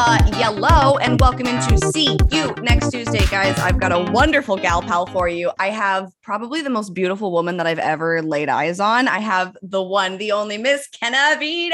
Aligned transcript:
Uh, 0.00 0.16
yellow, 0.38 0.96
and 0.98 1.20
welcome 1.20 1.48
into 1.48 1.76
See 1.88 2.16
You 2.30 2.54
next 2.62 2.92
Tuesday, 2.92 3.26
guys. 3.26 3.58
I've 3.58 3.80
got 3.80 3.90
a 3.90 4.12
wonderful 4.12 4.56
gal 4.56 4.80
pal 4.80 5.06
for 5.06 5.28
you. 5.28 5.50
I 5.58 5.70
have 5.70 6.12
probably 6.22 6.62
the 6.62 6.70
most 6.70 6.94
beautiful 6.94 7.32
woman 7.32 7.56
that 7.56 7.66
I've 7.66 7.80
ever 7.80 8.22
laid 8.22 8.48
eyes 8.48 8.78
on. 8.78 9.08
I 9.08 9.18
have 9.18 9.56
the 9.60 9.82
one, 9.82 10.18
the 10.18 10.30
only 10.30 10.56
Miss 10.56 10.86
Kenavita. 10.90 11.72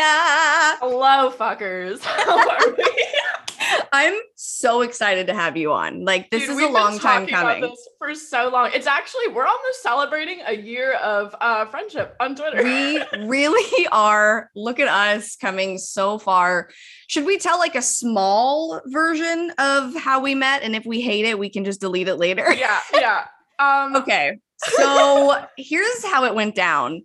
Hello, 0.78 1.34
fuckers. 1.36 2.00
How 2.02 2.48
are 2.48 2.74
we? 2.78 3.43
I'm 3.92 4.14
so 4.34 4.82
excited 4.82 5.26
to 5.28 5.34
have 5.34 5.56
you 5.56 5.72
on. 5.72 6.04
Like, 6.04 6.30
this 6.30 6.42
Dude, 6.46 6.50
is 6.50 6.62
a 6.62 6.68
long 6.68 6.92
been 6.92 7.00
time 7.00 7.26
coming. 7.26 7.62
this 7.62 7.88
for 7.98 8.14
so 8.14 8.48
long. 8.48 8.70
It's 8.74 8.86
actually 8.86 9.28
we're 9.28 9.46
almost 9.46 9.82
celebrating 9.82 10.40
a 10.46 10.54
year 10.54 10.94
of 10.94 11.34
uh, 11.40 11.66
friendship 11.66 12.16
on 12.20 12.34
Twitter. 12.34 12.62
We 12.62 13.02
really 13.26 13.86
are. 13.92 14.50
Look 14.54 14.80
at 14.80 14.88
us 14.88 15.36
coming 15.36 15.78
so 15.78 16.18
far. 16.18 16.70
Should 17.06 17.24
we 17.24 17.38
tell 17.38 17.58
like 17.58 17.74
a 17.74 17.82
small 17.82 18.80
version 18.86 19.52
of 19.58 19.94
how 19.96 20.20
we 20.20 20.34
met? 20.34 20.62
And 20.62 20.74
if 20.74 20.84
we 20.84 21.00
hate 21.00 21.24
it, 21.24 21.38
we 21.38 21.48
can 21.48 21.64
just 21.64 21.80
delete 21.80 22.08
it 22.08 22.16
later. 22.16 22.52
yeah, 22.52 22.80
yeah. 22.92 23.26
Um, 23.58 23.96
Okay. 24.04 24.38
So 24.56 25.44
here's 25.56 26.04
how 26.04 26.24
it 26.24 26.34
went 26.34 26.54
down. 26.54 27.02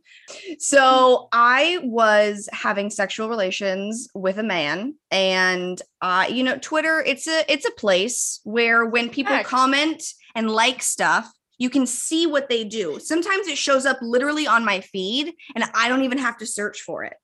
So 0.60 1.28
I 1.32 1.80
was 1.84 2.48
having 2.54 2.90
sexual 2.90 3.30
relations 3.30 4.08
with 4.14 4.38
a 4.38 4.44
man 4.44 4.96
and 5.12 5.82
uh 6.02 6.26
you 6.30 6.44
know 6.44 6.58
Twitter 6.60 7.02
it's 7.06 7.28
a 7.28 7.52
it's 7.52 7.66
a 7.66 7.72
place 7.72 8.40
where 8.44 8.86
when 8.86 9.10
people 9.10 9.34
Heck. 9.34 9.46
comment 9.46 10.04
and 10.36 10.50
like 10.50 10.82
stuff 10.82 11.32
you 11.58 11.70
can 11.70 11.86
see 11.86 12.26
what 12.26 12.48
they 12.48 12.64
do. 12.64 13.00
Sometimes 13.02 13.48
it 13.48 13.58
shows 13.58 13.86
up 13.86 13.98
literally 14.02 14.48
on 14.48 14.64
my 14.64 14.80
feed 14.80 15.34
and 15.56 15.66
I 15.74 15.90
don't 15.90 16.04
even 16.04 16.18
have 16.18 16.38
to 16.38 16.46
search 16.46 16.82
for 16.82 17.04
it. 17.04 17.16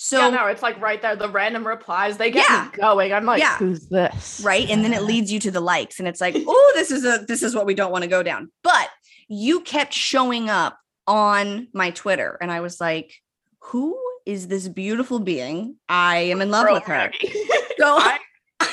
So 0.00 0.18
yeah, 0.18 0.30
no, 0.30 0.46
it's 0.46 0.62
like 0.62 0.80
right 0.80 1.02
there. 1.02 1.16
The 1.16 1.28
random 1.28 1.66
replies 1.66 2.18
they 2.18 2.30
get 2.30 2.48
Yeah. 2.48 2.70
going. 2.76 3.12
I'm 3.12 3.24
like, 3.24 3.40
Yeah. 3.40 3.56
who's 3.56 3.88
this? 3.88 4.40
right 4.44 4.68
and 4.70 4.84
then 4.84 4.92
it 4.92 5.02
leads 5.02 5.32
you 5.32 5.40
to 5.40 5.50
the 5.50 5.60
likes 5.60 5.98
and 5.98 6.06
it's 6.06 6.20
like 6.20 6.36
oh 6.36 6.72
this 6.76 6.90
is 6.90 7.04
a 7.04 7.24
this 7.26 7.42
is 7.42 7.54
what 7.54 7.66
we 7.66 7.74
don't 7.74 7.90
want 7.90 8.02
to 8.02 8.08
go 8.08 8.22
down 8.22 8.50
but 8.62 8.88
you 9.28 9.60
kept 9.60 9.92
showing 9.94 10.50
up 10.50 10.78
on 11.06 11.68
my 11.72 11.90
twitter 11.90 12.36
and 12.40 12.50
i 12.50 12.60
was 12.60 12.80
like 12.80 13.14
who 13.60 13.98
is 14.26 14.48
this 14.48 14.68
beautiful 14.68 15.18
being 15.20 15.76
i 15.88 16.16
am 16.18 16.40
in 16.40 16.50
love 16.50 16.64
Bro, 16.64 16.74
with 16.74 16.84
her 16.84 17.10
so 17.78 17.96
I- 17.96 18.18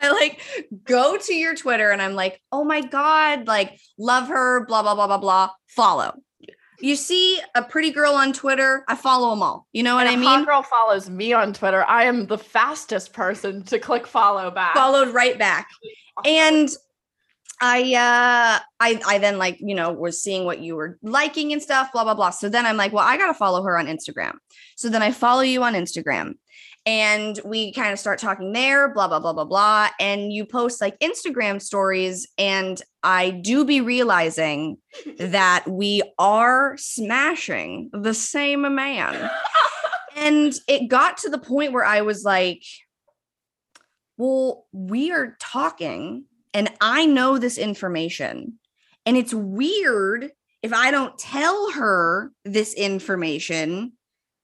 I 0.00 0.10
like 0.10 0.40
go 0.84 1.16
to 1.16 1.34
your 1.34 1.54
Twitter 1.56 1.90
and 1.90 2.02
I'm 2.02 2.14
like, 2.14 2.40
oh 2.52 2.64
my 2.64 2.82
God, 2.82 3.46
like 3.46 3.80
love 3.98 4.28
her, 4.28 4.66
blah, 4.66 4.82
blah, 4.82 4.94
blah, 4.94 5.06
blah, 5.06 5.16
blah. 5.16 5.50
Follow. 5.68 6.14
You 6.80 6.96
see 6.96 7.40
a 7.54 7.62
pretty 7.62 7.90
girl 7.92 8.12
on 8.12 8.34
Twitter, 8.34 8.84
I 8.88 8.94
follow 8.94 9.30
them 9.30 9.42
all. 9.42 9.66
You 9.72 9.82
know 9.82 9.94
what 9.94 10.06
and 10.06 10.10
I 10.14 10.16
mean? 10.16 10.26
hot 10.28 10.46
girl 10.46 10.62
follows 10.62 11.08
me 11.08 11.32
on 11.32 11.54
Twitter. 11.54 11.82
I 11.88 12.04
am 12.04 12.26
the 12.26 12.36
fastest 12.36 13.14
person 13.14 13.62
to 13.64 13.78
click 13.78 14.06
follow 14.06 14.50
back. 14.50 14.74
Followed 14.74 15.14
right 15.14 15.38
back. 15.38 15.66
and 16.26 16.68
i 17.60 17.80
uh 17.94 18.60
i 18.80 19.00
i 19.06 19.18
then 19.18 19.38
like 19.38 19.58
you 19.60 19.74
know 19.74 19.92
was 19.92 20.22
seeing 20.22 20.44
what 20.44 20.60
you 20.60 20.76
were 20.76 20.98
liking 21.02 21.52
and 21.52 21.62
stuff 21.62 21.92
blah 21.92 22.04
blah 22.04 22.14
blah. 22.14 22.30
So 22.30 22.48
then 22.48 22.66
i'm 22.66 22.76
like 22.76 22.92
well 22.92 23.06
i 23.06 23.16
gotta 23.16 23.34
follow 23.34 23.62
her 23.62 23.78
on 23.78 23.86
instagram. 23.86 24.34
So 24.76 24.88
then 24.88 25.02
i 25.02 25.10
follow 25.10 25.42
you 25.42 25.62
on 25.62 25.74
instagram 25.74 26.34
and 26.84 27.40
we 27.44 27.72
kind 27.72 27.92
of 27.92 27.98
start 27.98 28.18
talking 28.18 28.52
there 28.52 28.92
blah 28.92 29.08
blah 29.08 29.20
blah 29.20 29.32
blah 29.32 29.44
blah 29.44 29.88
and 29.98 30.32
you 30.32 30.44
post 30.44 30.80
like 30.80 30.98
instagram 31.00 31.60
stories 31.60 32.28
and 32.38 32.80
i 33.02 33.30
do 33.30 33.64
be 33.64 33.80
realizing 33.80 34.78
that 35.18 35.64
we 35.66 36.02
are 36.18 36.76
smashing 36.78 37.90
the 37.92 38.14
same 38.14 38.74
man. 38.74 39.30
And 40.16 40.54
it 40.66 40.88
got 40.88 41.18
to 41.18 41.28
the 41.28 41.38
point 41.38 41.72
where 41.72 41.84
I 41.84 42.00
was 42.00 42.24
like, 42.24 42.64
well, 44.16 44.66
we 44.72 45.12
are 45.12 45.36
talking 45.38 46.24
and 46.54 46.70
I 46.80 47.06
know 47.06 47.38
this 47.38 47.58
information. 47.58 48.58
And 49.04 49.16
it's 49.16 49.34
weird 49.34 50.30
if 50.62 50.72
I 50.72 50.90
don't 50.90 51.16
tell 51.18 51.70
her 51.72 52.32
this 52.44 52.74
information 52.74 53.92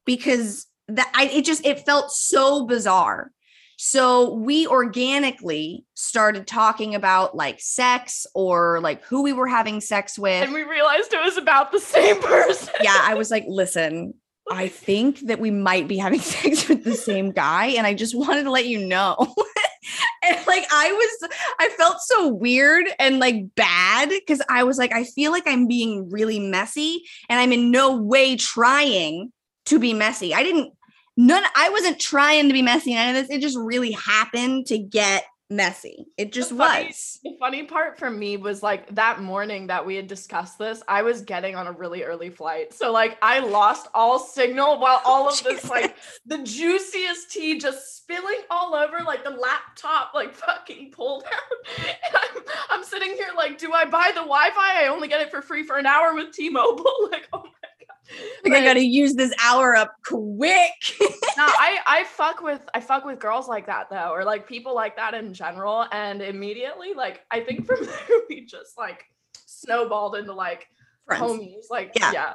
because 0.04 0.66
that 0.88 1.10
I 1.14 1.24
it 1.26 1.44
just 1.44 1.64
it 1.66 1.84
felt 1.84 2.12
so 2.12 2.66
bizarre. 2.66 3.32
So 3.76 4.34
we 4.34 4.66
organically 4.68 5.84
started 5.94 6.46
talking 6.46 6.94
about 6.94 7.34
like 7.34 7.60
sex 7.60 8.26
or 8.34 8.80
like 8.80 9.02
who 9.04 9.22
we 9.22 9.32
were 9.32 9.48
having 9.48 9.80
sex 9.80 10.16
with 10.16 10.44
and 10.44 10.52
we 10.52 10.62
realized 10.62 11.12
it 11.12 11.24
was 11.24 11.36
about 11.36 11.72
the 11.72 11.80
same 11.80 12.20
person. 12.22 12.72
yeah, 12.80 13.00
I 13.02 13.14
was 13.14 13.30
like, 13.32 13.44
listen, 13.48 14.14
I 14.50 14.68
think 14.68 15.20
that 15.20 15.40
we 15.40 15.50
might 15.50 15.88
be 15.88 15.96
having 15.96 16.20
sex 16.20 16.68
with 16.68 16.84
the 16.84 16.94
same 16.94 17.32
guy. 17.32 17.66
And 17.66 17.86
I 17.86 17.94
just 17.94 18.14
wanted 18.14 18.44
to 18.44 18.50
let 18.50 18.66
you 18.66 18.86
know. 18.86 19.16
and 20.24 20.46
like, 20.46 20.64
I 20.70 20.92
was, 20.92 21.30
I 21.58 21.68
felt 21.70 22.00
so 22.00 22.28
weird 22.28 22.86
and 22.98 23.18
like 23.18 23.54
bad 23.54 24.08
because 24.08 24.42
I 24.48 24.64
was 24.64 24.78
like, 24.78 24.92
I 24.92 25.04
feel 25.04 25.32
like 25.32 25.46
I'm 25.46 25.66
being 25.66 26.10
really 26.10 26.38
messy 26.38 27.04
and 27.28 27.40
I'm 27.40 27.52
in 27.52 27.70
no 27.70 27.96
way 27.96 28.36
trying 28.36 29.32
to 29.66 29.78
be 29.78 29.94
messy. 29.94 30.34
I 30.34 30.42
didn't, 30.42 30.72
none, 31.16 31.44
I 31.56 31.70
wasn't 31.70 32.00
trying 32.00 32.48
to 32.48 32.52
be 32.52 32.62
messy. 32.62 32.94
None 32.94 33.14
of 33.14 33.14
this. 33.14 33.36
It 33.36 33.40
just 33.40 33.58
really 33.58 33.92
happened 33.92 34.66
to 34.66 34.78
get 34.78 35.24
messy. 35.52 36.06
It 36.16 36.32
just 36.32 36.50
funny- 36.50 36.86
was. 36.86 37.20
The 37.22 37.36
funny 37.38 37.64
part 37.64 37.98
for 37.98 38.10
me 38.10 38.36
was 38.36 38.62
like 38.62 38.94
that 38.94 39.20
morning 39.20 39.68
that 39.68 39.84
we 39.84 39.96
had 39.96 40.06
discussed 40.06 40.58
this, 40.58 40.82
I 40.88 41.02
was 41.02 41.22
getting 41.22 41.54
on 41.54 41.66
a 41.66 41.72
really 41.72 42.02
early 42.02 42.30
flight. 42.30 42.72
So 42.72 42.90
like 42.90 43.18
I 43.22 43.38
lost 43.40 43.88
all 43.94 44.18
signal 44.18 44.80
while 44.80 45.00
all 45.04 45.28
of 45.28 45.42
this 45.42 45.68
like 45.68 45.96
the 46.26 46.38
juiciest 46.38 47.30
tea 47.30 47.58
just 47.58 47.96
spilling 47.98 48.40
all 48.50 48.74
over 48.74 49.00
like 49.04 49.24
the 49.24 49.30
laptop 49.30 50.12
like 50.14 50.34
fucking 50.34 50.90
pulled 50.90 51.24
out. 51.24 51.86
And 51.86 52.16
I'm 52.36 52.42
I'm 52.70 52.84
sitting 52.84 53.12
here 53.14 53.28
like, 53.36 53.58
do 53.58 53.72
I 53.72 53.84
buy 53.84 54.08
the 54.08 54.20
Wi-Fi? 54.20 54.84
I 54.84 54.88
only 54.88 55.08
get 55.08 55.20
it 55.20 55.30
for 55.30 55.42
free 55.42 55.62
for 55.62 55.76
an 55.78 55.86
hour 55.86 56.14
with 56.14 56.32
T-Mobile. 56.32 56.84
like, 57.10 57.28
oh 57.32 57.42
my 57.44 57.61
Like, 58.44 58.54
I 58.54 58.64
got 58.64 58.74
to 58.74 58.84
use 58.84 59.14
this 59.14 59.32
hour 59.42 59.74
up 59.76 59.94
quick. 60.04 60.72
no, 61.00 61.06
I 61.46 61.78
I 61.86 62.04
fuck 62.04 62.42
with 62.42 62.60
I 62.74 62.80
fuck 62.80 63.04
with 63.06 63.18
girls 63.20 63.48
like 63.48 63.66
that 63.66 63.88
though, 63.88 64.10
or 64.12 64.24
like 64.24 64.46
people 64.46 64.74
like 64.74 64.96
that 64.96 65.14
in 65.14 65.32
general. 65.32 65.86
And 65.92 66.20
immediately, 66.20 66.92
like 66.92 67.22
I 67.30 67.40
think 67.40 67.66
from 67.66 67.78
there 67.86 68.18
we 68.28 68.44
just 68.44 68.76
like 68.76 69.04
snowballed 69.46 70.16
into 70.16 70.34
like 70.34 70.66
Friends. 71.06 71.22
homies. 71.22 71.64
Like 71.70 71.92
Yeah. 71.98 72.12
yeah, 72.12 72.32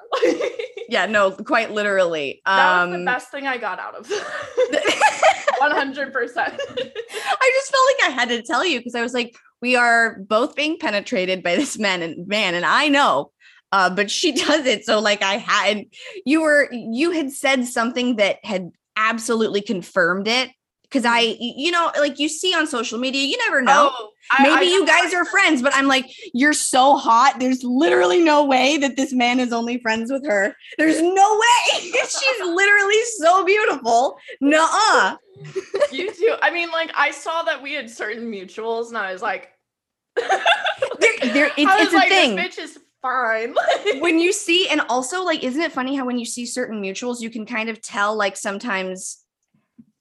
Yeah, 0.89 1.05
no, 1.05 1.31
quite 1.31 1.71
literally. 1.71 2.41
that 2.45 2.81
was 2.85 2.89
the 2.91 2.95
Um 2.97 3.05
best 3.05 3.29
thing 3.29 3.45
I 3.45 3.57
got 3.57 3.77
out 3.79 3.95
of 3.95 4.09
one 5.59 5.71
hundred 5.71 6.13
percent. 6.13 6.53
I 6.59 7.51
just 7.53 7.71
felt 7.71 7.87
like 7.99 8.09
I 8.09 8.11
had 8.13 8.29
to 8.29 8.41
tell 8.41 8.65
you 8.65 8.79
because 8.79 8.95
I 8.95 9.01
was 9.01 9.13
like, 9.13 9.35
we 9.61 9.75
are 9.75 10.17
both 10.19 10.55
being 10.55 10.77
penetrated 10.79 11.43
by 11.43 11.55
this 11.55 11.77
man 11.77 12.01
and 12.01 12.27
man, 12.27 12.55
and 12.55 12.65
I 12.65 12.87
know, 12.87 13.31
uh, 13.71 13.89
but 13.89 14.09
she 14.11 14.31
does 14.45 14.65
it. 14.65 14.85
So 14.85 14.99
like 14.99 15.21
I 15.21 15.37
had, 15.37 15.85
you 16.25 16.41
were, 16.41 16.69
you 16.71 17.11
had 17.11 17.31
said 17.31 17.65
something 17.65 18.15
that 18.17 18.37
had 18.43 18.71
absolutely 18.95 19.61
confirmed 19.61 20.27
it 20.27 20.49
because 20.83 21.03
I 21.05 21.35
you 21.39 21.69
know, 21.69 21.91
like 21.99 22.17
you 22.17 22.29
see 22.29 22.53
on 22.55 22.65
social 22.65 22.97
media, 22.97 23.23
you 23.25 23.37
never 23.39 23.61
know. 23.61 23.91
Oh, 23.93 24.09
I- 24.31 24.43
Maybe 24.43 24.71
I 24.71 24.75
you 24.75 24.85
guys 24.85 25.13
are 25.13 25.25
friends, 25.25 25.61
but 25.61 25.73
I'm 25.75 25.87
like, 25.87 26.05
you're 26.33 26.53
so 26.53 26.95
hot. 26.95 27.39
There's 27.39 27.61
literally 27.63 28.23
no 28.23 28.43
way 28.45 28.77
that 28.77 28.95
this 28.95 29.13
man 29.13 29.39
is 29.39 29.51
only 29.53 29.79
friends 29.79 30.11
with 30.11 30.25
her. 30.25 30.55
There's 30.77 31.01
no 31.01 31.41
way. 31.41 31.79
She's 31.91 32.39
literally 32.45 33.01
so 33.17 33.43
beautiful. 33.45 34.17
Nuh-uh. 34.41 35.17
you 35.91 36.11
too. 36.13 36.35
I 36.41 36.51
mean, 36.51 36.71
like 36.71 36.91
I 36.95 37.11
saw 37.11 37.43
that 37.43 37.61
we 37.61 37.73
had 37.73 37.89
certain 37.89 38.31
mutuals, 38.31 38.87
and 38.87 38.97
I 38.97 39.11
was 39.13 39.21
like, 39.21 39.49
There, 40.15 40.25
there, 41.33 41.51
it's, 41.57 41.69
I 41.71 41.77
was 41.77 41.83
it's 41.87 41.93
a 41.93 41.95
like, 41.97 42.09
thing. 42.09 42.35
this 42.35 42.57
bitch 42.57 42.63
is 42.63 42.79
fine. 43.01 43.55
when 43.99 44.19
you 44.19 44.31
see 44.33 44.67
and 44.69 44.81
also 44.89 45.23
like 45.23 45.43
isn't 45.43 45.61
it 45.61 45.71
funny 45.71 45.95
how 45.95 46.05
when 46.05 46.17
you 46.19 46.25
see 46.25 46.45
certain 46.45 46.81
mutuals 46.81 47.21
you 47.21 47.29
can 47.29 47.45
kind 47.45 47.69
of 47.69 47.81
tell 47.81 48.15
like 48.15 48.35
sometimes 48.37 49.23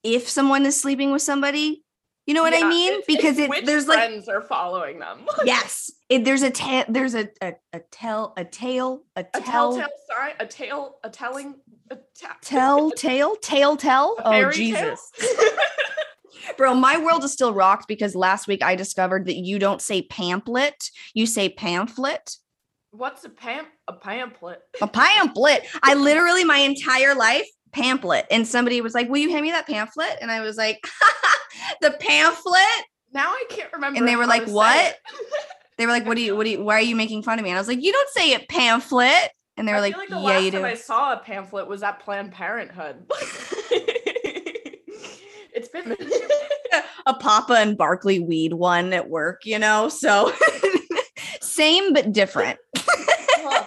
if 0.02 0.28
someone 0.28 0.64
is 0.66 0.80
sleeping 0.80 1.12
with 1.12 1.22
somebody? 1.22 1.82
You 2.26 2.34
know 2.34 2.42
what 2.42 2.54
i 2.54 2.68
mean? 2.68 2.92
it's- 2.94 3.04
because 3.06 3.38
it's 3.38 3.56
it 3.56 3.66
there's 3.66 3.86
like 3.86 3.98
friends 3.98 4.28
are 4.28 4.42
following 4.42 4.98
them. 4.98 5.20
yes. 5.44 5.92
It, 6.08 6.24
there's 6.24 6.42
a 6.42 6.50
ta- 6.50 6.84
there's 6.88 7.14
a 7.14 7.28
a, 7.40 7.54
a 7.72 7.80
tell 7.92 8.32
a 8.36 8.44
tail 8.44 9.04
a 9.14 9.24
a 9.32 9.40
tell 9.40 9.76
telltale 9.76 9.88
sign, 10.08 10.32
a 10.40 10.46
tale, 10.46 10.96
a 11.04 11.10
telling, 11.10 11.54
a 11.90 11.96
ta- 12.20 12.36
tell 12.42 12.90
tale 12.96 13.36
tail 13.36 13.76
tell? 13.76 14.16
Oh 14.24 14.50
jesus. 14.50 15.10
Bro 16.56 16.74
my 16.74 16.98
world 16.98 17.22
is 17.24 17.32
still 17.32 17.52
rocked 17.52 17.86
because 17.88 18.14
last 18.14 18.46
week 18.48 18.62
i 18.62 18.74
discovered 18.76 19.26
that 19.26 19.36
you 19.36 19.58
don't 19.58 19.82
say 19.82 20.02
pamphlet 20.02 20.90
you 21.14 21.26
say 21.26 21.48
pamphlet 21.48 22.36
What's 22.96 23.24
a 23.24 23.28
pam? 23.28 23.66
A 23.88 23.92
pamphlet. 23.92 24.60
a 24.80 24.86
pamphlet. 24.86 25.66
I 25.82 25.94
literally 25.94 26.44
my 26.44 26.58
entire 26.58 27.14
life 27.14 27.46
pamphlet. 27.72 28.26
And 28.30 28.46
somebody 28.46 28.80
was 28.80 28.94
like, 28.94 29.08
"Will 29.08 29.18
you 29.18 29.30
hand 29.30 29.42
me 29.42 29.50
that 29.50 29.66
pamphlet?" 29.66 30.16
And 30.20 30.30
I 30.30 30.40
was 30.40 30.56
like, 30.56 30.86
"The 31.80 31.90
pamphlet." 32.00 32.86
Now 33.12 33.28
I 33.28 33.44
can't 33.50 33.72
remember. 33.72 33.98
And 33.98 34.08
they 34.08 34.16
were 34.16 34.26
like, 34.26 34.46
"What?" 34.46 34.96
They 35.76 35.84
were 35.84 35.92
like, 35.92 36.06
"What 36.06 36.16
do 36.16 36.22
you? 36.22 36.34
What 36.36 36.44
do 36.44 36.50
you? 36.50 36.64
Why 36.64 36.74
are 36.74 36.80
you 36.80 36.96
making 36.96 37.22
fun 37.22 37.38
of 37.38 37.44
me?" 37.44 37.50
And 37.50 37.58
I 37.58 37.60
was 37.60 37.68
like, 37.68 37.82
"You 37.82 37.92
don't 37.92 38.10
say 38.10 38.32
it 38.32 38.48
pamphlet." 38.48 39.30
And 39.58 39.68
they 39.68 39.72
were 39.72 39.78
I 39.78 39.82
like, 39.82 39.96
like 39.96 40.08
the 40.08 40.16
"Yeah, 40.16 40.22
last 40.22 40.44
you 40.44 40.50
time 40.52 40.62
do." 40.62 40.66
I 40.66 40.74
saw 40.74 41.12
a 41.12 41.18
pamphlet 41.18 41.68
was 41.68 41.82
at 41.82 42.00
Planned 42.00 42.32
Parenthood. 42.32 43.04
it's 45.54 45.68
been. 45.68 45.96
a 47.06 47.14
Papa 47.14 47.54
and 47.54 47.78
Barkley 47.78 48.18
weed 48.18 48.52
one 48.52 48.92
at 48.92 49.08
work, 49.08 49.42
you 49.44 49.58
know? 49.58 49.88
So 49.88 50.32
same 51.56 51.92
but 51.92 52.12
different. 52.12 52.58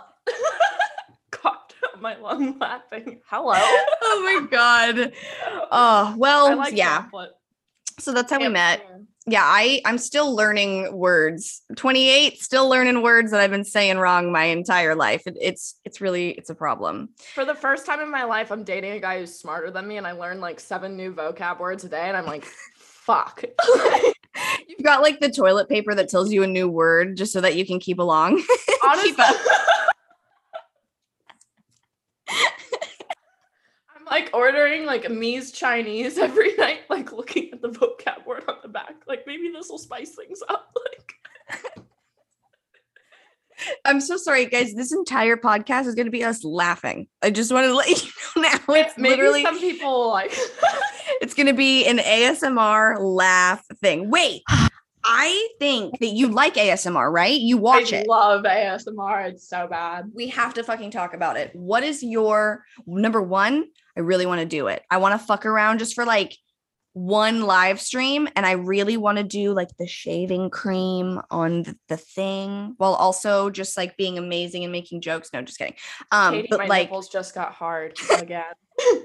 My 2.01 2.15
lung 2.17 2.57
laughing. 2.59 3.19
Hello. 3.27 3.55
oh 3.57 4.21
my 4.23 4.47
god. 4.49 5.11
Oh, 5.69 6.15
well, 6.17 6.55
like 6.55 6.73
yeah. 6.73 7.05
So 7.99 8.13
that's 8.13 8.31
how 8.31 8.39
we 8.39 8.47
met. 8.47 8.85
Yeah, 9.25 9.43
I 9.43 9.81
I'm 9.85 9.97
still 9.97 10.33
learning 10.33 10.95
words. 10.95 11.61
28, 11.75 12.41
still 12.41 12.69
learning 12.69 13.01
words 13.01 13.31
that 13.31 13.41
I've 13.41 13.51
been 13.51 13.65
saying 13.65 13.97
wrong 13.97 14.31
my 14.31 14.45
entire 14.45 14.95
life. 14.95 15.27
It, 15.27 15.37
it's 15.41 15.75
it's 15.83 15.99
really 15.99 16.29
it's 16.31 16.49
a 16.49 16.55
problem. 16.55 17.09
For 17.35 17.43
the 17.43 17.53
first 17.53 17.85
time 17.85 17.99
in 17.99 18.09
my 18.09 18.23
life, 18.23 18.49
I'm 18.49 18.63
dating 18.63 18.93
a 18.93 18.99
guy 18.99 19.19
who's 19.19 19.37
smarter 19.37 19.69
than 19.69 19.87
me, 19.87 19.97
and 19.97 20.07
I 20.07 20.13
learned 20.13 20.39
like 20.39 20.61
seven 20.61 20.95
new 20.95 21.13
vocab 21.13 21.59
words 21.59 21.83
a 21.83 21.89
day, 21.89 22.07
and 22.07 22.15
I'm 22.15 22.25
like, 22.25 22.45
fuck. 22.75 23.43
You've 24.67 24.83
got 24.83 25.01
like 25.01 25.19
the 25.19 25.29
toilet 25.29 25.69
paper 25.69 25.93
that 25.95 26.09
tells 26.09 26.31
you 26.31 26.43
a 26.43 26.47
new 26.47 26.69
word 26.69 27.17
just 27.17 27.33
so 27.33 27.41
that 27.41 27.55
you 27.55 27.65
can 27.65 27.79
keep 27.79 27.99
along. 27.99 28.43
Honestly, 28.83 29.13
Keep. 29.13 29.25
I'm 33.95 34.05
like 34.09 34.29
ordering 34.33 34.85
like 34.85 35.05
a 35.05 35.09
Mies 35.09 35.53
Chinese 35.53 36.17
every 36.17 36.55
night, 36.57 36.81
like 36.89 37.11
looking 37.11 37.51
at 37.51 37.61
the 37.61 37.69
vocab 37.69 38.25
word 38.25 38.43
on 38.47 38.57
the 38.61 38.69
back. 38.69 38.95
Like 39.07 39.25
maybe 39.27 39.49
this 39.49 39.69
will 39.69 39.77
spice 39.77 40.15
things 40.15 40.41
up. 40.47 40.65
Like 40.79 41.15
I'm 43.83 43.99
so 43.99 44.15
sorry, 44.15 44.45
guys. 44.45 44.73
This 44.73 44.93
entire 44.93 45.35
podcast 45.35 45.85
is 45.85 45.95
going 45.95 46.05
to 46.05 46.11
be 46.11 46.23
us 46.23 46.45
laughing. 46.45 47.07
I 47.21 47.29
just 47.29 47.51
wanted 47.51 47.67
to 47.67 47.75
let 47.75 47.89
you 47.89 48.09
know 48.35 48.41
now. 48.43 48.73
It's 48.75 48.97
maybe 48.97 49.17
literally 49.17 49.43
some 49.43 49.59
people 49.59 50.09
like 50.09 50.31
it's 51.21 51.33
going 51.33 51.47
to 51.47 51.53
be 51.53 51.85
an 51.85 51.97
ASMR 51.97 52.97
laugh 52.99 53.63
thing. 53.81 54.09
Wait, 54.09 54.41
I 55.03 55.49
think 55.59 55.99
that 55.99 56.07
you 56.07 56.27
like 56.27 56.55
ASMR, 56.55 57.11
right? 57.11 57.39
You 57.39 57.57
watch 57.57 57.93
it. 57.93 57.95
I 57.95 57.99
it. 57.99 58.07
love 58.07 58.43
ASMR. 58.43 59.29
It's 59.29 59.47
so 59.47 59.67
bad. 59.67 60.11
we 60.13 60.27
have 60.27 60.53
to 60.55 60.63
fucking 60.63 60.91
talk 60.91 61.13
about 61.13 61.37
it. 61.37 61.55
What 61.55 61.83
is 61.83 62.03
your 62.03 62.65
number 62.85 63.21
one? 63.21 63.65
I 63.97 64.01
really 64.01 64.25
want 64.25 64.41
to 64.41 64.45
do 64.45 64.67
it. 64.67 64.83
I 64.91 64.97
want 64.97 65.19
to 65.19 65.25
fuck 65.25 65.45
around 65.45 65.79
just 65.79 65.95
for 65.95 66.05
like 66.05 66.35
one 66.93 67.43
live 67.43 67.79
stream 67.79 68.27
and 68.35 68.45
I 68.45 68.53
really 68.53 68.97
want 68.97 69.19
to 69.19 69.23
do 69.23 69.53
like 69.53 69.69
the 69.77 69.87
shaving 69.87 70.49
cream 70.49 71.21
on 71.31 71.63
th- 71.63 71.77
the 71.87 71.97
thing 71.97 72.73
while 72.77 72.93
also 72.93 73.49
just 73.49 73.77
like 73.77 73.95
being 73.95 74.17
amazing 74.17 74.63
and 74.63 74.71
making 74.71 75.01
jokes. 75.01 75.29
No, 75.31 75.41
just 75.41 75.57
kidding. 75.57 75.75
Um, 76.11 76.33
Katie, 76.33 76.47
but 76.49 76.59
my 76.59 76.65
like 76.65 76.89
nipples 76.89 77.09
just 77.09 77.33
got 77.33 77.53
hard 77.53 77.97
again. 78.17 78.43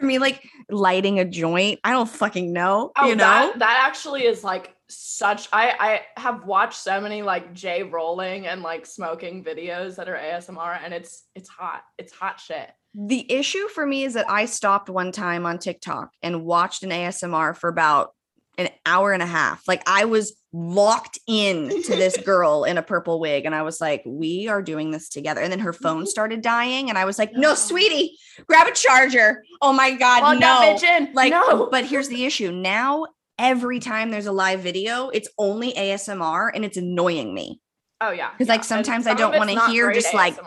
I 0.00 0.04
mean, 0.04 0.20
like 0.20 0.48
lighting 0.68 1.20
a 1.20 1.24
joint. 1.24 1.80
I 1.84 1.92
don't 1.92 2.08
fucking 2.08 2.52
know. 2.52 2.92
Oh, 2.96 3.08
you 3.08 3.16
know? 3.16 3.24
that 3.24 3.58
that 3.58 3.84
actually 3.86 4.24
is 4.24 4.44
like 4.44 4.74
such. 4.88 5.48
I 5.52 6.02
I 6.16 6.20
have 6.20 6.44
watched 6.44 6.78
so 6.78 7.00
many 7.00 7.22
like 7.22 7.54
Jay 7.54 7.82
rolling 7.82 8.46
and 8.46 8.62
like 8.62 8.86
smoking 8.86 9.44
videos 9.44 9.96
that 9.96 10.08
are 10.08 10.16
ASMR, 10.16 10.78
and 10.82 10.92
it's 10.92 11.24
it's 11.34 11.48
hot. 11.48 11.82
It's 11.98 12.12
hot 12.12 12.40
shit. 12.40 12.70
The 12.94 13.30
issue 13.30 13.68
for 13.68 13.84
me 13.84 14.04
is 14.04 14.14
that 14.14 14.30
I 14.30 14.44
stopped 14.46 14.88
one 14.88 15.10
time 15.10 15.46
on 15.46 15.58
TikTok 15.58 16.10
and 16.22 16.44
watched 16.44 16.84
an 16.84 16.90
ASMR 16.90 17.56
for 17.56 17.68
about 17.68 18.12
an 18.56 18.68
hour 18.86 19.12
and 19.12 19.22
a 19.22 19.26
half. 19.26 19.66
Like 19.66 19.82
I 19.88 20.04
was 20.04 20.34
locked 20.54 21.18
in 21.26 21.68
to 21.82 21.96
this 21.96 22.16
girl 22.18 22.62
in 22.64 22.78
a 22.78 22.82
purple 22.82 23.18
wig 23.18 23.44
and 23.44 23.54
I 23.54 23.62
was 23.62 23.80
like, 23.80 24.02
"We 24.06 24.46
are 24.48 24.62
doing 24.62 24.92
this 24.92 25.08
together." 25.08 25.40
And 25.40 25.50
then 25.52 25.58
her 25.58 25.72
phone 25.72 26.06
started 26.06 26.40
dying 26.40 26.88
and 26.88 26.96
I 26.96 27.04
was 27.04 27.18
like, 27.18 27.32
"No, 27.34 27.54
sweetie, 27.54 28.16
grab 28.46 28.68
a 28.68 28.72
charger." 28.72 29.42
Oh 29.60 29.72
my 29.72 29.90
god, 29.90 30.38
no. 30.38 30.76
Like 31.12 31.30
no. 31.32 31.68
but 31.70 31.84
here's 31.84 32.08
the 32.08 32.24
issue. 32.24 32.52
Now 32.52 33.06
every 33.38 33.80
time 33.80 34.10
there's 34.12 34.26
a 34.26 34.32
live 34.32 34.60
video, 34.60 35.08
it's 35.08 35.28
only 35.38 35.72
ASMR 35.72 36.50
and 36.54 36.64
it's 36.64 36.76
annoying 36.76 37.34
me. 37.34 37.60
oh 38.00 38.12
yeah. 38.12 38.30
'cause, 38.38 38.46
like, 38.48 38.48
yeah. 38.48 38.54
And 38.54 38.64
sometimes 38.64 39.06
I 39.06 39.10
some 39.10 39.12
of 39.16 39.32
don't 39.32 39.38
wanna 39.38 39.66
hear 39.70 39.86
great 39.86 39.96
just, 40.02 40.14
like, 40.14 40.38
I'm 40.38 40.46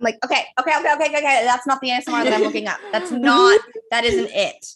like, 0.00 0.18
okay, 0.24 0.44
okay, 0.60 0.72
okay, 0.78 0.92
okay, 0.94 1.04
okay, 1.06 1.16
okay. 1.18 1.42
That's 1.44 1.66
not 1.66 1.80
the 1.80 1.90
ASMR 1.90 2.24
that 2.24 2.32
I'm 2.32 2.42
looking 2.42 2.66
up. 2.66 2.78
That's 2.92 3.10
not, 3.12 3.60
that 3.92 4.04
isn't 4.04 4.30
it. 4.32 4.66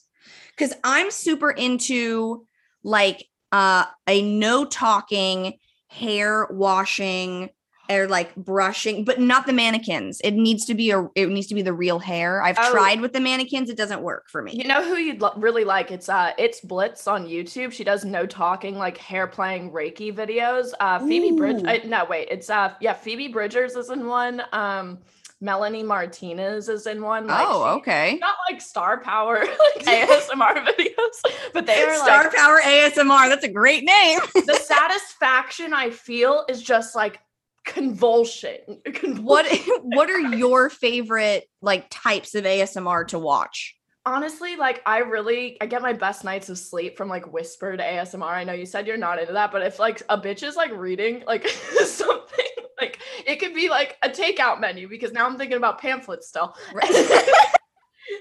Cause 0.57 0.73
I'm 0.85 1.11
super 1.11 1.51
into 1.51 2.47
like 2.85 3.27
uh 3.53 3.85
a 4.07 4.23
no 4.23 4.65
talking 4.65 5.55
hair 5.89 6.47
washing 6.51 7.51
or 7.91 8.07
like 8.07 8.33
brushing, 8.37 9.05
but 9.05 9.19
not 9.19 9.47
the 9.47 9.53
mannequins. 9.53 10.21
It 10.23 10.35
needs 10.35 10.65
to 10.67 10.75
be 10.75 10.93
a 10.93 11.09
it 11.17 11.29
needs 11.29 11.49
to 11.49 11.57
be 11.57 11.63
the 11.63 11.73
real 11.73 11.99
hair. 11.99 12.41
I've 12.41 12.57
Oh. 12.57 12.71
tried 12.71 13.01
with 13.01 13.13
the 13.13 13.19
mannequins, 13.19 13.69
it 13.69 13.77
doesn't 13.77 14.01
work 14.03 14.29
for 14.31 14.43
me. 14.43 14.53
You 14.53 14.63
know 14.69 14.81
who 14.85 14.95
you'd 14.97 15.21
lo- 15.21 15.33
really 15.37 15.65
like? 15.65 15.91
It's 15.91 16.09
uh, 16.09 16.31
it's 16.39 16.61
Blitz 16.61 17.09
on 17.09 17.27
YouTube. 17.27 17.73
She 17.73 17.83
does 17.83 18.05
no 18.05 18.27
talking, 18.27 18.79
like 18.79 18.97
hair 18.97 19.27
playing 19.27 19.73
Reiki 19.73 20.15
videos. 20.15 20.73
Uh, 20.79 21.01
Phoebe 21.01 21.37
Bridge. 21.37 21.65
Uh, 21.67 21.79
no, 21.85 22.05
wait, 22.05 22.29
it's 22.31 22.49
uh, 22.49 22.75
yeah, 22.81 22.93
Phoebe 22.93 23.27
Bridgers 23.27 23.75
is 23.75 23.91
in 23.91 24.07
one. 24.07 24.43
Um, 24.53 24.99
Melanie 25.41 25.83
Martinez 25.83 26.69
is 26.69 26.87
in 26.87 27.03
one. 27.03 27.27
Like, 27.27 27.47
oh, 27.49 27.79
okay. 27.79 28.19
Not 28.21 28.37
like 28.51 28.61
star 28.61 29.01
power 29.01 29.39
like 29.77 29.87
ASMR 29.87 30.67
videos, 30.67 31.33
but 31.55 31.67
they 31.67 31.83
are 31.83 31.97
Star 31.97 32.25
like 32.25 32.35
Power 32.35 32.61
ASMR. 32.63 33.29
That's 33.29 33.45
a 33.45 33.53
great 33.53 33.85
name. 33.85 34.21
the 34.35 34.61
satisfaction 34.63 35.73
I 35.73 35.91
feel 35.91 36.45
is 36.49 36.63
just 36.63 36.95
like 36.95 37.21
convulsion. 37.65 38.59
what 38.67 39.47
convulsion. 39.47 39.75
what 39.83 40.11
are 40.11 40.21
your 40.21 40.69
favorite 40.69 41.49
like 41.63 41.87
types 41.91 42.35
of 42.35 42.45
ASMR 42.45 43.07
to 43.09 43.19
watch? 43.19 43.77
honestly 44.07 44.57
like 44.57 44.81
i 44.87 44.99
really 44.99 45.59
i 45.61 45.67
get 45.67 45.83
my 45.83 45.93
best 45.93 46.25
nights 46.25 46.49
of 46.49 46.57
sleep 46.57 46.97
from 46.97 47.07
like 47.07 47.31
whispered 47.35 47.81
asmr 47.81 48.23
i 48.23 48.43
know 48.43 48.55
you 48.55 48.65
said 48.65 48.87
you're 48.87 48.97
not 48.97 49.19
into 49.21 49.35
that 49.35 49.53
but 49.53 49.61
if 49.61 49.79
like 49.79 50.03
a 50.09 50.17
bitch 50.17 50.43
is 50.43 50.57
like 50.57 50.73
reading 50.73 51.23
like 51.27 51.47
something 51.47 52.47
like 52.81 52.99
it 53.27 53.37
could 53.37 53.55
be 53.55 53.69
like 53.69 53.97
a 54.03 54.09
takeout 54.09 54.61
menu 54.61 54.89
because 54.89 55.13
now 55.13 55.27
i'm 55.27 55.37
thinking 55.39 55.57
about 55.57 55.81
pamphlets 55.81 56.29
still. 56.29 56.55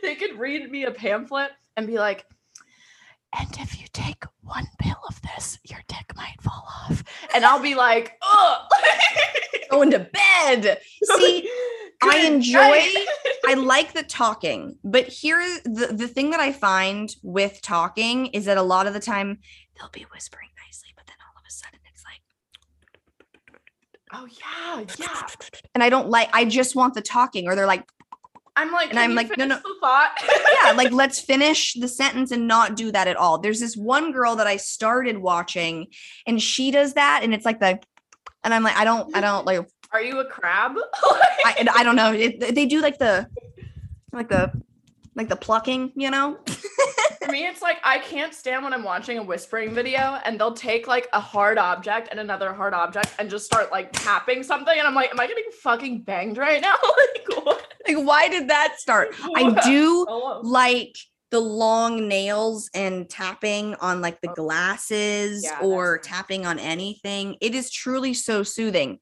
They 0.03 0.13
could 0.13 0.37
read 0.37 0.69
me 0.69 0.83
a 0.83 0.91
pamphlet 0.91 1.49
and 1.75 1.87
be 1.87 1.97
like 1.97 2.23
and 3.35 3.49
if 3.59 3.81
you 3.81 3.87
take 3.91 4.23
one 4.41 4.67
pill 4.77 4.99
of 5.07 5.19
this 5.21 5.57
your 5.63 5.79
dick 5.87 6.11
might 6.15 6.39
fall 6.41 6.67
off. 6.67 7.03
And 7.33 7.43
i'll 7.43 7.61
be 7.61 7.73
like 7.73 8.13
oh 8.21 8.67
Going 9.69 9.91
to 9.91 9.99
bed. 9.99 10.79
See, 11.03 11.49
I 12.01 12.25
enjoy 12.25 12.81
I 13.45 13.53
like 13.55 13.93
the 13.93 14.03
talking, 14.03 14.77
but 14.83 15.05
here 15.07 15.39
the 15.63 15.89
the 15.91 16.07
thing 16.07 16.31
that 16.31 16.39
I 16.39 16.51
find 16.51 17.13
with 17.21 17.61
talking 17.61 18.27
is 18.27 18.45
that 18.45 18.57
a 18.57 18.63
lot 18.63 18.87
of 18.87 18.93
the 18.93 18.99
time 18.99 19.39
they'll 19.77 19.89
be 19.89 20.05
whispering 20.13 20.49
nicely, 20.65 20.89
but 20.95 21.05
then 21.05 21.17
all 21.21 21.37
of 21.37 21.43
a 21.47 21.51
sudden 21.51 21.78
oh 24.13 24.27
yeah 24.41 24.85
yeah 24.97 25.27
and 25.75 25.83
I 25.83 25.89
don't 25.89 26.09
like 26.09 26.29
I 26.33 26.45
just 26.45 26.75
want 26.75 26.93
the 26.93 27.01
talking 27.01 27.47
or 27.47 27.55
they're 27.55 27.67
like 27.67 27.87
i'm 28.55 28.71
like 28.71 28.89
And 28.89 28.99
I'm 28.99 29.15
like, 29.15 29.37
no, 29.37 29.45
no. 29.45 29.55
the 29.55 29.75
thought 29.79 30.11
yeah, 30.63 30.71
like 30.71 30.91
let's 31.03 31.19
finish 31.19 31.73
the 31.73 31.87
sentence 31.87 32.31
and 32.31 32.47
not 32.47 32.75
do 32.75 32.91
that 32.91 33.07
at 33.07 33.15
all. 33.15 33.37
There's 33.37 33.59
this 33.59 33.77
one 33.77 34.11
girl 34.11 34.35
that 34.35 34.47
I 34.47 34.57
started 34.57 35.17
watching 35.17 35.87
and 36.27 36.41
she 36.41 36.71
does 36.71 36.93
that 36.93 37.21
and 37.23 37.33
it's 37.33 37.45
like 37.45 37.59
the 37.59 37.79
and 38.43 38.53
I'm 38.53 38.63
like 38.63 38.75
I 38.75 38.83
don't 38.83 39.15
I 39.15 39.21
don't 39.21 39.45
like 39.45 39.65
Are 39.91 40.01
you 40.01 40.19
a 40.19 40.25
crab? 40.25 40.75
I, 41.03 41.55
and 41.59 41.69
I 41.69 41.83
don't 41.83 41.95
know. 41.95 42.11
It, 42.11 42.53
they 42.55 42.65
do 42.65 42.81
like 42.81 42.97
the 42.97 43.27
like 44.11 44.29
the 44.29 44.51
like 45.15 45.29
the 45.29 45.35
plucking, 45.35 45.91
you 45.95 46.09
know? 46.09 46.37
For 47.29 47.33
me, 47.33 47.45
it's 47.45 47.61
like 47.61 47.77
I 47.83 47.99
can't 47.99 48.33
stand 48.33 48.63
when 48.63 48.73
I'm 48.73 48.81
watching 48.81 49.19
a 49.19 49.23
whispering 49.23 49.75
video 49.75 50.19
and 50.25 50.39
they'll 50.39 50.55
take 50.55 50.87
like 50.87 51.07
a 51.13 51.19
hard 51.19 51.59
object 51.59 52.07
and 52.09 52.19
another 52.19 52.53
hard 52.53 52.73
object 52.73 53.13
and 53.19 53.29
just 53.29 53.45
start 53.45 53.71
like 53.71 53.91
tapping 53.91 54.41
something. 54.41 54.75
And 54.75 54.87
I'm 54.87 54.95
like, 54.95 55.11
am 55.11 55.19
I 55.19 55.27
getting 55.27 55.43
fucking 55.61 56.01
banged 56.01 56.39
right 56.39 56.59
now? 56.59 56.73
like, 56.83 57.45
what? 57.45 57.67
Like 57.87 57.97
why 57.97 58.29
did 58.29 58.49
that 58.49 58.79
start? 58.79 59.09
I 59.35 59.51
do 59.63 60.07
oh, 60.09 60.39
Hello. 60.39 60.41
like 60.41 60.95
the 61.29 61.39
long 61.39 62.07
nails 62.07 62.67
and 62.73 63.07
tapping 63.07 63.75
on 63.75 64.01
like 64.01 64.19
the 64.21 64.31
Oh. 64.31 64.33
glasses 64.33 65.43
Yeah, 65.43 65.59
or 65.61 65.99
tapping 65.99 66.47
on 66.47 66.57
anything. 66.57 67.35
It 67.41 67.53
is 67.53 67.69
truly 67.69 68.15
so 68.15 68.41
soothing. 68.41 68.97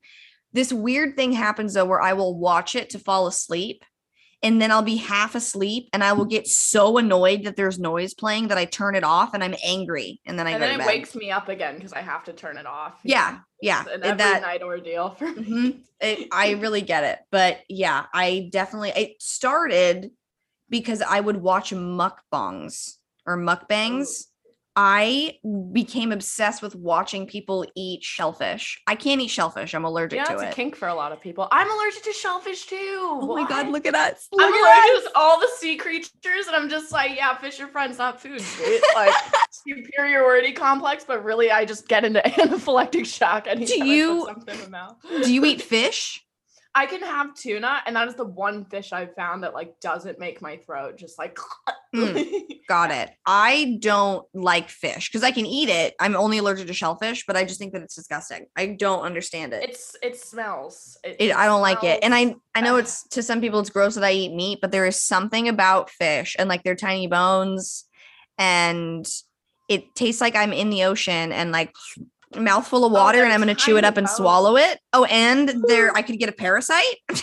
This 0.52 0.74
weird 0.74 1.16
thing 1.16 1.32
happens 1.32 1.76
though 1.76 1.86
where 1.86 2.02
I 2.02 2.12
will 2.12 2.38
watch 2.38 2.76
it 2.76 2.90
to 2.90 3.00
fall 3.00 3.28
asleep 3.28 3.86
and 4.44 4.62
then 4.62 4.72
I'll 4.72 4.82
be 4.84 4.98
half 4.98 5.34
asleep 5.36 5.90
and 5.94 6.04
I 6.04 6.14
will 6.14 6.26
get 6.26 6.48
so 6.48 6.98
annoyed 6.98 7.44
that 7.44 7.56
there's 7.56 7.80
noise 7.80 8.14
playing 8.14 8.50
that 8.50 8.58
I 8.58 8.66
turn 8.66 8.94
it 8.96 9.04
off 9.04 9.34
and 9.34 9.44
I'm 9.44 9.56
angry 9.66 10.22
and 10.26 10.38
then 10.38 10.46
I 10.48 10.52
And 10.52 10.62
then 10.62 10.76
it 10.76 10.78
bed. 10.80 10.88
wakes 10.88 11.16
me 11.16 11.32
up 11.32 11.50
again 11.50 11.76
because 11.76 11.94
I 11.94 12.02
have 12.02 12.24
to 12.26 12.34
turn 12.34 12.58
it 12.58 12.66
off. 12.68 13.00
Yeah, 13.04 13.32
know? 13.32 13.38
yeah, 13.62 13.82
It's 13.82 13.88
an 13.90 13.94
and 13.96 14.04
every 14.04 14.18
that- 14.18 14.42
night 14.44 14.62
ordeal 14.62 15.10
for 15.12 15.26
me. 15.32 15.44
Mhm. 15.44 15.80
It, 16.02 16.28
I 16.32 16.52
really 16.62 16.82
get 16.82 17.04
it. 17.04 17.20
But 17.32 17.60
yeah, 17.68 18.06
I 18.14 18.50
definitely 18.52 18.90
it 18.96 19.22
started 19.22 20.12
because 20.70 21.02
I 21.02 21.20
would 21.20 21.38
watch 21.38 21.72
mukbangs 21.72 22.96
or 23.26 23.38
mukbangs. 23.38 24.26
I 24.80 25.40
became 25.74 26.12
obsessed 26.12 26.62
with 26.62 26.76
watching 26.76 27.26
people 27.26 27.66
eat 27.76 28.04
shellfish. 28.04 28.80
I 28.86 28.94
can't 28.94 29.20
eat 29.20 29.30
shellfish. 29.30 29.74
I'm 29.74 29.86
allergic 29.86 30.18
Yeah, 30.18 30.26
to 30.26 30.34
it. 30.38 30.44
it's 30.44 30.54
a 30.54 30.56
kink 30.56 30.76
for 30.76 30.88
a 30.88 30.94
lot 30.94 31.12
of 31.12 31.20
people. 31.20 31.48
I'm 31.52 31.70
allergic 31.72 32.04
to 32.04 32.14
shellfish 32.14 32.68
too. 32.68 32.78
Oh 33.20 33.36
my 33.36 33.48
god, 33.50 33.70
look 33.70 33.88
at 33.88 33.96
us. 33.96 34.28
I'm 34.32 34.38
Look 34.38 34.54
at 34.54 34.62
us. 34.62 34.90
allergic 34.90 35.12
to 35.14 35.18
all 35.20 35.40
the 35.40 35.50
sea 35.58 35.78
creatures, 35.78 36.46
and 36.46 36.56
I'm 36.56 36.70
just 36.70 36.92
like, 36.92 37.16
yeah, 37.18 37.36
fish 37.38 37.60
are 37.60 37.68
friends, 37.68 37.98
not 37.98 38.22
food. 38.22 38.40
Like, 38.96 39.16
superiority 39.52 40.52
complex, 40.54 41.04
but 41.04 41.24
really 41.24 41.50
I 41.52 41.66
just 41.66 41.88
get 41.88 42.06
into 42.06 42.20
anaphylactic 42.26 43.08
shock 43.08 43.48
anytime 43.48 43.88
you- 43.88 44.28
I 44.30 44.34
put 44.34 44.46
something 44.46 44.66
in 44.66 44.72
my 44.72 44.78
mouth. 44.80 44.96
Do 45.24 45.34
you 45.34 45.44
eat 45.46 45.62
fish? 45.64 46.24
I 46.78 46.86
can 46.86 47.02
have 47.02 47.34
tuna, 47.34 47.82
and 47.88 47.96
that 47.96 48.08
is 48.08 48.14
the 48.14 48.24
one 48.24 48.64
fish 48.66 48.94
I've 48.94 49.16
found 49.16 49.44
that 49.44 49.56
like 49.56 49.80
doesn't 49.80 50.20
make 50.20 50.42
my 50.42 50.58
throat 50.58 50.98
just 50.98 51.18
like. 51.18 51.38
Mm, 51.96 52.44
got 52.68 52.92
it. 52.92 53.12
I 53.26 53.78
don't 53.80 54.26
like 54.34 54.70
fish 54.70 55.08
because 55.08 55.24
I 55.24 55.32
can 55.32 55.46
eat 55.46 55.70
it. 55.70 55.96
I'm 56.02 56.18
only 56.18 56.38
allergic 56.40 56.68
to 56.68 56.74
shellfish, 56.74 57.26
but 57.26 57.38
I 57.38 57.46
just 57.46 57.60
think 57.60 57.72
that 57.72 57.82
it's 57.82 57.96
disgusting. 57.96 58.48
I 58.58 58.76
don't 58.78 59.04
understand 59.04 59.54
it. 59.54 59.64
It's 59.64 59.96
it 60.04 60.20
smells. 60.20 60.98
It, 61.06 61.16
it, 61.18 61.36
I 61.36 61.46
don't 61.46 61.62
like 61.62 61.86
it. 61.86 62.04
And 62.04 62.14
I 62.14 62.36
I 62.54 62.60
know 62.60 62.76
it's 62.76 63.08
to 63.10 63.24
some 63.24 63.40
people 63.40 63.62
it's 63.62 63.70
gross 63.70 63.96
that 63.96 64.04
I 64.04 64.12
eat 64.12 64.36
meat, 64.36 64.60
but 64.62 64.74
there 64.74 64.86
is 64.86 65.02
something 65.02 65.48
about 65.48 65.90
fish 65.90 66.36
and 66.38 66.50
like 66.50 66.64
their 66.64 66.76
tiny 66.76 67.08
bones 67.08 67.86
and 68.38 69.08
it 69.70 69.96
tastes 69.96 70.20
like 70.20 70.36
I'm 70.36 70.52
in 70.52 70.70
the 70.70 70.84
ocean 70.84 71.32
and 71.32 71.54
like 71.54 71.74
mouthful 72.36 72.84
of 72.86 72.92
oh, 72.92 72.96
water 72.96 73.24
and 73.24 73.32
I'm 73.32 73.42
going 73.42 73.56
to 73.56 73.62
chew 73.62 73.78
it 73.78 73.86
up 73.86 73.98
and 73.98 74.06
bones. 74.06 74.18
swallow 74.18 74.58
it. 74.58 74.80
Oh, 74.94 75.06
and 75.06 75.54
there 75.68 75.96
I 75.96 76.02
could 76.02 76.20
get 76.20 76.30
a 76.30 76.34
parasite. 76.34 76.98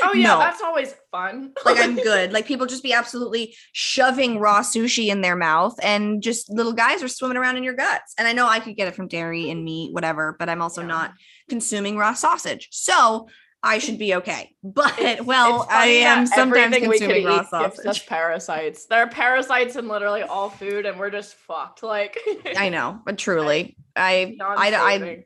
Oh 0.00 0.12
yeah, 0.12 0.28
no. 0.34 0.38
that's 0.38 0.62
always 0.62 0.94
fun. 1.10 1.52
like 1.64 1.78
I'm 1.80 1.96
good. 2.02 2.32
Like 2.32 2.46
people 2.46 2.66
just 2.66 2.84
be 2.84 2.92
absolutely 2.92 3.56
shoving 3.72 4.38
raw 4.38 4.60
sushi 4.60 5.08
in 5.08 5.22
their 5.22 5.34
mouth 5.34 5.74
and 5.82 6.22
just 6.22 6.48
little 6.50 6.72
guys 6.74 7.02
are 7.02 7.08
swimming 7.08 7.36
around 7.36 7.56
in 7.56 7.64
your 7.64 7.74
guts. 7.74 8.14
And 8.16 8.28
I 8.28 8.32
know 8.32 8.46
I 8.46 8.60
could 8.60 8.76
get 8.76 8.86
it 8.86 8.94
from 8.94 9.08
dairy 9.08 9.50
and 9.50 9.64
meat, 9.64 9.92
whatever, 9.92 10.36
but 10.38 10.48
I'm 10.48 10.62
also 10.62 10.82
Yeah. 10.82 10.88
not 10.88 11.14
consuming 11.48 11.96
raw 11.96 12.12
sausage. 12.14 12.68
So 12.70 13.28
I 13.62 13.78
should 13.78 13.98
be 13.98 14.14
okay. 14.16 14.54
But 14.62 14.98
It's- 14.98 15.22
well, 15.22 15.62
it's 15.62 15.72
I 15.72 15.86
am 15.86 16.26
sometimes 16.26 16.76
consuming 16.76 17.24
raw 17.26 17.40
eat 17.40 17.72
Just 17.82 18.06
parasites. 18.06 18.86
There 18.86 19.00
are 19.00 19.08
parasites 19.08 19.76
in 19.76 19.88
literally 19.88 20.22
all 20.22 20.50
food, 20.50 20.86
and 20.86 20.98
we're 20.98 21.10
just 21.10 21.34
fucked. 21.34 21.82
Like 21.82 22.18
I 22.56 22.68
know, 22.68 23.00
but 23.04 23.18
truly, 23.26 23.76
I 23.96 24.36
I 24.40 24.74
I. 24.74 25.24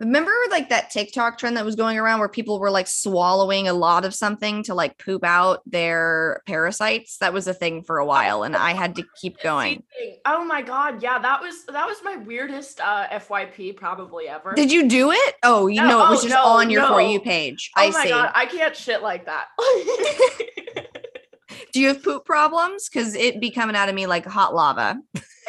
remember 0.00 0.32
like 0.50 0.70
that 0.70 0.90
TikTok 0.90 1.38
trend 1.38 1.56
that 1.56 1.64
was 1.64 1.76
going 1.76 1.98
around 1.98 2.18
where 2.18 2.28
people 2.28 2.58
were 2.58 2.70
like 2.70 2.88
swallowing 2.88 3.68
a 3.68 3.72
lot 3.72 4.04
of 4.04 4.14
something 4.14 4.62
to 4.64 4.74
like 4.74 4.98
poop 4.98 5.22
out 5.22 5.60
their 5.66 6.42
parasites. 6.46 7.18
That 7.18 7.32
was 7.32 7.46
a 7.46 7.54
thing 7.54 7.82
for 7.82 7.98
a 7.98 8.06
while, 8.06 8.42
and 8.42 8.56
I 8.56 8.72
had 8.72 8.96
to 8.96 9.04
keep 9.20 9.40
going. 9.42 9.82
Oh 10.24 10.44
my 10.44 10.62
god, 10.62 11.02
yeah, 11.02 11.18
that 11.18 11.40
was 11.40 11.64
that 11.66 11.86
was 11.86 11.98
my 12.02 12.16
weirdest 12.16 12.80
uh, 12.80 13.06
FYP 13.08 13.76
probably 13.76 14.26
ever. 14.28 14.54
Did 14.54 14.72
you 14.72 14.88
do 14.88 15.12
it? 15.12 15.34
Oh, 15.42 15.66
you 15.66 15.80
No, 15.82 15.88
know, 15.88 16.06
it 16.06 16.10
was 16.10 16.20
oh, 16.20 16.22
just 16.28 16.34
no, 16.34 16.44
on 16.44 16.70
your 16.70 16.86
for 16.88 17.00
you 17.00 17.20
page. 17.20 17.70
oh 17.76 17.82
I 17.82 17.90
my 17.90 18.02
see. 18.04 18.08
god, 18.08 18.32
I 18.34 18.46
can't 18.46 18.74
shit 18.74 19.02
like 19.02 19.26
that. 19.26 19.48
Do 21.72 21.80
you 21.80 21.88
have 21.88 22.02
poop 22.02 22.24
problems? 22.24 22.88
Because 22.88 23.14
it 23.14 23.40
be 23.40 23.50
coming 23.50 23.76
out 23.76 23.88
of 23.88 23.94
me 23.94 24.06
like 24.06 24.24
hot 24.26 24.54
lava. 24.54 24.98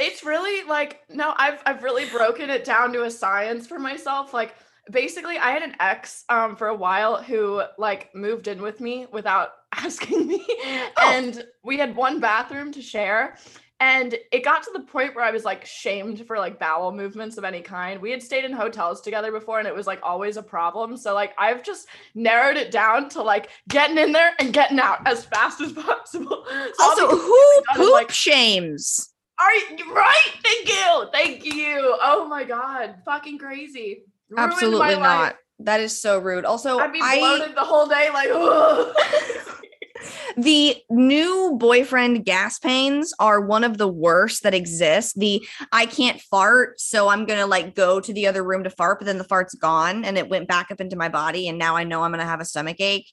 It's 0.01 0.24
really 0.24 0.67
like 0.67 1.01
no, 1.10 1.34
I've 1.38 1.62
I've 1.65 1.84
really 1.84 2.05
broken 2.10 2.50
it 2.50 2.63
down 2.63 2.91
to 2.93 3.03
a 3.03 3.12
science 3.12 3.67
for 3.67 3.79
myself. 3.79 4.34
Like 4.34 4.55
basically, 4.91 5.38
I 5.38 5.51
had 5.51 5.63
an 5.63 5.75
ex 5.79 6.24
um 6.29 6.55
for 6.55 6.67
a 6.67 6.75
while 6.75 7.22
who 7.22 7.62
like 7.77 8.13
moved 8.15 8.48
in 8.48 8.62
with 8.62 8.79
me 8.81 9.08
without 9.12 9.50
asking 9.74 10.27
me, 10.27 10.46
Oh. 10.50 10.93
and 11.13 11.43
we 11.63 11.77
had 11.77 11.96
one 11.96 12.20
bathroom 12.20 12.72
to 12.74 12.81
share. 12.81 13.38
And 13.79 14.13
it 14.31 14.43
got 14.43 14.62
to 14.62 14.70
the 14.74 14.81
point 14.81 15.15
where 15.15 15.25
I 15.25 15.31
was 15.31 15.43
like 15.43 15.65
shamed 15.65 16.27
for 16.27 16.38
like 16.38 16.60
bowel 16.60 16.91
movements 16.91 17.38
of 17.39 17.43
any 17.43 17.62
kind. 17.62 18.00
We 18.00 18.12
had 18.12 18.22
stayed 18.22 18.46
in 18.46 18.53
hotels 18.53 19.01
together 19.01 19.31
before 19.31 19.58
and 19.58 19.67
it 19.67 19.74
was 19.74 19.88
like 19.88 20.00
always 20.03 20.38
a 20.38 20.43
problem. 20.43 20.96
So 20.98 21.15
like 21.15 21.34
I've 21.39 21.63
just 21.63 21.88
narrowed 22.13 22.58
it 22.58 22.70
down 22.70 23.10
to 23.10 23.24
like 23.24 23.50
getting 23.70 23.98
in 23.98 24.12
there 24.12 24.34
and 24.38 24.53
getting 24.53 24.79
out 24.79 25.00
as 25.08 25.25
fast 25.25 25.62
as 25.62 25.72
possible. 25.89 26.46
So 26.75 26.84
Also, 26.84 27.08
who 27.08 27.62
poop 27.74 27.91
like- 27.91 28.12
shames? 28.12 29.10
Are 29.41 29.75
you 29.75 29.93
right? 29.93 30.31
Thank 30.43 30.69
you. 30.69 31.07
Thank 31.12 31.45
you. 31.45 31.98
Oh 32.01 32.27
my 32.27 32.43
god. 32.43 32.95
Fucking 33.05 33.38
crazy. 33.38 34.03
Ruined 34.29 34.53
Absolutely 34.53 34.95
life. 34.95 35.00
not. 35.00 35.36
That 35.60 35.79
is 35.79 36.01
so 36.01 36.19
rude. 36.19 36.45
Also, 36.45 36.79
I'd 36.79 36.93
be 36.93 37.00
I 37.01 37.51
the 37.53 37.62
whole 37.62 37.88
day, 37.88 38.10
like 38.12 38.29
the 40.38 40.75
new 40.89 41.55
boyfriend 41.60 42.25
gas 42.25 42.57
pains 42.57 43.13
are 43.19 43.41
one 43.41 43.63
of 43.63 43.77
the 43.77 43.88
worst 43.88 44.43
that 44.43 44.53
exist. 44.53 45.19
The 45.19 45.45
I 45.71 45.86
can't 45.86 46.19
fart, 46.21 46.79
so 46.79 47.10
I'm 47.10 47.25
gonna 47.25 47.45
like 47.45 47.75
go 47.75 48.00
to 48.00 48.13
the 48.13 48.27
other 48.27 48.43
room 48.43 48.63
to 48.63 48.69
fart, 48.69 49.00
but 49.00 49.05
then 49.05 49.17
the 49.17 49.24
fart's 49.24 49.55
gone 49.55 50.03
and 50.03 50.17
it 50.17 50.29
went 50.29 50.48
back 50.48 50.71
up 50.71 50.81
into 50.81 50.95
my 50.95 51.10
body, 51.10 51.48
and 51.48 51.60
now 51.60 51.75
I 51.75 51.83
know 51.83 52.01
I'm 52.01 52.12
gonna 52.12 52.25
have 52.25 52.41
a 52.41 52.45
stomach 52.45 52.77
ache. 52.79 53.12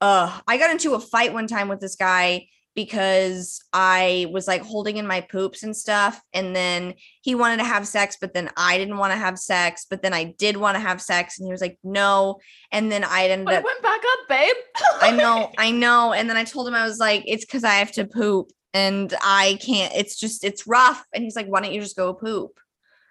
Uh, 0.00 0.40
I 0.48 0.58
got 0.58 0.70
into 0.70 0.94
a 0.94 1.00
fight 1.00 1.32
one 1.32 1.46
time 1.46 1.68
with 1.68 1.80
this 1.80 1.94
guy 1.94 2.48
because 2.74 3.62
I 3.72 4.26
was 4.32 4.48
like 4.48 4.62
holding 4.62 4.96
in 4.96 5.06
my 5.06 5.20
poops 5.20 5.62
and 5.62 5.76
stuff, 5.76 6.20
and 6.32 6.54
then 6.54 6.94
he 7.22 7.34
wanted 7.34 7.58
to 7.58 7.64
have 7.64 7.86
sex, 7.86 8.16
but 8.20 8.34
then 8.34 8.50
I 8.56 8.78
didn't 8.78 8.98
want 8.98 9.12
to 9.12 9.18
have 9.18 9.38
sex, 9.38 9.86
but 9.88 10.02
then 10.02 10.12
I 10.12 10.34
did 10.38 10.56
want 10.56 10.74
to 10.76 10.80
have 10.80 11.00
sex, 11.00 11.38
and 11.38 11.46
he 11.46 11.52
was 11.52 11.60
like, 11.60 11.78
no, 11.84 12.40
and 12.72 12.90
then 12.90 13.04
I 13.04 13.28
ended 13.28 13.46
but 13.46 13.54
up 13.54 13.60
it 13.60 13.64
went 13.64 13.82
back 13.82 14.00
up, 14.00 14.28
babe. 14.28 14.56
I 15.00 15.10
know, 15.10 15.50
I 15.58 15.70
know. 15.70 16.12
And 16.12 16.28
then 16.28 16.36
I 16.36 16.44
told 16.44 16.66
him 16.66 16.74
I 16.74 16.84
was 16.84 16.98
like, 16.98 17.22
it's 17.26 17.44
because 17.44 17.64
I 17.64 17.74
have 17.74 17.92
to 17.92 18.06
poop 18.06 18.50
and 18.72 19.14
I 19.22 19.58
can't, 19.60 19.94
it's 19.94 20.18
just, 20.18 20.44
it's 20.44 20.66
rough. 20.66 21.04
And 21.14 21.22
he's 21.22 21.36
like, 21.36 21.46
why 21.46 21.60
don't 21.60 21.72
you 21.72 21.80
just 21.80 21.96
go 21.96 22.12
poop? 22.12 22.58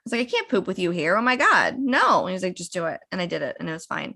I 0.05 0.10
was 0.10 0.12
like, 0.19 0.27
I 0.27 0.31
can't 0.31 0.50
poop 0.50 0.67
with 0.67 0.79
you 0.79 0.91
here. 0.91 1.15
Oh 1.15 1.22
my 1.22 1.38
God. 1.38 1.77
No. 1.79 2.25
And 2.25 2.33
he's 2.33 2.43
like, 2.43 2.55
just 2.55 2.74
do 2.74 2.88
it. 2.88 3.00
And 3.13 3.22
I 3.22 3.25
did 3.25 3.41
it 3.41 3.55
and 3.62 3.69
it 3.69 3.72
was 3.72 3.86
fine. 3.86 4.15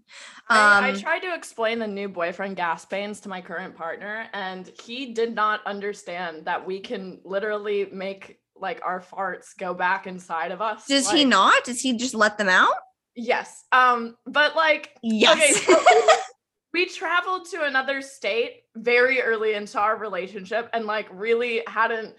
I, 0.50 0.88
I 0.88 0.90
Um, 0.92 1.00
tried 1.00 1.20
to 1.22 1.34
explain 1.34 1.80
the 1.80 1.88
new 1.88 2.10
boyfriend 2.10 2.58
gas 2.58 2.84
pains 2.84 3.22
to 3.22 3.30
my 3.30 3.40
current 3.40 3.74
partner, 3.78 4.28
and 4.34 4.70
he 4.84 5.14
did 5.14 5.34
not 5.34 5.66
understand 5.66 6.44
that 6.44 6.66
we 6.66 6.82
can 6.82 7.22
literally 7.24 7.88
make 7.92 8.40
like 8.60 8.82
our 8.84 9.00
farts 9.00 9.58
go 9.58 9.74
back 9.74 10.08
inside 10.08 10.52
of 10.52 10.62
us. 10.62 10.88
Does 10.88 11.10
he 11.10 11.24
not? 11.24 11.64
Does 11.64 11.80
he 11.80 11.96
just 11.96 12.16
let 12.16 12.38
them 12.38 12.50
out? 12.50 12.74
Yes. 13.16 13.64
Um, 13.72 14.18
but 14.26 14.58
like 14.58 14.94
Yes. 15.02 15.64
so 15.66 15.80
we 16.74 16.86
traveled 16.88 17.46
to 17.52 17.64
another 17.64 18.02
state 18.02 18.64
very 18.76 19.22
early 19.22 19.54
into 19.54 19.80
our 19.80 19.96
relationship 19.98 20.70
and 20.74 20.86
like 20.86 21.08
really 21.12 21.62
hadn't 21.66 22.14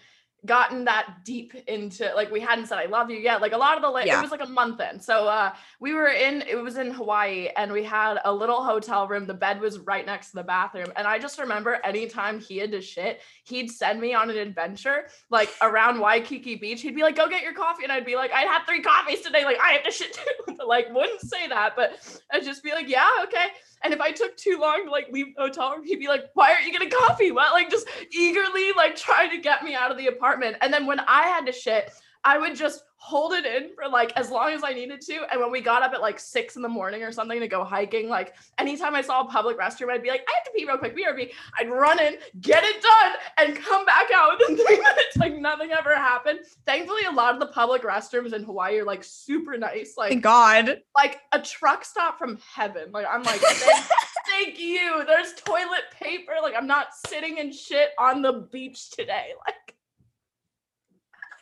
gotten 0.46 0.84
that 0.84 1.24
deep 1.24 1.52
into 1.66 2.10
like 2.14 2.30
we 2.30 2.38
hadn't 2.40 2.66
said 2.66 2.78
I 2.78 2.86
love 2.86 3.10
you 3.10 3.18
yet. 3.18 3.40
Like 3.40 3.52
a 3.52 3.56
lot 3.56 3.76
of 3.76 3.82
the 3.82 3.88
la- 3.88 4.00
Yeah. 4.00 4.18
it 4.18 4.22
was 4.22 4.30
like 4.30 4.40
a 4.42 4.46
month 4.48 4.80
in. 4.80 5.00
So 5.00 5.26
uh 5.26 5.52
we 5.80 5.94
were 5.94 6.06
in 6.08 6.42
it 6.42 6.54
was 6.56 6.76
in 6.78 6.92
Hawaii 6.92 7.48
and 7.56 7.72
we 7.72 7.82
had 7.82 8.18
a 8.24 8.32
little 8.32 8.62
hotel 8.62 9.08
room. 9.08 9.26
The 9.26 9.34
bed 9.34 9.60
was 9.60 9.80
right 9.80 10.06
next 10.06 10.30
to 10.30 10.36
the 10.36 10.44
bathroom. 10.44 10.92
And 10.96 11.08
I 11.08 11.18
just 11.18 11.40
remember 11.40 11.80
anytime 11.84 12.38
he 12.38 12.58
had 12.58 12.70
to 12.70 12.80
shit, 12.80 13.20
he'd 13.44 13.68
send 13.70 14.00
me 14.00 14.14
on 14.14 14.30
an 14.30 14.36
adventure 14.36 15.08
like 15.28 15.50
around 15.60 15.98
Waikiki 16.06 16.54
Beach. 16.54 16.82
He'd 16.82 16.94
be 16.94 17.02
like, 17.02 17.16
go 17.16 17.28
get 17.28 17.42
your 17.42 17.54
coffee. 17.54 17.82
And 17.82 17.90
I'd 17.92 18.06
be 18.06 18.14
like, 18.14 18.32
I 18.32 18.42
had 18.42 18.64
three 18.64 18.80
coffees 18.82 19.20
today. 19.22 19.44
Like 19.44 19.58
I 19.60 19.72
have 19.72 19.82
to 19.84 19.90
shit 19.90 20.12
too. 20.14 20.22
But, 20.58 20.66
like 20.68 20.92
wouldn't 20.92 21.20
say 21.20 21.46
that, 21.48 21.74
but 21.76 21.98
I'd 22.32 22.44
just 22.44 22.62
be 22.64 22.72
like, 22.72 22.88
yeah, 22.88 23.08
okay. 23.24 23.46
And 23.82 23.94
if 23.94 24.00
I 24.00 24.10
took 24.10 24.36
too 24.36 24.58
long 24.60 24.84
to 24.84 24.90
like 24.90 25.08
leave 25.10 25.34
the 25.34 25.42
hotel 25.42 25.72
room, 25.72 25.84
he'd 25.84 25.96
be 25.96 26.08
like, 26.08 26.30
why 26.34 26.52
aren't 26.52 26.66
you 26.66 26.72
getting 26.72 26.90
coffee? 26.90 27.30
What? 27.30 27.52
Like 27.52 27.70
just 27.70 27.88
eagerly 28.12 28.72
like 28.76 28.96
trying 28.96 29.30
to 29.30 29.38
get 29.38 29.62
me 29.62 29.74
out 29.74 29.90
of 29.90 29.98
the 29.98 30.08
apartment. 30.08 30.56
And 30.60 30.72
then 30.72 30.86
when 30.86 31.00
I 31.00 31.22
had 31.22 31.46
to 31.46 31.52
shit, 31.52 31.90
I 32.28 32.36
would 32.36 32.54
just 32.54 32.84
hold 32.96 33.32
it 33.32 33.46
in 33.46 33.70
for 33.74 33.88
like 33.88 34.12
as 34.16 34.30
long 34.30 34.50
as 34.50 34.62
I 34.62 34.74
needed 34.74 35.00
to. 35.00 35.24
And 35.32 35.40
when 35.40 35.50
we 35.50 35.62
got 35.62 35.82
up 35.82 35.94
at 35.94 36.02
like 36.02 36.20
six 36.20 36.56
in 36.56 36.62
the 36.62 36.68
morning 36.68 37.02
or 37.02 37.10
something 37.10 37.40
to 37.40 37.48
go 37.48 37.64
hiking, 37.64 38.10
like 38.10 38.34
anytime 38.58 38.94
I 38.94 39.00
saw 39.00 39.22
a 39.22 39.28
public 39.30 39.58
restroom, 39.58 39.90
I'd 39.90 40.02
be 40.02 40.10
like, 40.10 40.26
I 40.28 40.34
have 40.34 40.44
to 40.44 40.50
pee 40.54 40.66
real 40.66 40.76
quick, 40.76 40.94
BRB. 40.94 41.30
I'd 41.58 41.70
run 41.70 41.98
in, 42.00 42.16
get 42.42 42.64
it 42.64 42.82
done, 42.82 43.12
and 43.38 43.56
come 43.56 43.86
back 43.86 44.10
out 44.14 44.38
within 44.38 44.56
three 44.56 44.76
minutes. 44.76 45.04
Like 45.16 45.36
nothing 45.36 45.72
ever 45.72 45.96
happened. 45.96 46.40
Thankfully, 46.66 47.02
a 47.08 47.10
lot 47.10 47.34
of 47.34 47.40
the 47.40 47.46
public 47.46 47.82
restrooms 47.82 48.34
in 48.34 48.44
Hawaii 48.44 48.78
are 48.78 48.84
like 48.84 49.02
super 49.02 49.56
nice. 49.56 49.94
Like 49.96 50.10
Thank 50.10 50.22
God. 50.22 50.82
like 50.94 51.20
a 51.32 51.40
truck 51.40 51.84
stop 51.84 52.18
from 52.18 52.38
heaven. 52.54 52.92
Like 52.92 53.06
I'm 53.10 53.22
like, 53.22 53.40
thank, 53.40 53.84
thank 54.28 54.60
you. 54.60 55.02
There's 55.06 55.32
toilet 55.34 55.84
paper. 55.98 56.34
Like 56.42 56.54
I'm 56.56 56.66
not 56.66 56.88
sitting 57.06 57.38
in 57.38 57.52
shit 57.52 57.90
on 57.98 58.22
the 58.22 58.46
beach 58.52 58.90
today. 58.90 59.30
Like 59.44 59.77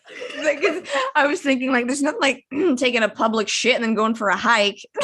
Like, 0.38 0.62
I 1.14 1.26
was 1.26 1.40
thinking 1.40 1.72
like 1.72 1.86
there's 1.86 2.02
nothing 2.02 2.20
like 2.20 2.44
taking 2.76 3.02
a 3.02 3.08
public 3.08 3.48
shit 3.48 3.74
and 3.74 3.82
then 3.82 3.94
going 3.94 4.14
for 4.14 4.28
a 4.28 4.36
hike. 4.36 4.80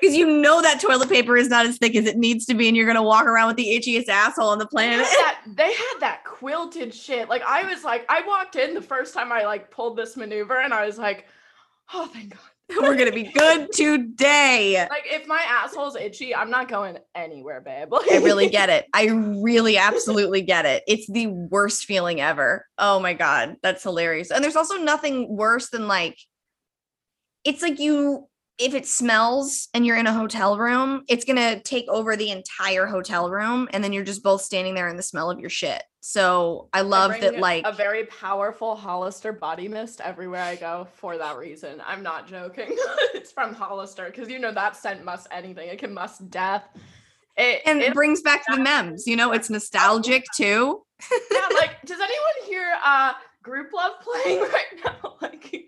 Because 0.00 0.16
you 0.18 0.26
know 0.26 0.60
that 0.60 0.80
toilet 0.80 1.08
paper 1.08 1.36
is 1.36 1.48
not 1.48 1.64
as 1.64 1.78
thick 1.78 1.96
as 1.96 2.04
it 2.06 2.18
needs 2.18 2.44
to 2.46 2.54
be, 2.54 2.68
and 2.68 2.76
you're 2.76 2.86
gonna 2.86 3.02
walk 3.02 3.24
around 3.24 3.48
with 3.48 3.56
the 3.56 3.66
itchiest 3.66 4.08
asshole 4.08 4.48
on 4.48 4.58
the 4.58 4.64
they 4.64 4.70
planet. 4.70 5.06
had, 5.06 5.06
that, 5.06 5.42
they 5.56 5.72
had 5.72 5.94
that 6.00 6.24
quilted 6.24 6.94
shit. 6.94 7.28
Like 7.28 7.42
I 7.42 7.64
was 7.64 7.84
like, 7.84 8.04
I 8.10 8.20
walked 8.26 8.56
in 8.56 8.74
the 8.74 8.82
first 8.82 9.14
time 9.14 9.32
I 9.32 9.44
like 9.44 9.70
pulled 9.70 9.96
this 9.96 10.16
maneuver, 10.16 10.60
and 10.60 10.74
I 10.74 10.84
was 10.84 10.98
like, 10.98 11.26
oh 11.94 12.06
thank 12.06 12.30
God. 12.30 12.40
We're 12.70 12.96
gonna 12.96 13.12
be 13.12 13.24
good 13.24 13.72
today. 13.72 14.86
Like 14.88 15.06
if 15.06 15.26
my 15.26 15.44
asshole's 15.48 15.96
itchy, 15.96 16.34
I'm 16.34 16.50
not 16.50 16.68
going 16.68 16.98
anywhere, 17.14 17.60
babe. 17.60 17.88
I 18.10 18.18
really 18.18 18.48
get 18.48 18.70
it. 18.70 18.86
I 18.94 19.06
really 19.06 19.76
absolutely 19.76 20.42
get 20.42 20.64
it. 20.64 20.82
It's 20.86 21.10
the 21.10 21.26
worst 21.26 21.84
feeling 21.84 22.20
ever. 22.20 22.66
Oh 22.78 23.00
my 23.00 23.12
god, 23.14 23.56
that's 23.62 23.82
hilarious. 23.82 24.30
And 24.30 24.42
there's 24.42 24.56
also 24.56 24.76
nothing 24.76 25.36
worse 25.36 25.70
than 25.70 25.88
like 25.88 26.18
it's 27.44 27.62
like 27.62 27.78
you 27.78 28.28
if 28.58 28.74
it 28.74 28.86
smells 28.86 29.68
and 29.74 29.84
you're 29.84 29.96
in 29.96 30.06
a 30.06 30.14
hotel 30.14 30.56
room, 30.58 31.02
it's 31.08 31.24
to 31.24 31.60
take 31.62 31.88
over 31.88 32.16
the 32.16 32.30
entire 32.30 32.86
hotel 32.86 33.28
room 33.28 33.68
and 33.72 33.82
then 33.82 33.92
you're 33.92 34.04
just 34.04 34.22
both 34.22 34.42
standing 34.42 34.74
there 34.74 34.88
in 34.88 34.96
the 34.96 35.02
smell 35.02 35.30
of 35.30 35.40
your 35.40 35.50
shit. 35.50 35.82
So 36.06 36.68
I 36.74 36.82
love 36.82 37.12
bring 37.12 37.22
that 37.22 37.38
like 37.38 37.62
a 37.66 37.72
very 37.72 38.04
powerful 38.04 38.76
Hollister 38.76 39.32
body 39.32 39.68
mist 39.68 40.02
everywhere 40.02 40.42
I 40.42 40.54
go 40.54 40.86
for 40.96 41.16
that 41.16 41.38
reason. 41.38 41.80
I'm 41.86 42.02
not 42.02 42.28
joking. 42.28 42.66
it's 43.14 43.32
from 43.32 43.54
Hollister 43.54 44.04
because 44.10 44.28
you 44.28 44.38
know 44.38 44.52
that 44.52 44.76
scent 44.76 45.02
must 45.02 45.28
anything. 45.30 45.66
It 45.70 45.78
can 45.78 45.94
must 45.94 46.28
death. 46.30 46.64
It, 47.38 47.62
and 47.64 47.80
it 47.80 47.88
it- 47.88 47.94
brings 47.94 48.20
back 48.20 48.42
the 48.46 48.58
memes, 48.58 49.06
you 49.06 49.16
know, 49.16 49.32
it's 49.32 49.48
nostalgic 49.56 50.26
too. 50.36 50.82
yeah, 51.32 51.48
like 51.54 51.80
does 51.86 51.98
anyone 51.98 52.34
hear 52.44 52.74
uh 52.84 53.14
Grouplove 53.42 53.98
playing 54.02 54.40
right 54.42 54.84
now? 54.84 55.14
Like 55.22 55.50
Does 55.50 55.62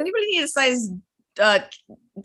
anybody 0.00 0.24
need 0.30 0.42
a 0.42 0.48
size 0.48 0.88
uh 1.38 1.58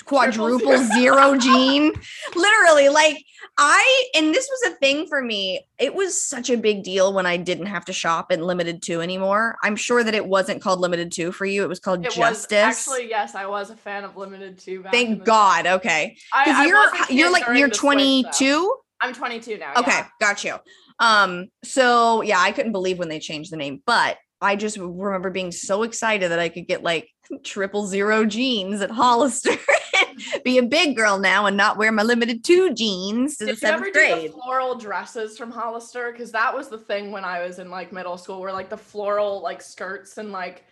quadruple 0.06 0.78
zero 0.94 1.38
gene? 1.40 1.94
Literally, 2.36 2.90
like 2.90 3.18
I 3.58 4.10
and 4.16 4.34
this 4.34 4.48
was 4.50 4.72
a 4.72 4.76
thing 4.78 5.08
for 5.08 5.22
me. 5.22 5.62
It 5.78 5.94
was 5.94 6.22
such 6.22 6.50
a 6.50 6.58
big 6.58 6.84
deal 6.84 7.14
when 7.14 7.26
I 7.26 7.38
didn't 7.38 7.68
have 7.68 7.86
to 7.86 7.94
shop 7.94 8.32
in 8.32 8.42
Limited 8.42 8.82
Too 8.82 9.02
anymore. 9.02 9.58
I'm 9.64 9.76
sure 9.76 10.04
that 10.04 10.14
it 10.14 10.26
wasn't 10.26 10.62
called 10.62 10.80
Limited 10.80 11.12
Too 11.12 11.32
for 11.32 11.46
you. 11.46 11.64
It 11.64 11.70
was 11.70 11.80
called 11.80 12.06
it 12.06 12.12
Justice. 12.12 12.52
was 12.52 12.88
actually 12.90 13.10
yes, 13.10 13.36
I 13.36 13.46
was 13.46 13.70
a 13.70 13.76
fan 13.76 14.04
of 14.04 14.16
Limited 14.18 14.60
Too. 14.60 14.84
Thank 14.92 15.24
God. 15.24 15.64
day. 15.64 15.74
Okay. 15.74 16.18
Because 16.46 16.68
you're 16.68 17.18
you're 17.18 17.32
like 17.32 17.46
you're 17.48 17.70
the 17.70 17.76
Switch, 17.76 18.26
22. 18.32 18.76
I'm 19.02 19.14
22 19.14 19.58
now. 19.58 19.74
Okay, 19.78 19.92
yeah. 19.92 20.08
got 20.20 20.44
you. 20.44 20.56
Um, 21.00 21.48
so 21.64 22.22
yeah, 22.22 22.40
I 22.40 22.52
couldn't 22.52 22.74
believe 22.74 23.00
when 23.00 23.10
they 23.10 23.20
changed 23.20 23.52
the 23.52 23.58
name, 23.58 23.82
but 23.86 24.18
I 24.42 24.56
just 24.56 24.78
remember 24.78 25.30
being 25.30 25.52
so 25.52 25.84
excited 25.84 26.32
that 26.32 26.40
I 26.40 26.50
could 26.50 26.68
get 26.68 26.84
like 26.84 27.10
triple 27.44 27.86
zero 27.86 28.26
jeans 28.26 28.82
at 28.82 28.92
Hollister 28.92 29.52
and 30.08 30.44
be 30.44 30.58
a 30.58 30.64
big 30.64 30.96
girl 30.96 31.20
now 31.20 31.46
and 31.46 31.56
not 31.56 31.78
wear 31.78 31.92
my 31.92 32.04
Limited 32.04 32.44
Too 32.44 32.74
jeans 32.74 33.38
to 33.38 33.46
the 33.46 33.54
Did 33.54 33.62
you 33.62 33.68
ever 33.68 33.78
seventh 33.78 33.94
grade. 33.94 34.32
the 34.32 34.34
floral 34.34 34.76
dresses 34.76 35.38
from 35.38 35.52
Hollister? 35.52 36.12
Because 36.12 36.32
that 36.32 36.54
was 36.54 36.70
the 36.70 36.78
thing 36.78 37.12
when 37.12 37.24
I 37.24 37.42
was 37.46 37.60
in 37.60 37.70
like 37.70 37.92
middle 37.92 38.18
school, 38.18 38.42
where 38.42 38.54
like 38.54 38.70
the 38.70 38.78
floral 38.78 39.42
like 39.42 39.62
skirts 39.62 40.18
and 40.18 40.32
like 40.32 40.66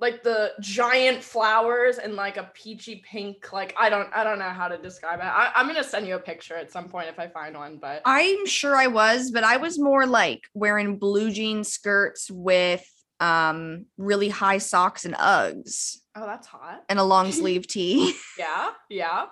like 0.00 0.22
the 0.24 0.52
giant 0.60 1.22
flowers 1.22 1.98
and 1.98 2.14
like 2.14 2.36
a 2.36 2.50
peachy 2.54 3.02
pink. 3.08 3.52
Like 3.52 3.74
I 3.78 3.88
don't 3.88 4.08
I 4.14 4.24
don't 4.24 4.38
know 4.38 4.50
how 4.50 4.68
to 4.68 4.76
describe 4.76 5.20
it. 5.20 5.24
I, 5.24 5.52
I'm 5.54 5.66
gonna 5.66 5.84
send 5.84 6.06
you 6.06 6.16
a 6.16 6.20
picture 6.20 6.56
at 6.56 6.70
some 6.70 6.88
point 6.88 7.08
if 7.08 7.18
I 7.18 7.28
find 7.28 7.56
one. 7.56 7.78
But 7.78 8.02
I'm 8.04 8.46
sure 8.46 8.76
I 8.76 8.88
was, 8.88 9.30
but 9.30 9.44
I 9.44 9.56
was 9.56 9.78
more 9.78 10.06
like 10.06 10.42
wearing 10.52 10.98
blue 10.98 11.30
jean 11.30 11.64
skirts 11.64 12.30
with 12.30 12.84
um 13.20 13.86
really 13.96 14.28
high 14.28 14.58
socks 14.58 15.04
and 15.04 15.14
Uggs 15.14 15.98
oh, 16.16 16.26
that's 16.26 16.46
hot. 16.46 16.84
and 16.88 16.98
a 16.98 17.04
long 17.04 17.30
sleeve 17.40 17.66
tee. 17.66 18.14
Yeah, 18.36 18.70
yeah. 18.90 19.26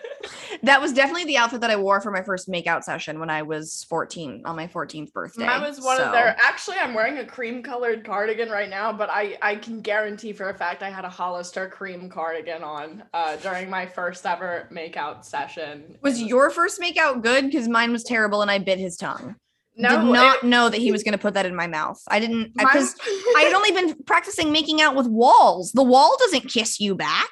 that 0.62 0.80
was 0.80 0.92
definitely 0.92 1.24
the 1.24 1.36
outfit 1.36 1.60
that 1.62 1.70
I 1.70 1.74
wore 1.76 2.00
for 2.00 2.12
my 2.12 2.22
first 2.22 2.48
makeout 2.48 2.84
session 2.84 3.18
when 3.18 3.28
I 3.28 3.42
was 3.42 3.84
14 3.88 4.42
on 4.44 4.54
my 4.54 4.68
14th 4.68 5.12
birthday. 5.12 5.46
I 5.46 5.58
was 5.66 5.80
one 5.80 5.96
So- 5.96 6.04
of 6.04 6.12
their. 6.12 6.36
Actually, 6.38 6.76
I'm 6.78 6.94
wearing 6.94 7.18
a 7.18 7.26
cream 7.26 7.60
colored 7.60 8.04
cardigan 8.04 8.48
right 8.50 8.70
now, 8.70 8.92
but 8.92 9.10
I 9.10 9.36
I 9.42 9.56
can 9.56 9.80
guarantee 9.80 10.32
for 10.32 10.48
a 10.48 10.54
fact 10.54 10.84
I 10.84 10.90
had 10.90 11.04
a 11.04 11.08
Hollister 11.10 11.68
cream 11.68 12.08
cardigan 12.08 12.62
on 12.62 13.02
uh, 13.12 13.34
during 13.36 13.68
my 13.68 13.84
first 13.86 14.24
ever 14.24 14.68
makeout 14.72 15.24
session. 15.24 15.98
Was 16.02 16.22
your 16.22 16.50
first 16.50 16.80
makeout 16.80 17.22
good? 17.22 17.46
Because 17.46 17.66
mine 17.68 17.90
was 17.90 18.04
terrible 18.04 18.42
and 18.42 18.50
I 18.50 18.58
bit 18.60 18.78
his 18.78 18.96
tongue. 18.96 19.34
No 19.76 19.90
Did 19.90 20.12
not 20.12 20.36
it- 20.38 20.44
know 20.44 20.68
that 20.68 20.78
he 20.78 20.90
was 20.92 21.02
going 21.02 21.12
to 21.12 21.18
put 21.18 21.34
that 21.34 21.46
in 21.46 21.54
my 21.54 21.66
mouth. 21.66 22.00
I 22.08 22.18
didn't 22.20 22.52
because 22.56 22.94
I 23.36 23.42
had 23.42 23.52
only 23.52 23.72
been 23.72 23.94
practicing 24.04 24.50
making 24.52 24.80
out 24.80 24.94
with 24.96 25.06
walls. 25.06 25.72
The 25.72 25.82
wall 25.82 26.16
doesn't 26.20 26.48
kiss 26.48 26.80
you 26.80 26.94
back. 26.94 27.30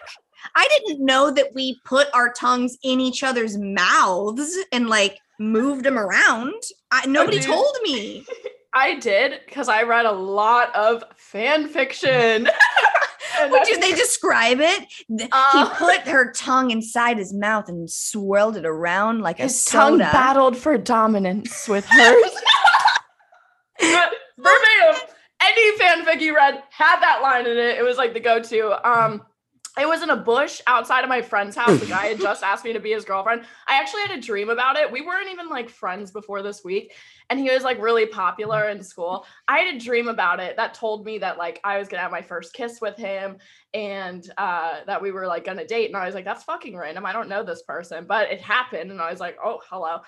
I 0.54 0.68
didn't 0.78 1.04
know 1.04 1.30
that 1.30 1.54
we 1.54 1.80
put 1.84 2.08
our 2.14 2.32
tongues 2.32 2.76
in 2.82 3.00
each 3.00 3.22
other's 3.22 3.56
mouths 3.58 4.54
and 4.72 4.88
like 4.88 5.18
moved 5.40 5.84
them 5.84 5.98
around. 5.98 6.54
I, 6.90 7.06
nobody 7.06 7.38
dude. 7.38 7.46
told 7.46 7.76
me. 7.82 8.24
I 8.76 8.98
did 8.98 9.40
because 9.46 9.68
I 9.68 9.84
read 9.84 10.04
a 10.04 10.12
lot 10.12 10.74
of 10.74 11.04
fan 11.16 11.68
fiction. 11.68 12.48
And 13.44 13.52
Would 13.52 13.68
you, 13.68 13.78
they 13.80 13.92
describe 13.92 14.58
it? 14.60 14.86
Uh, 15.32 15.68
he 15.68 15.74
put 15.76 16.00
her 16.08 16.32
tongue 16.32 16.70
inside 16.70 17.18
his 17.18 17.32
mouth 17.32 17.68
and 17.68 17.90
swirled 17.90 18.56
it 18.56 18.66
around 18.66 19.20
like 19.20 19.38
a 19.38 19.44
his 19.44 19.64
tongue 19.64 19.98
battled 19.98 20.56
for 20.56 20.76
dominance 20.78 21.68
with 21.68 21.86
hers. 21.86 22.30
Verbatim. 24.38 25.08
Any 25.40 25.78
fanfic 25.78 26.20
you 26.20 26.34
read 26.34 26.62
had 26.70 27.00
that 27.00 27.20
line 27.22 27.46
in 27.46 27.56
it. 27.56 27.78
It 27.78 27.84
was 27.84 27.98
like 27.98 28.14
the 28.14 28.20
go-to. 28.20 28.88
Um, 28.88 29.22
it 29.78 29.88
was 29.88 30.02
in 30.02 30.10
a 30.10 30.16
bush 30.16 30.60
outside 30.66 31.02
of 31.02 31.08
my 31.08 31.20
friend's 31.20 31.56
house. 31.56 31.80
The 31.80 31.86
guy 31.86 32.06
had 32.06 32.20
just 32.20 32.44
asked 32.44 32.64
me 32.64 32.72
to 32.72 32.80
be 32.80 32.92
his 32.92 33.04
girlfriend. 33.04 33.44
I 33.66 33.80
actually 33.80 34.02
had 34.02 34.16
a 34.16 34.20
dream 34.20 34.48
about 34.48 34.76
it. 34.76 34.90
We 34.90 35.00
weren't 35.00 35.30
even 35.30 35.48
like 35.48 35.68
friends 35.68 36.12
before 36.12 36.42
this 36.42 36.62
week, 36.64 36.92
and 37.28 37.40
he 37.40 37.50
was 37.50 37.64
like 37.64 37.80
really 37.80 38.06
popular 38.06 38.68
in 38.68 38.82
school. 38.82 39.26
I 39.48 39.58
had 39.58 39.74
a 39.74 39.80
dream 39.80 40.06
about 40.06 40.38
it 40.38 40.56
that 40.56 40.74
told 40.74 41.04
me 41.04 41.18
that 41.18 41.38
like 41.38 41.60
I 41.64 41.78
was 41.78 41.88
gonna 41.88 42.02
have 42.02 42.12
my 42.12 42.22
first 42.22 42.52
kiss 42.52 42.80
with 42.80 42.96
him, 42.96 43.38
and 43.72 44.24
uh, 44.38 44.80
that 44.86 45.02
we 45.02 45.10
were 45.10 45.26
like 45.26 45.44
gonna 45.44 45.66
date. 45.66 45.88
And 45.88 45.96
I 45.96 46.06
was 46.06 46.14
like, 46.14 46.24
that's 46.24 46.44
fucking 46.44 46.76
random. 46.76 47.04
I 47.04 47.12
don't 47.12 47.28
know 47.28 47.42
this 47.42 47.62
person, 47.62 48.04
but 48.06 48.30
it 48.30 48.40
happened, 48.40 48.92
and 48.92 49.00
I 49.00 49.10
was 49.10 49.20
like, 49.20 49.36
oh 49.44 49.60
hello. 49.68 49.98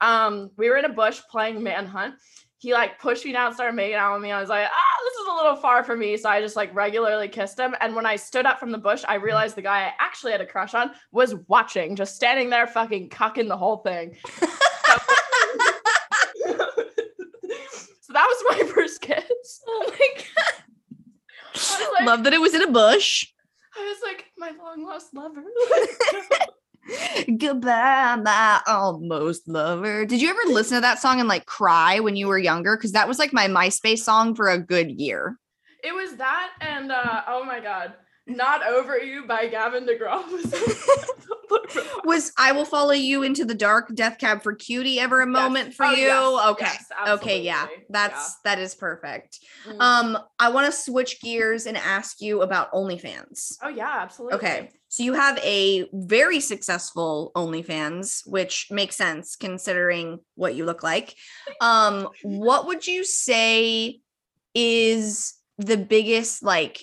Um, 0.00 0.50
we 0.56 0.68
were 0.68 0.76
in 0.76 0.84
a 0.84 0.92
bush 0.92 1.20
playing 1.30 1.62
manhunt. 1.62 2.14
He 2.58 2.72
like 2.72 2.98
pushed 2.98 3.24
me 3.24 3.32
down, 3.32 3.48
and 3.48 3.54
started 3.54 3.74
making 3.74 3.96
out 3.96 4.14
with 4.14 4.22
me. 4.22 4.32
I 4.32 4.40
was 4.40 4.48
like, 4.48 4.66
ah, 4.66 4.96
this 5.04 5.14
is 5.14 5.28
a 5.28 5.34
little 5.34 5.56
far 5.56 5.84
for 5.84 5.96
me. 5.96 6.16
So 6.16 6.28
I 6.28 6.40
just 6.40 6.56
like 6.56 6.74
regularly 6.74 7.28
kissed 7.28 7.58
him. 7.58 7.74
And 7.80 7.94
when 7.94 8.06
I 8.06 8.16
stood 8.16 8.46
up 8.46 8.58
from 8.58 8.70
the 8.70 8.78
bush, 8.78 9.04
I 9.06 9.16
realized 9.16 9.56
the 9.56 9.62
guy 9.62 9.84
I 9.84 9.92
actually 10.00 10.32
had 10.32 10.40
a 10.40 10.46
crush 10.46 10.74
on 10.74 10.92
was 11.12 11.34
watching, 11.48 11.96
just 11.96 12.16
standing 12.16 12.48
there 12.48 12.66
fucking 12.66 13.10
cucking 13.10 13.48
the 13.48 13.56
whole 13.56 13.78
thing. 13.78 14.16
so 18.00 18.12
that 18.12 18.26
was 18.26 18.44
my 18.48 18.62
first 18.74 19.02
kiss. 19.02 19.60
Oh 19.66 19.86
my 19.90 20.08
god! 20.16 20.64
I 21.54 21.92
like, 21.98 22.06
Love 22.06 22.24
that 22.24 22.32
it 22.32 22.40
was 22.40 22.54
in 22.54 22.62
a 22.62 22.70
bush. 22.70 23.26
I 23.76 23.84
was 23.84 23.98
like, 24.02 24.24
my 24.38 24.52
long 24.62 24.82
lost 24.84 25.12
lover. 25.14 25.44
Goodbye, 27.38 28.16
my 28.16 28.60
almost 28.66 29.48
lover. 29.48 30.04
Did 30.06 30.20
you 30.22 30.30
ever 30.30 30.52
listen 30.52 30.76
to 30.76 30.80
that 30.82 31.00
song 31.00 31.18
and 31.20 31.28
like 31.28 31.46
cry 31.46 32.00
when 32.00 32.16
you 32.16 32.28
were 32.28 32.38
younger? 32.38 32.76
Because 32.76 32.92
that 32.92 33.08
was 33.08 33.18
like 33.18 33.32
my 33.32 33.48
MySpace 33.48 34.00
song 34.00 34.34
for 34.34 34.48
a 34.48 34.58
good 34.58 34.90
year. 34.90 35.38
it 35.84 35.94
was 35.94 36.16
that 36.16 36.50
and 36.60 36.90
uh 36.92 37.22
oh 37.28 37.44
my 37.44 37.60
god. 37.60 37.94
Not 38.28 38.66
Over 38.66 38.98
You 38.98 39.24
by 39.24 39.46
Gavin 39.46 39.86
DeGraw 39.86 40.26
was 40.32 40.52
Was 42.04 42.32
I 42.36 42.50
will 42.50 42.64
follow 42.64 42.90
you 42.92 43.22
into 43.22 43.44
the 43.44 43.54
dark, 43.54 43.94
Death 43.94 44.18
Cab 44.18 44.42
for 44.42 44.52
Cutie 44.52 44.98
ever 44.98 45.20
a 45.20 45.26
moment 45.28 45.74
for 45.74 45.86
Oh, 45.86 45.90
you? 45.92 46.06
yes, 46.06 46.46
okay. 46.50 46.64
yes, 46.64 47.08
okay, 47.08 47.42
yeah. 47.42 47.66
That's 47.88 48.36
that 48.40 48.58
is 48.58 48.74
perfect. 48.74 49.38
Mm. 49.68 49.80
Um, 49.80 50.18
I 50.40 50.48
want 50.48 50.66
to 50.66 50.72
switch 50.72 51.20
gears 51.20 51.66
and 51.66 51.76
ask 51.76 52.20
you 52.20 52.42
about 52.42 52.72
OnlyFans. 52.72 53.58
oh 53.62 53.68
yeah, 53.68 53.98
absolutely. 54.00 54.38
Okay. 54.38 54.70
So 54.96 55.02
you 55.02 55.12
have 55.12 55.38
a 55.44 55.86
very 55.92 56.40
successful 56.40 57.30
OnlyFans, 57.36 58.26
which 58.26 58.68
makes 58.70 58.96
sense 58.96 59.36
considering 59.36 60.20
what 60.36 60.54
you 60.54 60.64
look 60.64 60.82
like. 60.82 61.14
Um, 61.60 62.08
what 62.22 62.66
would 62.66 62.86
you 62.86 63.04
say 63.04 64.00
is 64.54 65.34
the 65.58 65.76
biggest 65.76 66.42
like 66.42 66.82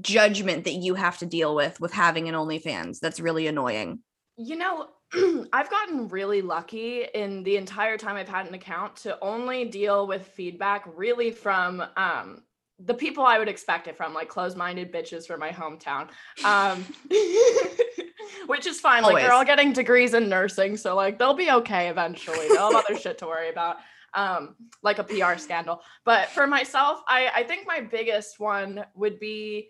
judgment 0.00 0.64
that 0.64 0.72
you 0.72 0.96
have 0.96 1.18
to 1.18 1.26
deal 1.26 1.54
with 1.54 1.78
with 1.78 1.92
having 1.92 2.28
an 2.28 2.34
OnlyFans 2.34 2.98
that's 2.98 3.20
really 3.20 3.46
annoying? 3.46 4.00
You 4.36 4.56
know, 4.56 4.88
I've 5.52 5.70
gotten 5.70 6.08
really 6.08 6.42
lucky 6.42 7.04
in 7.14 7.44
the 7.44 7.58
entire 7.58 7.96
time 7.96 8.16
I've 8.16 8.28
had 8.28 8.48
an 8.48 8.54
account 8.54 8.96
to 8.96 9.16
only 9.22 9.66
deal 9.66 10.08
with 10.08 10.26
feedback 10.26 10.84
really 10.96 11.30
from 11.30 11.80
um 11.96 12.42
the 12.84 12.94
people 12.94 13.24
I 13.24 13.38
would 13.38 13.48
expect 13.48 13.88
it 13.88 13.96
from, 13.96 14.14
like 14.14 14.28
closed-minded 14.28 14.92
bitches 14.92 15.26
from 15.26 15.40
my 15.40 15.50
hometown. 15.50 16.08
Um 16.44 16.84
which 18.46 18.66
is 18.66 18.80
fine. 18.80 19.02
Like 19.02 19.16
they're 19.22 19.32
all 19.32 19.44
getting 19.44 19.72
degrees 19.72 20.14
in 20.14 20.28
nursing, 20.28 20.76
so 20.76 20.94
like 20.94 21.18
they'll 21.18 21.34
be 21.34 21.50
okay 21.50 21.88
eventually. 21.88 22.48
They'll 22.48 22.72
have 22.72 22.84
other 22.84 22.98
shit 22.98 23.18
to 23.18 23.26
worry 23.26 23.50
about. 23.50 23.76
Um, 24.12 24.56
like 24.82 24.98
a 24.98 25.04
PR 25.04 25.36
scandal. 25.36 25.82
But 26.04 26.30
for 26.30 26.44
myself, 26.44 27.00
I, 27.06 27.30
I 27.32 27.42
think 27.44 27.64
my 27.64 27.80
biggest 27.80 28.40
one 28.40 28.84
would 28.96 29.20
be 29.20 29.68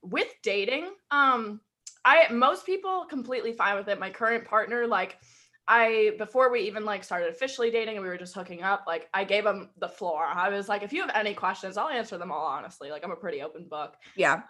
with 0.00 0.28
dating. 0.44 0.90
Um, 1.10 1.60
I 2.04 2.32
most 2.32 2.64
people 2.64 3.04
completely 3.10 3.52
fine 3.52 3.76
with 3.76 3.88
it. 3.88 3.98
My 3.98 4.10
current 4.10 4.44
partner, 4.44 4.86
like 4.86 5.18
I 5.72 6.16
before 6.18 6.50
we 6.50 6.62
even 6.62 6.84
like 6.84 7.04
started 7.04 7.28
officially 7.28 7.70
dating 7.70 7.94
and 7.94 8.02
we 8.02 8.08
were 8.08 8.18
just 8.18 8.34
hooking 8.34 8.64
up, 8.64 8.84
like 8.88 9.08
I 9.14 9.22
gave 9.22 9.46
him 9.46 9.70
the 9.78 9.88
floor. 9.88 10.24
I 10.24 10.48
was 10.48 10.68
like, 10.68 10.82
if 10.82 10.92
you 10.92 11.00
have 11.00 11.12
any 11.14 11.32
questions, 11.32 11.76
I'll 11.76 11.88
answer 11.88 12.18
them 12.18 12.32
all 12.32 12.44
honestly. 12.44 12.90
Like 12.90 13.04
I'm 13.04 13.12
a 13.12 13.16
pretty 13.16 13.40
open 13.40 13.68
book. 13.70 13.94
Yeah. 14.16 14.42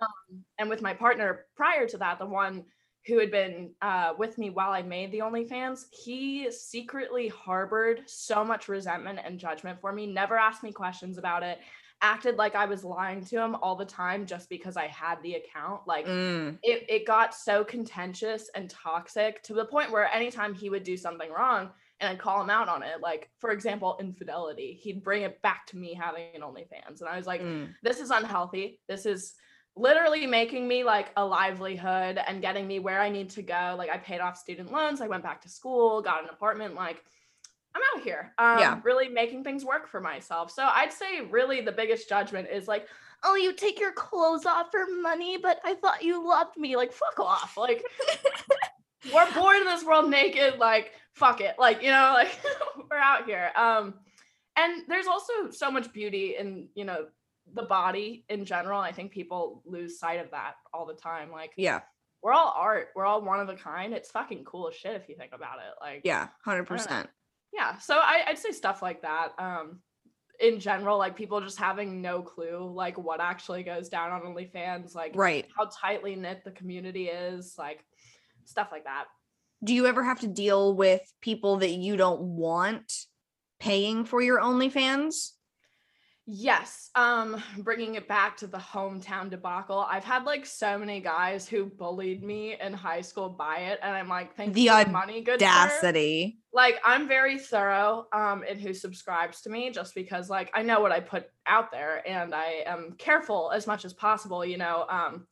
And 0.58 0.70
with 0.70 0.80
my 0.80 0.94
partner 0.94 1.44
prior 1.54 1.86
to 1.88 1.98
that, 1.98 2.18
the 2.18 2.24
one 2.24 2.64
who 3.06 3.18
had 3.18 3.30
been 3.30 3.70
uh, 3.82 4.14
with 4.16 4.38
me 4.38 4.48
while 4.48 4.70
I 4.70 4.80
made 4.80 5.12
the 5.12 5.18
OnlyFans, 5.18 5.84
he 5.92 6.50
secretly 6.50 7.28
harbored 7.28 8.02
so 8.06 8.42
much 8.42 8.68
resentment 8.68 9.18
and 9.22 9.38
judgment 9.38 9.78
for 9.78 9.92
me. 9.92 10.06
Never 10.06 10.38
asked 10.38 10.62
me 10.62 10.72
questions 10.72 11.18
about 11.18 11.42
it. 11.42 11.58
Acted 12.02 12.36
like 12.36 12.54
I 12.54 12.64
was 12.64 12.84
lying 12.84 13.24
to 13.26 13.36
him 13.36 13.54
all 13.56 13.76
the 13.76 13.84
time 13.84 14.26
just 14.26 14.48
because 14.48 14.76
I 14.76 14.86
had 14.86 15.22
the 15.22 15.34
account. 15.34 15.82
Like 15.86 16.06
Mm. 16.06 16.58
it, 16.62 16.86
it 16.88 17.06
got 17.06 17.34
so 17.34 17.64
contentious 17.64 18.50
and 18.54 18.70
toxic 18.70 19.42
to 19.44 19.54
the 19.54 19.64
point 19.64 19.90
where 19.90 20.12
anytime 20.12 20.54
he 20.54 20.70
would 20.70 20.82
do 20.82 20.96
something 20.96 21.30
wrong 21.30 21.70
and 22.00 22.08
I'd 22.10 22.18
call 22.18 22.42
him 22.42 22.48
out 22.50 22.68
on 22.68 22.82
it, 22.82 23.00
like 23.02 23.30
for 23.38 23.50
example, 23.50 23.96
infidelity, 24.00 24.78
he'd 24.82 25.04
bring 25.04 25.22
it 25.22 25.40
back 25.42 25.66
to 25.66 25.76
me 25.76 25.92
having 25.94 26.34
an 26.34 26.40
OnlyFans. 26.40 27.00
And 27.00 27.08
I 27.08 27.16
was 27.16 27.26
like, 27.26 27.42
Mm. 27.42 27.74
this 27.82 28.00
is 28.00 28.10
unhealthy. 28.10 28.80
This 28.88 29.04
is 29.04 29.34
literally 29.76 30.26
making 30.26 30.66
me 30.66 30.84
like 30.84 31.10
a 31.16 31.24
livelihood 31.24 32.18
and 32.26 32.42
getting 32.42 32.66
me 32.66 32.78
where 32.80 33.00
I 33.00 33.08
need 33.08 33.30
to 33.30 33.42
go. 33.42 33.74
Like 33.78 33.90
I 33.90 33.98
paid 33.98 34.20
off 34.20 34.36
student 34.36 34.72
loans, 34.72 35.00
I 35.00 35.06
went 35.06 35.22
back 35.22 35.42
to 35.42 35.48
school, 35.48 36.02
got 36.02 36.22
an 36.22 36.30
apartment, 36.30 36.74
like 36.74 37.02
I'm 37.74 37.82
out 37.94 38.02
here. 38.02 38.32
Um 38.38 38.58
Yeah. 38.58 38.80
really 38.84 39.08
making 39.08 39.44
things 39.44 39.64
work 39.64 39.88
for 39.88 40.00
myself. 40.00 40.50
So 40.50 40.64
I'd 40.64 40.92
say 40.92 41.20
really 41.22 41.60
the 41.60 41.72
biggest 41.72 42.08
judgment 42.08 42.48
is 42.50 42.66
like, 42.68 42.86
oh, 43.22 43.36
you 43.36 43.52
take 43.52 43.78
your 43.78 43.92
clothes 43.92 44.46
off 44.46 44.70
for 44.70 44.86
money, 45.02 45.36
but 45.36 45.60
I 45.64 45.74
thought 45.74 46.02
you 46.02 46.26
loved 46.26 46.56
me. 46.56 46.76
Like, 46.76 46.92
fuck 46.92 47.20
off. 47.20 47.56
Like 47.56 47.84
we're 49.14 49.32
born 49.34 49.56
in 49.58 49.64
this 49.64 49.84
world 49.84 50.10
naked, 50.10 50.58
like, 50.58 50.92
fuck 51.14 51.40
it. 51.40 51.54
Like, 51.58 51.82
you 51.82 51.90
know, 51.90 52.12
like 52.14 52.38
we're 52.90 52.96
out 52.96 53.24
here. 53.26 53.50
Um, 53.56 53.94
and 54.56 54.82
there's 54.88 55.06
also 55.06 55.50
so 55.50 55.70
much 55.70 55.92
beauty 55.92 56.36
in, 56.38 56.68
you 56.74 56.84
know, 56.84 57.06
the 57.54 57.62
body 57.62 58.24
in 58.28 58.44
general. 58.44 58.80
I 58.80 58.92
think 58.92 59.10
people 59.12 59.62
lose 59.64 59.98
sight 59.98 60.20
of 60.20 60.30
that 60.32 60.54
all 60.72 60.86
the 60.86 60.94
time. 60.94 61.30
Like, 61.32 61.52
Yeah. 61.56 61.80
we're 62.22 62.32
all 62.32 62.52
art, 62.56 62.88
we're 62.94 63.06
all 63.06 63.22
one 63.22 63.40
of 63.40 63.48
a 63.48 63.54
kind. 63.54 63.92
It's 63.94 64.10
fucking 64.10 64.44
cool 64.44 64.68
as 64.68 64.74
shit 64.74 64.94
if 64.96 65.08
you 65.08 65.16
think 65.16 65.32
about 65.34 65.58
it. 65.58 65.74
Like, 65.80 66.02
Yeah. 66.04 66.28
Hundred 66.44 66.64
percent. 66.66 67.08
Yeah. 67.52 67.78
So 67.78 67.94
I, 67.96 68.22
I'd 68.28 68.38
say 68.38 68.52
stuff 68.52 68.82
like 68.82 69.02
that. 69.02 69.30
Um, 69.38 69.80
in 70.40 70.58
general, 70.58 70.96
like 70.98 71.16
people 71.16 71.40
just 71.40 71.58
having 71.58 72.00
no 72.00 72.22
clue 72.22 72.72
like 72.74 72.96
what 72.96 73.20
actually 73.20 73.62
goes 73.62 73.88
down 73.88 74.10
on 74.10 74.22
OnlyFans, 74.22 74.94
like 74.94 75.12
Right. 75.14 75.46
how 75.56 75.66
tightly 75.66 76.16
knit 76.16 76.42
the 76.44 76.50
community 76.52 77.08
is, 77.08 77.56
like 77.58 77.84
stuff 78.44 78.68
like 78.72 78.84
that. 78.84 79.04
Do 79.62 79.74
you 79.74 79.86
ever 79.86 80.02
have 80.02 80.20
to 80.20 80.26
deal 80.26 80.74
with 80.74 81.02
people 81.20 81.58
that 81.58 81.70
you 81.70 81.96
don't 81.98 82.22
want 82.22 82.90
paying 83.58 84.06
for 84.06 84.22
your 84.22 84.40
OnlyFans? 84.40 85.32
Yes. 86.32 86.90
Um, 86.94 87.42
bringing 87.58 87.96
it 87.96 88.06
back 88.06 88.36
to 88.36 88.46
the 88.46 88.58
hometown 88.58 89.30
debacle, 89.30 89.80
I've 89.80 90.04
had 90.04 90.24
like 90.24 90.46
so 90.46 90.78
many 90.78 91.00
guys 91.00 91.48
who 91.48 91.64
bullied 91.64 92.22
me 92.22 92.56
in 92.60 92.72
high 92.72 93.00
school 93.00 93.28
buy 93.28 93.58
it, 93.58 93.80
and 93.82 93.96
I'm 93.96 94.08
like, 94.08 94.36
thank 94.36 94.54
The 94.54 94.60
you 94.62 94.72
for 94.72 94.84
the 94.84 94.90
money, 94.90 95.22
good. 95.22 95.42
Audacity. 95.42 96.38
Like, 96.52 96.80
I'm 96.84 97.08
very 97.08 97.36
thorough 97.36 98.06
um 98.12 98.44
in 98.44 98.60
who 98.60 98.72
subscribes 98.72 99.40
to 99.42 99.50
me, 99.50 99.70
just 99.70 99.92
because 99.92 100.30
like 100.30 100.50
I 100.54 100.62
know 100.62 100.80
what 100.80 100.92
I 100.92 101.00
put 101.00 101.26
out 101.46 101.72
there, 101.72 102.06
and 102.08 102.32
I 102.32 102.62
am 102.64 102.94
careful 102.96 103.50
as 103.52 103.66
much 103.66 103.84
as 103.84 103.92
possible. 103.92 104.44
You 104.44 104.58
know, 104.58 104.86
um, 104.88 105.26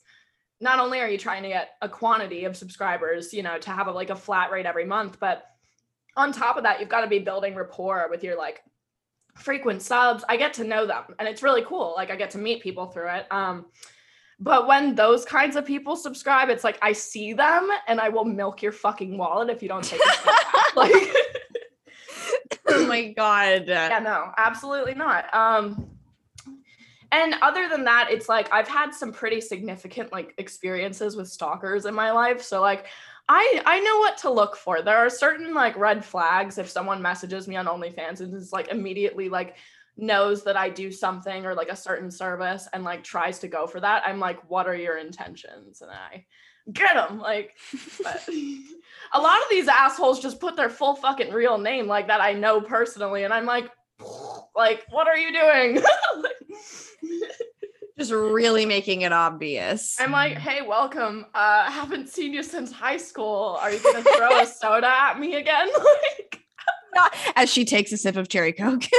not 0.61 0.81
only 0.81 0.99
are 1.01 1.09
you 1.09 1.19
trying 1.19 1.45
to 1.45 1.49
get 1.49 1.71
a 1.81 1.89
quantity 1.89 2.45
of 2.45 2.57
subscribers, 2.57 3.33
you 3.33 3.45
know, 3.45 3.57
to 3.59 3.71
have 3.71 3.87
a, 3.87 3.93
like 3.93 4.11
a 4.11 4.17
flat 4.17 4.51
rate 4.51 4.67
every 4.67 4.85
month, 4.85 5.21
but 5.21 5.45
on 6.17 6.33
top 6.33 6.57
of 6.57 6.65
that, 6.65 6.81
you've 6.81 6.89
got 6.89 7.03
to 7.03 7.07
be 7.07 7.21
building 7.21 7.55
rapport 7.55 8.09
with 8.11 8.25
your 8.25 8.37
like 8.37 8.63
frequent 9.39 9.83
subs. 9.83 10.25
I 10.29 10.37
get 10.37 10.53
to 10.55 10.65
know 10.65 10.87
them 10.87 11.05
and 11.19 11.29
it's 11.29 11.43
really 11.43 11.63
cool. 11.63 11.95
Like 11.97 12.11
I 12.11 12.17
get 12.17 12.31
to 12.31 12.39
meet 12.39 12.63
people 12.63 12.87
through 12.87 13.11
it. 13.11 13.27
Um 13.31 13.67
but 14.41 14.69
when 14.69 14.95
those 14.95 15.25
kinds 15.25 15.57
of 15.57 15.67
people 15.67 15.97
subscribe, 15.97 16.49
it's 16.49 16.63
like 16.63 16.79
I 16.81 16.93
see 16.93 17.33
them 17.33 17.69
and 17.89 18.01
I 18.01 18.09
will 18.09 18.25
milk 18.25 18.63
your 18.63 18.73
fucking 18.73 19.19
wallet 19.19 19.51
if 19.51 19.63
you 19.63 19.69
don't 19.69 19.85
take 19.85 20.01
it 20.03 20.77
like 20.77 20.93
oh 22.69 22.87
my 22.87 23.09
god. 23.09 23.65
yeah, 23.67 23.99
no, 23.99 24.33
absolutely 24.37 24.95
not. 24.95 25.33
Um 25.35 25.91
and 27.11 27.35
other 27.41 27.69
than 27.69 27.85
that, 27.85 28.09
it's 28.11 28.29
like 28.29 28.53
I've 28.53 28.69
had 28.69 28.93
some 28.93 29.13
pretty 29.13 29.41
significant 29.41 30.13
like 30.13 30.35
experiences 30.39 31.17
with 31.17 31.29
stalkers 31.29 31.87
in 31.87 31.95
my 31.95 32.11
life. 32.11 32.43
So 32.43 32.61
like 32.61 32.87
I 33.29 33.63
I 33.67 33.81
know 33.81 33.99
what 33.99 34.17
to 34.19 34.31
look 34.31 34.57
for. 34.57 34.83
There 34.83 34.97
are 34.97 35.11
certain 35.11 35.53
like 35.53 35.77
red 35.77 36.05
flags 36.05 36.59
if 36.59 36.69
someone 36.69 37.03
messages 37.03 37.47
me 37.47 37.57
on 37.57 37.67
OnlyFans 37.67 38.21
and 38.21 38.35
is 38.35 38.53
like 38.53 38.69
immediately 38.69 39.29
like 39.29 39.57
knows 39.97 40.45
that 40.45 40.57
I 40.57 40.71
do 40.71 40.91
something 40.91 41.45
or 41.45 41.55
like 41.55 41.69
a 41.69 41.77
certain 41.77 42.11
service 42.11 42.69
and 42.73 42.85
like 42.85 43.03
tries 43.03 43.41
to 43.41 43.49
go 43.49 43.67
for 43.67 43.81
that. 43.81 44.03
I'm 44.07 44.19
like, 44.19 44.49
what 44.49 44.67
are 44.67 44.75
your 44.75 44.97
intentions? 44.97 45.83
And 45.83 45.91
I 45.91 46.25
get 46.73 46.95
them 46.95 47.19
like 47.19 47.57
a 48.29 49.21
lot 49.21 49.43
of 49.43 49.49
these 49.51 49.69
assholes 49.69 50.21
just 50.21 50.41
put 50.41 50.55
their 50.55 50.69
full 50.69 50.95
fucking 50.95 51.33
real 51.33 51.57
name 51.57 51.87
like 51.87 52.07
that 52.09 52.21
I 52.21 52.35
know 52.35 52.61
personally 52.61 53.25
and 53.25 53.33
I'm 53.33 53.47
like 53.47 53.71
like 54.55 54.85
what 54.91 55.09
are 55.09 55.17
you 55.17 55.33
doing? 55.33 55.83
Just 57.99 58.13
really 58.13 58.65
making 58.65 59.01
it 59.01 59.13
obvious. 59.13 59.97
I'm 60.01 60.13
like, 60.13 60.39
hey, 60.39 60.63
welcome. 60.63 61.27
Uh, 61.35 61.65
I 61.67 61.71
haven't 61.71 62.09
seen 62.09 62.33
you 62.33 62.45
since 62.45 62.71
high 62.71 62.97
school. 62.97 63.59
Are 63.61 63.73
you 63.73 63.81
gonna 63.83 64.05
throw 64.05 64.41
a 64.41 64.47
soda 64.61 64.87
at 64.87 65.19
me 65.19 65.35
again? 65.35 65.69
like, 66.23 66.45
As 67.35 67.53
she 67.53 67.65
takes 67.65 67.91
a 67.91 67.97
sip 67.97 68.15
of 68.17 68.29
cherry 68.29 68.53
coke. 68.53 68.85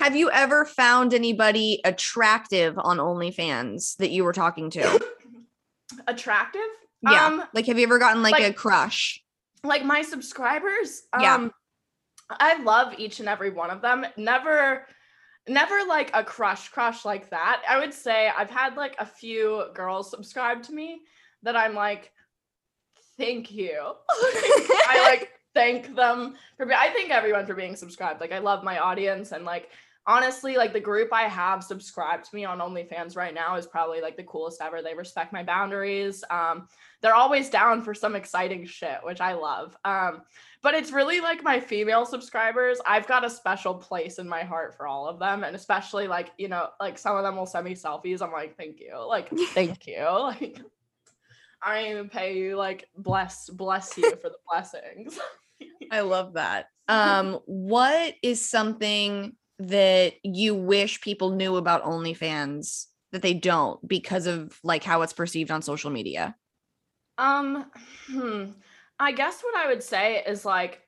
Have 0.00 0.14
you 0.14 0.30
ever 0.30 0.64
found 0.64 1.14
anybody 1.14 1.80
attractive 1.84 2.78
on 2.78 2.98
OnlyFans 2.98 3.96
that 3.96 4.10
you 4.10 4.22
were 4.24 4.32
talking 4.32 4.70
to? 4.70 5.04
attractive? 6.06 6.60
Yeah. 7.02 7.26
Um, 7.26 7.42
like, 7.52 7.66
have 7.66 7.76
you 7.78 7.84
ever 7.84 7.98
gotten 7.98 8.22
like, 8.22 8.40
a 8.40 8.52
crush? 8.52 9.20
like 9.64 9.84
my 9.84 10.02
subscribers 10.02 11.02
Yeah. 11.18 11.48
I 12.30 12.60
love 12.62 12.94
each 12.98 13.20
and 13.20 13.28
every 13.28 13.50
one 13.50 13.70
of 13.70 13.82
them. 13.82 14.06
Never 14.16 14.86
never 15.48 15.86
like 15.86 16.10
a 16.12 16.24
crush 16.24 16.68
crush 16.70 17.04
like 17.04 17.30
that. 17.30 17.62
I 17.68 17.78
would 17.78 17.94
say 17.94 18.30
i've 18.36 18.50
had 18.50 18.76
like 18.76 18.96
a 18.98 19.06
few 19.06 19.66
girls 19.74 20.10
subscribe 20.10 20.62
to 20.64 20.72
me 20.72 21.02
that 21.42 21.56
i'm 21.56 21.74
like 21.74 22.12
thank 23.18 23.50
you. 23.50 23.80
I 24.88 25.00
like 25.08 25.30
thank 25.54 25.94
them 25.96 26.34
for 26.56 26.66
be- 26.66 26.74
i 26.74 26.90
thank 26.90 27.10
everyone 27.10 27.46
for 27.46 27.54
being 27.54 27.76
subscribed. 27.76 28.20
Like 28.20 28.32
i 28.32 28.38
love 28.38 28.64
my 28.64 28.78
audience 28.78 29.32
and 29.32 29.44
like 29.44 29.70
honestly 30.06 30.56
like 30.56 30.72
the 30.72 30.80
group 30.80 31.12
i 31.12 31.22
have 31.22 31.62
subscribed 31.62 32.24
to 32.24 32.34
me 32.34 32.44
on 32.44 32.58
onlyfans 32.58 33.16
right 33.16 33.34
now 33.34 33.56
is 33.56 33.66
probably 33.66 34.00
like 34.00 34.16
the 34.16 34.22
coolest 34.24 34.60
ever 34.62 34.82
they 34.82 34.94
respect 34.94 35.32
my 35.32 35.42
boundaries 35.42 36.22
um 36.30 36.68
they're 37.02 37.14
always 37.14 37.50
down 37.50 37.82
for 37.82 37.94
some 37.94 38.16
exciting 38.16 38.66
shit, 38.66 38.98
which 39.02 39.20
I 39.20 39.34
love. 39.34 39.76
Um, 39.84 40.22
but 40.62 40.74
it's 40.74 40.90
really 40.90 41.20
like 41.20 41.44
my 41.44 41.60
female 41.60 42.04
subscribers. 42.04 42.78
I've 42.86 43.06
got 43.06 43.24
a 43.24 43.30
special 43.30 43.74
place 43.74 44.18
in 44.18 44.28
my 44.28 44.42
heart 44.42 44.76
for 44.76 44.86
all 44.86 45.06
of 45.06 45.18
them, 45.18 45.44
and 45.44 45.54
especially 45.54 46.08
like 46.08 46.32
you 46.38 46.48
know, 46.48 46.70
like 46.80 46.98
some 46.98 47.16
of 47.16 47.22
them 47.22 47.36
will 47.36 47.46
send 47.46 47.64
me 47.64 47.74
selfies. 47.74 48.22
I'm 48.22 48.32
like, 48.32 48.56
thank 48.56 48.80
you, 48.80 48.98
like 49.06 49.30
thank 49.50 49.86
you, 49.86 50.04
like 50.04 50.60
I 51.62 51.80
don't 51.80 51.90
even 51.90 52.08
pay 52.08 52.38
you. 52.38 52.56
Like 52.56 52.88
bless 52.96 53.48
bless 53.50 53.96
you 53.96 54.10
for 54.16 54.30
the 54.30 54.38
blessings. 54.50 55.18
I 55.90 56.00
love 56.00 56.32
that. 56.32 56.70
Um, 56.88 57.40
what 57.46 58.14
is 58.22 58.48
something 58.48 59.36
that 59.58 60.14
you 60.22 60.54
wish 60.54 61.00
people 61.00 61.30
knew 61.30 61.56
about 61.56 61.84
OnlyFans 61.84 62.86
that 63.12 63.22
they 63.22 63.34
don't 63.34 63.86
because 63.86 64.26
of 64.26 64.58
like 64.62 64.84
how 64.84 65.02
it's 65.02 65.12
perceived 65.12 65.50
on 65.50 65.62
social 65.62 65.90
media? 65.90 66.36
Um, 67.18 67.70
hmm. 68.10 68.44
I 68.98 69.12
guess 69.12 69.42
what 69.42 69.56
I 69.56 69.68
would 69.68 69.82
say 69.82 70.22
is 70.26 70.44
like, 70.44 70.82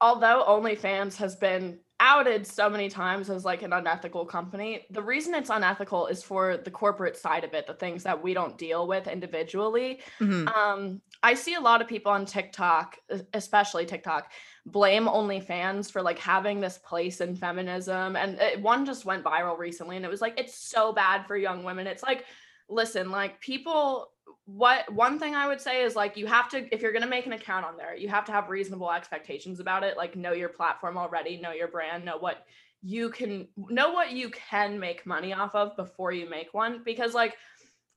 although 0.00 0.44
OnlyFans 0.46 1.16
has 1.16 1.36
been 1.36 1.78
outed 2.02 2.44
so 2.44 2.68
many 2.68 2.88
times 2.88 3.30
as 3.30 3.44
like 3.44 3.62
an 3.62 3.72
unethical 3.72 4.26
company, 4.26 4.84
the 4.90 5.00
reason 5.00 5.34
it's 5.34 5.50
unethical 5.50 6.08
is 6.08 6.20
for 6.22 6.56
the 6.56 6.70
corporate 6.70 7.16
side 7.16 7.44
of 7.44 7.54
it, 7.54 7.66
the 7.68 7.74
things 7.74 8.02
that 8.02 8.20
we 8.20 8.34
don't 8.34 8.58
deal 8.58 8.88
with 8.88 9.06
individually. 9.06 10.00
Mhm. 10.18 10.54
Um, 10.54 11.00
I 11.22 11.34
see 11.34 11.54
a 11.54 11.60
lot 11.60 11.80
of 11.80 11.86
people 11.86 12.10
on 12.10 12.26
TikTok, 12.26 12.98
especially 13.32 13.86
TikTok, 13.86 14.32
blame 14.66 15.04
OnlyFans 15.04 15.92
for 15.92 16.02
like 16.02 16.18
having 16.18 16.60
this 16.60 16.78
place 16.78 17.20
in 17.20 17.36
feminism. 17.36 18.16
And 18.16 18.38
it, 18.40 18.60
one 18.60 18.84
just 18.84 19.04
went 19.04 19.22
viral 19.22 19.56
recently, 19.56 19.96
and 19.96 20.04
it 20.04 20.10
was 20.10 20.20
like, 20.20 20.38
it's 20.38 20.58
so 20.58 20.92
bad 20.92 21.24
for 21.26 21.36
young 21.36 21.62
women. 21.62 21.86
It's 21.86 22.02
like, 22.02 22.24
listen, 22.68 23.12
like 23.12 23.40
people, 23.40 24.10
what 24.44 24.92
one 24.92 25.18
thing 25.18 25.34
I 25.34 25.46
would 25.46 25.60
say 25.60 25.82
is 25.82 25.96
like, 25.96 26.16
you 26.16 26.26
have 26.26 26.48
to, 26.50 26.72
if 26.74 26.82
you're 26.82 26.92
going 26.92 27.02
to 27.02 27.08
make 27.08 27.26
an 27.26 27.32
account 27.32 27.64
on 27.64 27.76
there, 27.76 27.96
you 27.96 28.08
have 28.08 28.24
to 28.26 28.32
have 28.32 28.48
reasonable 28.48 28.90
expectations 28.90 29.60
about 29.60 29.84
it. 29.84 29.96
Like, 29.96 30.16
know 30.16 30.32
your 30.32 30.48
platform 30.48 30.96
already, 30.96 31.40
know 31.40 31.52
your 31.52 31.68
brand, 31.68 32.04
know 32.04 32.18
what 32.18 32.44
you 32.82 33.10
can, 33.10 33.48
know 33.56 33.92
what 33.92 34.12
you 34.12 34.30
can 34.30 34.78
make 34.78 35.06
money 35.06 35.32
off 35.32 35.54
of 35.54 35.76
before 35.76 36.12
you 36.12 36.28
make 36.28 36.52
one. 36.52 36.82
Because, 36.84 37.14
like, 37.14 37.36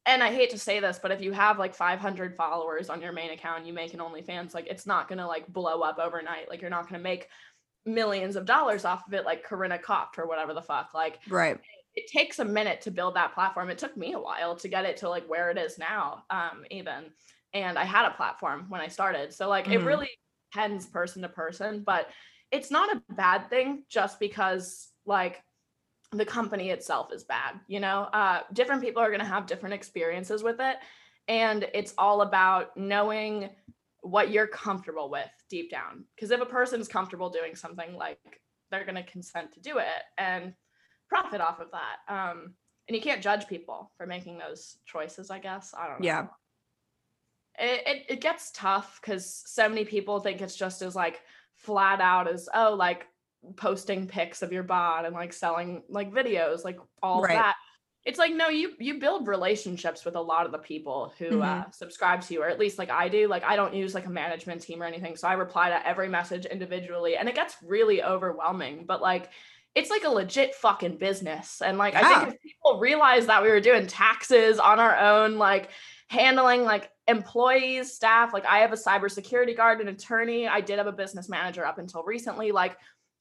and 0.06 0.22
I 0.22 0.32
hate 0.32 0.52
to 0.52 0.60
say 0.60 0.80
this, 0.80 1.00
but 1.02 1.12
if 1.12 1.22
you 1.22 1.32
have 1.32 1.58
like 1.58 1.74
500 1.74 2.36
followers 2.36 2.90
on 2.90 3.02
your 3.02 3.12
main 3.12 3.32
account, 3.32 3.66
you 3.66 3.74
make 3.74 3.94
an 3.94 4.00
OnlyFans, 4.00 4.54
like 4.54 4.68
it's 4.68 4.86
not 4.86 5.08
gonna 5.08 5.28
like 5.28 5.48
blow 5.48 5.82
up 5.82 5.98
overnight. 5.98 6.48
Like 6.48 6.62
you're 6.62 6.70
not 6.70 6.88
gonna 6.88 7.02
make 7.02 7.28
millions 7.86 8.36
of 8.36 8.46
dollars 8.46 8.86
off 8.86 9.08
of 9.08 9.14
it, 9.14 9.26
like 9.26 9.44
Corinna 9.44 9.80
Kopf 9.80 10.18
or 10.18 10.28
whatever 10.28 10.54
the 10.54 10.62
fuck. 10.62 10.94
Like 10.94 11.20
Right. 11.28 11.60
It 11.96 12.08
takes 12.08 12.40
a 12.40 12.46
minute 12.46 12.82
to 12.82 12.92
build 12.92 13.16
that 13.16 13.34
platform. 13.34 13.70
It 13.70 13.78
took 13.78 13.96
me 13.96 14.14
a 14.14 14.20
while 14.20 14.56
to 14.58 14.68
get 14.68 14.86
it 14.86 14.98
to 14.98 15.10
like 15.10 15.28
where 15.28 15.50
it 15.52 15.58
is 15.58 15.78
now, 15.78 16.24
um, 16.30 16.66
even. 16.72 17.12
And 17.54 17.80
I 17.80 17.86
had 17.86 18.06
a 18.06 18.16
platform 18.16 18.66
when 18.70 18.82
I 18.82 18.88
started, 18.90 19.34
so 19.34 19.48
like 19.48 19.68
it 19.68 19.80
Mhm. 19.80 19.86
really 19.86 20.10
depends 20.52 20.86
person 20.86 21.22
to 21.22 21.30
person. 21.30 21.84
But 21.84 22.10
it's 22.52 22.72
not 22.72 22.96
a 22.96 23.02
bad 23.14 23.50
thing 23.50 23.86
just 23.90 24.20
because 24.20 24.92
like 25.06 25.44
the 26.12 26.26
company 26.26 26.70
itself 26.70 27.12
is 27.12 27.24
bad 27.24 27.60
you 27.68 27.80
know 27.80 28.02
uh 28.14 28.42
different 28.54 28.82
people 28.82 29.02
are 29.02 29.10
going 29.10 29.20
to 29.20 29.26
have 29.26 29.48
different 29.48 29.74
experiences 29.74 30.44
with 30.44 30.60
it 30.60 30.78
and 31.28 31.68
it's 31.74 31.94
all 31.98 32.22
about 32.22 32.78
knowing 32.78 33.50
what 34.02 34.30
you're 34.30 34.48
comfortable 34.48 35.10
with 35.10 35.30
deep 35.50 35.72
down 35.72 36.06
because 36.16 36.32
if 36.32 36.40
a 36.40 36.46
person's 36.46 36.88
comfortable 36.88 37.30
doing 37.30 37.56
something 37.56 37.96
like 37.96 38.20
they're 38.70 38.86
going 38.86 38.96
to 38.96 39.04
consent 39.04 39.52
to 39.52 39.60
do 39.60 39.80
it 39.80 40.04
and 40.18 40.54
profit 41.10 41.42
off 41.42 41.60
of 41.60 41.68
that. 41.72 41.98
Um 42.14 42.54
and 42.88 42.96
you 42.96 43.02
can't 43.02 43.22
judge 43.22 43.48
people 43.48 43.92
for 43.98 44.06
making 44.06 44.38
those 44.38 44.78
choices 44.86 45.32
i 45.32 45.40
guess. 45.40 45.74
I 45.78 45.88
don't 45.88 46.02
know. 46.02 46.06
Yeah. 46.06 46.28
it, 47.58 47.82
it, 47.88 48.06
it 48.10 48.22
gets 48.22 48.52
tough 48.52 49.00
because 49.02 49.44
so 49.46 49.70
many 49.70 49.86
people 49.86 50.20
think 50.20 50.42
it's 50.42 50.56
just 50.56 50.82
as 50.82 50.96
like 50.96 51.22
flat 51.56 52.02
out 52.02 52.28
as 52.28 52.50
oh 52.54 52.74
like 52.78 53.08
posting 53.56 54.08
pics 54.08 54.42
of 54.42 54.52
your 54.52 54.64
bod 54.64 55.06
and 55.06 55.14
like 55.14 55.32
selling 55.32 55.84
like 55.90 56.12
videos 56.12 56.64
like 56.64 56.78
all 57.02 57.22
Right. 57.22 57.36
that. 57.36 57.56
It's 58.04 58.20
like 58.20 58.34
no 58.36 58.50
you 58.50 58.74
you 58.80 59.00
build 59.00 59.28
relationships 59.28 60.06
with 60.06 60.16
a 60.16 60.22
lot 60.22 60.46
of 60.46 60.52
the 60.52 60.60
people 60.60 61.12
who 61.18 61.42
uh, 61.42 61.64
subscribe 61.72 62.22
to 62.22 62.34
you 62.36 62.44
or 62.44 62.48
at 62.50 62.60
least 62.60 62.78
like 62.78 62.92
i 62.92 63.08
do. 63.10 63.28
Like 63.28 63.44
i 63.44 63.56
don't 63.56 63.74
use 63.74 63.96
like 63.96 64.06
a 64.06 64.12
management 64.12 64.62
team 64.62 64.82
or 64.84 64.86
anything 64.86 65.16
so 65.16 65.28
i 65.28 65.34
reply 65.34 65.70
to 65.70 65.88
every 65.88 66.08
message 66.10 66.46
individually 66.46 67.18
and 67.18 67.28
it 67.28 67.34
gets 67.36 67.56
really 67.64 68.04
overwhelming. 68.04 68.86
But 68.86 69.02
like 69.02 69.30
it's 69.76 69.90
like 69.90 70.04
a 70.06 70.10
legit 70.10 70.56
fucking 70.56 70.98
business 70.98 71.62
and 71.62 71.78
like 71.78 71.96
i 71.96 72.02
think 72.24 72.34
if 72.36 72.42
people 72.42 72.80
realized 72.80 73.28
that 73.28 73.44
we 73.44 73.50
were 73.50 73.60
doing 73.60 73.86
taxes 73.86 74.58
on 74.58 74.80
our 74.80 74.98
own 74.98 75.38
like 75.38 75.70
handling 76.10 76.64
like 76.64 76.90
employees, 77.08 77.94
staff. 77.94 78.34
Like 78.34 78.46
I 78.46 78.60
have 78.60 78.74
a 78.74 78.76
cybersecurity 78.76 79.56
guard, 79.56 79.82
an 79.82 79.88
attorney. 79.88 80.48
I 80.48 80.62
did 80.62 80.78
have 80.78 80.88
a 80.88 80.92
business 80.92 81.30
manager 81.30 81.66
up 81.66 81.78
until 81.78 82.04
recently. 82.04 82.52
Like 82.52 82.78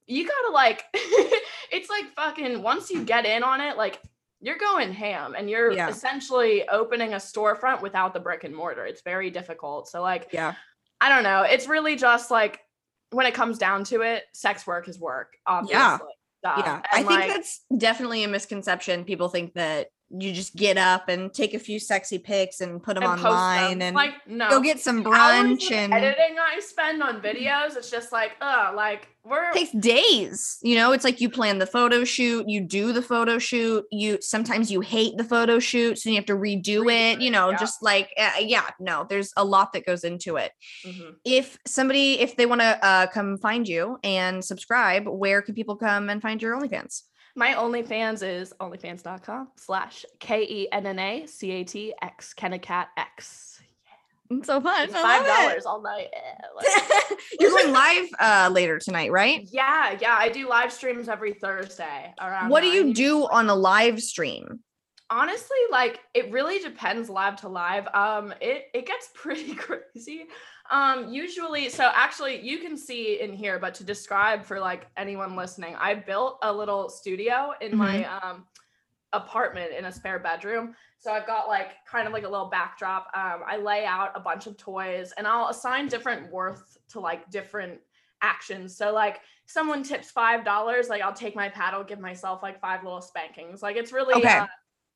you 0.07 0.27
gotta 0.27 0.53
like, 0.53 0.85
it's 0.95 1.89
like 1.91 2.13
fucking 2.15 2.63
once 2.63 2.91
you 2.91 3.05
get 3.05 3.27
in 3.27 3.43
on 3.43 3.61
it, 3.61 3.77
like 3.77 4.01
you're 4.41 4.59
going 4.59 4.93
ham 4.93 5.35
and 5.37 5.49
you're 5.49 5.73
Yeah. 5.73 5.89
essentially 5.89 6.69
opening 6.69 7.15
a 7.15 7.17
storefront 7.17 7.81
without 7.81 8.13
the 8.13 8.21
brick 8.21 8.45
and 8.45 8.55
mortar. 8.55 8.85
It's 8.85 9.03
very 9.03 9.31
difficult. 9.31 9.89
So 9.89 10.03
like, 10.03 10.29
Yeah. 10.33 10.55
I 11.01 11.09
don't 11.09 11.23
know. 11.23 11.43
It's 11.43 11.67
really 11.67 11.97
just 11.97 12.31
like 12.31 12.61
when 13.11 13.27
it 13.27 13.35
comes 13.35 13.59
down 13.59 13.85
to 13.85 14.03
it, 14.03 14.25
sex 14.33 14.67
work 14.67 14.89
is 14.89 14.99
work. 14.99 15.37
Obviously. 15.47 15.79
Duh. 15.79 15.99
Yeah. 16.45 16.83
I 16.93 16.99
And, 16.99 17.09
think 17.09 17.21
like, 17.21 17.29
that's 17.29 17.65
definitely 17.77 18.23
a 18.25 18.29
misconception. 18.29 19.05
People 19.05 19.29
think 19.29 19.55
that 19.55 19.89
you 20.11 20.33
just 20.33 20.55
get 20.55 20.77
up 20.77 21.09
and 21.09 21.33
take 21.33 21.55
a 21.55 21.59
few 21.59 21.79
sexy 21.81 22.19
pics 22.19 22.61
and 22.61 22.83
put 22.83 22.95
them 22.95 23.03
and 23.03 23.25
online 23.27 23.79
them. 23.79 23.89
and 23.89 23.97
like 23.97 24.15
no 24.27 24.49
go 24.51 24.61
get 24.61 24.79
some 24.79 25.03
brunch 25.03 25.71
and 25.73 25.93
editing 25.93 26.37
I 26.39 26.61
spend 26.61 27.03
on 27.03 27.21
videos, 27.21 27.77
it's 27.77 27.91
just 27.91 28.13
like, 28.13 28.33
uh, 28.41 28.73
like 28.77 29.09
we're 29.25 29.53
takes 29.53 29.73
days 29.73 30.59
you 30.63 30.75
know 30.75 30.93
it's 30.93 31.03
like 31.05 31.19
you 31.21 31.31
plan 31.31 31.59
the 31.59 31.67
photo 31.67 32.05
shoot 32.05 32.47
you 32.47 32.61
do 32.61 32.93
the 32.93 33.01
photo 33.01 33.39
shoot 33.39 33.83
you 33.91 34.19
sometimes 34.21 34.71
you 34.71 34.83
hate 34.83 35.17
the 35.17 35.25
photo 35.25 35.59
shoot 35.59 35.99
so 35.99 36.11
you 36.11 36.17
have 36.17 36.27
to 36.27 36.35
redo 36.35 36.63
Redo 36.65 37.15
it 37.15 37.21
you 37.23 37.31
know 37.31 37.51
yeah. 37.51 37.57
just 37.57 37.83
like 37.83 38.11
uh, 38.19 38.33
yeah 38.41 38.69
no 38.79 39.07
there's 39.09 39.33
a 39.39 39.45
lot 39.45 39.73
that 39.73 39.87
goes 39.87 40.05
into 40.05 40.37
it 40.37 40.53
Mhm. 40.87 41.15
if 41.25 41.59
somebody 41.67 42.21
if 42.21 42.37
they 42.37 42.45
want 42.45 42.61
to 42.61 42.85
uh, 42.85 43.07
come 43.07 43.39
find 43.39 43.67
you 43.67 43.99
and 44.05 44.45
subscribe 44.45 45.09
where 45.09 45.41
can 45.41 45.55
people 45.55 45.77
come 45.77 46.11
and 46.11 46.21
find 46.21 46.43
your 46.43 46.55
onlyfans 46.55 47.05
my 47.35 47.55
OnlyFans 47.55 48.23
is 48.27 48.55
onlyfans.com 48.61 49.49
slash 49.57 50.05
K 50.21 50.43
E 50.43 50.69
N 50.73 50.87
N 50.87 50.99
A 50.99 51.27
C 51.27 51.51
A 51.53 51.65
T 51.65 51.95
X 52.01 52.35
Kennacat 52.35 52.87
X. 52.97 53.61
it's 54.31 54.47
so 54.47 54.61
fun 54.61 54.85
It's 54.85 54.93
Five 54.93 55.27
dollars 55.27 55.67
all 55.67 55.83
night. 55.83 56.09
Eh, 56.13 57.15
you're 57.41 57.51
going 57.51 57.73
live 57.73 58.09
uh 58.21 58.51
later 58.53 58.79
tonight 58.79 59.11
right 59.11 59.47
yeah, 59.51 59.97
yeah. 60.01 60.17
I 60.19 60.29
do 60.29 60.49
live 60.49 60.73
streams 60.73 61.09
every 61.09 61.35
Thursday 61.35 62.15
around. 62.21 62.51
what 62.51 62.63
do 62.63 62.69
you 62.69 62.85
9. 62.85 62.93
do 62.93 63.27
on 63.27 63.49
a 63.49 63.55
live 63.55 64.01
stream 64.01 64.61
honestly 65.11 65.57
like 65.71 66.01
it 66.15 66.31
really 66.31 66.59
depends 66.61 67.11
live 67.11 67.37
to 67.37 67.49
live 67.49 67.87
um 67.95 68.33
it 68.41 68.67
it 68.73 68.87
gets 68.87 69.11
pretty 69.15 69.55
crazy 69.55 70.27
um 70.71 71.13
usually 71.13 71.69
so 71.69 71.91
actually 71.95 72.41
you 72.41 72.59
can 72.59 72.77
see 72.77 73.21
in 73.21 73.33
here 73.33 73.59
but 73.59 73.75
to 73.75 73.85
describe 73.85 74.45
for 74.45 74.59
like 74.59 74.87
anyone 74.97 75.37
listening 75.37 75.75
i 75.77 75.95
built 75.95 76.39
a 76.43 76.53
little 76.53 76.89
studio 76.89 77.53
in 77.61 77.77
my 77.77 78.05
um 78.05 78.47
apartment 79.15 79.71
in 79.73 79.87
a 79.87 79.93
spare 79.93 80.19
bedroom. 80.19 80.75
So 80.99 81.13
i've 81.13 81.27
got 81.27 81.47
like 81.49 81.73
kind 81.87 82.07
of 82.07 82.13
like 82.13 82.25
a 82.25 82.29
little 82.29 82.49
backdrop. 82.49 83.07
Um 83.15 83.43
i 83.47 83.57
lay 83.57 83.85
out 83.87 84.11
a 84.15 84.21
bunch 84.21 84.47
of 84.47 84.57
toys 84.57 85.13
and 85.17 85.27
i'll 85.27 85.49
assign 85.49 85.87
different 85.87 86.31
worth 86.33 86.77
to 86.89 87.01
like 87.01 87.31
different 87.31 87.81
actions. 88.23 88.77
So 88.77 88.93
like 88.93 89.21
someone 89.47 89.83
tips 89.83 90.11
five 90.11 90.45
dollars 90.45 90.89
like 90.89 91.03
i'll 91.03 91.13
take 91.13 91.37
my 91.37 91.49
paddle 91.49 91.85
give 91.85 92.01
myself 92.01 92.43
like 92.43 92.61
five 92.61 92.83
little 92.83 93.01
spankings. 93.01 93.63
Like 93.63 93.77
it's 93.77 93.93
really 93.93 94.15
Okay. 94.17 94.39
uh, 94.39 94.47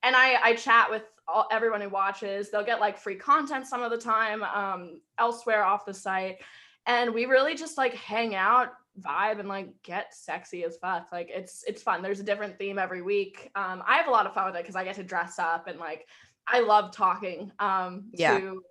and 0.03 0.15
I 0.17 0.39
I 0.43 0.55
chat 0.55 0.91
with 0.91 1.03
all, 1.27 1.47
everyone 1.51 1.81
who 1.81 1.89
watches. 1.89 2.51
They'll 2.51 2.65
get 2.65 2.81
like 2.81 2.99
free 2.99 3.17
content 3.17 3.67
some 3.67 3.83
of 3.83 3.91
the 3.91 3.99
time 3.99 4.43
um, 4.43 5.01
elsewhere 5.19 5.65
off 5.65 5.85
the 5.87 5.95
site, 5.95 6.39
and 6.87 7.13
we 7.13 7.27
really 7.27 7.55
just 7.55 7.77
like 7.77 7.95
hang 7.95 8.35
out, 8.35 8.73
vibe, 9.01 9.39
and 9.41 9.49
like 9.49 9.71
get 9.83 10.15
sexy 10.15 10.65
as 10.65 10.77
fuck. 10.79 11.09
Like 11.13 11.31
it's 11.31 11.65
it's 11.67 11.83
fun. 11.83 12.03
There's 12.03 12.21
a 12.21 12.25
different 12.25 12.59
theme 12.59 12.79
every 12.79 13.03
week. 13.03 13.51
Um, 13.55 13.83
I 13.87 13.97
have 13.97 14.09
a 14.09 14.11
lot 14.11 14.27
of 14.27 14.35
fun 14.35 14.47
with 14.47 14.57
it 14.57 14.63
because 14.63 14.77
I 14.77 14.85
get 14.85 14.97
to 14.97 15.05
dress 15.05 15.39
up 15.39 15.67
and 15.67 15.79
like 15.79 16.07
I 16.47 16.61
love 16.61 16.93
talking 16.95 17.53
um, 17.59 18.05
Yeah. 18.13 18.39
to 18.39 18.63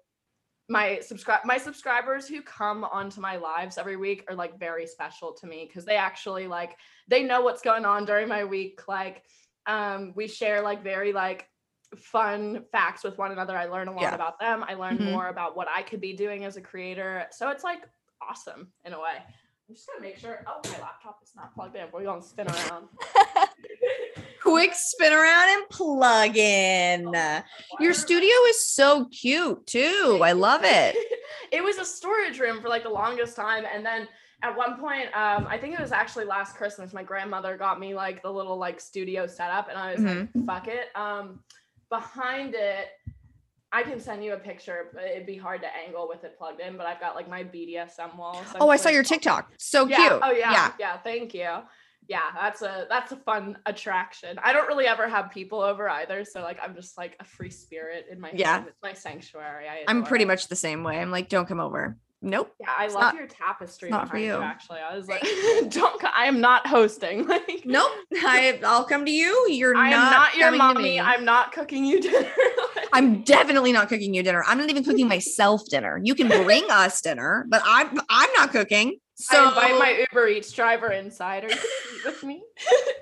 my 0.70 1.00
subscribe 1.00 1.46
my 1.46 1.58
subscribers 1.58 2.28
who 2.28 2.42
come 2.42 2.84
onto 2.84 3.22
my 3.22 3.38
lives 3.38 3.78
every 3.78 3.96
week 3.96 4.26
are 4.28 4.36
like 4.36 4.60
very 4.60 4.86
special 4.86 5.32
to 5.32 5.48
me 5.48 5.66
because 5.66 5.86
they 5.86 5.96
actually 5.96 6.46
like 6.46 6.76
they 7.08 7.24
know 7.24 7.40
what's 7.42 7.62
going 7.62 7.86
on 7.86 8.04
during 8.04 8.28
my 8.28 8.44
week 8.44 8.86
like 8.88 9.24
um 9.68 10.14
we 10.16 10.28
share 10.28 10.62
like 10.62 10.84
very 10.84 11.14
like 11.14 11.48
fun 11.96 12.64
facts 12.72 13.04
with 13.04 13.18
one 13.18 13.32
another. 13.32 13.56
I 13.58 13.66
learn 13.66 13.88
a 13.88 13.92
lot 13.94 14.02
Yeah. 14.02 14.16
about 14.16 14.40
them. 14.40 14.64
I 14.68 14.74
learn 14.74 14.98
Mhm. 14.98 15.12
more 15.12 15.28
about 15.30 15.56
what 15.56 15.68
i 15.70 15.82
could 15.82 16.02
be 16.02 16.14
doing 16.14 16.44
as 16.46 16.58
a 16.58 16.62
creator. 16.62 17.28
So 17.32 17.50
it's 17.50 17.64
like 17.64 17.82
awesome 18.22 18.72
in 18.86 18.94
a 18.94 19.00
way. 19.00 19.18
I'm 19.70 19.76
just 19.76 19.88
gonna 19.88 20.02
make 20.02 20.18
sure 20.18 20.44
oh 20.48 20.60
my 20.72 20.80
laptop 20.80 21.20
is 21.24 21.34
not 21.36 21.54
plugged 21.54 21.76
in. 21.76 21.86
We're 21.92 22.04
gonna 22.04 22.22
spin 22.22 22.48
around. 22.48 22.88
Quick 24.42 24.72
spin 24.74 25.12
around 25.12 25.50
and 25.50 25.70
plug 25.70 26.38
in. 26.38 27.14
Your 27.80 27.94
studio 27.94 28.34
is 28.48 28.64
so 28.66 29.06
cute 29.06 29.66
too. 29.68 30.22
I 30.24 30.32
love 30.34 30.62
it. 30.64 30.96
It 31.52 31.64
was 31.64 31.78
a 31.78 31.86
storage 31.86 32.40
room 32.40 32.62
for 32.62 32.68
like 32.68 32.84
the 32.84 32.90
longest 32.90 33.36
time 33.36 33.64
and 33.74 33.86
then 33.86 34.08
at 34.44 34.56
one 34.56 34.80
point 34.80 35.06
um 35.16 35.48
i 35.50 35.58
think 35.58 35.74
it 35.74 35.80
was 35.80 35.92
actually 35.92 36.26
last 36.26 36.56
christmas 36.56 36.94
my 36.94 37.04
grandmother 37.04 37.58
got 37.58 37.80
me 37.80 37.96
like 37.96 38.22
the 38.22 38.32
little 38.32 38.58
like 38.58 38.80
studio 38.80 39.26
setup 39.26 39.68
and 39.70 39.78
i 39.78 39.94
was 39.96 40.04
like 40.04 40.46
fuck 40.46 40.68
it 40.68 40.90
um 40.96 41.40
behind 41.90 42.54
it 42.56 42.88
i 43.72 43.82
can 43.82 44.00
send 44.00 44.24
you 44.24 44.34
a 44.34 44.38
picture 44.38 44.90
but 44.94 45.04
it'd 45.04 45.26
be 45.26 45.38
hard 45.38 45.62
to 45.62 45.68
angle 45.76 46.08
with 46.08 46.24
it 46.24 46.38
plugged 46.38 46.60
in 46.62 46.78
but 46.78 46.86
i've 46.86 47.00
got 47.00 47.16
like 47.16 47.28
my 47.30 47.44
bdsm 47.44 48.16
wall 48.16 48.44
oh 48.60 48.70
i 48.70 48.76
saw 48.76 48.90
your 48.90 49.04
tiktok 49.04 49.52
so 49.58 49.88
yeah. 49.88 49.96
cute 50.10 50.20
Oh 50.24 50.32
yeah. 50.32 50.52
yeah 50.52 50.72
yeah. 50.80 50.98
Thank 50.98 51.34
you. 51.34 51.50
Yeah, 52.10 52.22
that's 52.40 52.62
a 52.62 52.86
that's 52.90 53.12
a 53.12 53.18
fun 53.18 53.58
attraction. 53.66 54.40
I 54.42 54.54
don't 54.54 54.66
really 54.70 54.86
ever 54.88 55.10
have 55.10 55.30
people 55.30 55.60
over 55.60 55.90
either, 55.90 56.24
so 56.24 56.42
like 56.42 56.58
I'm 56.64 56.74
just 56.74 56.98
like 56.98 57.18
a 57.20 57.26
free 57.26 57.50
spirit 57.50 58.06
in 58.10 58.22
my 58.22 58.32
Yeah. 58.34 58.60
home. 58.60 58.68
It's 58.70 58.82
my 58.82 58.94
sanctuary. 58.94 59.68
I 59.68 59.84
i'm 59.90 60.04
pretty 60.06 60.24
much 60.24 60.48
the 60.48 60.56
same 60.56 60.84
way 60.86 61.00
i'm 61.00 61.12
like 61.12 61.28
don't 61.28 61.48
come 61.48 61.60
over 61.60 61.98
nope 62.22 62.54
Yeah, 62.60 62.68
I 62.78 62.88
love 62.88 63.02
not- 63.02 63.16
your 63.16 63.28
tapestry. 63.28 63.90
not 63.90 64.08
for 64.10 64.16
behind 64.18 64.26
you. 64.26 64.42
Actually, 64.42 64.80
I 64.80 64.96
was 64.98 65.08
like, 65.08 65.22
don't. 65.70 66.04
I 66.16 66.26
am 66.26 66.42
not 66.42 66.66
hosting. 66.68 67.28
Like, 67.38 67.64
nope 67.66 67.92
I, 68.16 68.60
i'll 68.66 68.84
come 68.86 69.06
to 69.06 69.12
you 69.12 69.48
you're 69.50 69.76
I 69.76 69.86
am 69.90 69.92
not, 69.92 70.12
not 70.12 70.36
your 70.36 70.52
mommy. 70.52 71.00
I'm 71.00 71.26
not 71.26 71.52
cooking 71.52 71.86
you 71.86 72.02
dinner. 72.08 72.30
I'm 72.94 73.24
definitely 73.24 73.72
not 73.72 73.90
cooking 73.90 74.14
you 74.14 74.24
dinner. 74.24 74.44
I'm 74.46 74.58
not 74.58 74.70
even 74.70 74.84
cooking 74.84 75.08
myself 75.08 75.62
dinner. 75.70 76.00
You 76.04 76.16
can 76.16 76.28
bring 76.28 76.66
us 76.70 77.02
dinner, 77.02 77.46
but 77.50 77.62
I'm 77.66 78.00
I'm 78.10 78.30
not 78.34 78.52
cooking. 78.52 79.00
So 79.20 79.36
I 79.36 79.48
invite 79.48 79.80
my 79.80 80.06
Uber 80.12 80.28
Eats 80.28 80.52
driver 80.52 80.92
inside. 80.92 81.44
Are 81.44 81.50
you 81.50 81.56
gonna 81.56 81.68
eat 81.96 82.06
with 82.06 82.24
me? 82.24 82.44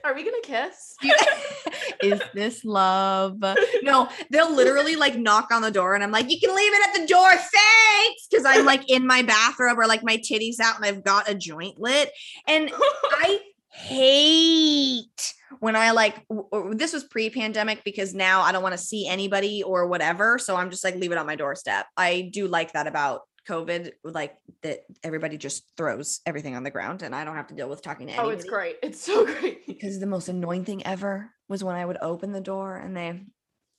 Are 0.05 0.15
we 0.15 0.23
gonna 0.23 0.37
kiss? 0.43 0.95
is 2.01 2.21
this 2.33 2.63
love? 2.63 3.43
No, 3.83 4.07
they'll 4.29 4.55
literally 4.55 4.95
like 4.95 5.17
knock 5.17 5.51
on 5.51 5.61
the 5.61 5.71
door 5.71 5.93
and 5.93 6.01
I'm 6.01 6.11
like, 6.11 6.29
you 6.29 6.39
can 6.39 6.55
leave 6.55 6.71
it 6.73 6.87
at 6.87 7.01
the 7.01 7.07
door. 7.07 7.29
Thanks. 7.29 8.27
Cause 8.33 8.45
I'm 8.45 8.65
like 8.65 8.89
in 8.89 9.05
my 9.05 9.23
bathrobe 9.23 9.77
or 9.77 9.87
like 9.87 10.03
my 10.03 10.15
titties 10.17 10.61
out 10.61 10.77
and 10.77 10.85
I've 10.85 11.03
got 11.03 11.29
a 11.29 11.35
joint 11.35 11.79
lit. 11.79 12.11
And 12.47 12.71
I 12.73 13.41
hate 13.71 15.33
when 15.59 15.75
I 15.75 15.91
like 15.91 16.25
w- 16.27 16.73
this 16.73 16.93
was 16.93 17.03
pre-pandemic 17.03 17.83
because 17.83 18.13
now 18.13 18.41
I 18.41 18.51
don't 18.51 18.63
want 18.63 18.73
to 18.73 18.83
see 18.83 19.07
anybody 19.07 19.63
or 19.63 19.87
whatever. 19.87 20.37
So 20.37 20.55
I'm 20.55 20.69
just 20.69 20.83
like 20.83 20.95
leave 20.95 21.11
it 21.11 21.17
on 21.17 21.25
my 21.25 21.35
doorstep. 21.35 21.87
I 21.97 22.29
do 22.33 22.47
like 22.47 22.73
that 22.73 22.87
about 22.87 23.21
COVID, 23.47 23.91
like 24.03 24.35
that 24.63 24.79
everybody 25.03 25.37
just 25.37 25.63
throws 25.77 26.21
everything 26.25 26.55
on 26.55 26.63
the 26.63 26.71
ground 26.71 27.01
and 27.01 27.15
I 27.15 27.23
don't 27.23 27.35
have 27.35 27.47
to 27.47 27.55
deal 27.55 27.69
with 27.69 27.81
talking 27.81 28.07
to 28.07 28.17
oh, 28.17 28.29
it's 28.29 28.45
great. 28.45 28.77
It's 28.81 29.01
so 29.01 29.25
great. 29.39 29.65
because 29.67 29.99
the 29.99 30.07
most 30.07 30.29
annoying 30.29 30.65
thing 30.65 30.85
ever 30.85 31.31
was 31.47 31.63
when 31.63 31.75
I 31.75 31.85
would 31.85 31.97
open 32.01 32.31
the 32.31 32.41
door 32.41 32.75
and 32.75 32.95
they 32.95 33.21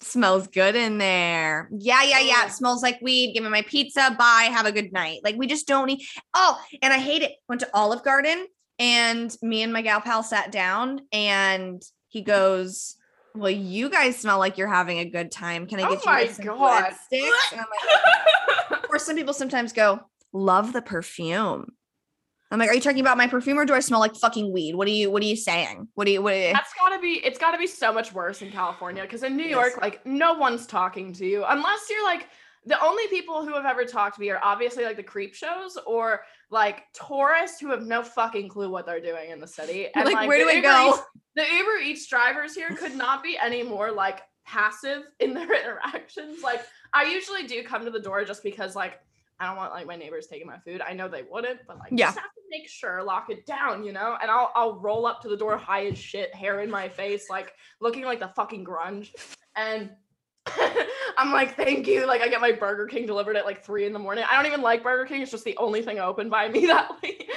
smells 0.00 0.46
good 0.48 0.76
in 0.76 0.98
there. 0.98 1.68
Yeah, 1.72 2.02
yeah, 2.02 2.20
yeah. 2.20 2.46
It 2.46 2.52
smells 2.52 2.82
like 2.82 3.00
weed. 3.00 3.32
Give 3.32 3.42
me 3.42 3.48
my 3.48 3.62
pizza. 3.62 4.14
Bye. 4.18 4.50
Have 4.52 4.66
a 4.66 4.72
good 4.72 4.92
night. 4.92 5.20
Like 5.24 5.36
we 5.36 5.46
just 5.46 5.66
don't 5.66 5.86
need. 5.86 6.02
Oh, 6.34 6.60
and 6.82 6.92
I 6.92 6.98
hate 6.98 7.22
it. 7.22 7.32
Went 7.48 7.60
to 7.62 7.70
Olive 7.74 8.04
Garden. 8.04 8.46
And 8.78 9.34
me 9.42 9.62
and 9.62 9.72
my 9.72 9.82
gal 9.82 10.00
pal 10.00 10.22
sat 10.22 10.52
down 10.52 11.00
and 11.12 11.82
he 12.08 12.22
goes, 12.22 12.96
Well, 13.34 13.50
you 13.50 13.88
guys 13.88 14.18
smell 14.18 14.38
like 14.38 14.58
you're 14.58 14.68
having 14.68 14.98
a 14.98 15.08
good 15.08 15.30
time. 15.30 15.66
Can 15.66 15.80
I 15.80 15.84
Oh 15.84 15.88
get 15.90 16.04
you 16.04 16.10
my 16.10 16.24
guys 16.24 16.36
some 16.36 16.44
God. 16.46 16.92
sticks? 17.06 17.52
And 17.52 17.60
I'm 17.60 17.66
like, 18.70 18.80
or 18.90 18.98
some 18.98 19.16
people 19.16 19.34
sometimes 19.34 19.72
go, 19.72 20.00
love 20.32 20.72
the 20.72 20.82
perfume. 20.82 21.72
I'm 22.50 22.60
like, 22.60 22.70
are 22.70 22.74
you 22.74 22.80
talking 22.80 23.00
about 23.00 23.16
my 23.18 23.26
perfume 23.26 23.58
or 23.58 23.64
do 23.64 23.74
I 23.74 23.80
smell 23.80 23.98
like 23.98 24.14
fucking 24.14 24.52
weed? 24.52 24.76
What 24.76 24.86
are 24.86 24.92
you 24.92 25.10
what 25.10 25.22
are 25.22 25.26
you 25.26 25.36
saying? 25.36 25.88
What 25.94 26.04
do 26.04 26.12
you 26.12 26.22
what 26.22 26.34
are 26.34 26.36
you 26.48 26.52
That's 26.52 26.72
gotta 26.78 27.00
be 27.00 27.20
it's 27.24 27.38
gotta 27.38 27.58
be 27.58 27.66
so 27.66 27.92
much 27.92 28.12
worse 28.12 28.40
in 28.42 28.52
California 28.52 29.02
because 29.02 29.22
in 29.24 29.36
New 29.36 29.42
Yes. 29.42 29.52
York, 29.52 29.78
like 29.82 30.04
no 30.06 30.34
one's 30.34 30.66
talking 30.66 31.12
to 31.14 31.26
you 31.26 31.44
unless 31.48 31.88
you're 31.90 32.04
like 32.04 32.28
the 32.64 32.80
only 32.84 33.06
people 33.08 33.44
who 33.44 33.54
have 33.54 33.64
ever 33.64 33.84
talked 33.84 34.16
to 34.16 34.20
me 34.20 34.30
are 34.30 34.40
obviously 34.42 34.84
like 34.84 34.96
the 34.96 35.02
creep 35.02 35.34
shows 35.34 35.76
or 35.86 36.22
like 36.50 36.84
tourists 36.92 37.58
who 37.60 37.70
have 37.70 37.82
no 37.82 38.02
fucking 38.02 38.48
clue 38.48 38.70
what 38.70 38.86
they're 38.86 39.00
doing 39.00 39.30
in 39.30 39.40
the 39.40 39.46
city. 39.46 39.88
And 39.94 40.04
Like, 40.12 40.28
where 40.28 40.38
do 40.38 40.48
Uber 40.50 40.62
go? 40.62 40.88
Eats- 40.90 41.02
the 41.34 41.44
Uber 41.44 41.78
Eats 41.82 42.06
drivers 42.06 42.54
here 42.54 42.70
could 42.70 42.94
not 43.06 43.22
be 43.22 43.36
any 43.42 43.62
more 43.62 43.90
like 43.92 44.22
passive 44.46 45.02
in 45.20 45.34
their 45.34 45.52
interactions. 45.62 46.42
Like 46.42 46.64
I 46.94 47.04
usually 47.04 47.46
do 47.46 47.62
come 47.64 47.84
to 47.84 47.90
the 47.90 48.00
door 48.00 48.24
just 48.24 48.42
because 48.42 48.76
like 48.76 49.00
I 49.38 49.46
don't 49.46 49.56
want 49.56 49.72
like 49.72 49.86
my 49.86 49.96
neighbors 49.96 50.28
taking 50.28 50.46
my 50.46 50.58
food. 50.58 50.80
I 50.80 50.94
know 50.94 51.08
they 51.08 51.24
wouldn't, 51.30 51.60
but 51.66 51.78
like 51.78 51.90
Yeah. 51.90 52.06
just 52.06 52.18
have 52.20 52.30
to 52.32 52.40
make 52.48 52.68
sure, 52.68 53.02
lock 53.02 53.28
it 53.28 53.44
down, 53.44 53.84
you 53.84 53.92
know? 53.92 54.16
And 54.22 54.30
I'll 54.30 54.50
I'll 54.54 54.78
roll 54.78 55.04
up 55.04 55.20
to 55.22 55.28
the 55.28 55.36
door 55.36 55.58
high 55.58 55.86
as 55.86 55.98
shit, 55.98 56.34
hair 56.34 56.60
in 56.60 56.70
my 56.70 56.88
face, 56.88 57.28
like 57.28 57.52
looking 57.80 58.04
like 58.04 58.20
the 58.20 58.28
fucking 58.28 58.64
grunge. 58.64 59.10
And 59.56 59.90
I'm 61.18 61.32
like, 61.32 61.56
thank 61.56 61.86
you. 61.86 62.06
Like 62.06 62.20
I 62.20 62.28
get 62.28 62.40
my 62.40 62.52
Burger 62.52 62.86
King 62.86 63.06
delivered 63.06 63.36
at 63.36 63.44
like 63.44 63.64
three 63.64 63.86
in 63.86 63.92
the 63.92 63.98
morning. 63.98 64.24
I 64.30 64.36
don't 64.36 64.46
even 64.46 64.62
like 64.62 64.82
Burger 64.82 65.06
King. 65.06 65.22
It's 65.22 65.30
just 65.30 65.44
the 65.44 65.56
only 65.56 65.82
thing 65.82 65.98
open 65.98 66.28
by 66.28 66.48
me 66.48 66.66
that 66.66 66.90
week. 67.02 67.30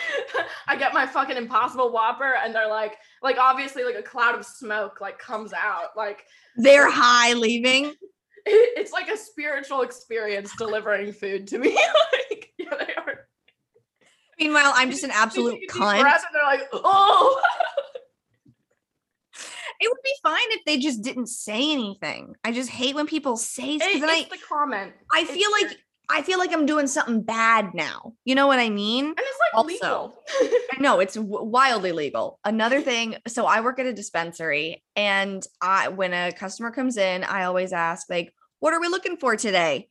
I 0.67 0.75
get 0.75 0.93
my 0.93 1.05
fucking 1.05 1.37
impossible 1.37 1.91
whopper 1.91 2.35
and 2.43 2.53
they're 2.53 2.69
like, 2.69 2.97
like 3.23 3.37
obviously 3.37 3.83
like 3.83 3.95
a 3.95 4.03
cloud 4.03 4.35
of 4.37 4.45
smoke 4.45 5.01
like 5.01 5.17
comes 5.17 5.53
out. 5.53 5.95
Like 5.95 6.25
they're 6.57 6.91
high 6.91 7.33
leaving? 7.33 7.93
it's 8.45 8.91
like 8.91 9.09
a 9.09 9.17
spiritual 9.17 9.81
experience 9.81 10.55
delivering 10.57 11.13
food 11.13 11.47
to 11.47 11.57
me. 11.57 11.75
like, 12.29 12.51
yeah, 12.57 12.73
they 12.77 12.93
are. 12.95 13.27
Meanwhile, 14.39 14.73
I'm 14.75 14.89
just 14.89 15.03
an 15.03 15.11
absolute 15.11 15.51
take 15.51 15.69
a 15.69 15.73
deep 15.73 15.81
cunt. 15.81 15.99
and 15.99 16.23
they're 16.33 16.43
like, 16.45 16.67
oh. 16.73 17.41
It 19.79 19.89
would 19.89 20.01
be 20.03 20.13
fine 20.21 20.47
if 20.51 20.65
they 20.65 20.77
just 20.77 21.01
didn't 21.01 21.27
say 21.27 21.71
anything. 21.71 22.35
I 22.43 22.51
just 22.51 22.69
hate 22.69 22.95
when 22.95 23.07
people 23.07 23.37
say 23.37 23.75
It- 23.75 23.93
because 23.93 24.09
I 24.09 24.23
the 24.29 24.37
comment. 24.47 24.93
I 25.11 25.21
It's 25.21 25.31
feel 25.31 25.51
like. 25.51 25.77
I 26.11 26.23
feel 26.23 26.39
like 26.39 26.51
I'm 26.51 26.65
doing 26.65 26.87
something 26.87 27.21
bad 27.21 27.75
now. 27.75 28.13
You 28.25 28.33
know 28.33 28.47
what 28.47 28.57
I 28.57 28.71
mean? 28.71 29.05
and 29.05 29.15
it's 29.19 29.39
like 29.39 29.53
also- 29.53 29.67
legal. 29.67 30.23
I 30.75 30.81
know 30.81 30.99
it's 30.99 31.15
wildly 31.15 31.91
legal. 31.91 32.39
Another 32.43 32.81
thing, 32.89 33.17
so 33.27 33.45
I 33.45 33.61
work 33.61 33.77
at 33.77 33.85
a 33.85 33.93
dispensary, 33.93 34.83
and 34.95 35.45
I 35.61 35.89
when 35.89 36.13
a 36.13 36.31
customer 36.31 36.71
comes 36.71 36.97
in, 36.97 37.23
I 37.23 37.43
always 37.43 37.73
ask 37.73 38.09
like, 38.09 38.33
"What 38.59 38.73
are 38.73 38.81
we 38.81 38.87
looking 38.87 39.17
for 39.17 39.35
today?" 39.35 39.87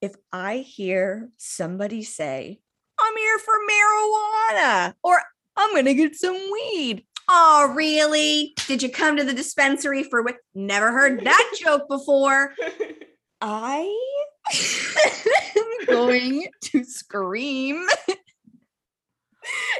If 0.00 0.16
I 0.32 0.56
hear 0.58 1.30
somebody 1.38 2.02
say, 2.02 2.58
"I'm 2.98 3.16
here 3.16 3.38
for 3.38 3.54
marijuana," 3.70 4.94
or 5.04 5.22
"I'm 5.56 5.74
gonna 5.76 5.94
get 5.94 6.16
some 6.16 6.34
weed," 6.50 7.06
oh 7.28 7.72
really? 7.74 8.54
Did 8.66 8.82
you 8.82 8.90
come 8.90 9.16
to 9.16 9.24
the 9.24 9.34
dispensary 9.34 10.02
for 10.02 10.22
what? 10.22 10.36
Never 10.54 10.92
heard 10.92 11.24
that 11.24 11.52
joke 11.60 11.88
before. 11.88 12.54
I 13.40 13.92
am 15.56 15.86
going 15.86 16.48
to 16.60 16.84
scream. 16.84 17.86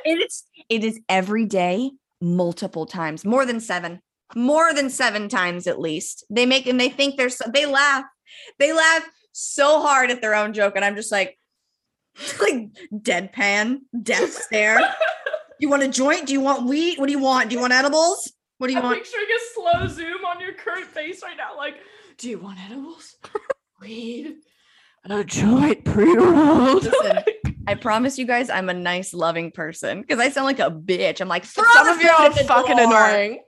It 0.05 0.19
is 0.19 0.45
it 0.69 0.85
is 0.85 1.01
every 1.09 1.47
day, 1.47 1.93
multiple 2.21 2.87
times, 2.87 3.25
more 3.25 3.47
than 3.47 3.61
seven, 3.61 4.01
more 4.35 4.73
than 4.75 4.91
seven 4.91 5.29
times 5.29 5.67
at 5.67 5.81
least. 5.81 6.25
They 6.31 6.47
make 6.47 6.67
and 6.67 6.79
they 6.81 6.89
think 6.89 7.17
they're 7.17 7.31
so, 7.31 7.45
they 7.53 7.67
laugh, 7.67 8.05
they 8.59 8.73
laugh 8.73 9.05
so 9.33 9.81
hard 9.81 10.11
at 10.11 10.21
their 10.21 10.35
own 10.35 10.53
joke, 10.53 10.75
and 10.77 10.85
I'm 10.85 10.97
just 10.97 11.13
like, 11.13 11.39
like 12.41 12.69
deadpan, 12.93 13.81
death 14.03 14.33
stare. 14.33 14.79
You 15.64 15.70
want 15.70 15.83
a 15.83 15.88
joint? 15.88 16.27
Do 16.27 16.35
you 16.35 16.42
want 16.42 16.66
weed? 16.66 16.98
What 16.98 17.07
do 17.07 17.12
you 17.12 17.18
want? 17.18 17.48
Do 17.48 17.57
you 17.57 17.61
want 17.62 17.72
edibles? 17.72 18.31
What 18.59 18.66
do 18.66 18.74
you 18.74 18.81
want? 18.81 18.85
I'm 18.85 18.92
want? 18.92 19.03
picturing 19.03 19.24
a 19.24 19.55
slow 19.55 19.87
zoom 19.87 20.22
on 20.22 20.38
your 20.38 20.53
current 20.53 20.85
face 20.85 21.22
right 21.22 21.38
now. 21.38 21.57
Like, 21.57 21.77
do 22.18 22.29
you 22.29 22.38
want 22.38 22.59
edibles? 22.66 23.16
Weed? 23.81 24.35
A 25.07 25.24
joint 25.24 25.87
pre-rolled. 25.87 26.83
Listen, 26.83 27.18
I 27.66 27.77
promise 27.77 28.18
you 28.18 28.27
guys, 28.27 28.50
I'm 28.50 28.68
a 28.68 28.74
nice, 28.74 29.14
loving 29.14 29.53
person 29.53 30.03
because 30.03 30.18
I 30.18 30.29
sound 30.29 30.44
like 30.44 30.59
a 30.59 30.70
bitch. 30.70 31.22
I'm 31.22 31.29
like, 31.29 31.46
throw 31.46 31.64
Some 31.72 31.88
of 31.88 31.96
you 31.96 32.11
food 32.14 32.42
are 32.42 32.44
fucking 32.44 32.77
door." 32.77 32.85
annoying. 32.85 33.42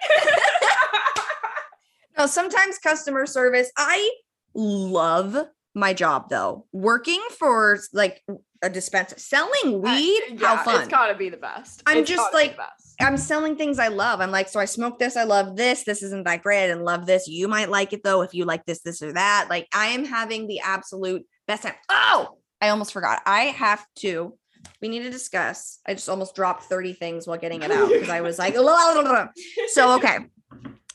No, 2.16 2.24
sometimes 2.26 2.78
customer 2.78 3.26
service. 3.26 3.70
I 3.76 4.10
love 4.54 5.36
my 5.76 5.92
job 5.92 6.28
though. 6.30 6.64
Working 6.72 7.22
for 7.38 7.78
like 7.92 8.24
a 8.62 8.70
dispenser, 8.70 9.18
selling 9.18 9.82
weed. 9.82 10.22
Uh, 10.30 10.34
yeah, 10.38 10.56
how 10.56 10.64
fun! 10.64 10.80
It's 10.80 10.88
gotta 10.88 11.14
be 11.14 11.28
the 11.28 11.36
best. 11.36 11.82
I'm 11.86 11.98
It's 11.98 12.10
just 12.10 12.32
like- 12.34 12.58
I'm 12.98 13.18
selling 13.18 13.56
things 13.56 13.78
I 13.78 13.88
love. 13.88 14.22
I'm 14.22 14.30
like, 14.30 14.48
so 14.48 14.58
I 14.58 14.64
smoke 14.64 14.98
this. 14.98 15.18
I 15.18 15.24
love 15.24 15.54
this. 15.54 15.84
This 15.84 16.02
isn't 16.02 16.24
that 16.24 16.42
great. 16.42 16.64
I 16.64 16.68
didn't 16.68 16.84
love 16.84 17.04
this. 17.04 17.28
You 17.28 17.46
might 17.46 17.68
like 17.68 17.92
it 17.92 18.02
though 18.02 18.22
if 18.22 18.32
you 18.32 18.46
like 18.46 18.64
this, 18.64 18.80
this 18.80 19.02
or 19.02 19.12
that. 19.12 19.48
Like 19.50 19.68
I 19.74 19.88
am 19.88 20.06
having 20.06 20.46
the 20.46 20.60
absolute 20.60 21.22
best 21.46 21.64
time. 21.64 21.74
Oh, 21.90 22.38
I 22.62 22.70
almost 22.70 22.94
forgot. 22.94 23.20
I 23.26 23.44
have 23.44 23.84
to. 23.96 24.34
We 24.80 24.88
need 24.88 25.02
to 25.02 25.10
discuss. 25.10 25.78
I 25.86 25.92
just 25.92 26.08
almost 26.08 26.34
dropped 26.34 26.64
30 26.64 26.94
things 26.94 27.26
while 27.26 27.38
getting 27.38 27.62
it 27.62 27.70
out 27.70 27.90
because 27.90 28.08
I 28.08 28.22
was 28.22 28.38
like, 28.38 28.54
so 29.68 29.96
okay, 29.96 30.18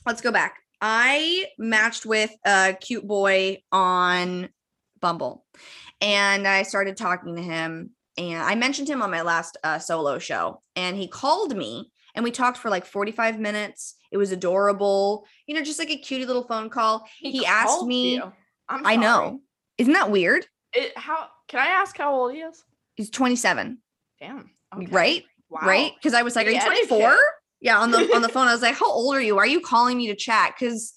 let's 0.07 0.21
go 0.21 0.31
back. 0.31 0.55
I 0.81 1.45
matched 1.59 2.07
with 2.07 2.31
a 2.43 2.75
cute 2.81 3.07
boy 3.07 3.61
on 3.71 4.49
Bumble, 5.01 5.45
and 5.99 6.47
I 6.47 6.63
started 6.63 6.97
talking 6.97 7.35
to 7.35 7.41
him. 7.41 7.91
And 8.17 8.43
I 8.43 8.55
mentioned 8.55 8.89
him 8.89 9.01
on 9.01 9.09
my 9.09 9.21
last 9.21 9.57
uh, 9.63 9.79
solo 9.79 10.19
show, 10.19 10.61
and 10.75 10.97
he 10.97 11.07
called 11.07 11.55
me, 11.55 11.91
and 12.13 12.23
we 12.23 12.31
talked 12.31 12.57
for 12.57 12.69
like 12.69 12.85
45 12.85 13.39
minutes. 13.39 13.95
It 14.11 14.17
was 14.17 14.31
adorable, 14.31 15.25
you 15.47 15.55
know, 15.55 15.61
just 15.63 15.79
like 15.79 15.89
a 15.89 15.97
cutie 15.97 16.25
little 16.25 16.43
phone 16.43 16.69
call. 16.69 17.07
He, 17.17 17.45
asked 17.45 17.83
me. 17.85 18.21
I 18.67 18.95
know, 18.95 19.41
isn't 19.77 19.93
that 19.93 20.11
weird? 20.11 20.45
It, 20.73 20.97
how 20.97 21.27
can 21.47 21.59
I 21.59 21.67
ask 21.67 21.97
how 21.97 22.13
old 22.13 22.33
he 22.33 22.39
is? 22.39 22.63
He's 22.95 23.09
27, 23.09 23.79
Damn. 24.19 24.51
okay. 24.75 24.85
right? 24.87 25.23
Wow. 25.49 25.59
right? 25.63 25.91
Because 25.95 26.13
I 26.13 26.21
was 26.21 26.35
like, 26.35 26.47
"Are 26.47 26.49
you 26.49 26.55
Yeah, 26.55 26.65
24?" 26.65 27.17
Yeah, 27.59 27.79
on 27.79 27.91
the 27.91 28.09
on 28.15 28.21
the 28.21 28.29
phone, 28.33 28.47
I 28.47 28.53
was 28.53 28.61
like, 28.61 28.75
"How 28.75 28.89
old 28.89 29.15
are 29.15 29.21
you? 29.21 29.35
Why 29.35 29.43
are 29.43 29.47
you 29.47 29.59
calling 29.59 29.97
me 29.97 30.07
to 30.07 30.15
chat?" 30.15 30.55
Because 30.57 30.93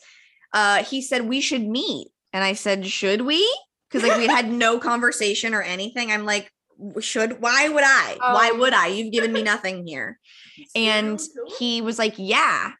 uh, 0.52 0.84
he 0.84 1.02
said 1.02 1.28
we 1.28 1.40
should 1.40 1.66
meet, 1.66 2.08
and 2.32 2.44
I 2.44 2.52
said, 2.52 2.86
"Should 2.86 3.22
we?" 3.22 3.44
Because 3.94 4.08
like 4.08 4.18
we 4.18 4.26
had 4.26 4.50
no 4.50 4.78
conversation 4.80 5.54
or 5.54 5.62
anything. 5.62 6.10
I'm 6.10 6.24
like, 6.24 6.50
"Should? 6.98 7.40
Why 7.40 7.68
would 7.68 7.84
I? 7.84 8.16
Why 8.32 8.50
Um, 8.50 8.58
would 8.58 8.72
I? 8.72 8.88
You've 8.88 9.12
given 9.12 9.32
me 9.32 9.42
nothing 9.42 9.86
here." 9.86 10.18
And 10.76 11.20
he 11.58 11.80
was 11.80 11.98
like, 11.98 12.14
"Yeah," 12.16 12.72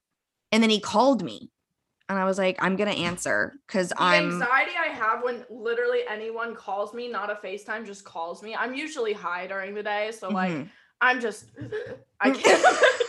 and 0.50 0.60
then 0.62 0.70
he 0.70 0.80
called 0.80 1.22
me, 1.22 1.50
and 2.08 2.18
I 2.18 2.24
was 2.24 2.36
like, 2.36 2.56
"I'm 2.60 2.74
gonna 2.74 2.90
answer 2.90 3.54
because 3.66 3.92
I'm." 3.96 4.32
anxiety 4.32 4.72
I 4.76 4.88
have 4.88 5.22
when 5.22 5.44
literally 5.50 6.00
anyone 6.08 6.56
calls 6.56 6.92
me, 6.94 7.06
not 7.08 7.30
a 7.30 7.36
FaceTime, 7.36 7.86
just 7.86 8.04
calls 8.04 8.42
me. 8.42 8.56
I'm 8.56 8.74
usually 8.74 9.12
high 9.12 9.46
during 9.46 9.74
the 9.74 9.82
day, 9.84 10.10
so 10.10 10.30
like 10.30 10.50
Mhm. 10.50 10.68
I'm 11.00 11.20
just 11.20 11.46
I 12.20 12.30
can't 12.30 12.60
imagine. 12.60 12.88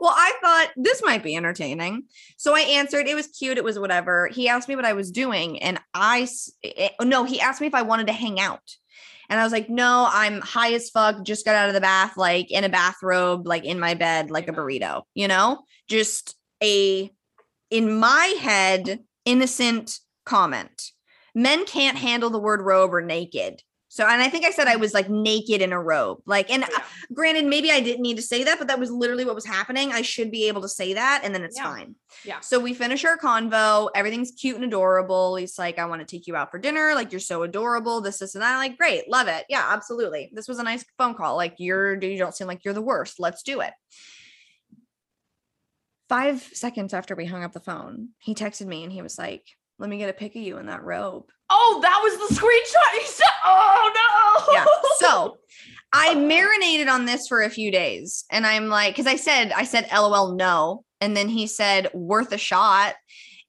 Well, 0.00 0.14
I 0.14 0.32
thought 0.40 0.70
this 0.76 1.02
might 1.02 1.22
be 1.22 1.36
entertaining. 1.36 2.04
So 2.36 2.54
I 2.54 2.60
answered. 2.60 3.08
It 3.08 3.14
was 3.14 3.26
cute. 3.28 3.58
It 3.58 3.64
was 3.64 3.78
whatever. 3.78 4.28
He 4.28 4.48
asked 4.48 4.68
me 4.68 4.76
what 4.76 4.84
I 4.84 4.92
was 4.92 5.10
doing. 5.10 5.60
And 5.60 5.80
I, 5.92 6.28
eh, 6.62 6.90
no, 7.02 7.24
he 7.24 7.40
asked 7.40 7.60
me 7.60 7.66
if 7.66 7.74
I 7.74 7.82
wanted 7.82 8.06
to 8.06 8.12
hang 8.12 8.38
out. 8.38 8.62
And 9.28 9.38
I 9.38 9.42
was 9.42 9.52
like, 9.52 9.68
no, 9.68 10.08
I'm 10.10 10.40
high 10.40 10.72
as 10.72 10.88
fuck. 10.88 11.22
Just 11.24 11.44
got 11.44 11.54
out 11.54 11.68
of 11.68 11.74
the 11.74 11.80
bath, 11.80 12.16
like 12.16 12.50
in 12.50 12.64
a 12.64 12.68
bathrobe, 12.68 13.46
like 13.46 13.64
in 13.64 13.78
my 13.78 13.94
bed, 13.94 14.30
like 14.30 14.48
a 14.48 14.52
burrito, 14.52 15.02
you 15.14 15.28
know? 15.28 15.64
Just 15.88 16.34
a, 16.62 17.10
in 17.70 17.98
my 17.98 18.36
head, 18.40 19.00
innocent 19.24 19.98
comment. 20.24 20.92
Men 21.34 21.66
can't 21.66 21.98
handle 21.98 22.30
the 22.30 22.38
word 22.38 22.62
robe 22.62 22.94
or 22.94 23.02
naked. 23.02 23.62
So, 23.98 24.06
and 24.06 24.22
I 24.22 24.28
think 24.28 24.44
I 24.44 24.52
said 24.52 24.68
I 24.68 24.76
was 24.76 24.94
like 24.94 25.10
naked 25.10 25.60
in 25.60 25.72
a 25.72 25.82
robe. 25.82 26.18
Like, 26.24 26.50
and 26.50 26.62
uh, 26.62 26.68
Yeah. 26.70 26.84
granted, 27.12 27.46
maybe 27.46 27.72
I 27.72 27.80
didn't 27.80 28.02
need 28.02 28.14
to 28.14 28.22
say 28.22 28.44
that, 28.44 28.56
but 28.60 28.68
that 28.68 28.78
was 28.78 28.92
literally 28.92 29.24
what 29.24 29.34
was 29.34 29.44
happening. 29.44 29.90
I 29.90 30.02
should 30.02 30.30
be 30.30 30.46
able 30.46 30.62
to 30.62 30.68
say 30.68 30.94
that, 30.94 31.22
and 31.24 31.34
then 31.34 31.42
it's 31.42 31.56
Yeah. 31.56 31.64
fine. 31.64 31.96
Yeah. 32.22 32.38
So 32.38 32.60
we 32.60 32.74
finish 32.74 33.04
our 33.04 33.18
convo. 33.18 33.88
Everything's 33.96 34.30
cute 34.30 34.54
and 34.54 34.64
adorable. 34.64 35.34
He's 35.34 35.58
like, 35.58 35.80
I 35.80 35.84
want 35.86 36.00
to 36.00 36.06
take 36.06 36.28
you 36.28 36.36
out 36.36 36.52
for 36.52 36.60
dinner. 36.60 36.94
Like, 36.94 37.10
you're 37.10 37.18
so 37.18 37.42
adorable. 37.42 38.00
This, 38.00 38.18
this, 38.18 38.36
and 38.36 38.42
that. 38.42 38.52
I'm 38.52 38.58
like, 38.58 38.78
great, 38.78 39.10
love 39.10 39.26
it. 39.26 39.46
Yeah, 39.48 39.66
absolutely. 39.68 40.30
This 40.32 40.46
was 40.46 40.60
a 40.60 40.62
nice 40.62 40.84
phone 40.96 41.16
call. 41.16 41.34
Like, 41.34 41.56
you're 41.58 42.00
you 42.00 42.18
don't 42.18 42.36
seem 42.36 42.46
like 42.46 42.64
you're 42.64 42.74
the 42.74 42.80
worst. 42.80 43.18
Let's 43.18 43.42
do 43.42 43.62
it. 43.62 43.72
Five 46.08 46.40
seconds 46.52 46.94
after 46.94 47.16
we 47.16 47.26
hung 47.26 47.42
up 47.42 47.52
the 47.52 47.58
phone, 47.58 48.10
he 48.20 48.36
texted 48.36 48.66
me 48.66 48.84
and 48.84 48.92
he 48.92 49.02
was 49.02 49.18
like, 49.18 49.44
Let 49.78 49.90
me 49.90 49.98
get 49.98 50.10
a 50.10 50.14
pic 50.14 50.34
of 50.34 50.42
you 50.42 50.58
in 50.58 50.66
that 50.66 50.82
robe. 50.82 51.24
Oh, 51.50 51.78
that 51.82 52.00
was 52.02 52.28
the 52.28 52.34
screenshot. 52.34 53.00
He 53.00 53.06
said, 53.06 53.26
"Oh 53.44 54.46
no." 54.48 54.52
yeah. 54.52 54.66
So 54.98 55.38
I 55.92 56.14
marinated 56.14 56.88
on 56.88 57.06
this 57.06 57.28
for 57.28 57.42
a 57.42 57.50
few 57.50 57.70
days 57.70 58.24
and 58.30 58.46
I'm 58.46 58.68
like, 58.68 58.94
because 58.94 59.06
I 59.06 59.16
said, 59.16 59.52
I 59.52 59.64
said, 59.64 59.88
LOL, 59.92 60.34
no. 60.34 60.84
And 61.00 61.16
then 61.16 61.28
he 61.28 61.46
said, 61.46 61.90
worth 61.94 62.32
a 62.32 62.38
shot. 62.38 62.94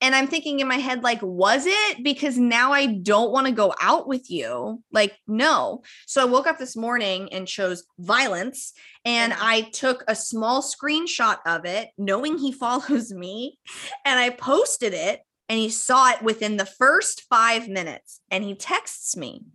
And 0.02 0.16
I'm 0.16 0.28
thinking 0.28 0.62
in 0.62 0.68
my 0.68 0.78
head, 0.78 1.04
like, 1.04 1.20
was 1.22 1.66
it? 1.66 2.04
Because 2.04 2.38
now 2.38 2.72
I 2.72 2.86
don't 2.86 3.32
want 3.32 3.48
to 3.48 3.52
go 3.52 3.74
out 3.82 4.08
with 4.08 4.32
you. 4.32 4.82
Like, 4.94 5.18
no. 5.28 5.82
So 6.08 6.22
I 6.22 6.26
woke 6.26 6.48
up 6.48 6.58
this 6.58 6.78
morning 6.78 7.34
and 7.34 7.46
chose 7.46 7.84
violence. 7.98 8.72
And 9.04 9.34
I 9.34 9.62
took 9.74 10.06
a 10.08 10.16
small 10.16 10.62
screenshot 10.62 11.40
of 11.46 11.66
it, 11.66 11.90
knowing 11.98 12.38
he 12.38 12.52
follows 12.54 13.12
me. 13.12 13.60
And 14.06 14.18
I 14.18 14.30
posted 14.30 14.94
it. 14.94 15.20
And 15.50 15.58
he 15.58 15.70
saw 15.70 16.12
it 16.12 16.22
within 16.22 16.58
the 16.58 16.66
first 16.66 17.24
five 17.30 17.68
minutes. 17.68 18.22
And 18.30 18.44
he 18.44 18.54
texts 18.56 19.18
me, 19.18 19.46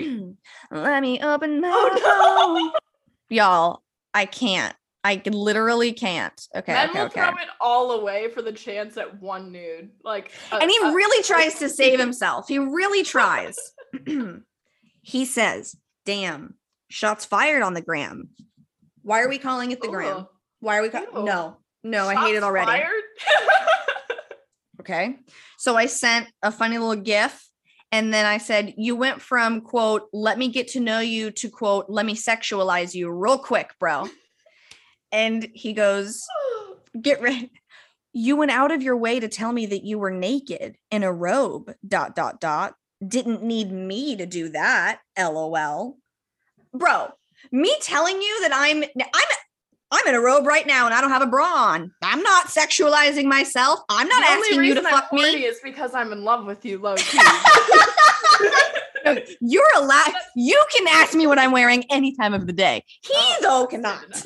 Let 0.70 1.02
me 1.02 1.20
open 1.22 1.60
my 1.60 1.70
Oh, 1.72 2.70
phone. 2.72 2.80
Y'all, 3.30 3.82
I 4.12 4.26
can't. 4.26 4.74
I 5.04 5.22
literally 5.24 5.92
can't. 5.92 6.40
Okay. 6.54 6.72
Men 6.72 6.90
okay. 6.90 6.98
will 6.98 7.06
Okay. 7.06 7.20
throw 7.20 7.30
it 7.38 7.48
all 7.60 7.92
away 7.92 8.28
for 8.28 8.42
the 8.42 8.52
chance 8.52 8.96
at 8.96 9.20
one 9.22 9.52
nude. 9.52 9.90
Like, 10.02 10.32
uh, 10.50 10.58
and 10.60 10.70
he 10.70 10.78
uh, 10.82 10.92
really 10.92 11.22
tries 11.26 11.58
to 11.60 11.68
save 11.68 12.00
himself. 12.00 12.48
He 12.48 12.58
really 12.58 13.04
tries. 13.04 13.56
he 15.02 15.24
says, 15.24 15.76
"Damn, 16.04 16.54
shots 16.90 17.24
fired 17.24 17.62
on 17.62 17.74
the 17.74 17.80
gram. 17.80 18.30
Why 19.02 19.22
are 19.22 19.28
we 19.28 19.38
calling 19.38 19.70
it 19.70 19.80
the 19.80 19.88
gram? 19.88 20.26
Why 20.60 20.78
are 20.78 20.82
we? 20.82 20.88
Ca- 20.88 21.06
no, 21.14 21.56
no, 21.84 22.08
I 22.08 22.16
hate 22.16 22.34
it 22.34 22.42
shots 22.42 22.44
already. 22.44 22.82
Okay, 24.80 25.16
so 25.58 25.76
I 25.76 25.86
sent 25.86 26.28
a 26.42 26.52
funny 26.52 26.78
little 26.78 27.02
GIF." 27.02 27.48
And 27.90 28.12
then 28.12 28.26
I 28.26 28.38
said, 28.38 28.74
You 28.76 28.96
went 28.96 29.22
from 29.22 29.62
quote, 29.62 30.08
let 30.12 30.38
me 30.38 30.48
get 30.48 30.68
to 30.68 30.80
know 30.80 31.00
you 31.00 31.30
to 31.32 31.48
quote, 31.48 31.86
let 31.88 32.04
me 32.04 32.14
sexualize 32.14 32.94
you 32.94 33.10
real 33.10 33.38
quick, 33.38 33.70
bro. 33.80 34.08
And 35.10 35.48
he 35.54 35.72
goes, 35.72 36.26
get 37.00 37.22
ready. 37.22 37.50
You 38.12 38.36
went 38.36 38.50
out 38.50 38.72
of 38.72 38.82
your 38.82 38.96
way 38.96 39.20
to 39.20 39.28
tell 39.28 39.52
me 39.52 39.66
that 39.66 39.84
you 39.84 39.98
were 39.98 40.10
naked 40.10 40.76
in 40.90 41.02
a 41.02 41.12
robe, 41.12 41.72
dot, 41.86 42.16
dot, 42.16 42.40
dot. 42.40 42.74
Didn't 43.06 43.42
need 43.42 43.70
me 43.70 44.16
to 44.16 44.26
do 44.26 44.48
that, 44.50 45.00
lol. 45.16 45.96
Bro, 46.74 47.08
me 47.52 47.74
telling 47.80 48.20
you 48.20 48.40
that 48.42 48.50
I'm, 48.52 48.82
I'm, 48.82 49.36
I'm 49.90 50.06
in 50.06 50.14
a 50.14 50.20
robe 50.20 50.46
right 50.46 50.66
now 50.66 50.84
and 50.86 50.94
I 50.94 51.00
don't 51.00 51.10
have 51.10 51.22
a 51.22 51.26
bra 51.26 51.46
on. 51.46 51.92
I'm 52.02 52.22
not 52.22 52.46
sexualizing 52.48 53.24
myself. 53.24 53.80
I'm 53.88 54.06
not 54.08 54.20
the 54.20 54.26
asking 54.48 54.64
you 54.64 54.74
to 54.74 54.80
I'm 54.80 54.86
fuck 54.86 55.12
me. 55.12 55.44
is 55.46 55.58
because 55.64 55.94
I'm 55.94 56.12
in 56.12 56.24
love 56.24 56.44
with 56.44 56.64
you, 56.64 56.78
low 56.78 56.96
key. 56.96 57.18
You're 59.40 59.64
allowed. 59.76 60.12
You 60.36 60.62
can 60.76 60.86
ask 60.88 61.14
me 61.14 61.26
what 61.26 61.38
I'm 61.38 61.52
wearing 61.52 61.84
any 61.90 62.14
time 62.14 62.34
of 62.34 62.46
the 62.46 62.52
day. 62.52 62.84
He 63.02 63.12
Oh, 63.14 63.36
though 63.40 63.66
cannot. 63.66 64.04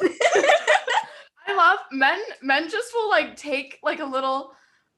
I 1.46 1.54
love 1.54 1.78
men. 1.92 2.18
Men 2.42 2.68
just 2.68 2.92
will 2.94 3.08
like 3.08 3.36
take 3.36 3.78
like 3.82 4.00
a 4.00 4.04
little, 4.04 4.52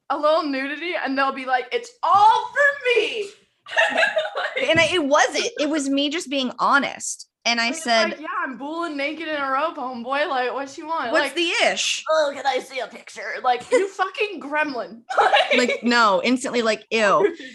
a 0.09 0.17
little 0.17 0.43
nudity, 0.43 0.93
and 0.95 1.17
they'll 1.17 1.33
be 1.33 1.45
like, 1.45 1.67
"It's 1.71 1.91
all 2.01 2.47
for 2.47 2.99
me." 2.99 3.29
Like, 3.95 4.03
and 4.69 4.79
I, 4.79 4.85
it 4.93 5.03
wasn't. 5.05 5.49
It 5.59 5.69
was 5.69 5.89
me 5.89 6.09
just 6.09 6.29
being 6.29 6.51
honest. 6.59 7.27
And 7.45 7.61
I 7.61 7.71
said, 7.71 8.09
like, 8.09 8.19
"Yeah, 8.19 8.27
I'm 8.43 8.57
bulling 8.57 8.97
naked 8.97 9.27
in 9.27 9.35
a 9.35 9.51
robe, 9.51 9.75
homeboy. 9.75 10.27
Like, 10.27 10.51
what 10.51 10.75
you 10.77 10.87
want? 10.87 11.11
"What's 11.11 11.25
like, 11.25 11.35
the 11.35 11.51
ish?" 11.67 12.03
oh, 12.09 12.31
can 12.33 12.45
I 12.45 12.57
see 12.57 12.79
a 12.79 12.87
picture? 12.87 13.35
Like, 13.43 13.71
you 13.71 13.87
fucking 13.93 14.41
gremlin. 14.41 15.03
Like 15.55 15.79
no, 15.83 16.21
instantly 16.23 16.61
like 16.61 16.85
ew. 16.89 17.35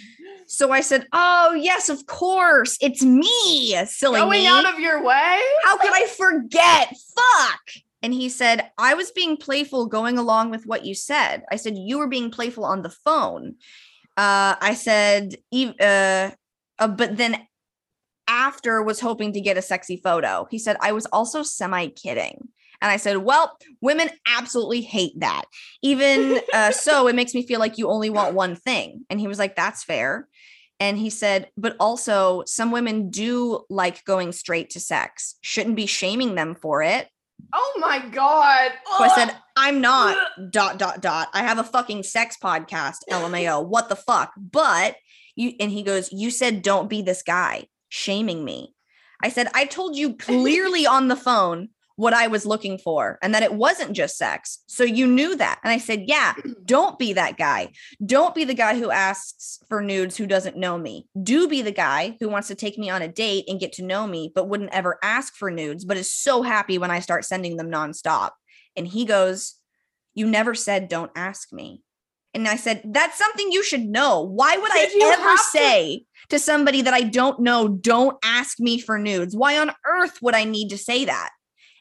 So 0.46 0.72
I 0.72 0.80
said, 0.80 1.06
"Oh 1.12 1.54
yes, 1.54 1.88
of 1.88 2.06
course, 2.06 2.76
it's 2.80 3.04
me, 3.04 3.76
silly 3.86 4.18
going 4.18 4.40
me. 4.40 4.46
out 4.48 4.66
of 4.66 4.80
your 4.80 5.00
way. 5.00 5.40
How 5.62 5.76
could 5.78 5.92
I 5.92 6.06
forget? 6.08 6.88
Fuck." 7.14 7.60
And 8.02 8.12
he 8.12 8.28
said, 8.28 8.68
"I 8.76 8.94
was 8.94 9.12
being 9.12 9.36
playful, 9.36 9.86
going 9.86 10.18
along 10.18 10.50
with 10.50 10.66
what 10.66 10.84
you 10.84 10.92
said." 10.92 11.44
I 11.52 11.56
said, 11.56 11.78
"You 11.78 11.98
were 11.98 12.08
being 12.08 12.32
playful 12.32 12.64
on 12.64 12.82
the 12.82 12.90
phone." 12.90 13.54
Uh, 14.16 14.56
I 14.60 14.74
said, 14.74 15.36
"Eve- 15.52 15.80
uh, 15.80 16.32
uh, 16.80 16.88
but 16.88 17.16
then 17.16 17.46
after 18.30 18.82
was 18.82 19.00
hoping 19.00 19.32
to 19.32 19.40
get 19.40 19.58
a 19.58 19.62
sexy 19.62 19.96
photo. 19.96 20.46
He 20.50 20.58
said, 20.58 20.76
I 20.80 20.92
was 20.92 21.04
also 21.06 21.42
semi 21.42 21.88
kidding. 21.88 22.48
And 22.80 22.90
I 22.90 22.96
said, 22.96 23.18
Well, 23.18 23.58
women 23.82 24.08
absolutely 24.26 24.80
hate 24.80 25.18
that. 25.20 25.44
Even 25.82 26.40
uh, 26.54 26.70
so, 26.70 27.08
it 27.08 27.14
makes 27.14 27.34
me 27.34 27.46
feel 27.46 27.60
like 27.60 27.76
you 27.76 27.90
only 27.90 28.08
want 28.08 28.34
one 28.34 28.56
thing. 28.56 29.04
And 29.10 29.20
he 29.20 29.26
was 29.26 29.38
like, 29.38 29.56
That's 29.56 29.84
fair. 29.84 30.28
And 30.78 30.96
he 30.96 31.10
said, 31.10 31.50
But 31.58 31.76
also, 31.78 32.44
some 32.46 32.70
women 32.70 33.10
do 33.10 33.64
like 33.68 34.04
going 34.04 34.32
straight 34.32 34.70
to 34.70 34.80
sex, 34.80 35.34
shouldn't 35.42 35.76
be 35.76 35.86
shaming 35.86 36.36
them 36.36 36.54
for 36.54 36.82
it. 36.82 37.08
Oh 37.52 37.78
my 37.80 37.98
god. 37.98 38.72
So 38.98 39.04
I 39.04 39.08
said, 39.08 39.36
I'm 39.56 39.80
not 39.80 40.16
dot 40.50 40.78
dot 40.78 41.00
dot. 41.00 41.28
I 41.34 41.42
have 41.42 41.58
a 41.58 41.64
fucking 41.64 42.04
sex 42.04 42.36
podcast, 42.42 42.98
LMAO. 43.10 43.66
What 43.66 43.88
the 43.88 43.96
fuck? 43.96 44.32
But 44.36 44.96
you 45.34 45.52
and 45.58 45.70
he 45.70 45.82
goes, 45.82 46.12
You 46.12 46.30
said 46.30 46.62
don't 46.62 46.88
be 46.88 47.02
this 47.02 47.22
guy 47.22 47.66
shaming 47.90 48.42
me. 48.42 48.74
I 49.22 49.28
said, 49.28 49.48
I 49.54 49.66
told 49.66 49.96
you 49.96 50.16
clearly 50.16 50.86
on 50.86 51.08
the 51.08 51.16
phone 51.16 51.68
what 52.00 52.14
I 52.14 52.28
was 52.28 52.46
looking 52.46 52.78
for 52.78 53.18
and 53.20 53.34
that 53.34 53.42
it 53.42 53.52
wasn't 53.52 53.92
just 53.92 54.16
sex. 54.16 54.60
So 54.66 54.84
you 54.84 55.06
knew 55.06 55.36
that. 55.36 55.60
And 55.62 55.70
I 55.70 55.76
said, 55.76 56.04
Yeah, 56.06 56.32
don't 56.64 56.98
be 56.98 57.12
that 57.12 57.36
guy. 57.36 57.72
Don't 58.04 58.34
be 58.34 58.44
the 58.44 58.54
guy 58.54 58.78
who 58.78 58.90
asks 58.90 59.58
for 59.68 59.82
nudes 59.82 60.16
who 60.16 60.26
doesn't 60.26 60.56
know 60.56 60.78
me. 60.78 61.08
Do 61.22 61.46
be 61.46 61.60
the 61.60 61.72
guy 61.72 62.16
who 62.18 62.30
wants 62.30 62.48
to 62.48 62.54
take 62.54 62.78
me 62.78 62.88
on 62.88 63.02
a 63.02 63.08
date 63.08 63.44
and 63.48 63.60
get 63.60 63.74
to 63.74 63.84
know 63.84 64.06
me, 64.06 64.32
but 64.34 64.48
wouldn't 64.48 64.72
ever 64.72 64.98
ask 65.02 65.34
for 65.34 65.50
nudes, 65.50 65.84
but 65.84 65.98
is 65.98 66.10
so 66.10 66.40
happy 66.40 66.78
when 66.78 66.90
I 66.90 67.00
start 67.00 67.26
sending 67.26 67.58
them 67.58 67.70
nonstop. 67.70 68.30
And 68.76 68.88
he 68.88 69.04
goes, 69.04 69.56
You 70.14 70.26
never 70.26 70.54
said 70.54 70.88
don't 70.88 71.12
ask 71.14 71.52
me. 71.52 71.82
And 72.34 72.46
I 72.46 72.56
said, 72.56 72.82
That's 72.84 73.18
something 73.18 73.50
you 73.50 73.62
should 73.62 73.84
know. 73.86 74.22
Why 74.22 74.56
would 74.56 74.70
Did 74.72 75.02
I 75.02 75.12
ever 75.12 75.22
have 75.22 75.38
to- 75.38 75.44
say 75.44 76.04
to 76.28 76.38
somebody 76.38 76.82
that 76.82 76.94
I 76.94 77.02
don't 77.02 77.40
know, 77.40 77.68
don't 77.68 78.16
ask 78.24 78.60
me 78.60 78.78
for 78.80 78.98
nudes? 78.98 79.36
Why 79.36 79.58
on 79.58 79.72
earth 79.84 80.20
would 80.22 80.34
I 80.34 80.44
need 80.44 80.68
to 80.70 80.78
say 80.78 81.04
that? 81.06 81.30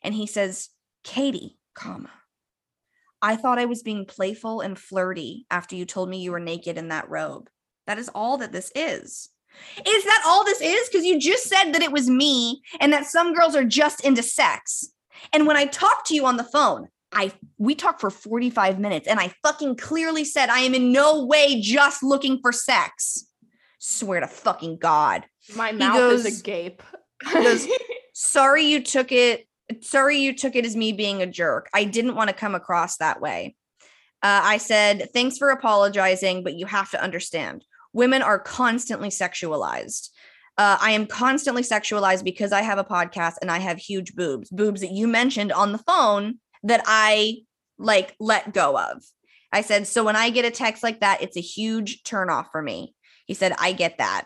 And 0.03 0.13
he 0.13 0.25
says, 0.25 0.69
Katie, 1.03 1.57
comma. 1.75 2.09
I 3.21 3.35
thought 3.35 3.59
I 3.59 3.65
was 3.65 3.83
being 3.83 4.05
playful 4.05 4.61
and 4.61 4.79
flirty 4.79 5.45
after 5.51 5.75
you 5.75 5.85
told 5.85 6.09
me 6.09 6.21
you 6.21 6.31
were 6.31 6.39
naked 6.39 6.77
in 6.77 6.87
that 6.87 7.09
robe. 7.09 7.49
That 7.85 7.99
is 7.99 8.09
all 8.15 8.37
that 8.37 8.51
this 8.51 8.71
is. 8.75 9.29
Is 9.85 10.03
that 10.05 10.23
all 10.25 10.45
this 10.45 10.61
is? 10.61 10.87
Because 10.87 11.05
you 11.05 11.19
just 11.19 11.43
said 11.43 11.73
that 11.73 11.81
it 11.81 11.91
was 11.91 12.09
me 12.09 12.61
and 12.79 12.93
that 12.93 13.07
some 13.07 13.33
girls 13.33 13.55
are 13.55 13.65
just 13.65 14.05
into 14.05 14.23
sex. 14.23 14.89
And 15.33 15.45
when 15.47 15.57
I 15.57 15.65
talked 15.65 16.07
to 16.07 16.15
you 16.15 16.25
on 16.25 16.37
the 16.37 16.43
phone, 16.45 16.87
I 17.11 17.31
we 17.57 17.75
talked 17.75 18.01
for 18.01 18.09
45 18.09 18.79
minutes 18.79 19.07
and 19.07 19.19
I 19.19 19.33
fucking 19.43 19.77
clearly 19.77 20.23
said 20.23 20.49
I 20.49 20.59
am 20.59 20.75
in 20.75 20.91
no 20.91 21.25
way 21.25 21.59
just 21.61 22.03
looking 22.03 22.39
for 22.41 22.51
sex. 22.51 23.25
Swear 23.79 24.19
to 24.19 24.27
fucking 24.27 24.77
God. 24.77 25.25
My 25.55 25.71
mouth 25.71 25.95
goes- 25.95 26.25
is 26.25 26.41
agape. 26.41 26.83
goes, 27.33 27.67
Sorry 28.13 28.63
you 28.65 28.81
took 28.83 29.11
it. 29.11 29.47
Sorry 29.81 30.19
you 30.19 30.35
took 30.35 30.55
it 30.55 30.65
as 30.65 30.75
me 30.75 30.91
being 30.91 31.21
a 31.21 31.27
jerk. 31.27 31.69
I 31.73 31.83
didn't 31.83 32.15
want 32.15 32.29
to 32.29 32.35
come 32.35 32.55
across 32.55 32.97
that 32.97 33.21
way. 33.21 33.55
Uh, 34.21 34.41
I 34.43 34.57
said, 34.57 35.09
thanks 35.13 35.37
for 35.37 35.49
apologizing, 35.49 36.43
but 36.43 36.55
you 36.55 36.65
have 36.65 36.91
to 36.91 37.01
understand 37.01 37.63
women 37.93 38.21
are 38.21 38.39
constantly 38.39 39.09
sexualized. 39.09 40.09
Uh, 40.57 40.77
I 40.81 40.91
am 40.91 41.05
constantly 41.05 41.63
sexualized 41.63 42.23
because 42.25 42.51
I 42.51 42.61
have 42.61 42.77
a 42.77 42.83
podcast 42.83 43.35
and 43.41 43.49
I 43.49 43.59
have 43.59 43.77
huge 43.77 44.13
boobs, 44.13 44.49
boobs 44.49 44.81
that 44.81 44.91
you 44.91 45.07
mentioned 45.07 45.53
on 45.53 45.71
the 45.71 45.77
phone 45.77 46.39
that 46.63 46.83
I 46.85 47.39
like 47.77 48.15
let 48.19 48.53
go 48.53 48.77
of. 48.77 49.03
I 49.51 49.61
said, 49.61 49.87
so 49.87 50.03
when 50.03 50.15
I 50.15 50.29
get 50.29 50.45
a 50.45 50.51
text 50.51 50.83
like 50.83 50.99
that, 50.99 51.21
it's 51.21 51.37
a 51.37 51.41
huge 51.41 52.03
turnoff 52.03 52.51
for 52.51 52.61
me. 52.61 52.93
He 53.25 53.33
said, 53.33 53.53
I 53.59 53.71
get 53.71 53.97
that. 53.97 54.25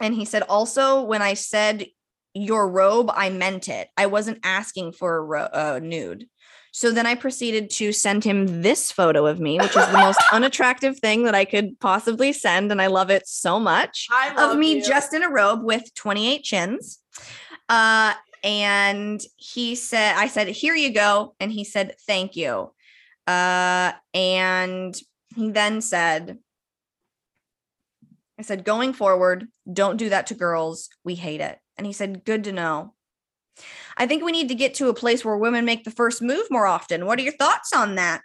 And 0.00 0.14
he 0.14 0.24
said, 0.24 0.42
also, 0.42 1.02
when 1.02 1.22
I 1.22 1.34
said 1.34 1.86
your 2.34 2.68
robe, 2.68 3.10
I 3.12 3.30
meant 3.30 3.68
it. 3.68 3.88
I 3.96 4.06
wasn't 4.06 4.38
asking 4.42 4.92
for 4.92 5.16
a 5.16 5.22
ro- 5.22 5.48
uh, 5.52 5.80
nude. 5.82 6.26
So 6.74 6.90
then 6.90 7.04
I 7.06 7.14
proceeded 7.16 7.68
to 7.70 7.92
send 7.92 8.24
him 8.24 8.62
this 8.62 8.90
photo 8.90 9.26
of 9.26 9.38
me, 9.38 9.58
which 9.58 9.76
is 9.76 9.86
the 9.86 9.98
most 9.98 10.20
unattractive 10.32 10.98
thing 10.98 11.24
that 11.24 11.34
I 11.34 11.44
could 11.44 11.78
possibly 11.80 12.32
send. 12.32 12.72
And 12.72 12.80
I 12.80 12.86
love 12.86 13.10
it 13.10 13.28
so 13.28 13.60
much 13.60 14.06
I 14.10 14.34
of 14.36 14.56
me 14.58 14.76
you. 14.76 14.82
just 14.82 15.12
in 15.12 15.22
a 15.22 15.28
robe 15.28 15.62
with 15.62 15.92
28 15.94 16.42
chins. 16.42 16.98
Uh, 17.68 18.14
and 18.42 19.20
he 19.36 19.74
said, 19.74 20.16
I 20.16 20.26
said, 20.26 20.48
here 20.48 20.74
you 20.74 20.92
go. 20.92 21.34
And 21.40 21.52
he 21.52 21.64
said, 21.64 21.94
thank 22.06 22.36
you. 22.36 22.72
Uh, 23.26 23.92
and 24.14 24.94
he 25.36 25.50
then 25.50 25.80
said, 25.80 26.38
I 28.38 28.42
said, 28.42 28.64
going 28.64 28.92
forward, 28.92 29.48
don't 29.72 29.96
do 29.96 30.08
that 30.08 30.26
to 30.28 30.34
girls. 30.34 30.88
We 31.04 31.14
hate 31.14 31.40
it. 31.40 31.58
And 31.76 31.86
he 31.86 31.92
said, 31.92 32.24
good 32.24 32.44
to 32.44 32.52
know. 32.52 32.94
I 33.96 34.06
think 34.06 34.24
we 34.24 34.32
need 34.32 34.48
to 34.48 34.54
get 34.54 34.74
to 34.74 34.88
a 34.88 34.94
place 34.94 35.24
where 35.24 35.36
women 35.36 35.64
make 35.64 35.84
the 35.84 35.90
first 35.90 36.22
move 36.22 36.46
more 36.50 36.66
often. 36.66 37.06
What 37.06 37.18
are 37.18 37.22
your 37.22 37.36
thoughts 37.36 37.72
on 37.72 37.96
that? 37.96 38.22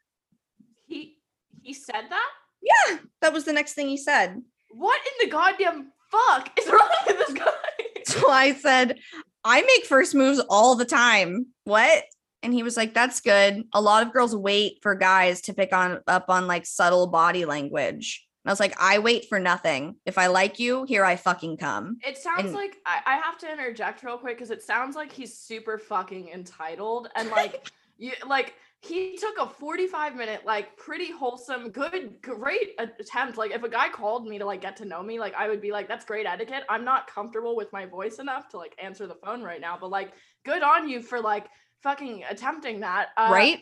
he 0.88 1.18
he 1.62 1.74
said 1.74 2.06
that. 2.10 2.30
Yeah, 2.62 2.98
that 3.22 3.34
was 3.34 3.46
the 3.46 3.54
next 3.54 3.74
thing 3.74 3.90
he 3.90 3.98
said. 3.98 4.42
What 4.72 5.00
in 5.00 5.28
the 5.28 5.32
goddamn 5.32 5.92
fuck 6.12 6.58
is 6.60 6.68
wrong 6.68 6.90
with 7.06 7.18
this 7.18 7.34
guy? 7.34 7.52
So 8.06 8.30
I 8.30 8.54
said, 8.54 9.00
I 9.48 9.62
make 9.62 9.86
first 9.86 10.14
moves 10.14 10.40
all 10.50 10.76
the 10.76 10.86
time. 10.86 11.48
What? 11.64 12.04
And 12.44 12.54
he 12.54 12.64
was 12.64 12.78
like, 12.78 12.94
That's 12.94 13.22
good. 13.22 13.64
A 13.74 13.82
lot 13.82 14.06
of 14.06 14.14
girls 14.14 14.36
wait 14.36 14.80
for 14.82 14.94
guys 14.96 15.42
to 15.42 15.54
pick 15.54 15.74
on 15.74 16.02
up 16.08 16.26
on 16.30 16.48
like 16.48 16.66
subtle 16.66 17.08
body 17.08 17.46
language. 17.46 18.26
And 18.44 18.50
I 18.50 18.54
was 18.54 18.60
like, 18.60 18.76
I 18.80 19.00
wait 19.00 19.28
for 19.28 19.40
nothing. 19.40 19.96
If 20.06 20.18
I 20.18 20.28
like 20.28 20.60
you, 20.60 20.84
here 20.86 21.04
I 21.04 21.16
fucking 21.16 21.58
come. 21.58 21.98
It 22.06 22.18
sounds 22.18 22.46
And- 22.46 22.54
like 22.54 22.78
I, 22.86 23.00
I 23.06 23.16
have 23.18 23.38
to 23.40 23.52
interject 23.52 24.04
real 24.04 24.18
quick 24.18 24.38
because 24.38 24.52
it 24.52 24.62
sounds 24.62 24.96
like 24.96 25.12
he's 25.12 25.38
super 25.38 25.78
fucking 25.78 26.30
entitled 26.30 27.10
and 27.16 27.30
like 27.30 27.72
you 27.98 28.12
like 28.28 28.54
he 28.82 29.18
took 29.18 29.38
a 29.40 29.50
45 29.50 30.16
minute 30.16 30.42
like 30.46 30.78
pretty 30.78 31.12
wholesome 31.12 31.72
good 31.72 32.22
great 32.22 32.80
attempt. 32.80 33.38
Like 33.38 33.52
if 33.52 33.64
a 33.64 33.70
guy 33.70 33.90
called 33.90 34.28
me 34.28 34.38
to 34.38 34.46
like 34.46 34.62
get 34.62 34.78
to 34.78 34.86
know 34.86 35.02
me 35.02 35.20
like 35.20 35.34
i 35.34 35.48
would 35.50 35.62
be 35.62 35.72
like 35.72 35.88
that's 35.88 36.06
great 36.06 36.26
etiquette. 36.26 36.64
I'm 36.70 36.86
not 36.86 37.08
comfortable 37.08 37.56
with 37.56 37.72
my 37.74 37.86
voice 37.86 38.20
enough 38.20 38.50
to 38.50 38.58
like 38.58 38.76
answer 38.82 39.08
the 39.08 39.16
phone 39.16 39.42
right 39.42 39.60
now 39.60 39.78
but 39.80 39.90
like 39.90 40.14
good 40.46 40.64
on 40.64 40.88
you 40.88 41.02
for 41.02 41.20
like 41.20 41.48
fucking 41.84 42.24
attempting 42.30 42.80
that. 42.82 43.10
Uh, 43.18 43.30
right? 43.32 43.60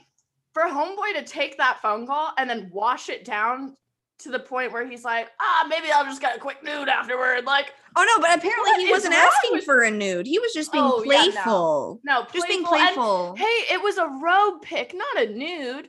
for 0.56 0.64
homeboy 0.64 1.14
to 1.14 1.24
take 1.24 1.58
that 1.58 1.82
phone 1.82 2.08
call 2.08 2.32
and 2.38 2.50
then 2.50 2.70
wash 2.72 3.10
it 3.10 3.26
down 3.26 3.76
to 4.20 4.30
the 4.32 4.40
point 4.40 4.72
where 4.72 4.88
he's 4.88 5.04
like 5.04 5.30
ah 5.42 5.66
maybe 5.70 5.88
i'll 5.94 6.06
just 6.06 6.22
get 6.22 6.38
a 6.38 6.40
quick 6.40 6.64
nude 6.64 6.88
afterward 6.88 7.46
like 7.46 7.74
Oh 7.98 8.04
no, 8.04 8.22
but 8.22 8.38
apparently 8.38 8.84
he 8.86 8.92
wasn't 8.92 9.14
asking 9.14 9.52
with- 9.54 9.64
for 9.64 9.82
a 9.84 9.90
nude. 9.90 10.26
He 10.28 10.38
was 10.38 10.52
just 10.54 10.70
being 10.74 10.84
Oh, 10.86 11.02
yeah, 11.06 11.22
no. 11.28 11.32
playful. 11.32 12.00
no 12.04 12.26
Just 12.34 12.48
being 12.48 12.66
playful 12.66 12.78
and- 12.88 12.96
playful. 12.96 13.36
hey 13.38 13.74
it 13.74 13.82
was 13.82 13.98
a 13.98 14.06
robe 14.08 14.62
pick 14.64 14.94
not 14.94 15.24
a 15.24 15.34
nude 15.34 15.88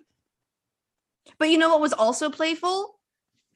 But 1.38 1.50
you 1.50 1.58
know 1.58 1.68
what 1.68 1.80
was 1.80 1.92
also 1.92 2.30
playful? 2.30 2.92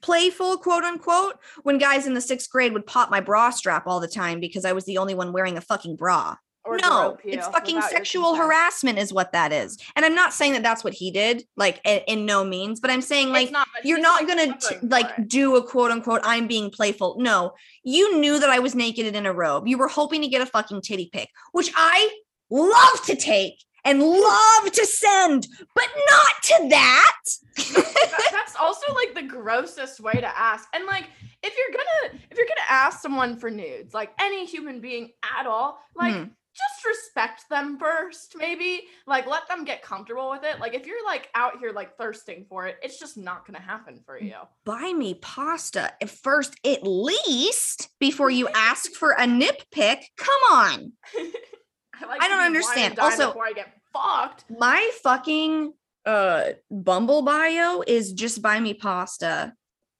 Playful, 0.02 0.56
quote 0.58 0.82
unquote, 0.82 1.36
when 1.62 1.78
guys 1.78 2.06
in 2.06 2.14
the 2.14 2.20
sixth 2.20 2.50
grade 2.50 2.72
would 2.72 2.86
pop 2.86 3.10
my 3.10 3.20
bra 3.20 3.50
strap 3.50 3.86
all 3.86 4.00
the 4.00 4.08
time 4.08 4.40
because 4.40 4.64
I 4.64 4.72
was 4.72 4.84
the 4.84 4.98
only 4.98 5.14
one 5.14 5.32
wearing 5.32 5.56
a 5.56 5.60
fucking 5.60 5.94
bra. 5.96 6.36
Or 6.70 6.78
no, 6.78 7.18
it's 7.24 7.46
fucking 7.48 7.80
sexual 7.82 8.34
harassment, 8.34 8.98
is 8.98 9.12
what 9.12 9.32
that 9.32 9.52
is. 9.52 9.78
And 9.96 10.04
I'm 10.04 10.14
not 10.14 10.32
saying 10.32 10.52
that 10.52 10.62
that's 10.62 10.84
what 10.84 10.92
he 10.92 11.10
did, 11.10 11.44
like 11.56 11.80
in, 11.84 12.00
in 12.06 12.26
no 12.26 12.44
means, 12.44 12.80
but 12.80 12.90
I'm 12.90 13.02
saying 13.02 13.30
like 13.30 13.50
not, 13.50 13.66
you're 13.84 14.00
not 14.00 14.22
like, 14.22 14.28
gonna 14.28 14.56
t- 14.58 14.76
like 14.86 15.28
do 15.28 15.56
a 15.56 15.62
quote 15.62 15.90
unquote 15.90 16.20
I'm 16.24 16.46
being 16.46 16.70
playful. 16.70 17.16
No, 17.18 17.52
you 17.82 18.18
knew 18.18 18.38
that 18.38 18.50
I 18.50 18.58
was 18.58 18.74
naked 18.74 19.06
and 19.06 19.16
in 19.16 19.26
a 19.26 19.32
robe. 19.32 19.66
You 19.66 19.78
were 19.78 19.88
hoping 19.88 20.22
to 20.22 20.28
get 20.28 20.40
a 20.40 20.46
fucking 20.46 20.82
titty 20.82 21.10
pic, 21.12 21.28
which 21.52 21.72
I 21.76 22.10
love 22.50 23.02
to 23.06 23.16
take 23.16 23.54
and 23.84 24.02
love 24.02 24.72
to 24.72 24.84
send, 24.86 25.46
but 25.74 25.86
not 26.10 26.32
to 26.42 26.68
that. 26.70 27.16
That- 27.56 28.28
that's 28.32 28.56
also 28.56 28.92
like 28.94 29.14
the 29.14 29.22
grossest 29.22 30.00
way 30.00 30.12
to 30.12 30.38
ask 30.38 30.68
and 30.74 30.84
like 30.86 31.04
if 31.42 31.54
you're 31.56 31.76
gonna 31.76 32.20
if 32.30 32.36
you're 32.38 32.46
gonna 32.46 32.60
ask 32.68 33.00
someone 33.00 33.36
for 33.36 33.50
nudes 33.50 33.92
like 33.94 34.10
any 34.20 34.46
human 34.46 34.80
being 34.80 35.10
at 35.38 35.46
all 35.46 35.78
like 35.96 36.14
Hmm. 36.14 36.24
Just 36.56 36.84
respect 36.86 37.48
them 37.48 37.78
first 37.78 38.34
maybe 38.36 38.82
like 39.06 39.26
let 39.26 39.46
them 39.48 39.64
get 39.64 39.82
comfortable 39.82 40.30
with 40.30 40.42
it 40.44 40.58
like 40.60 40.74
if 40.74 40.86
you're 40.86 41.04
like 41.04 41.28
out 41.34 41.58
here 41.60 41.72
like 41.72 41.96
thirsting 41.96 42.44
for 42.48 42.66
it 42.66 42.76
it's 42.82 42.98
just 42.98 43.16
not 43.16 43.46
gonna 43.46 43.60
happen 43.60 44.00
for 44.04 44.18
you 44.18 44.34
buy 44.64 44.92
me 44.92 45.14
pasta 45.14 45.90
at 46.00 46.10
first, 46.10 46.56
at 46.64 46.80
least 46.82 47.88
before 47.98 48.30
you 48.38 48.48
ask 48.48 48.92
for 48.92 49.12
a 49.12 49.26
nip 49.26 49.62
pic. 49.70 50.10
Come 50.16 50.42
on. 50.50 50.92
I, 52.00 52.06
like 52.06 52.22
I 52.22 52.28
don't 52.28 52.40
understand. 52.40 52.98
Also- 52.98 53.28
before 53.28 53.46
i 53.46 53.52
get 53.52 53.74
fucked 53.92 54.44
My 54.48 54.90
fucking 55.02 55.72
uh 56.06 56.44
Bumble 56.70 57.22
bio 57.22 57.82
is 57.86 58.12
just 58.12 58.40
buy 58.40 58.60
me 58.60 58.74
pasta. 58.74 59.52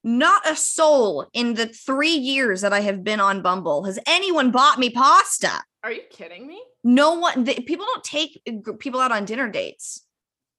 Not 0.02 0.48
a 0.48 0.56
soul 0.56 1.26
in 1.34 1.54
the 1.54 1.66
three 1.66 2.14
years 2.14 2.62
that 2.62 2.72
I 2.72 2.80
have 2.80 3.04
been 3.04 3.20
on 3.20 3.42
Bumble 3.42 3.84
has 3.84 3.98
anyone 4.06 4.50
bought 4.50 4.78
me 4.78 4.88
pasta. 4.88 5.62
Are 5.82 5.92
you 5.92 6.02
kidding 6.10 6.46
me 6.46 6.62
No 6.84 7.14
one, 7.14 7.44
they, 7.44 7.54
people 7.54 7.86
don't 7.86 8.04
take 8.04 8.42
people 8.78 9.00
out 9.00 9.12
on 9.12 9.24
dinner 9.24 9.48
dates. 9.48 10.04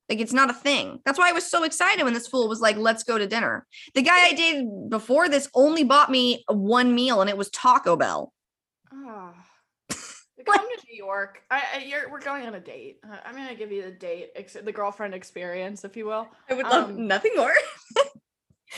Like 0.09 0.19
it's 0.19 0.33
not 0.33 0.49
a 0.49 0.53
thing. 0.53 0.99
That's 1.05 1.17
why 1.17 1.29
I 1.29 1.31
was 1.31 1.49
so 1.49 1.63
excited 1.63 2.03
when 2.03 2.13
this 2.13 2.27
fool 2.27 2.49
was 2.49 2.59
like, 2.59 2.75
"Let's 2.75 3.03
go 3.03 3.17
to 3.17 3.25
dinner." 3.25 3.65
The 3.95 4.01
guy 4.01 4.25
I 4.25 4.33
dated 4.33 4.89
before 4.89 5.29
this 5.29 5.49
only 5.53 5.85
bought 5.85 6.11
me 6.11 6.43
one 6.49 6.93
meal, 6.93 7.21
and 7.21 7.29
it 7.29 7.37
was 7.37 7.49
Taco 7.49 7.95
Bell. 7.95 8.33
Oh. 8.91 9.33
Come 10.45 10.57
to 10.57 10.85
New 10.91 10.97
York. 10.97 11.43
I, 11.49 11.61
I 11.75 11.77
you're 11.85 12.11
we're 12.11 12.19
going 12.19 12.45
on 12.45 12.55
a 12.55 12.59
date. 12.59 12.97
Uh, 13.09 13.15
I'm 13.23 13.35
gonna 13.35 13.55
give 13.55 13.71
you 13.71 13.83
the 13.83 13.91
date, 13.91 14.31
ex- 14.35 14.57
the 14.61 14.71
girlfriend 14.73 15.13
experience, 15.13 15.85
if 15.85 15.95
you 15.95 16.07
will. 16.07 16.27
I 16.49 16.55
would 16.55 16.65
love 16.65 16.93
nothing 16.97 17.31
more. 17.37 17.53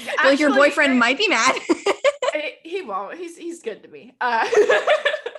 Yeah, 0.05 0.11
like 0.25 0.39
your 0.39 0.53
boyfriend 0.53 0.93
I- 0.93 0.97
might 0.97 1.17
be 1.17 1.27
mad. 1.27 1.55
He 2.63 2.81
won't. 2.81 3.15
He's 3.17 3.37
he's 3.37 3.61
good 3.61 3.83
to 3.83 3.89
me. 3.89 4.15
Uh, 4.19 4.47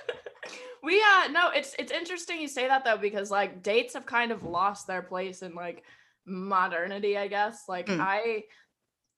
we 0.85 1.01
uh 1.01 1.27
no, 1.29 1.49
it's 1.49 1.75
it's 1.79 1.91
interesting 1.91 2.39
you 2.39 2.47
say 2.47 2.67
that 2.67 2.85
though 2.85 2.97
because 2.97 3.31
like 3.31 3.63
dates 3.63 3.93
have 3.95 4.05
kind 4.05 4.31
of 4.31 4.43
lost 4.43 4.87
their 4.87 5.01
place 5.01 5.41
in 5.41 5.55
like 5.55 5.83
modernity, 6.25 7.17
I 7.17 7.27
guess. 7.27 7.63
Like 7.67 7.89
Mm. 7.89 7.99
I 7.99 8.43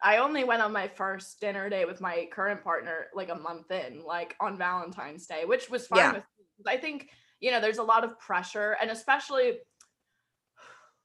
I 0.02 0.18
only 0.18 0.44
went 0.44 0.62
on 0.62 0.74
my 0.74 0.88
first 0.88 1.40
dinner 1.42 1.70
date 1.70 1.88
with 1.88 2.02
my 2.02 2.28
current 2.32 2.64
partner 2.64 3.08
like 3.16 3.30
a 3.30 3.36
month 3.36 3.72
in, 3.72 4.04
like 4.04 4.36
on 4.40 4.58
Valentine's 4.58 5.28
Day, 5.28 5.46
which 5.46 5.70
was 5.70 5.88
fine 5.88 6.12
Yeah. 6.12 6.14
with 6.14 6.24
me. 6.40 6.46
I 6.68 6.78
think, 6.78 7.12
you 7.40 7.52
know, 7.52 7.62
there's 7.62 7.80
a 7.80 7.84
lot 7.84 8.04
of 8.04 8.20
pressure 8.20 8.78
and 8.82 8.92
especially 8.92 9.60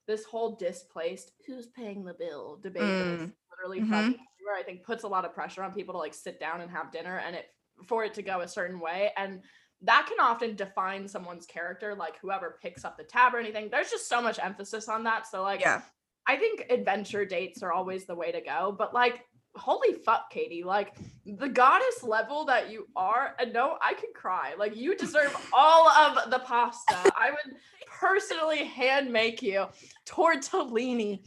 this 0.07 0.25
whole 0.25 0.57
displaced 0.57 1.33
who's 1.47 1.69
paying 1.69 2.05
the 2.05 2.15
bill 2.15 2.59
debate 2.63 2.97
is 3.01 3.23
literally 3.51 3.81
Mhm. 3.81 3.89
everywhere, 3.93 4.57
I 4.59 4.63
think 4.65 4.85
puts 4.85 5.05
a 5.05 5.09
lot 5.09 5.25
of 5.25 5.33
pressure 5.35 5.63
on 5.63 5.73
people 5.73 5.95
to 5.95 5.99
like 5.99 6.15
sit 6.15 6.41
down 6.41 6.61
and 6.61 6.71
have 6.71 6.91
dinner 6.91 7.19
and 7.19 7.37
it 7.37 7.47
for 7.87 8.05
it 8.05 8.15
to 8.15 8.23
go 8.23 8.41
a 8.41 8.49
certain 8.49 8.81
way. 8.81 9.13
And 9.17 9.43
that 9.85 10.07
can 10.09 10.19
often 10.21 10.55
define 10.55 11.09
someone's 11.09 11.47
character, 11.47 11.95
like 11.95 12.15
whoever 12.21 12.59
picks 12.63 12.85
up 12.85 12.97
the 12.97 13.05
tab 13.05 13.35
or 13.35 13.39
anything. 13.39 13.69
There's 13.71 13.91
just 13.91 14.09
so 14.09 14.23
much 14.23 14.39
emphasis 14.43 14.89
on 14.89 15.05
that. 15.05 15.27
So 15.27 15.43
like 15.43 15.61
yeah. 15.61 15.83
I 16.27 16.37
think 16.37 16.67
adventure 16.71 17.25
dates 17.25 17.63
are 17.63 17.73
always 17.73 18.05
the 18.05 18.15
way 18.15 18.33
to 18.33 18.41
go, 18.41 18.75
but 18.77 18.95
like, 18.95 19.25
holy 19.55 19.95
fuck, 19.95 20.31
Katie, 20.31 20.63
like 20.63 20.95
the 21.27 21.49
goddess 21.49 22.03
level 22.03 22.45
that 22.47 22.71
you 22.71 22.87
are, 22.97 23.35
and 23.39 23.53
no, 23.53 23.77
I 23.83 23.95
can 23.95 24.11
cry. 24.15 24.55
Like, 24.59 24.77
you 24.77 24.97
deserve 24.97 25.35
all 25.53 25.89
of 25.89 26.31
the 26.31 26.39
pasta. 26.41 26.97
I 27.17 27.31
would 27.31 27.57
personally 27.89 28.65
hand 28.65 29.13
make 29.13 29.43
you 29.43 29.67
tortellini, 30.07 31.21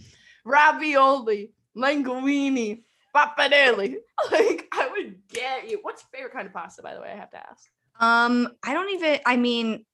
ravioli, 0.45 1.51
linguine, 1.77 2.83
pappardelle. 3.15 3.95
Like, 4.31 4.65
I 4.71 4.87
would 4.87 5.17
get 5.27 5.69
you. 5.69 5.79
What's 5.81 6.03
your 6.03 6.17
favorite 6.17 6.33
kind 6.33 6.47
of 6.47 6.53
pasta, 6.53 6.81
by 6.81 6.95
the 6.95 7.01
way? 7.01 7.11
I 7.11 7.17
have 7.17 7.31
to 7.31 7.37
ask. 7.37 7.69
Um, 7.99 8.49
I 8.63 8.73
don't 8.73 8.89
even. 8.91 9.19
I 9.25 9.37
mean, 9.37 9.85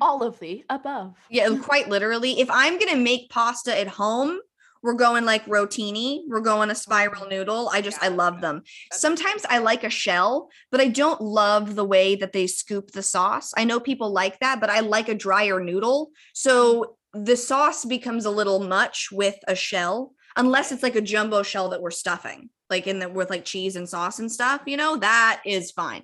All 0.00 0.22
of 0.22 0.38
the 0.38 0.64
above. 0.68 1.14
yeah, 1.30 1.48
quite 1.62 1.88
literally. 1.88 2.40
If 2.40 2.50
I'm 2.50 2.78
gonna 2.78 2.96
make 2.96 3.30
pasta 3.30 3.78
at 3.78 3.88
home, 3.88 4.38
we're 4.82 4.94
going 4.94 5.24
like 5.24 5.44
rotini. 5.46 6.20
We're 6.28 6.40
going 6.40 6.70
a 6.70 6.74
spiral 6.74 7.28
noodle. 7.28 7.68
I 7.72 7.80
just 7.80 8.02
I 8.02 8.08
love 8.08 8.40
them. 8.40 8.62
Sometimes 8.92 9.44
I 9.48 9.58
like 9.58 9.84
a 9.84 9.90
shell, 9.90 10.48
but 10.70 10.80
I 10.80 10.88
don't 10.88 11.20
love 11.20 11.74
the 11.74 11.84
way 11.84 12.14
that 12.16 12.32
they 12.32 12.46
scoop 12.46 12.92
the 12.92 13.02
sauce. 13.02 13.52
I 13.56 13.64
know 13.64 13.80
people 13.80 14.10
like 14.12 14.38
that, 14.40 14.60
but 14.60 14.70
I 14.70 14.80
like 14.80 15.08
a 15.08 15.14
drier 15.14 15.60
noodle. 15.60 16.10
So 16.34 16.96
the 17.12 17.36
sauce 17.36 17.84
becomes 17.84 18.26
a 18.26 18.30
little 18.30 18.60
much 18.60 19.08
with 19.10 19.36
a 19.48 19.54
shell, 19.54 20.12
unless 20.36 20.70
it's 20.70 20.82
like 20.82 20.96
a 20.96 21.00
jumbo 21.00 21.42
shell 21.42 21.70
that 21.70 21.80
we're 21.80 21.90
stuffing, 21.90 22.50
like 22.70 22.86
in 22.86 22.98
the 22.98 23.08
with 23.08 23.30
like 23.30 23.44
cheese 23.44 23.76
and 23.76 23.88
sauce 23.88 24.18
and 24.18 24.30
stuff. 24.30 24.62
You 24.66 24.76
know 24.76 24.96
that 24.96 25.42
is 25.44 25.70
fine. 25.70 26.02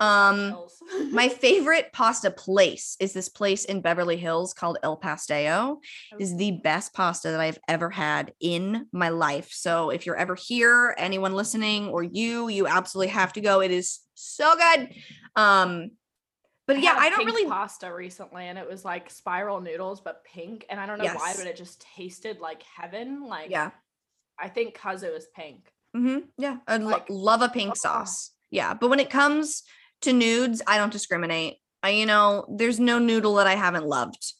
I 0.00 0.34
Um. 0.34 0.66
My 1.12 1.28
favorite 1.28 1.90
pasta 1.92 2.30
place 2.30 2.96
is 2.98 3.12
this 3.12 3.28
place 3.28 3.64
in 3.64 3.82
Beverly 3.82 4.16
Hills 4.16 4.52
called 4.52 4.78
Il 4.82 4.98
Pastaio. 4.98 5.78
Is 6.18 6.36
the 6.36 6.52
best 6.62 6.92
pasta 6.92 7.30
that 7.30 7.40
I've 7.40 7.58
ever 7.68 7.90
had 7.90 8.32
in 8.40 8.86
my 8.92 9.10
life. 9.10 9.50
So 9.52 9.90
if 9.90 10.06
you're 10.06 10.16
ever 10.16 10.34
here, 10.34 10.94
anyone 10.98 11.34
listening 11.34 11.88
or 11.88 12.02
you, 12.02 12.48
you 12.48 12.66
absolutely 12.66 13.12
have 13.12 13.32
to 13.34 13.40
go. 13.40 13.60
It 13.60 13.70
is 13.70 14.00
so 14.14 14.54
good. 14.56 14.94
Um 15.36 15.90
but 16.66 16.80
yeah, 16.80 16.94
had 16.94 16.98
a 16.98 17.00
I 17.00 17.10
don't 17.10 17.26
really 17.26 17.48
pasta 17.48 17.92
recently, 17.92 18.44
and 18.44 18.56
it 18.56 18.68
was 18.68 18.84
like 18.84 19.10
spiral 19.10 19.60
noodles, 19.60 20.00
but 20.00 20.24
pink. 20.24 20.64
And 20.70 20.78
I 20.78 20.86
don't 20.86 20.98
know 20.98 21.12
why, 21.12 21.34
but 21.36 21.46
it 21.46 21.56
just 21.56 21.84
tasted 21.96 22.38
like 22.40 22.62
heaven. 22.62 23.26
Like, 23.26 23.50
yeah. 23.50 23.70
I 24.38 24.48
think 24.48 24.74
because 24.74 25.02
it 25.02 25.12
was 25.12 25.26
pink. 25.34 25.70
Hmm 25.94 26.18
Yeah. 26.38 26.58
I 26.66 26.76
lo- 26.78 26.90
Like, 26.90 27.06
love 27.08 27.42
a 27.42 27.48
pink 27.48 27.72
oh. 27.72 27.74
sauce. 27.74 28.30
Yeah. 28.50 28.74
But 28.74 28.88
when 28.90 29.00
it 29.00 29.10
comes 29.10 29.62
to 30.02 30.12
nudes, 30.12 30.62
I 30.66 30.78
don't 30.78 30.92
discriminate. 30.92 31.58
I, 31.82 31.90
you 31.90 32.06
know, 32.06 32.46
there's 32.48 32.78
no 32.80 32.98
noodle 32.98 33.34
that 33.36 33.46
I 33.46 33.54
haven't 33.56 33.86
loved. 33.86 34.32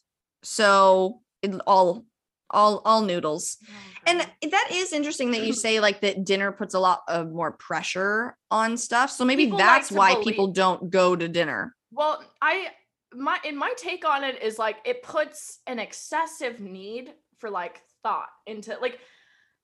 So 0.43 1.21
it, 1.41 1.53
all 1.67 2.05
all 2.49 2.81
all 2.85 3.01
noodles. 3.01 3.57
And 4.05 4.19
that 4.51 4.67
is 4.71 4.93
interesting 4.93 5.31
that 5.31 5.43
you 5.43 5.53
say 5.65 5.79
like 5.79 6.01
that 6.01 6.23
dinner 6.25 6.51
puts 6.51 6.73
a 6.73 6.79
lot 6.79 7.01
of 7.07 7.31
more 7.31 7.51
pressure 7.53 8.37
on 8.51 8.77
stuff. 8.77 9.09
So 9.09 9.25
maybe 9.25 9.45
People 9.45 9.57
that's 9.57 9.87
to 9.89 9.95
why 9.95 10.13
believe- 10.13 10.25
people 10.27 10.47
don't 10.47 10.89
go 10.89 11.15
to 11.15 11.27
dinner. 11.27 11.75
well, 11.91 12.23
I 12.41 12.67
my 13.15 13.37
in 13.43 13.55
my 13.57 13.71
take 13.77 14.07
on 14.07 14.23
it 14.23 14.41
is 14.41 14.57
like 14.57 14.77
it 14.85 15.03
puts 15.03 15.59
an 15.67 15.79
excessive 15.79 16.59
need 16.59 17.13
for 17.39 17.49
like 17.49 17.81
thought 18.01 18.29
into 18.47 18.75
like 18.81 18.99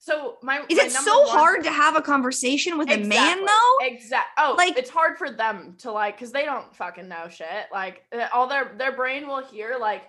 So 0.02 0.38
my 0.42 0.64
Is 0.70 0.78
my 0.78 0.84
it 0.86 0.92
so 0.92 1.20
one- 1.22 1.30
hard 1.30 1.64
to 1.66 1.72
have 1.72 1.96
a 1.98 2.02
conversation 2.02 2.78
with 2.78 2.90
a 2.90 2.98
man 2.98 3.46
though? 3.46 3.78
Exactly. 3.82 4.32
Oh, 4.38 4.56
Like- 4.58 4.78
it's 4.78 4.90
hard 4.90 5.18
for 5.18 5.30
them 5.30 5.76
to 5.80 5.92
like 5.92 6.16
because 6.16 6.32
they 6.32 6.46
don't 6.46 6.74
fucking 6.76 7.08
know 7.10 7.28
shit. 7.30 7.48
Like 7.72 8.04
uh, 8.14 8.28
all 8.34 8.48
their 8.48 8.74
their 8.78 8.94
brain 8.94 9.28
will 9.28 9.44
hear 9.44 9.76
like, 9.80 10.04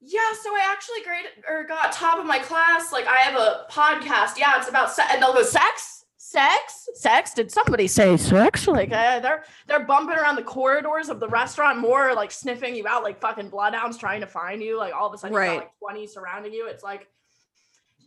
yeah. 0.00 0.20
So 0.42 0.50
I 0.50 0.66
actually 0.72 1.02
graded 1.04 1.44
or 1.48 1.64
got 1.64 1.92
top 1.92 2.18
of 2.18 2.24
my 2.26 2.38
class. 2.38 2.90
Like 2.92 3.06
I 3.06 3.16
have 3.18 3.38
a 3.38 3.66
podcast. 3.70 4.38
Yeah, 4.38 4.56
it's 4.58 4.68
about 4.68 4.90
sex. 4.90 5.10
And 5.12 5.22
they'll 5.22 5.34
go 5.34 5.42
sex, 5.42 6.04
sex, 6.16 6.88
sex. 6.94 7.34
Did 7.34 7.50
somebody 7.50 7.88
say 7.88 8.16
sex? 8.16 8.66
Like 8.66 8.92
uh, 8.92 9.20
they're 9.20 9.44
they're 9.66 9.84
bumping 9.84 10.16
around 10.16 10.36
the 10.36 10.42
corridors 10.42 11.10
of 11.10 11.20
the 11.20 11.28
restaurant 11.28 11.78
more, 11.80 12.14
like 12.14 12.30
sniffing 12.30 12.74
you 12.74 12.86
out, 12.86 13.02
like 13.02 13.20
fucking 13.20 13.50
bloodhounds 13.50 13.98
trying 13.98 14.22
to 14.22 14.26
find 14.26 14.62
you. 14.62 14.78
Like 14.78 14.94
all 14.94 15.08
of 15.08 15.12
a 15.14 15.18
sudden, 15.18 15.36
Right. 15.36 15.48
got 15.48 15.56
like 15.64 15.70
twenty 15.80 16.06
surrounding 16.06 16.52
you. 16.54 16.66
It's 16.68 16.82
like, 16.82 17.08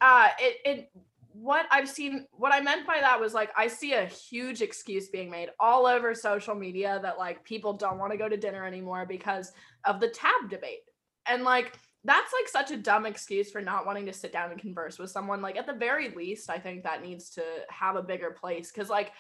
uh, 0.02 0.30
it 0.40 0.58
it 0.66 0.92
what 1.32 1.68
I've 1.72 1.88
seen, 1.88 2.26
what 2.32 2.54
I 2.54 2.60
meant 2.60 2.86
by 2.86 3.00
that 3.00 3.20
was 3.20 3.34
like, 3.34 3.52
I 3.56 3.68
see 3.68 3.94
a 3.94 4.06
huge 4.06 4.62
excuse 4.62 5.10
being 5.10 5.30
made 5.30 5.50
all 5.60 5.86
over 5.86 6.14
social 6.14 6.56
media 6.56 7.00
that 7.02 7.18
like 7.18 7.44
people 7.46 7.74
don't 7.74 7.98
want 7.98 8.12
to 8.12 8.18
go 8.18 8.28
to 8.28 8.36
dinner 8.36 8.66
anymore 8.66 9.06
because 9.06 9.54
of 9.86 10.00
the 10.00 10.10
tab 10.10 10.50
debate. 10.50 10.80
And 11.28 11.44
like, 11.44 11.78
that's 12.04 12.34
like 12.34 12.48
such 12.50 12.72
a 12.72 12.82
dumb 12.82 13.06
excuse 13.06 13.52
for 13.52 13.62
not 13.62 13.86
wanting 13.86 14.06
to 14.08 14.14
sit 14.14 14.34
down 14.34 14.52
and 14.52 14.60
converse 14.60 14.98
with 14.98 15.12
someone. 15.12 15.42
Like, 15.42 15.56
at 15.58 15.68
the 15.68 15.74
very 15.74 16.10
least, 16.10 16.50
I 16.50 16.58
think 16.58 16.84
that 16.84 17.04
needs 17.04 17.30
to 17.32 17.44
have 17.70 17.96
a 17.96 18.04
bigger 18.04 18.32
place 18.32 18.72
because, 18.72 18.90
like, 18.90 19.12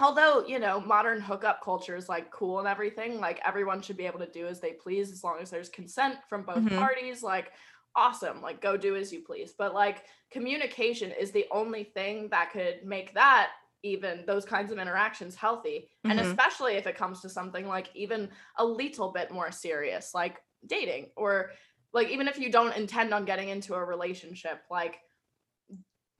although 0.00 0.44
you 0.46 0.58
know 0.58 0.80
modern 0.80 1.20
hookup 1.20 1.62
culture 1.62 1.94
is 1.94 2.08
like 2.08 2.30
cool 2.32 2.58
and 2.58 2.66
everything 2.66 3.20
like 3.20 3.40
everyone 3.46 3.80
should 3.80 3.96
be 3.96 4.06
able 4.06 4.18
to 4.18 4.30
do 4.32 4.44
as 4.46 4.60
they 4.60 4.72
please 4.72 5.12
as 5.12 5.22
long 5.22 5.38
as 5.40 5.50
there's 5.50 5.68
consent 5.68 6.16
from 6.28 6.42
both 6.42 6.64
Mhm. 6.64 6.78
parties 6.78 7.22
like 7.22 7.52
awesome 7.96 8.40
like 8.42 8.60
go 8.60 8.76
do 8.76 8.96
as 8.96 9.12
you 9.12 9.20
please 9.22 9.54
but 9.56 9.74
like 9.74 10.04
communication 10.30 11.12
is 11.12 11.30
the 11.30 11.46
only 11.52 11.84
thing 11.84 12.28
that 12.30 12.50
could 12.50 12.84
make 12.84 13.14
that 13.14 13.50
even 13.82 14.24
those 14.26 14.44
kinds 14.44 14.72
of 14.72 14.78
interactions 14.78 15.34
healthy 15.34 15.90
and 16.08 16.18
Mhm. 16.18 16.24
especially 16.24 16.74
if 16.74 16.86
it 16.86 16.96
comes 16.96 17.20
to 17.20 17.28
something 17.28 17.68
like 17.68 17.90
even 17.94 18.30
a 18.56 18.64
little 18.64 19.12
bit 19.12 19.30
more 19.30 19.52
serious 19.52 20.12
like 20.14 20.40
dating 20.66 21.10
or 21.16 21.52
like 21.92 22.08
even 22.08 22.26
if 22.26 22.38
you 22.38 22.50
don't 22.50 22.76
intend 22.76 23.14
on 23.14 23.24
getting 23.24 23.48
into 23.50 23.74
a 23.74 23.84
relationship 23.84 24.62
like 24.70 25.00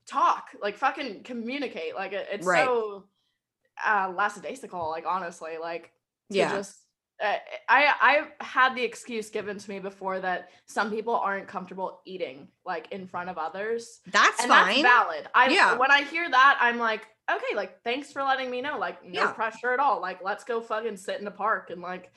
talk 0.07 0.51
like 0.61 0.77
fucking 0.77 1.23
communicate 1.23 1.95
like 1.95 2.13
it, 2.13 2.29
it's 2.31 2.47
Right. 2.47 2.69
so 2.69 3.09
uh 3.85 4.13
lackadaisical 4.15 4.91
like 4.91 5.07
honestly 5.07 5.57
like 5.61 5.93
Yeah. 6.31 6.51
just 6.51 6.84
Uh, 7.23 7.37
I 7.69 8.27
I 8.41 8.45
had 8.45 8.75
the 8.75 8.83
excuse 8.83 9.31
given 9.31 9.57
to 9.59 9.71
me 9.71 9.79
before 9.79 10.19
that 10.21 10.51
some 10.67 10.91
people 10.91 11.15
aren't 11.15 11.47
comfortable 11.47 12.01
eating 12.05 12.49
like 12.67 12.91
in 12.91 13.07
front 13.07 13.31
of 13.31 13.39
others, 13.39 14.01
That's 14.11 14.41
and 14.43 14.49
fine. 14.51 14.83
that's 14.83 14.83
valid. 14.83 15.29
I 15.35 15.49
Yeah. 15.51 15.77
when 15.77 15.93
I 15.93 16.03
hear 16.03 16.29
that, 16.29 16.59
I'm 16.61 16.79
like, 16.79 17.07
okay, 17.31 17.55
like 17.55 17.81
thanks 17.85 18.11
for 18.13 18.23
letting 18.25 18.51
me 18.51 18.61
know. 18.63 18.79
Like 18.79 19.05
no 19.05 19.21
Yeah. 19.21 19.33
pressure 19.33 19.73
at 19.73 19.79
all. 19.79 20.01
Like 20.01 20.25
let's 20.25 20.43
go 20.43 20.61
fucking 20.61 20.97
sit 20.97 21.21
in 21.21 21.25
the 21.25 21.31
park 21.31 21.71
and 21.71 21.81
like 21.81 22.13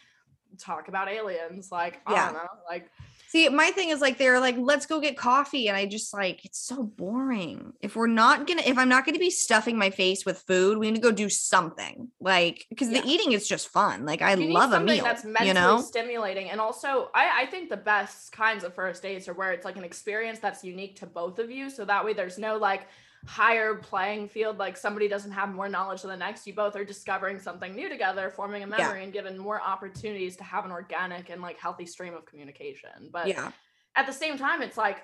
talk 0.57 0.87
about 0.87 1.09
aliens. 1.09 1.71
Like 1.71 2.01
I 2.05 2.13
Yeah. 2.13 2.25
don't 2.25 2.33
know. 2.35 2.47
Like 2.69 2.89
See, 3.29 3.49
my 3.49 3.71
thing 3.71 3.89
is 3.89 3.99
like 3.99 4.17
they're 4.17 4.39
like, 4.39 4.55
let's 4.57 4.85
go 4.85 5.01
get 5.01 5.17
coffee. 5.17 5.67
And 5.67 5.75
I 5.75 5.85
just 5.85 6.13
like 6.13 6.45
it's 6.45 6.59
so 6.59 6.81
boring. 6.83 7.73
If 7.81 7.97
we're 7.97 8.07
not 8.07 8.47
gonna, 8.47 8.61
if 8.65 8.77
I'm 8.77 8.87
not 8.87 9.05
gonna 9.05 9.19
be 9.19 9.29
stuffing 9.29 9.77
my 9.77 9.89
face 9.89 10.25
with 10.25 10.39
food, 10.47 10.77
we 10.77 10.89
need 10.89 10.95
to 10.95 11.01
go 11.01 11.11
do 11.11 11.27
something. 11.27 12.07
Like, 12.21 12.65
because 12.69 12.89
Yeah. 12.89 13.01
the 13.01 13.07
eating 13.07 13.33
is 13.33 13.45
just 13.45 13.67
fun. 13.67 14.05
Like 14.05 14.21
I 14.21 14.33
you 14.35 14.53
love 14.53 14.71
a 14.71 14.79
meal. 14.79 15.03
that's 15.03 15.25
mentally 15.25 15.47
you 15.49 15.53
know? 15.53 15.81
stimulating 15.81 16.49
and 16.49 16.61
also 16.61 17.09
I, 17.13 17.41
I 17.43 17.45
think 17.47 17.69
the 17.69 17.77
best 17.77 18.31
kinds 18.31 18.63
of 18.63 18.73
first 18.73 19.01
dates 19.01 19.27
are 19.27 19.33
where 19.33 19.51
it's 19.51 19.65
like 19.65 19.75
an 19.75 19.83
experience 19.83 20.39
that's 20.39 20.63
unique 20.63 20.95
to 20.99 21.05
both 21.05 21.37
of 21.39 21.51
you 21.51 21.69
so 21.69 21.83
that 21.83 22.05
way 22.05 22.13
there's 22.13 22.37
no 22.37 22.55
like 22.57 22.87
higher 23.27 23.75
playing 23.75 24.29
field 24.29 24.57
like 24.57 24.77
somebody 24.77 25.07
doesn't 25.09 25.31
have 25.31 25.53
more 25.53 25.67
knowledge 25.67 26.01
than 26.01 26.09
the 26.11 26.15
next 26.17 26.47
you 26.47 26.53
both 26.53 26.77
are 26.77 26.85
discovering 26.85 27.39
something 27.39 27.75
new 27.75 27.89
together 27.89 28.29
forming 28.29 28.63
a 28.63 28.67
memory 28.67 29.03
and 29.03 29.11
given 29.11 29.37
more 29.37 29.61
opportunities 29.61 30.37
to 30.37 30.45
have 30.45 30.63
an 30.63 30.71
organic 30.71 31.29
and 31.29 31.41
like 31.41 31.59
healthy 31.59 31.85
stream 31.85 32.13
of 32.13 32.25
communication 32.25 33.09
but 33.11 33.27
Yeah. 33.27 33.51
at 33.97 34.05
the 34.07 34.13
same 34.13 34.37
time 34.37 34.61
it's 34.61 34.77
like 34.77 35.03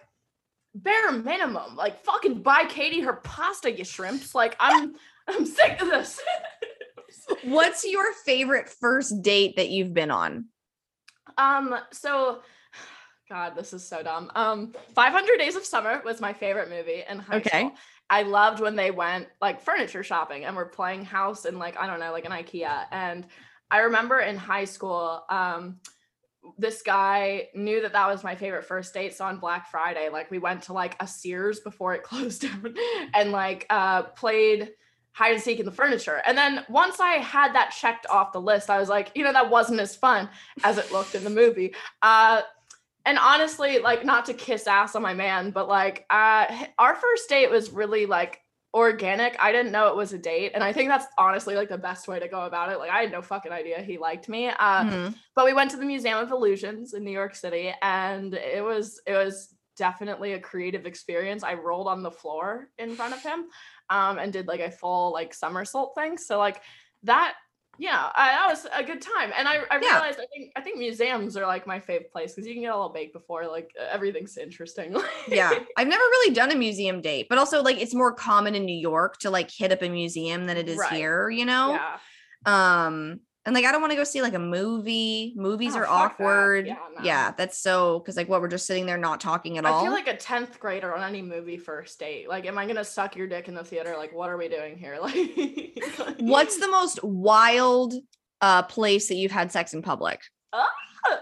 bare 0.73 1.11
minimum 1.11 1.75
like 1.75 2.01
fucking 2.03 2.41
buy 2.41 2.63
katie 2.69 3.01
her 3.01 3.13
pasta 3.13 3.69
you 3.69 3.83
shrimps 3.83 4.33
like 4.33 4.55
i'm 4.59 4.95
i'm 5.27 5.45
sick 5.45 5.81
of 5.81 5.89
this 5.89 6.19
What's 7.43 7.85
your 7.85 8.11
favorite 8.25 8.69
first 8.69 9.21
date 9.21 9.55
that 9.57 9.69
you've 9.69 9.93
been 9.93 10.11
on? 10.11 10.45
Um, 11.37 11.75
so 11.91 12.39
God, 13.29 13.55
this 13.55 13.73
is 13.73 13.87
so 13.87 14.01
dumb. 14.03 14.31
Um, 14.35 14.73
500 14.95 15.37
Days 15.37 15.55
of 15.55 15.65
Summer 15.65 16.01
was 16.03 16.19
my 16.21 16.33
favorite 16.33 16.69
movie 16.69 17.03
in 17.09 17.19
high 17.19 17.37
Okay. 17.37 17.59
school. 17.59 17.73
I 18.09 18.23
loved 18.23 18.59
when 18.59 18.75
they 18.75 18.91
went 18.91 19.27
like 19.41 19.61
furniture 19.61 20.03
shopping 20.03 20.45
and 20.45 20.55
were 20.55 20.65
playing 20.65 21.05
house 21.05 21.45
in 21.45 21.57
like 21.57 21.77
I 21.77 21.87
don't 21.87 21.99
know, 21.99 22.11
like 22.11 22.25
an 22.25 22.31
IKEA. 22.31 22.85
And 22.91 23.25
I 23.71 23.79
remember 23.79 24.19
in 24.19 24.37
high 24.37 24.65
school, 24.65 25.23
um, 25.29 25.79
this 26.57 26.81
guy 26.81 27.47
knew 27.55 27.81
that 27.81 27.93
that 27.93 28.07
was 28.07 28.23
my 28.23 28.35
favorite 28.35 28.65
first 28.65 28.93
date. 28.93 29.15
So 29.15 29.25
on 29.25 29.39
Black 29.39 29.69
Friday, 29.71 30.09
like 30.09 30.29
we 30.29 30.39
went 30.39 30.63
to 30.63 30.73
like 30.73 30.95
a 30.99 31.07
Sears 31.07 31.59
before 31.61 31.93
it 31.93 32.03
closed 32.03 32.41
down 32.41 32.75
and 33.13 33.31
like 33.31 33.65
uh 33.69 34.03
played 34.03 34.71
hide 35.13 35.33
and 35.33 35.41
seek 35.41 35.59
in 35.59 35.65
the 35.65 35.71
furniture. 35.71 36.21
And 36.25 36.37
then 36.37 36.65
once 36.69 36.99
I 36.99 37.13
had 37.13 37.53
that 37.53 37.69
checked 37.69 38.07
off 38.07 38.33
the 38.33 38.41
list, 38.41 38.71
I 38.71 38.79
was 38.79 38.89
like, 38.89 39.11
you 39.13 39.23
know, 39.23 39.31
that 39.31 39.49
wasn't 39.49 39.79
as 39.79 39.95
fun 39.95 40.27
as 40.63 40.79
it 40.79 40.91
looked 40.91 41.15
in 41.15 41.23
the 41.23 41.29
movie. 41.29 41.73
Uh 42.01 42.41
and 43.05 43.17
honestly, 43.17 43.79
like 43.79 44.05
not 44.05 44.25
to 44.25 44.33
kiss 44.33 44.67
ass 44.67 44.95
on 44.95 45.01
my 45.01 45.13
man, 45.13 45.51
but 45.51 45.67
like 45.67 46.05
uh 46.09 46.65
our 46.77 46.95
first 46.95 47.29
date 47.29 47.49
was 47.49 47.71
really 47.71 48.05
like 48.05 48.39
organic. 48.75 49.35
I 49.39 49.51
didn't 49.51 49.71
know 49.71 49.89
it 49.89 49.95
was 49.95 50.13
a 50.13 50.17
date. 50.17 50.53
And 50.55 50.63
I 50.63 50.73
think 50.73 50.89
that's 50.89 51.05
honestly 51.17 51.55
like 51.55 51.69
the 51.69 51.77
best 51.77 52.07
way 52.07 52.19
to 52.19 52.27
go 52.27 52.41
about 52.41 52.71
it. 52.71 52.79
Like 52.79 52.89
I 52.89 53.01
had 53.01 53.11
no 53.11 53.21
fucking 53.21 53.51
idea 53.51 53.81
he 53.81 53.97
liked 53.97 54.27
me. 54.29 54.47
Uh 54.47 54.83
Mhm. 54.83 55.15
but 55.35 55.45
we 55.45 55.53
went 55.53 55.71
to 55.71 55.77
the 55.77 55.85
Museum 55.85 56.17
of 56.17 56.31
Illusions 56.31 56.93
in 56.93 57.03
New 57.03 57.11
York 57.11 57.35
City 57.35 57.73
and 57.81 58.33
it 58.33 58.63
was 58.63 58.99
it 59.05 59.13
was 59.13 59.53
definitely 59.75 60.33
a 60.33 60.39
creative 60.39 60.85
experience. 60.85 61.43
I 61.43 61.55
rolled 61.55 61.87
on 61.87 62.03
the 62.03 62.11
floor 62.11 62.69
in 62.77 62.95
front 62.95 63.13
of 63.13 63.21
him 63.21 63.45
um 63.89 64.17
and 64.17 64.31
did 64.33 64.47
like 64.47 64.59
a 64.61 64.71
full 64.71 65.11
like 65.13 65.33
somersault 65.33 65.93
thing. 65.95 66.17
So 66.17 66.37
like 66.39 66.61
that 67.03 67.35
yeah, 67.79 68.09
I, 68.13 68.27
that 68.33 68.47
was 68.49 68.67
a 68.73 68.83
good 68.83 69.01
time. 69.01 69.31
And 69.37 69.47
I, 69.47 69.55
I 69.71 69.79
Yeah. 69.81 69.93
realized 69.93 70.19
I 70.19 70.25
think 70.33 70.51
I 70.55 70.61
think 70.61 70.77
museums 70.77 71.35
are 71.35 71.45
like 71.47 71.65
my 71.65 71.79
favorite 71.79 72.11
place 72.11 72.33
because 72.33 72.47
you 72.47 72.53
can 72.53 72.61
get 72.63 72.71
a 72.71 72.75
little 72.75 72.93
baked 72.93 73.13
before 73.13 73.47
like 73.47 73.71
everything's 73.91 74.37
interesting. 74.37 74.95
Yeah. 75.27 75.51
I've 75.77 75.87
never 75.87 76.01
really 76.03 76.33
done 76.35 76.51
a 76.51 76.55
museum 76.55 77.01
date, 77.01 77.27
but 77.29 77.37
also 77.37 77.61
like 77.63 77.77
it's 77.77 77.93
more 77.95 78.13
common 78.13 78.55
in 78.55 78.65
New 78.65 78.77
York 78.77 79.17
to 79.19 79.29
like 79.29 79.49
hit 79.49 79.71
up 79.71 79.81
a 79.81 79.89
museum 79.89 80.45
than 80.45 80.57
it 80.57 80.67
is 80.69 80.77
Right. 80.77 80.91
here, 80.93 81.29
you 81.29 81.45
know? 81.45 81.71
yeah. 81.73 81.97
Um, 82.45 83.21
and 83.45 83.53
like 83.53 83.65
I 83.65 83.71
don't 83.71 83.81
want 83.81 83.91
to 83.91 83.97
go 83.97 84.03
see 84.03 84.21
like 84.21 84.33
a 84.33 84.39
movie. 84.39 85.33
Movies 85.35 85.75
Oh, 85.75 85.79
are 85.79 85.85
fuck 85.85 86.17
that. 86.17 86.23
awkward. 86.23 86.67
Yeah, 86.67 86.77
no. 86.97 87.03
Yeah, 87.03 87.31
that's 87.37 87.57
so 87.57 87.99
because 87.99 88.15
like 88.15 88.29
what 88.29 88.41
we're 88.41 88.47
just 88.47 88.65
sitting 88.65 88.85
there 88.85 88.97
not 88.97 89.19
talking 89.19 89.57
at 89.57 89.65
I 89.65 89.69
all. 89.69 89.81
I 89.81 89.83
feel 89.83 89.91
like 89.91 90.07
a 90.07 90.15
10th 90.15 90.59
grader 90.59 90.95
on 90.95 91.03
any 91.03 91.21
movie 91.21 91.57
first 91.57 91.99
date. 91.99 92.29
Like, 92.29 92.45
am 92.45 92.57
I 92.57 92.65
gonna 92.65 92.83
suck 92.85 93.15
your 93.15 93.27
dick 93.27 93.47
in 93.47 93.53
the 93.55 93.63
theater? 93.63 93.95
Like, 93.97 94.13
what 94.13 94.29
are 94.29 94.37
we 94.37 94.47
doing 94.47 94.77
here? 94.77 94.97
Like 95.01 96.15
What's 96.19 96.57
the 96.59 96.67
most 96.69 97.03
wild 97.03 97.93
uh 98.41 98.63
place 98.63 99.07
that 99.09 99.15
you've 99.15 99.31
had 99.31 99.51
sex 99.51 99.73
in 99.73 99.81
public? 99.81 100.21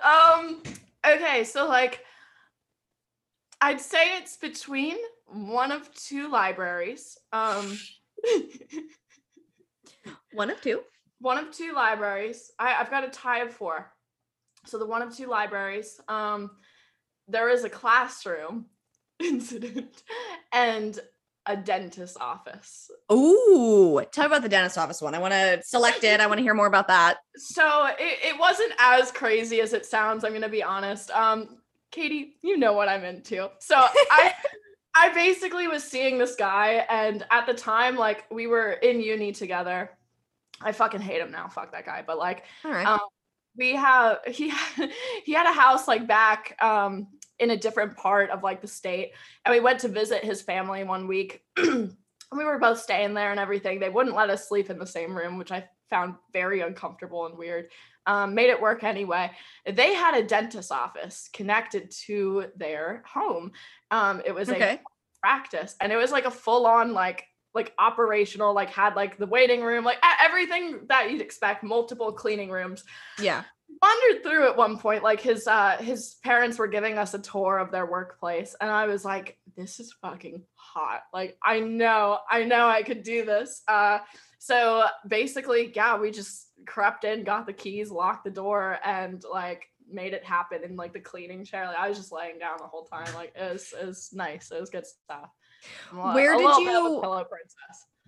um 0.03 0.61
okay 1.05 1.43
so 1.43 1.67
like 1.67 2.03
i'd 3.61 3.81
say 3.81 4.17
it's 4.17 4.37
between 4.37 4.95
one 5.27 5.71
of 5.71 5.91
two 5.95 6.29
libraries 6.29 7.17
um 7.33 7.77
One 10.33 10.49
of 10.49 10.61
two. 10.61 10.81
One 11.21 11.37
of 11.37 11.51
two 11.55 11.73
libraries 11.73 12.51
I, 12.59 12.75
i've 12.75 12.89
got 12.91 13.03
a 13.03 13.09
tie 13.09 13.39
of 13.39 13.51
four 13.53 13.91
so 14.65 14.77
the 14.77 14.85
one 14.85 15.01
of 15.01 15.15
two 15.15 15.27
libraries 15.27 15.99
um 16.07 16.51
there 17.27 17.49
is 17.49 17.63
a 17.63 17.69
classroom 17.69 18.65
incident 19.23 20.01
and 20.51 20.99
a 21.47 21.55
dentist 21.57 22.17
office 22.19 22.89
Ooh, 23.11 24.03
tell 24.11 24.25
me 24.25 24.27
about 24.27 24.43
the 24.43 24.49
dentist 24.49 24.77
office 24.77 25.01
one. 25.01 25.15
I 25.15 25.19
want 25.19 25.33
to 25.33 25.59
select 25.63 26.03
it. 26.03 26.19
I 26.19 26.27
want 26.27 26.37
to 26.37 26.43
hear 26.43 26.53
more 26.53 26.67
about 26.67 26.87
that. 26.89 27.17
so 27.35 27.87
it, 27.99 28.19
it 28.35 28.39
wasn't 28.39 28.71
as 28.79 29.11
crazy 29.11 29.59
as 29.61 29.73
it 29.73 29.85
sounds 29.85 30.23
i'm 30.23 30.33
gonna 30.33 30.49
be 30.49 30.63
honest 30.63 31.09
um 31.11 31.57
katie 31.91 32.35
you 32.41 32.57
know 32.57 32.73
what 32.73 32.87
i'm 32.87 33.03
into 33.03 33.49
so 33.59 33.75
i 34.11 34.33
i 34.95 35.09
basically 35.13 35.67
was 35.67 35.83
seeing 35.83 36.17
this 36.17 36.35
guy 36.35 36.85
and 36.89 37.25
at 37.31 37.45
the 37.47 37.53
time 37.53 37.95
like 37.95 38.25
we 38.31 38.45
were 38.47 38.71
in 38.73 39.01
uni 39.01 39.31
together 39.31 39.89
i 40.63 40.71
fucking 40.71 41.01
hate 41.01 41.21
him 41.21 41.31
now. 41.31 41.47
Fuck 41.47 41.71
that 41.71 41.85
guy. 41.85 42.03
But 42.05 42.17
like 42.17 42.43
All 42.65 42.71
right. 42.71 42.85
um, 42.85 42.99
we 43.57 43.75
have 43.75 44.19
he 44.27 44.49
had, 44.49 44.91
he 45.25 45.33
had 45.33 45.47
a 45.47 45.53
house 45.53 45.87
like 45.87 46.07
back 46.07 46.55
um 46.61 47.07
in 47.39 47.51
a 47.51 47.57
different 47.57 47.97
part 47.97 48.29
of 48.29 48.43
like 48.43 48.61
the 48.61 48.67
state. 48.67 49.13
And 49.45 49.53
we 49.53 49.59
went 49.59 49.79
to 49.79 49.87
visit 49.87 50.23
his 50.23 50.41
family 50.41 50.83
one 50.83 51.07
week. 51.07 51.43
We 52.33 52.45
were 52.45 52.59
both 52.59 52.79
staying 52.79 53.13
there 53.13 53.31
and 53.31 53.39
everything. 53.41 53.81
They 53.81 53.89
wouldn't 53.89 54.15
let 54.15 54.29
us 54.29 54.47
sleep 54.47 54.69
in 54.69 54.79
the 54.79 54.87
same 54.87 55.17
room 55.17 55.37
which 55.37 55.51
i 55.51 55.67
found 55.89 56.15
very 56.33 56.61
uncomfortable 56.61 57.27
and 57.27 57.37
weird. 57.37 57.69
Um, 58.07 58.33
made 58.33 58.49
it 58.49 58.61
work 58.61 58.83
anyway. 58.83 59.29
They 59.69 59.93
had 59.93 60.15
a 60.15 60.25
dentist 60.25 60.71
office 60.71 61.29
connected 61.33 61.91
to 62.05 62.45
their 62.55 63.03
home. 63.05 63.51
Um, 63.91 64.21
it 64.25 64.33
was 64.33 64.49
a 64.49 64.79
practice. 65.21 65.75
And 65.79 65.91
it 65.91 65.97
was 65.97 66.11
like 66.11 66.25
a 66.25 66.31
full 66.31 66.65
on 66.65 66.93
like 66.93 67.25
like 67.53 67.73
operational 67.77 68.53
like 68.53 68.69
had 68.69 68.95
like 68.95 69.17
the 69.17 69.25
waiting 69.25 69.61
room 69.61 69.83
like 69.83 69.97
everything 70.21 70.79
that 70.87 71.11
you'd 71.11 71.21
expect 71.21 71.63
multiple 71.63 72.11
cleaning 72.11 72.49
rooms. 72.49 72.83
Yeah. 73.19 73.43
wandered 73.81 74.23
through 74.23 74.47
at 74.47 74.57
one 74.57 74.77
point 74.77 75.03
like 75.03 75.21
his 75.21 75.47
uh 75.47 75.77
his 75.77 76.15
parents 76.23 76.57
were 76.57 76.67
giving 76.67 76.97
us 76.97 77.13
a 77.13 77.19
tour 77.19 77.57
of 77.57 77.71
their 77.71 77.85
workplace 77.85 78.55
and 78.59 78.69
i 78.69 78.85
was 78.85 79.03
like 79.03 79.37
this 79.57 79.79
is 79.79 79.93
fucking 80.01 80.43
hot. 80.55 81.01
Like 81.13 81.37
i 81.43 81.59
know 81.59 82.19
i 82.29 82.43
know 82.43 82.67
i 82.67 82.83
could 82.83 83.03
do 83.03 83.25
this. 83.25 83.63
Uh 83.67 83.99
so 84.39 84.85
basically 85.07 85.71
yeah 85.75 85.97
we 85.97 86.11
just 86.11 86.47
crept 86.65 87.03
in 87.03 87.23
got 87.23 87.45
the 87.45 87.53
keys 87.53 87.91
locked 87.91 88.23
the 88.23 88.31
door 88.31 88.77
and 88.85 89.23
like 89.29 89.63
made 89.91 90.13
it 90.13 90.23
happen 90.23 90.63
in 90.63 90.77
like 90.77 90.93
the 90.93 90.99
cleaning 90.99 91.43
chair. 91.43 91.65
Like 91.65 91.77
i 91.77 91.89
was 91.89 91.97
just 91.97 92.13
laying 92.13 92.39
down 92.39 92.57
the 92.59 92.67
whole 92.67 92.85
time 92.85 93.13
like 93.13 93.33
it 93.35 93.53
was, 93.53 93.73
it 93.79 93.85
was 93.85 94.09
nice. 94.13 94.51
It 94.51 94.59
was 94.59 94.69
good 94.69 94.87
stuff 94.87 95.29
Where 96.13 96.33
did 96.37 96.45
little 96.45 96.65
bit 96.65 96.75
of 96.75 96.85
a 96.85 96.89
you- 96.95 97.01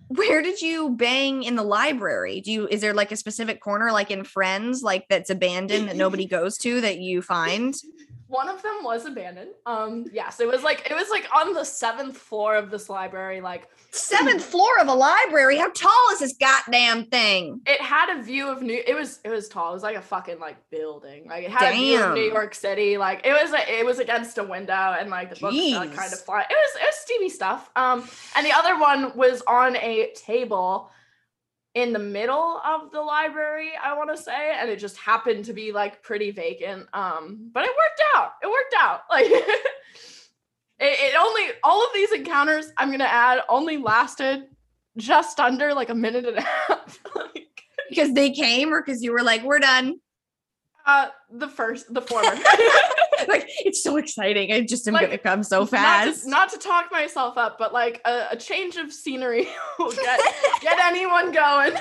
Where 0.08 0.42
did 0.42 0.60
you 0.60 0.90
bang 0.90 1.42
in 1.44 1.56
the 1.56 1.62
library? 1.62 2.40
Do 2.40 2.52
you 2.52 2.68
is 2.68 2.80
there 2.82 2.92
like 2.94 3.10
a 3.10 3.16
specific 3.16 3.60
corner 3.60 3.90
like 3.90 4.10
in 4.10 4.22
Friends 4.24 4.82
like 4.82 5.06
that's 5.08 5.30
abandoned 5.30 5.88
that 5.88 5.96
nobody 5.96 6.26
goes 6.26 6.58
to 6.58 6.80
that 6.82 6.98
you 6.98 7.22
find? 7.22 7.74
One 8.28 8.48
of 8.48 8.62
them 8.62 8.78
was 8.82 9.04
abandoned. 9.04 9.50
Um, 9.66 10.06
yes, 10.12 10.40
it 10.40 10.48
was 10.48 10.62
like 10.62 10.88
it 10.90 10.94
was 10.94 11.08
like 11.10 11.26
on 11.34 11.52
the 11.52 11.64
seventh 11.64 12.16
floor 12.16 12.56
of 12.56 12.70
this 12.70 12.88
library. 12.88 13.40
Like 13.40 13.68
Seventh 13.90 14.42
floor 14.44 14.80
of 14.80 14.88
a 14.88 14.94
library. 14.94 15.56
How 15.56 15.70
tall 15.70 16.06
is 16.12 16.18
this 16.18 16.34
goddamn 16.38 17.06
thing? 17.06 17.60
it 17.66 17.80
had 17.80 18.18
a 18.18 18.22
view 18.22 18.48
of 18.48 18.60
New. 18.60 18.82
It 18.86 18.94
was 18.94 19.20
it 19.24 19.28
was 19.28 19.48
tall. 19.48 19.70
It 19.70 19.74
was 19.74 19.82
like 19.84 19.96
a 19.96 20.02
fucking 20.02 20.40
like 20.40 20.56
building. 20.70 21.28
Like 21.28 21.44
it 21.44 21.50
had 21.50 21.72
a 21.72 21.76
view 21.76 22.02
of 22.02 22.14
New 22.14 22.22
York 22.22 22.54
City. 22.54 22.98
Like 22.98 23.24
it 23.24 23.32
was 23.32 23.52
a, 23.52 23.78
it 23.78 23.86
was 23.86 24.00
against 24.00 24.38
a 24.38 24.42
window 24.44 24.72
and 24.98 25.10
like 25.10 25.30
the 25.30 25.40
books 25.40 25.56
uh, 25.56 25.86
kind 25.94 26.12
of 26.12 26.20
fly. 26.20 26.40
It 26.40 26.56
was 26.56 26.82
it 26.82 26.86
was 26.86 26.94
steamy 27.02 27.28
stuff. 27.28 27.70
Um, 27.76 28.08
and 28.36 28.44
the 28.44 28.52
other 28.52 28.78
one 28.80 29.16
was 29.16 29.42
on 29.46 29.76
a 29.76 30.12
table 30.16 30.90
in 31.74 31.92
the 31.92 31.98
middle 31.98 32.60
of 32.64 32.92
the 32.92 33.00
library, 33.00 33.70
I 33.82 33.96
want 33.96 34.14
to 34.16 34.22
say, 34.22 34.56
and 34.60 34.70
it 34.70 34.78
just 34.78 34.96
happened 34.96 35.44
to 35.46 35.52
be 35.52 35.72
like 35.72 36.02
pretty 36.02 36.30
vacant. 36.30 36.86
Um, 36.92 37.50
but 37.52 37.64
it 37.64 37.70
worked 37.70 38.02
out. 38.14 38.32
It 38.42 38.46
worked 38.46 38.74
out. 38.78 39.00
Like 39.10 39.26
it, 39.26 39.54
it 40.80 41.14
only 41.16 41.44
all 41.62 41.82
of 41.84 41.90
these 41.94 42.10
encounters, 42.12 42.72
I'm 42.76 42.90
gonna 42.90 43.04
add, 43.04 43.42
only 43.48 43.76
lasted 43.76 44.44
just 44.96 45.38
under 45.38 45.72
like 45.72 45.88
a 45.88 45.94
minute 45.94 46.26
and 46.26 46.38
a 46.38 46.42
half. 46.42 47.00
like, 47.14 47.62
Because 47.88 48.12
they 48.12 48.30
came 48.30 48.72
or 48.72 48.82
because 48.82 49.02
you 49.02 49.12
were 49.12 49.22
like, 49.22 49.42
we're 49.42 49.60
done. 49.60 50.00
Uh, 50.86 51.08
the 51.30 51.48
first, 51.48 51.92
the 51.92 52.00
former. 52.02 52.34
like 53.28 53.46
it's 53.64 53.82
so 53.82 53.96
exciting. 53.96 54.52
I 54.52 54.60
just 54.62 54.86
am 54.88 54.94
Like, 54.94 55.06
gonna 55.06 55.18
come 55.18 55.42
so 55.42 55.60
Not 55.60 55.70
fast. 55.70 56.24
to, 56.24 56.30
not 56.30 56.48
to 56.50 56.58
talk 56.58 56.90
myself 56.92 57.38
up, 57.38 57.56
but 57.58 57.72
like 57.72 58.00
a, 58.04 58.28
a 58.32 58.36
change 58.36 58.76
of 58.76 58.92
scenery 58.92 59.48
will 59.78 59.92
get 59.92 60.20
get 60.60 60.78
anyone 60.80 61.32
going. 61.32 61.72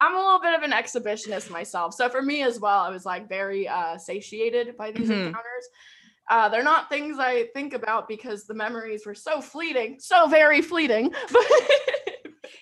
I'm 0.00 0.14
a 0.14 0.18
little 0.18 0.40
bit 0.40 0.54
of 0.54 0.62
an 0.62 0.72
exhibitionist 0.72 1.50
myself. 1.50 1.94
So 1.94 2.08
for 2.08 2.20
me 2.20 2.42
as 2.42 2.58
well, 2.60 2.80
I 2.80 2.90
was 2.90 3.04
like 3.06 3.28
very 3.28 3.68
uh 3.68 3.96
satiated 3.98 4.76
by 4.76 4.90
these 4.90 5.08
Mhm. 5.08 5.26
encounters. 5.28 5.68
Uh, 6.30 6.48
they're 6.48 6.62
not 6.62 6.88
things 6.88 7.18
I 7.18 7.48
think 7.52 7.74
about 7.74 8.08
because 8.08 8.46
the 8.46 8.54
memories 8.54 9.04
were 9.04 9.14
so 9.14 9.42
fleeting, 9.42 9.96
so 10.00 10.26
very 10.26 10.62
fleeting. 10.62 11.12
But 11.30 11.46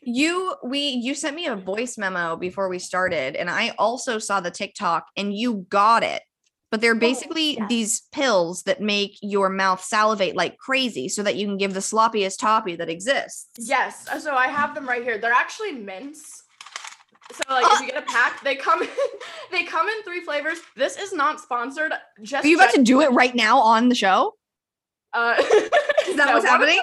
you 0.02 0.54
we 0.64 0.80
you 0.80 1.14
sent 1.14 1.36
me 1.36 1.46
a 1.46 1.56
voice 1.56 1.96
memo 1.96 2.36
before 2.36 2.68
we 2.68 2.78
started, 2.78 3.36
and 3.36 3.48
I 3.48 3.70
also 3.78 4.18
saw 4.18 4.40
the 4.40 4.50
TikTok 4.50 5.06
and 5.16 5.34
you 5.34 5.66
got 5.68 6.02
it. 6.02 6.22
But 6.70 6.80
they're 6.80 6.94
basically 6.94 7.58
yes. 7.58 7.68
these 7.68 8.00
pills 8.12 8.62
that 8.62 8.80
make 8.80 9.18
your 9.20 9.50
mouth 9.50 9.84
salivate 9.84 10.34
like 10.34 10.56
crazy 10.56 11.06
so 11.06 11.22
that 11.22 11.36
you 11.36 11.46
can 11.46 11.58
give 11.58 11.74
the 11.74 11.80
sloppiest 11.80 12.38
toppy 12.38 12.76
that 12.76 12.88
exists. 12.88 13.48
yes, 13.58 14.08
uh, 14.08 14.18
so 14.18 14.34
I 14.34 14.46
have 14.46 14.74
them 14.74 14.88
right 14.88 15.02
here. 15.02 15.18
They're 15.18 15.32
actually 15.32 15.72
mints. 15.72 16.44
So 17.32 17.42
like 17.50 17.66
if 17.74 17.80
you 17.80 17.86
get 17.88 18.02
a 18.02 18.06
pack, 18.06 18.42
they 18.42 18.56
come 18.56 18.82
in 18.82 18.88
they 19.50 19.64
come 19.64 19.86
in 19.88 20.02
three 20.02 20.20
flavors. 20.20 20.58
This 20.74 20.96
is 20.96 21.12
not 21.12 21.40
sponsored. 21.40 21.92
Just 22.22 22.44
Are 22.44 22.48
you 22.48 22.56
about 22.56 22.70
gen- 22.70 22.84
to 22.84 22.84
do 22.84 23.02
it 23.02 23.10
right 23.12 23.34
now 23.34 23.58
on 23.60 23.90
the 23.90 23.94
show? 23.94 24.34
uh, 25.12 25.34
Is 26.08 26.16
that 26.16 26.26
no, 26.26 26.32
what's 26.32 26.46
happening? 26.46 26.80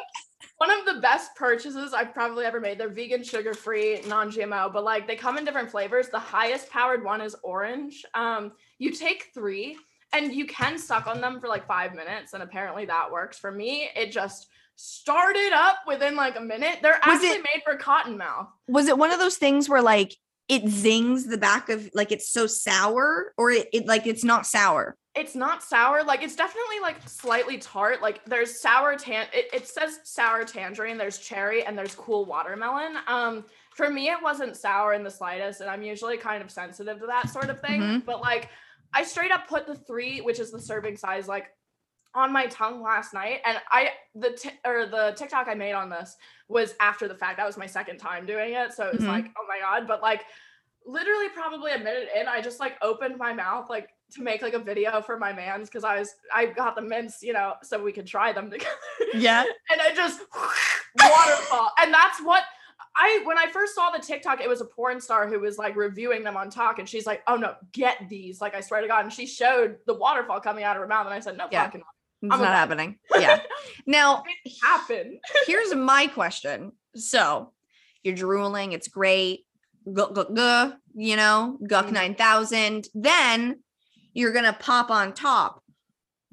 One 0.59 0.69
of 0.71 0.85
the 0.85 0.99
best 1.01 1.35
purchases 1.35 1.93
I've 1.93 2.13
probably 2.13 2.45
ever 2.45 2.59
made. 2.59 2.77
They're 2.77 2.89
vegan, 2.89 3.23
sugar 3.23 3.53
free, 3.53 4.01
non 4.07 4.29
GMO, 4.29 4.71
but 4.71 4.83
like 4.83 5.07
they 5.07 5.15
come 5.15 5.37
in 5.37 5.45
different 5.45 5.71
flavors. 5.71 6.09
The 6.09 6.19
highest 6.19 6.69
powered 6.69 7.03
one 7.03 7.21
is 7.21 7.35
orange. 7.43 8.05
Um, 8.13 8.51
you 8.77 8.91
take 8.91 9.27
three 9.33 9.77
and 10.13 10.33
you 10.33 10.45
can 10.45 10.77
suck 10.77 11.07
on 11.07 11.21
them 11.21 11.39
for 11.39 11.47
like 11.47 11.65
five 11.65 11.93
minutes, 11.95 12.33
and 12.33 12.43
apparently 12.43 12.85
that 12.85 13.09
works. 13.11 13.39
For 13.39 13.51
me, 13.51 13.89
it 13.95 14.11
just 14.11 14.47
started 14.75 15.51
up 15.53 15.77
within 15.87 16.15
like 16.15 16.37
a 16.37 16.41
minute. 16.41 16.79
They're 16.81 16.99
Was 17.05 17.15
actually 17.15 17.37
it- 17.39 17.43
made 17.53 17.61
for 17.63 17.75
cotton 17.77 18.17
mouth. 18.17 18.47
Was 18.67 18.87
it 18.87 18.97
one 18.97 19.11
of 19.11 19.19
those 19.19 19.37
things 19.37 19.69
where 19.69 19.81
like 19.81 20.17
it 20.49 20.67
zings 20.67 21.25
the 21.25 21.37
back 21.37 21.69
of 21.69 21.89
like 21.93 22.11
it's 22.11 22.29
so 22.29 22.47
sour 22.47 23.33
or 23.37 23.51
it, 23.51 23.69
it 23.71 23.85
like 23.85 24.07
it's 24.07 24.23
not 24.23 24.45
sour? 24.45 24.97
It's 25.15 25.35
not 25.35 25.63
sour. 25.63 26.03
Like 26.03 26.23
it's 26.23 26.35
definitely 26.35 26.79
like 26.81 26.97
slightly 27.07 27.59
tart. 27.59 28.01
Like 28.01 28.25
there's 28.25 28.59
sour 28.59 28.95
tan. 28.95 29.27
It, 29.33 29.47
it 29.53 29.67
says 29.67 29.99
sour 30.03 30.43
tangerine. 30.43 30.97
There's 30.97 31.19
cherry 31.19 31.63
and 31.63 31.77
there's 31.77 31.93
cool 31.93 32.25
watermelon. 32.25 32.97
Um, 33.07 33.45
for 33.75 33.89
me, 33.89 34.09
it 34.09 34.21
wasn't 34.21 34.57
sour 34.57 34.93
in 34.93 35.03
the 35.03 35.11
slightest, 35.11 35.61
and 35.61 35.69
I'm 35.69 35.83
usually 35.83 36.17
kind 36.17 36.43
of 36.43 36.51
sensitive 36.51 36.99
to 36.99 37.05
that 37.07 37.29
sort 37.29 37.49
of 37.49 37.61
thing. 37.61 37.81
Mhm. 37.81 38.05
But 38.05 38.19
like, 38.19 38.49
I 38.93 39.03
straight 39.03 39.31
up 39.31 39.47
put 39.47 39.67
the 39.67 39.75
three, 39.75 40.19
which 40.19 40.39
is 40.39 40.51
the 40.51 40.59
serving 40.59 40.97
size, 40.97 41.27
like 41.27 41.47
on 42.15 42.33
my 42.33 42.47
tongue 42.47 42.81
last 42.81 43.13
night, 43.13 43.41
and 43.45 43.59
I 43.71 43.91
the 44.15 44.31
t- 44.31 44.49
or 44.65 44.85
the 44.87 45.13
TikTok 45.15 45.47
I 45.47 45.53
made 45.53 45.73
on 45.73 45.89
this 45.89 46.15
was 46.47 46.75
after 46.79 47.07
the 47.07 47.15
fact. 47.15 47.37
That 47.37 47.45
was 47.45 47.57
my 47.57 47.67
second 47.67 47.97
time 47.97 48.25
doing 48.25 48.53
it, 48.53 48.73
so 48.73 48.87
it 48.87 48.93
was 48.95 49.03
Mhm. 49.03 49.07
like, 49.07 49.25
oh 49.37 49.45
my 49.47 49.59
god. 49.59 49.87
But 49.87 50.01
like, 50.01 50.25
literally, 50.85 51.29
probably 51.29 51.71
a 51.73 51.77
minute 51.77 52.09
in, 52.15 52.27
I 52.27 52.41
just 52.41 52.59
like 52.59 52.77
opened 52.81 53.17
my 53.17 53.33
mouth 53.33 53.69
like 53.69 53.89
to 54.15 54.23
make 54.23 54.41
like 54.41 54.53
a 54.53 54.59
video 54.59 55.01
for 55.03 55.17
my 55.19 55.31
man's 55.31 55.69
because 55.69 55.83
I 55.83 55.99
was 55.99 56.15
I 56.33 56.47
got 56.47 56.75
the 56.75 56.81
mints, 56.81 57.21
you 57.21 57.31
know, 57.33 57.53
so 57.61 57.81
we 57.83 57.91
could 57.91 58.07
try 58.07 58.31
them 58.33 58.49
together. 58.51 58.71
Yeah. 59.13 59.43
and 59.71 59.79
I 59.81 59.93
just 59.93 60.21
waterfall, 60.99 61.71
and 61.81 61.93
that's 61.93 62.21
what. 62.21 62.43
I 63.01 63.21
when 63.23 63.37
I 63.37 63.49
first 63.51 63.75
saw 63.75 63.91
the 63.91 63.99
TikTok, 63.99 64.41
it 64.41 64.49
was 64.49 64.59
a 64.61 64.65
porn 64.65 64.99
star 64.99 65.27
who 65.27 65.39
was 65.39 65.57
like 65.57 65.75
reviewing 65.77 66.21
them 66.23 66.35
on 66.35 66.49
talk, 66.49 66.79
and 66.79 66.89
she's 66.89 67.05
like, 67.05 67.21
"Oh 67.27 67.35
no, 67.35 67.55
get 67.71 67.97
these!" 68.09 68.41
Like 68.41 68.55
I 68.55 68.61
swear 68.61 68.81
to 68.81 68.87
God, 68.87 69.05
and 69.05 69.13
she 69.13 69.25
showed 69.25 69.77
the 69.85 69.93
waterfall 69.93 70.41
coming 70.41 70.63
out 70.65 70.75
of 70.75 70.81
her 70.81 70.87
mouth, 70.87 71.05
and 71.05 71.13
I 71.13 71.19
said, 71.21 71.37
"No 71.37 71.47
Yeah. 71.51 71.63
fucking 71.65 71.83
It's 72.21 72.33
I'm 72.33 72.41
not 72.41 72.53
happening. 72.53 72.97
Yeah. 73.17 73.39
Now, 73.85 74.23
it 74.45 74.53
happen." 74.63 75.19
here's 75.47 75.73
my 75.73 76.07
question. 76.07 76.71
So 76.95 77.53
you're 78.03 78.15
drooling, 78.15 78.73
it's 78.73 78.87
great. 78.87 79.45
Guh, 79.91 80.07
guh, 80.11 80.25
guh, 80.33 80.73
you 80.95 81.15
know, 81.15 81.57
Guck 81.67 81.87
Mhm. 81.87 81.93
9000. 81.93 82.87
Then 82.93 83.63
you're 84.13 84.31
going 84.33 84.45
to 84.45 84.53
pop 84.53 84.91
on 84.91 85.13
top. 85.13 85.63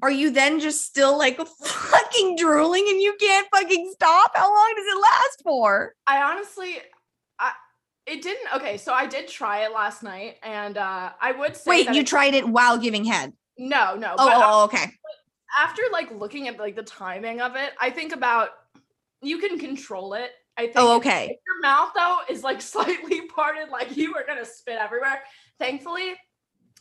Are 0.03 0.11
you 0.11 0.29
then 0.29 0.59
just 0.59 0.85
still 0.85 1.17
like 1.17 1.39
fucking 1.63 2.35
drooling 2.37 2.85
and 2.87 3.01
you 3.01 3.15
can't 3.19 3.47
fucking 3.53 3.91
stop? 3.93 4.31
How 4.35 4.47
long 4.53 4.73
does 4.75 4.85
it 4.85 5.01
last 5.01 5.41
for? 5.43 5.93
I 6.05 6.21
honestly, 6.21 6.77
I 7.39 7.53
it 8.05 8.21
didn't. 8.21 8.47
Okay, 8.55 8.77
so 8.77 8.93
I 8.93 9.07
did 9.07 9.27
try 9.27 9.65
it 9.65 9.71
last 9.73 10.03
night, 10.03 10.35
and 10.43 10.77
uh 10.77 11.11
I 11.19 11.31
would 11.31 11.55
say 11.55 11.69
Wait, 11.69 11.87
you 11.95 12.01
it- 12.01 12.07
tried 12.07 12.35
it 12.35 12.47
while 12.47 12.77
giving 12.77 13.05
head. 13.05 13.33
no, 13.57 13.95
no. 13.95 14.13
Oh, 14.19 14.27
but, 14.27 14.35
uh, 14.37 14.41
oh, 14.45 14.63
okay. 14.65 14.85
After 15.57 15.81
like 15.91 16.11
looking 16.11 16.47
at 16.47 16.57
like 16.59 16.75
the 16.75 16.83
timing 16.83 17.41
of 17.41 17.55
it, 17.55 17.71
I 17.79 17.89
think 17.89 18.13
about 18.13 18.49
you 19.21 19.39
can 19.39 19.59
control 19.59 20.13
it. 20.13 20.31
I 20.57 20.63
think 20.63 20.75
Oh, 20.77 20.95
okay. 20.97 21.25
If 21.25 21.39
your 21.45 21.61
mouth 21.61 21.91
though 21.95 22.19
is 22.29 22.43
like 22.43 22.61
slightly 22.73 23.21
parted, 23.27 23.69
like 23.69 23.95
you 23.95 24.15
are 24.15 24.23
gonna 24.27 24.45
spit 24.45 24.77
everywhere. 24.79 25.21
Thankfully, 25.59 26.15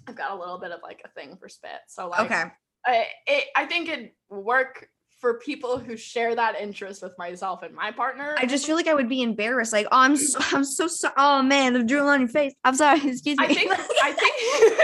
I've 0.07 0.17
got 0.17 0.33
a 0.33 0.35
little 0.39 0.59
bit 0.59 0.71
of 0.71 0.81
like 0.83 1.03
a 1.05 1.09
thing 1.09 1.37
for 1.37 1.49
spit. 1.49 1.81
So 1.89 2.09
like 2.09 2.21
Okay. 2.31 2.45
I 2.87 3.07
it, 3.27 3.45
I 3.55 3.67
think 3.67 3.89
it'd 3.89 4.11
work 4.31 4.89
for 5.21 5.39
people 5.39 5.79
who 5.79 5.97
share 5.97 6.35
that 6.35 6.61
interest 6.61 7.03
with 7.03 7.17
myself 7.17 7.63
and 7.63 7.75
my 7.75 7.91
partner. 7.91 8.35
I 8.39 8.45
just 8.45 8.67
feel 8.67 8.77
like 8.77 8.87
I 8.87 8.93
would 8.93 9.09
be 9.09 9.23
embarrassed. 9.23 9.73
Like, 9.73 9.87
oh, 9.87 9.99
I'm 9.99 10.15
so, 10.17 10.39
I'm 10.53 10.65
so 10.65 10.87
sorry. 10.89 11.15
Oh 11.17 11.43
man, 11.43 11.73
the 11.73 11.83
drool 11.83 12.07
on 12.09 12.21
your 12.21 12.29
face. 12.29 12.53
I'm 12.65 12.75
sorry. 12.75 12.99
Excuse 13.09 13.39
me. 13.39 13.45
I 13.45 13.55
think 13.55 13.71
I 13.73 14.13
think 14.13 14.81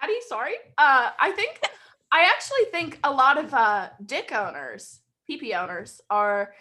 Daddy, 0.00 0.14
sorry. 0.28 0.54
Uh 0.78 1.10
I 1.18 1.32
think 1.32 1.60
I 2.16 2.30
actually 2.34 2.64
think 2.70 2.98
a 3.04 3.10
lot 3.10 3.36
of 3.36 3.52
uh 3.52 3.90
dick 4.06 4.32
owners, 4.32 5.00
PP 5.28 5.54
owners 5.54 6.00
are 6.08 6.54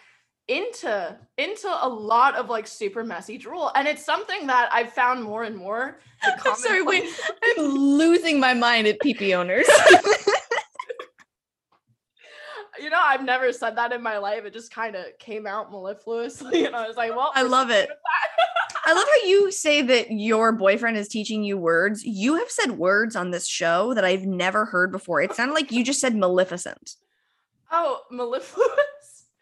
into 0.50 1.18
into 1.38 1.70
a 1.82 1.88
lot 1.88 2.36
of 2.36 2.50
like 2.50 2.68
super 2.68 3.06
messy 3.06 3.38
drool 3.38 3.72
and 3.74 3.88
it's 3.88 4.04
something 4.04 4.48
that 4.48 4.68
I've 4.74 4.92
found 4.92 5.24
more 5.24 5.44
and 5.44 5.56
more 5.56 5.98
I'm 6.46 6.56
sorry, 6.56 6.82
wait. 6.82 7.06
I'm 7.44 7.64
losing 7.64 8.38
my 8.38 8.54
mind 8.54 8.86
at 8.88 9.00
PP 9.00 9.34
owners. 9.34 9.66
you 12.78 12.90
know 12.90 13.00
I've 13.02 13.24
never 13.24 13.54
said 13.54 13.78
that 13.78 13.94
in 13.94 14.04
my 14.04 14.18
life 14.18 14.44
it 14.44 14.52
just 14.52 14.74
kind 14.74 14.98
of 14.98 15.06
came 15.20 15.48
out 15.48 15.72
mellifluously 15.72 16.66
and 16.66 16.76
I 16.76 16.86
was 16.86 16.98
like 16.98 17.16
well 17.16 17.32
I 17.34 17.44
love 17.44 17.70
it. 17.70 17.90
I 18.86 18.94
love 18.94 19.06
how 19.08 19.28
you 19.28 19.52
say 19.52 19.82
that 19.82 20.12
your 20.12 20.52
boyfriend 20.52 20.96
is 20.98 21.08
teaching 21.08 21.44
you 21.44 21.58
words. 21.58 22.04
You 22.04 22.36
have 22.36 22.52
said 22.52 22.72
words 22.74 23.16
on 23.16 23.32
this 23.32 23.48
show 23.48 23.94
that 23.96 24.06
I've 24.06 24.26
never 24.26 24.66
heard 24.66 24.92
before. 24.92 25.22
It 25.22 25.34
sounded 25.34 25.54
like 25.56 25.72
you 25.72 25.84
just 25.84 26.00
said 26.00 26.16
maleficent. 26.16 26.96
Oh, 27.72 28.02
mellifluous. 28.12 28.70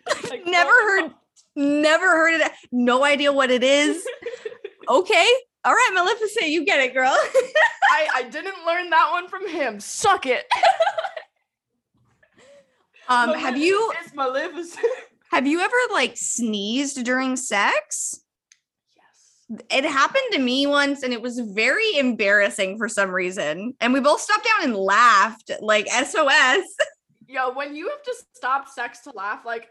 Like, 0.30 0.46
Never 0.46 0.70
heard- 0.72 1.12
Never 1.56 2.06
heard 2.06 2.42
it. 2.42 2.52
No 2.72 3.04
idea 3.06 3.32
what 3.32 3.52
it 3.52 3.64
is. 3.64 4.06
Okay. 4.90 5.28
All 5.64 5.72
right, 5.74 5.92
Maleficent, 5.94 6.50
you 6.50 6.66
get 6.66 6.82
it, 6.82 6.94
girl. 6.94 7.08
I, 7.90 8.08
I 8.16 8.24
didn't 8.24 8.66
learn 8.68 8.90
that 8.90 9.12
one 9.14 9.30
from 9.30 9.48
him. 9.48 9.80
Suck 9.80 10.26
it. 10.26 10.46
um, 13.08 13.34
have 13.34 13.58
you 13.58 13.94
It's 14.04 14.14
Maleficent. 14.14 14.86
have 15.32 15.48
you 15.48 15.62
ever 15.62 15.76
like 15.94 16.18
sneezed 16.18 17.04
during 17.06 17.38
sex? 17.38 18.20
It 19.70 19.86
happened 19.86 20.24
to 20.32 20.40
me 20.40 20.68
once 20.68 21.04
and 21.04 21.14
it 21.14 21.22
was 21.22 21.40
very 21.40 21.98
embarrassing 21.98 22.78
for 22.78 22.88
some 22.88 23.12
reason. 23.12 23.76
And 23.80 23.94
we 23.94 24.00
both 24.00 24.22
stopped 24.22 24.46
down 24.46 24.70
and 24.70 24.76
laughed, 24.76 25.52
like 25.62 25.88
SOS. 25.88 26.64
Yo, 27.28 27.54
when 27.54 27.76
you 27.76 27.90
have 27.90 28.04
to 28.04 28.16
stop 28.34 28.68
sex 28.68 29.00
to 29.02 29.12
laugh, 29.12 29.46
like 29.46 29.70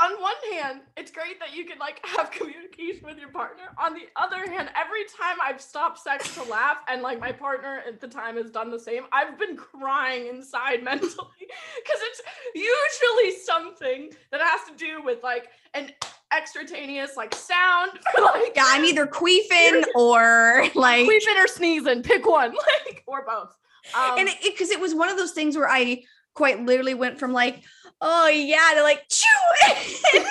on 0.00 0.20
one 0.20 0.34
hand, 0.52 0.80
it's 0.96 1.10
great 1.10 1.38
that 1.40 1.54
you 1.54 1.64
can 1.64 1.78
like 1.78 2.04
have 2.04 2.30
communication 2.30 3.06
with 3.06 3.18
your 3.18 3.30
partner. 3.30 3.64
On 3.78 3.94
the 3.94 4.06
other 4.16 4.50
hand, 4.50 4.70
every 4.76 5.04
time 5.04 5.36
I've 5.42 5.60
stopped 5.60 5.98
sex 5.98 6.34
to 6.34 6.42
laugh 6.44 6.78
and 6.88 7.02
like 7.02 7.20
my 7.20 7.32
partner 7.32 7.82
at 7.86 8.00
the 8.00 8.08
time 8.08 8.36
has 8.36 8.50
done 8.50 8.70
the 8.70 8.78
same, 8.78 9.04
I've 9.12 9.38
been 9.38 9.56
crying 9.56 10.26
inside 10.26 10.82
mentally 10.82 11.08
because 11.38 12.00
it's 12.02 12.22
usually 12.54 13.42
something 13.42 14.10
that 14.30 14.40
has 14.40 14.60
to 14.68 14.76
do 14.76 15.02
with 15.02 15.22
like 15.22 15.48
an 15.74 15.90
extraneous 16.36 17.16
like 17.16 17.34
sound 17.34 17.92
or 18.18 18.24
like 18.24 18.52
Yeah, 18.56 18.64
I'm 18.66 18.84
either 18.84 19.06
queefing 19.06 19.84
or 19.94 20.66
like 20.74 21.06
queefing 21.06 21.42
or 21.42 21.46
sneezing, 21.46 22.02
pick 22.02 22.26
one, 22.26 22.54
like 22.84 23.04
or 23.06 23.24
both. 23.24 23.54
Um, 23.94 24.18
and 24.18 24.28
it 24.28 24.38
because 24.42 24.70
it, 24.70 24.80
was 24.80 24.94
one 24.94 25.10
of 25.10 25.18
those 25.18 25.32
things 25.32 25.56
where 25.56 25.68
I 25.68 26.04
quite 26.32 26.64
literally 26.64 26.94
went 26.94 27.18
from 27.18 27.32
like, 27.32 27.62
oh 28.00 28.28
yeah, 28.28 28.70
they're 28.74 28.82
like 28.82 29.02
chew. 29.10 29.66
and 30.18 30.26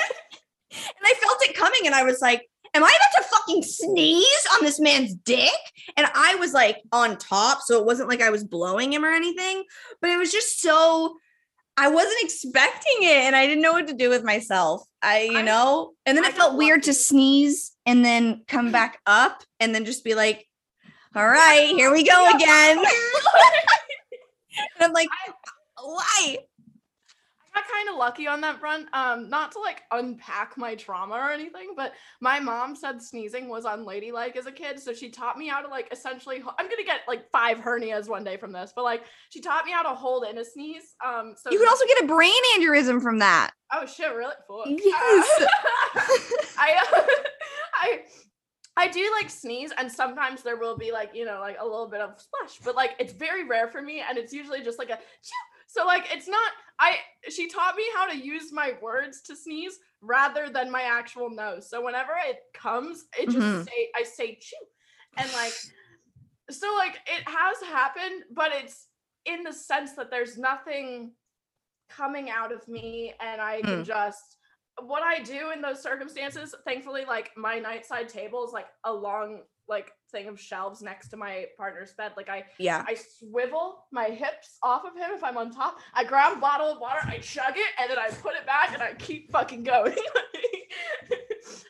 I 1.04 1.14
felt 1.22 1.38
it 1.42 1.56
coming 1.56 1.82
and 1.86 1.96
I 1.96 2.04
was 2.04 2.22
like, 2.22 2.48
am 2.74 2.84
I 2.84 2.88
about 2.88 3.24
to 3.24 3.30
fucking 3.30 3.64
sneeze 3.64 4.48
on 4.56 4.66
this 4.66 4.80
man's 4.80 5.14
dick? 5.14 5.50
And 5.98 6.08
I 6.14 6.36
was 6.36 6.54
like 6.54 6.82
on 6.92 7.18
top, 7.18 7.62
so 7.62 7.80
it 7.80 7.86
wasn't 7.86 8.10
like 8.10 8.22
I 8.22 8.30
was 8.30 8.44
blowing 8.44 8.94
him 8.94 9.06
or 9.06 9.12
anything, 9.12 9.64
but 10.02 10.10
it 10.10 10.18
was 10.18 10.32
just 10.32 10.62
so 10.62 11.16
I 11.76 11.90
wasn't 11.90 12.22
expecting 12.22 12.98
it 13.02 13.24
and 13.24 13.36
I 13.36 13.48
didn't 13.48 13.64
know 13.64 13.74
what 13.74 13.88
to 13.88 13.94
do 13.94 14.10
with 14.10 14.24
myself. 14.24 14.84
I, 15.02 15.22
you 15.24 15.40
I- 15.40 15.42
know, 15.42 15.94
and 16.06 16.18
then 16.18 16.26
I 16.26 16.30
it 16.30 16.36
felt 16.36 16.58
weird 16.58 16.84
to 16.84 16.94
sneeze 16.94 17.72
and 17.86 18.04
then 18.06 18.44
come 18.48 18.72
back 18.80 19.00
up 19.06 19.44
and 19.60 19.74
then 19.74 19.86
just 19.86 20.04
be 20.04 20.16
like, 20.16 20.48
all 21.16 21.28
right, 21.28 21.68
here 21.68 21.92
we 21.92 22.04
go 22.04 22.32
again. 22.36 22.78
And 22.80 22.88
I'm 24.82 24.94
like, 24.94 25.10
why? 25.82 26.38
I 27.56 27.60
got 27.60 27.70
kind 27.70 27.90
of 27.90 27.96
lucky 27.98 28.28
on 28.28 28.42
that 28.42 28.60
front. 28.60 28.88
Um, 28.94 29.30
not 29.30 29.52
to 29.54 29.60
like 29.60 29.84
unpack 29.92 30.58
my 30.58 30.76
trauma 30.76 31.16
or 31.16 31.32
anything, 31.32 31.74
but 31.76 31.94
my 32.22 32.40
mom 32.40 32.76
said 32.76 33.02
sneezing 33.02 33.48
was 33.48 33.66
unladylike 33.66 34.36
as 34.36 34.46
a 34.46 34.52
kid, 34.52 34.80
so 34.80 34.94
she 34.94 35.10
taught 35.10 35.38
me 35.38 35.48
how 35.48 35.62
to 35.62 35.68
like 35.68 35.88
essentially. 35.92 36.40
ho- 36.40 36.54
I'm 36.58 36.70
gonna 36.70 36.84
get 36.84 37.02
like 37.08 37.30
five 37.32 37.60
hernias 37.60 38.08
one 38.10 38.24
day 38.24 38.38
from 38.38 38.52
this, 38.52 38.74
but 38.76 38.84
like 38.84 39.04
she 39.30 39.40
taught 39.40 39.66
me 39.66 39.72
how 39.72 39.84
to 39.84 39.90
hold 39.96 40.26
in 40.26 40.38
a 40.38 40.46
sneeze. 40.46 40.96
Um, 41.06 41.36
so 41.38 41.52
You 41.52 41.60
could 41.60 41.70
also 41.70 41.86
get 41.86 42.04
a 42.04 42.08
brain 42.08 42.32
aneurysm 42.58 43.02
from 43.02 43.20
that. 43.20 43.52
Oh 43.72 43.86
shit! 43.86 44.14
Really? 44.14 44.34
Fuck. 44.48 44.68
Yes. 44.68 45.42
Uh, 45.42 45.46
I, 46.60 46.86
uh, 46.96 47.02
I, 47.76 48.00
I 48.78 48.88
do 48.88 49.12
like 49.20 49.30
sneeze, 49.30 49.72
and 49.78 49.92
sometimes 49.92 50.42
there 50.44 50.58
will 50.58 50.78
be 50.78 50.92
like 50.92 51.12
you 51.14 51.26
know 51.26 51.40
like 51.40 51.58
a 51.60 51.64
little 51.64 51.88
bit 51.88 52.02
of 52.02 52.20
splash, 52.20 52.58
but 52.66 52.76
like 52.76 52.92
it's 53.00 53.14
very 53.14 53.48
rare 53.48 53.68
for 53.68 53.82
me, 53.82 54.04
and 54.08 54.18
it's 54.18 54.34
usually 54.34 54.64
just 54.64 54.80
like 54.80 54.90
a. 54.90 54.96
Chew. 54.98 55.32
So 55.68 55.86
like 55.86 56.06
it's 56.12 56.28
not. 56.28 56.52
I 56.80 56.98
she 57.30 57.50
taught 57.50 57.76
me 57.76 57.86
how 57.96 58.08
to 58.10 58.18
use 58.18 58.52
my 58.52 58.78
words 58.82 59.22
to 59.24 59.36
sneeze 59.36 59.80
rather 60.02 60.50
than 60.50 60.72
my 60.72 60.84
actual 60.84 61.30
nose. 61.30 61.70
So 61.70 61.84
whenever 61.84 62.14
it 62.26 62.40
comes, 62.54 63.06
it 63.18 63.30
just 63.32 63.48
Mhm. 63.48 63.66
say 63.66 63.90
I 63.96 64.04
say 64.04 64.36
chew, 64.42 64.58
and 65.18 65.32
like 65.34 65.54
so 66.52 66.74
like 66.76 66.98
it 67.08 67.24
has 67.28 67.62
happened, 67.70 68.26
but 68.32 68.52
it's 68.54 68.90
in 69.26 69.44
the 69.44 69.54
sense 69.54 69.94
that 69.94 70.12
there's 70.12 70.38
nothing 70.38 71.16
coming 71.90 72.30
out 72.30 72.52
of 72.52 72.68
me 72.68 73.14
and 73.22 73.42
I 73.42 73.64
can 73.64 73.84
Mm. 73.84 73.86
just 73.86 74.38
what 74.82 75.04
I 75.04 75.20
do 75.20 75.52
in 75.52 75.62
those 75.62 75.82
circumstances, 75.82 76.56
thankfully, 76.66 77.06
like 77.08 77.32
my 77.38 77.60
nightside 77.60 78.08
table 78.08 78.46
is 78.46 78.54
like 78.54 78.68
a 78.84 78.94
long 78.94 79.42
like 79.70 79.92
thing 80.12 80.28
of 80.28 80.40
shelves 80.40 80.82
next 80.82 81.08
to 81.10 81.18
my 81.18 81.46
partner's 81.58 81.94
bed. 81.94 82.12
Like 82.18 82.30
I 82.30 82.44
Yeah. 82.58 82.84
I 82.88 82.96
swivel 82.96 83.86
my 83.92 84.06
hips 84.06 84.58
off 84.62 84.84
of 84.86 84.94
him 84.96 85.12
if 85.14 85.24
I'm 85.24 85.38
on 85.38 85.52
top. 85.52 85.80
I 85.94 86.04
grab 86.04 86.38
a 86.38 86.40
bottle 86.42 86.68
of 86.68 86.80
water, 86.80 87.00
I 87.06 87.20
chug 87.20 87.56
it, 87.56 87.70
and 87.80 87.90
then 87.90 87.98
I 87.98 88.10
put 88.10 88.36
it 88.36 88.46
back 88.46 88.74
and 88.74 88.82
I 88.82 88.94
keep 88.96 89.32
fucking 89.32 89.64
going. 89.64 89.96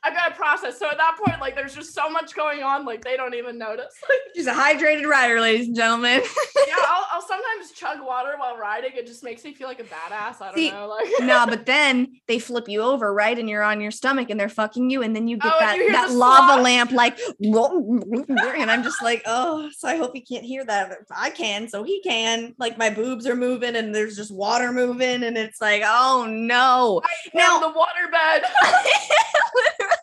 I've 0.03 0.13
got 0.13 0.29
to 0.29 0.35
process. 0.35 0.77
So 0.79 0.89
at 0.89 0.97
that 0.97 1.17
point, 1.23 1.39
like 1.39 1.55
there's 1.55 1.75
just 1.75 1.93
so 1.93 2.09
much 2.09 2.35
going 2.35 2.63
on, 2.63 2.85
like 2.85 3.03
they 3.03 3.15
don't 3.15 3.33
even 3.33 3.57
notice. 3.57 3.93
She's 4.35 4.47
a 4.47 4.53
hydrated 4.53 5.07
rider, 5.07 5.39
ladies 5.39 5.67
and 5.67 5.75
gentlemen. 5.75 6.21
yeah, 6.67 6.75
I'll, 6.87 7.05
I'll 7.13 7.21
sometimes 7.21 7.71
chug 7.71 7.99
water 8.01 8.33
while 8.37 8.57
riding. 8.57 8.91
It 8.95 9.07
just 9.07 9.23
makes 9.23 9.43
me 9.43 9.53
feel 9.53 9.67
like 9.67 9.79
a 9.79 9.83
badass. 9.83 10.41
I 10.41 10.45
don't 10.47 10.55
See, 10.55 10.71
know. 10.71 10.87
Like 10.87 11.07
no, 11.21 11.45
but 11.49 11.65
then 11.65 12.19
they 12.27 12.39
flip 12.39 12.67
you 12.67 12.81
over, 12.81 13.13
right? 13.13 13.37
And 13.37 13.49
you're 13.49 13.63
on 13.63 13.81
your 13.81 13.91
stomach 13.91 14.29
and 14.29 14.39
they're 14.39 14.49
fucking 14.49 14.89
you. 14.89 15.01
And 15.01 15.15
then 15.15 15.27
you 15.27 15.37
get 15.37 15.53
Oh, 15.53 15.59
that, 15.59 15.77
you 15.77 15.91
that 15.91 16.11
lava 16.11 16.61
lamp, 16.61 16.91
like, 16.91 17.17
and 17.39 18.71
I'm 18.71 18.83
just 18.83 19.01
like, 19.03 19.21
oh, 19.25 19.69
so 19.77 19.87
I 19.87 19.97
hope 19.97 20.11
he 20.13 20.21
can't 20.21 20.43
hear 20.45 20.65
that. 20.65 20.97
I 21.11 21.29
can, 21.29 21.67
so 21.67 21.83
he 21.83 22.01
can. 22.01 22.55
Like, 22.57 22.77
my 22.77 22.89
boobs 22.89 23.27
are 23.27 23.35
moving 23.35 23.75
and 23.75 23.93
there's 23.93 24.15
just 24.15 24.33
water 24.33 24.71
moving. 24.71 25.23
And 25.23 25.37
it's 25.37 25.61
like, 25.61 25.83
oh 25.85 26.25
no. 26.27 27.01
now 27.33 27.59
Now- 27.59 27.59
the 27.59 27.73
waterbed. 27.79 28.43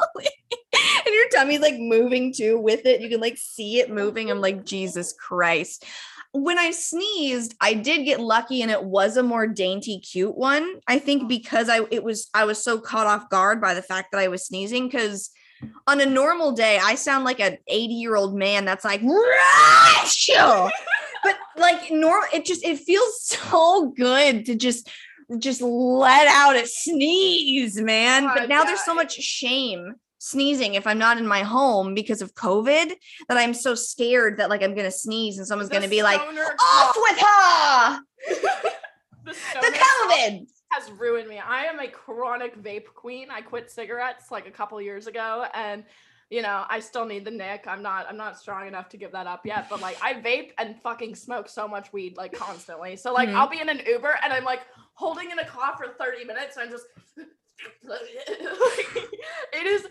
And 1.05 1.15
your 1.15 1.29
tummy's 1.29 1.61
like 1.61 1.79
moving 1.79 2.33
too 2.33 2.59
with 2.59 2.85
it. 2.85 3.01
You 3.01 3.09
can 3.09 3.19
like 3.19 3.37
see 3.37 3.79
it 3.79 3.89
moving. 3.89 4.29
I'm 4.29 4.41
like, 4.41 4.57
mm-hmm. 4.57 4.65
Jesus 4.65 5.13
Christ. 5.13 5.85
When 6.31 6.59
I 6.59 6.69
sneezed, 6.71 7.55
I 7.59 7.73
did 7.73 8.05
get 8.05 8.19
lucky 8.19 8.61
and 8.61 8.69
it 8.69 8.83
was 8.83 9.17
a 9.17 9.23
more 9.23 9.47
dainty, 9.47 9.99
cute 9.99 10.37
one. 10.37 10.75
I 10.87 10.99
think 10.99 11.23
oh. 11.23 11.27
because 11.27 11.69
I 11.69 11.81
it 11.89 12.03
was 12.03 12.29
I 12.33 12.45
was 12.45 12.63
so 12.63 12.79
caught 12.79 13.07
off 13.07 13.29
guard 13.29 13.59
by 13.59 13.73
the 13.73 13.81
fact 13.81 14.11
that 14.11 14.19
I 14.19 14.27
was 14.27 14.45
sneezing 14.45 14.87
because 14.87 15.31
on 15.87 15.99
a 15.99 16.05
normal 16.05 16.51
day, 16.51 16.79
I 16.81 16.95
sound 16.95 17.25
like 17.25 17.39
an 17.39 17.57
80 17.67 17.93
year 17.93 18.15
old 18.15 18.35
man 18.35 18.65
that's 18.65 18.85
like, 18.85 19.01
but 21.23 21.35
like 21.57 21.91
normal, 21.91 22.27
it 22.33 22.45
just 22.45 22.63
it 22.63 22.79
feels 22.79 23.25
so 23.25 23.91
good 23.97 24.45
to 24.45 24.55
just 24.55 24.89
just 25.38 25.61
let 25.61 26.27
out 26.27 26.55
a 26.55 26.65
sneeze, 26.65 27.80
man. 27.80 28.23
but 28.25 28.36
God, 28.41 28.49
now 28.49 28.63
there's 28.63 28.84
so 28.84 28.95
much 28.95 29.13
shame 29.13 29.93
sneezing 30.17 30.73
if 30.73 30.86
I'm 30.86 30.97
not 30.97 31.17
in 31.17 31.25
my 31.27 31.43
home 31.43 31.93
because 31.93 32.21
of 32.21 32.34
COVID 32.36 32.91
that 33.30 33.38
I'm 33.38 33.53
so 33.53 33.73
scared 33.75 34.38
that 34.38 34.49
like 34.49 34.61
I'm 34.63 34.75
gonna 34.75 34.91
sneeze 34.91 35.38
and 35.38 35.47
someone's 35.47 35.69
The 35.69 35.75
gonna 35.75 35.88
be 35.88 36.03
like, 36.03 36.19
off 36.19 36.95
with 36.97 37.19
her! 37.19 37.99
the 39.25 39.32
The 39.61 39.80
COVID. 39.80 40.47
has 40.71 40.91
ruined 40.91 41.27
me. 41.30 41.39
I 41.39 41.65
am 41.65 41.80
a 41.80 41.88
chronic 41.88 42.61
vape 42.61 42.88
queen. 42.93 43.27
I 43.32 43.41
quit 43.41 43.71
cigarettes 43.71 44.30
like 44.32 44.47
a 44.47 44.51
couple 44.51 44.82
years 44.82 45.07
ago 45.07 45.45
and 45.53 45.84
you 46.32 46.43
know, 46.43 46.63
I 46.69 46.80
still 46.80 47.05
need 47.05 47.25
the 47.25 47.32
nick. 47.32 47.63
I'm 47.65 47.82
not 47.82 48.05
I'm 48.07 48.17
not 48.17 48.38
strong 48.38 48.67
enough 48.67 48.89
to 48.89 48.97
give 48.97 49.11
that 49.13 49.25
up 49.25 49.45
yet, 49.47 49.67
but 49.69 49.82
like 49.82 49.97
I 50.03 50.13
vape 50.15 50.51
and 50.59 50.75
fucking 50.84 51.15
smoke 51.15 51.49
so 51.49 51.67
much 51.67 51.91
weed 51.91 52.17
like 52.17 52.34
constantly. 52.34 52.97
So 52.97 53.13
like 53.13 53.30
Mhm. 53.30 53.36
I'll 53.36 53.47
be 53.49 53.59
in 53.61 53.67
an 53.69 53.82
Uber 53.88 54.19
and 54.23 54.32
I'm 54.32 54.43
like 54.43 54.61
holding 55.00 55.32
in 55.32 55.39
a 55.39 55.45
cough 55.45 55.78
for 55.78 55.88
30 55.97 56.26
minutes 56.26 56.58
and 56.58 56.66
I'm 56.66 56.72
just 56.72 56.86
it 59.54 59.66
is 59.66 59.88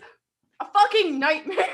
a 0.61 0.65
fucking 0.65 1.17
nightmare. 1.19 1.57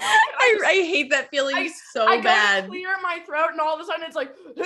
Like, 0.00 0.40
I, 0.40 0.52
just- 0.54 0.64
I 0.64 0.72
hate 0.74 1.10
that 1.10 1.28
feeling 1.30 1.54
I- 1.56 1.70
so 1.92 2.06
I 2.06 2.20
bad. 2.20 2.66
clear 2.68 2.88
my 3.02 3.20
throat 3.26 3.50
and 3.52 3.60
all 3.60 3.74
of 3.74 3.80
a 3.80 3.84
sudden 3.84 4.04
it's 4.06 4.16
like 4.16 4.32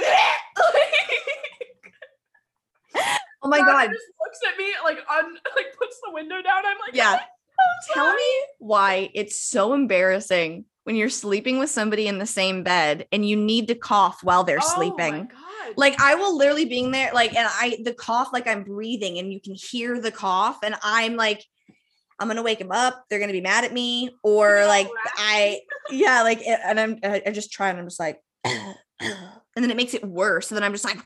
Oh 3.42 3.48
my 3.48 3.58
god. 3.58 3.88
just 3.90 4.06
looks 4.24 4.38
at 4.48 4.56
me 4.58 4.66
like 4.84 4.98
un 5.10 5.36
like 5.56 5.74
puts 5.78 6.00
the 6.04 6.12
window 6.12 6.40
down. 6.42 6.64
I'm 6.64 6.76
like, 6.86 6.94
Yeah. 6.94 7.12
"I'm 7.14 7.94
Tell 7.94 8.14
me 8.14 8.42
why 8.58 9.10
it's 9.14 9.38
so 9.40 9.72
embarrassing 9.74 10.64
when 10.84 10.96
you're 10.96 11.08
sleeping 11.08 11.58
with 11.58 11.70
somebody 11.70 12.08
in 12.08 12.18
the 12.18 12.26
same 12.26 12.62
bed 12.62 13.06
and 13.12 13.28
you 13.28 13.36
need 13.36 13.68
to 13.68 13.74
cough 13.74 14.22
while 14.22 14.44
they're 14.44 14.60
Oh 14.60 14.74
sleeping. 14.74 15.30
Like 15.76 16.00
I 16.00 16.16
will 16.16 16.36
literally 16.36 16.64
being 16.64 16.90
there, 16.90 17.12
like, 17.14 17.34
and 17.34 17.48
I 17.50 17.78
the 17.82 17.94
cough, 17.94 18.30
like 18.32 18.46
I'm 18.46 18.64
breathing, 18.64 19.18
and 19.18 19.32
you 19.32 19.40
can 19.40 19.54
hear 19.54 20.00
the 20.00 20.10
cough, 20.10 20.58
and 20.62 20.74
I'm 20.82 21.16
like, 21.16 21.44
I'm 22.18 22.28
gonna 22.28 22.42
wake 22.42 22.58
them 22.58 22.72
up. 22.72 23.04
They're 23.08 23.20
gonna 23.20 23.32
be 23.32 23.40
mad 23.40 23.64
at 23.64 23.72
me, 23.72 24.10
or 24.22 24.60
all 24.60 24.68
like 24.68 24.86
raspy. 24.86 25.10
I, 25.18 25.60
yeah, 25.90 26.22
like, 26.22 26.42
and 26.46 26.78
I'm 26.78 26.98
I 27.02 27.22
I 27.26 27.30
just 27.30 27.52
try, 27.52 27.70
and 27.70 27.78
I'm 27.78 27.86
just 27.86 28.00
like, 28.00 28.20
and 28.44 28.76
then 29.54 29.70
it 29.70 29.76
makes 29.76 29.94
it 29.94 30.04
worse. 30.04 30.48
So 30.48 30.54
then 30.54 30.64
I'm 30.64 30.72
just 30.72 30.84
like, 30.84 30.98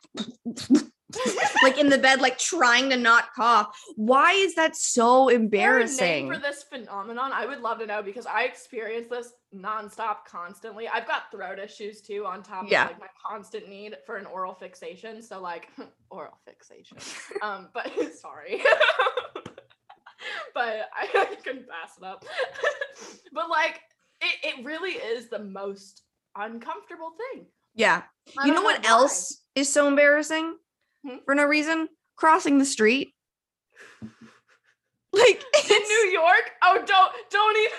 like 1.63 1.79
in 1.79 1.89
the 1.89 1.99
bed, 1.99 2.21
like 2.21 2.37
trying 2.39 2.91
to 2.91 2.97
not 2.97 3.33
cough. 3.35 3.69
Why 3.95 4.33
is 4.33 4.55
that 4.57 4.75
so 4.77 5.29
Is 5.29 5.35
there 5.35 5.39
a 5.39 5.43
embarrassing? 5.43 6.29
for 6.33 6.39
this 6.39 6.65
phenomenon? 6.65 7.31
I 7.33 7.47
would 7.47 7.61
love 7.61 7.79
to 7.79 7.87
know 7.87 8.03
because 8.03 8.27
I 8.27 8.43
experience 8.43 9.07
this 9.09 9.33
nonstop 9.55 10.25
constantly. 10.27 10.89
I've 10.89 11.07
got 11.07 11.31
throat 11.31 11.59
issues 11.61 12.01
too 12.03 12.27
on 12.27 12.43
top 12.43 12.65
Yeah. 12.69 12.85
of 12.87 12.91
like 12.91 13.01
my 13.01 13.07
constant 13.25 13.69
need 13.69 13.97
for 14.05 14.17
an 14.17 14.27
oral 14.27 14.55
fixation. 14.55 15.23
So 15.23 15.41
like 15.41 15.69
oral 16.11 16.39
fixation. 16.45 16.99
Um, 17.43 17.69
but 17.73 17.91
sorry. 18.21 18.63
but 20.55 20.89
I, 20.95 21.09
I 21.15 21.35
couldn't 21.45 21.69
pass 21.69 21.93
it 21.99 22.05
up. 22.05 22.25
but 23.33 23.49
like 23.51 23.81
it, 24.21 24.57
it 24.59 24.65
really 24.65 24.93
is 24.93 25.29
the 25.29 25.39
most 25.39 26.03
uncomfortable 26.37 27.13
thing. 27.33 27.47
Yeah. 27.75 28.03
You 28.27 28.47
don't 28.47 28.55
know 28.57 28.63
what 28.63 28.83
why. 28.83 28.89
else 28.91 29.43
is 29.55 29.73
so 29.73 29.87
embarrassing 29.87 30.57
Hmm? 31.07 31.17
for 31.25 31.35
no 31.35 31.45
reason? 31.45 31.89
Crossing 32.17 32.59
the 32.59 32.65
street. 32.65 33.15
Like 35.13 35.43
in 35.71 35.79
New 35.83 36.11
York. 36.13 36.51
Oh, 36.63 36.75
don't 36.85 37.13
don't 37.31 37.57
even. 37.57 37.79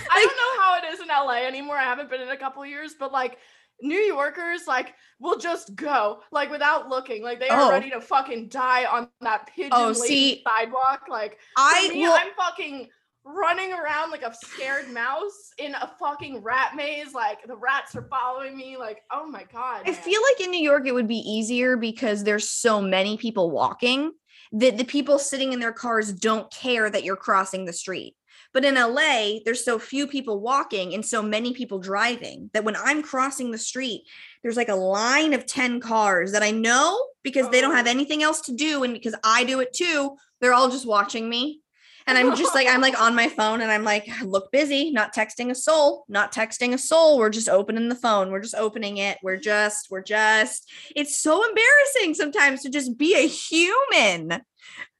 I 0.10 0.18
don't 0.24 0.36
know 0.36 0.62
how 0.62 0.78
it 0.78 0.92
is 0.92 1.00
in 1.00 1.06
LA 1.08 1.46
anymore. 1.46 1.76
I 1.76 1.84
haven't 1.84 2.10
been 2.10 2.20
in 2.20 2.30
a 2.30 2.36
couple 2.36 2.64
years, 2.66 2.94
but 2.98 3.12
like 3.12 3.38
New 3.80 3.98
Yorkers, 3.98 4.66
like 4.66 4.94
will 5.20 5.38
just 5.38 5.76
go 5.76 6.20
like 6.32 6.50
without 6.50 6.88
looking, 6.88 7.22
like 7.22 7.38
they 7.38 7.48
are 7.48 7.68
Oh. 7.68 7.70
ready 7.70 7.90
to 7.90 8.00
fucking 8.00 8.48
die 8.48 8.86
on 8.86 9.08
that 9.20 9.50
pigeon 9.54 9.70
Oh, 9.72 9.92
see, 9.92 10.42
sidewalk. 10.44 11.02
Like 11.08 11.38
I 11.56 11.88
me, 11.90 12.00
will 12.00 12.12
I'm 12.14 12.32
fucking 12.36 12.88
running 13.24 13.72
around 13.72 14.10
like 14.10 14.22
a 14.22 14.34
scared 14.34 14.90
mouse 14.90 15.50
in 15.58 15.74
a 15.74 15.90
fucking 16.00 16.42
rat 16.42 16.74
maze. 16.76 17.14
Like 17.14 17.38
the 17.46 17.56
rats 17.56 17.94
are 17.96 18.06
following 18.10 18.56
me. 18.56 18.76
Like 18.76 19.02
oh 19.10 19.26
my 19.26 19.44
god. 19.52 19.82
I 19.86 19.92
feel 19.92 20.20
like 20.30 20.40
in 20.44 20.50
New 20.50 20.60
York 20.62 20.86
it 20.86 20.92
would 20.94 21.08
be 21.08 21.18
easier 21.18 21.76
because 21.76 22.24
there's 22.24 22.48
so 22.48 22.80
many 22.80 23.16
people 23.16 23.50
walking 23.50 24.12
that 24.52 24.76
the 24.76 24.84
people 24.84 25.18
sitting 25.18 25.52
in 25.52 25.60
their 25.60 25.72
cars 25.72 26.12
don't 26.12 26.50
care 26.52 26.90
that 26.90 27.04
you're 27.04 27.16
crossing 27.16 27.64
the 27.64 27.72
street. 27.72 28.14
But 28.52 28.66
in 28.66 28.74
LA, 28.74 29.38
there's 29.46 29.64
so 29.64 29.78
few 29.78 30.06
people 30.06 30.38
walking 30.38 30.92
and 30.92 31.04
so 31.06 31.22
many 31.22 31.54
people 31.54 31.78
driving 31.78 32.50
that 32.52 32.64
when 32.64 32.76
I'm 32.76 33.02
crossing 33.02 33.50
the 33.50 33.56
street, 33.56 34.02
there's 34.42 34.58
like 34.58 34.68
a 34.68 34.74
line 34.74 35.32
of 35.32 35.46
10 35.46 35.80
cars 35.80 36.32
that 36.32 36.42
I 36.42 36.50
know 36.50 37.02
because 37.22 37.48
they 37.48 37.62
don't 37.62 37.74
have 37.74 37.86
Oh. 37.86 37.90
anything 37.90 38.22
else 38.22 38.42
to 38.42 38.52
do. 38.52 38.82
And 38.82 38.92
because 38.92 39.14
I 39.24 39.44
do 39.44 39.60
it 39.60 39.72
too, 39.72 40.16
they're 40.42 40.52
all 40.52 40.68
just 40.68 40.84
watching 40.86 41.30
me. 41.30 41.61
And 42.06 42.18
I'm 42.18 42.34
just 42.36 42.54
like, 42.54 42.66
I'm 42.68 42.80
like 42.80 43.00
on 43.00 43.14
my 43.14 43.28
phone 43.38 43.60
and 43.60 43.70
I'm 43.70 43.84
like, 43.84 44.08
look 44.22 44.50
busy, 44.52 44.90
not 44.90 45.14
texting 45.14 45.50
a 45.50 45.54
soul, 45.54 46.04
not 46.08 46.32
texting 46.32 46.72
a 46.74 46.78
soul. 46.78 47.18
We're 47.18 47.30
just 47.30 47.48
opening 47.48 47.88
the 47.88 47.94
phone. 47.94 48.30
We're 48.30 48.40
just 48.42 48.54
opening 48.54 48.98
it. 48.98 49.18
We're 49.22 49.36
just, 49.36 49.88
we're 49.90 50.02
just, 50.02 50.70
it's 50.96 51.20
so 51.20 51.46
embarrassing 51.48 52.14
sometimes 52.14 52.62
to 52.62 52.70
just 52.70 52.96
be 52.98 53.14
a 53.14 53.26
human. 53.26 54.32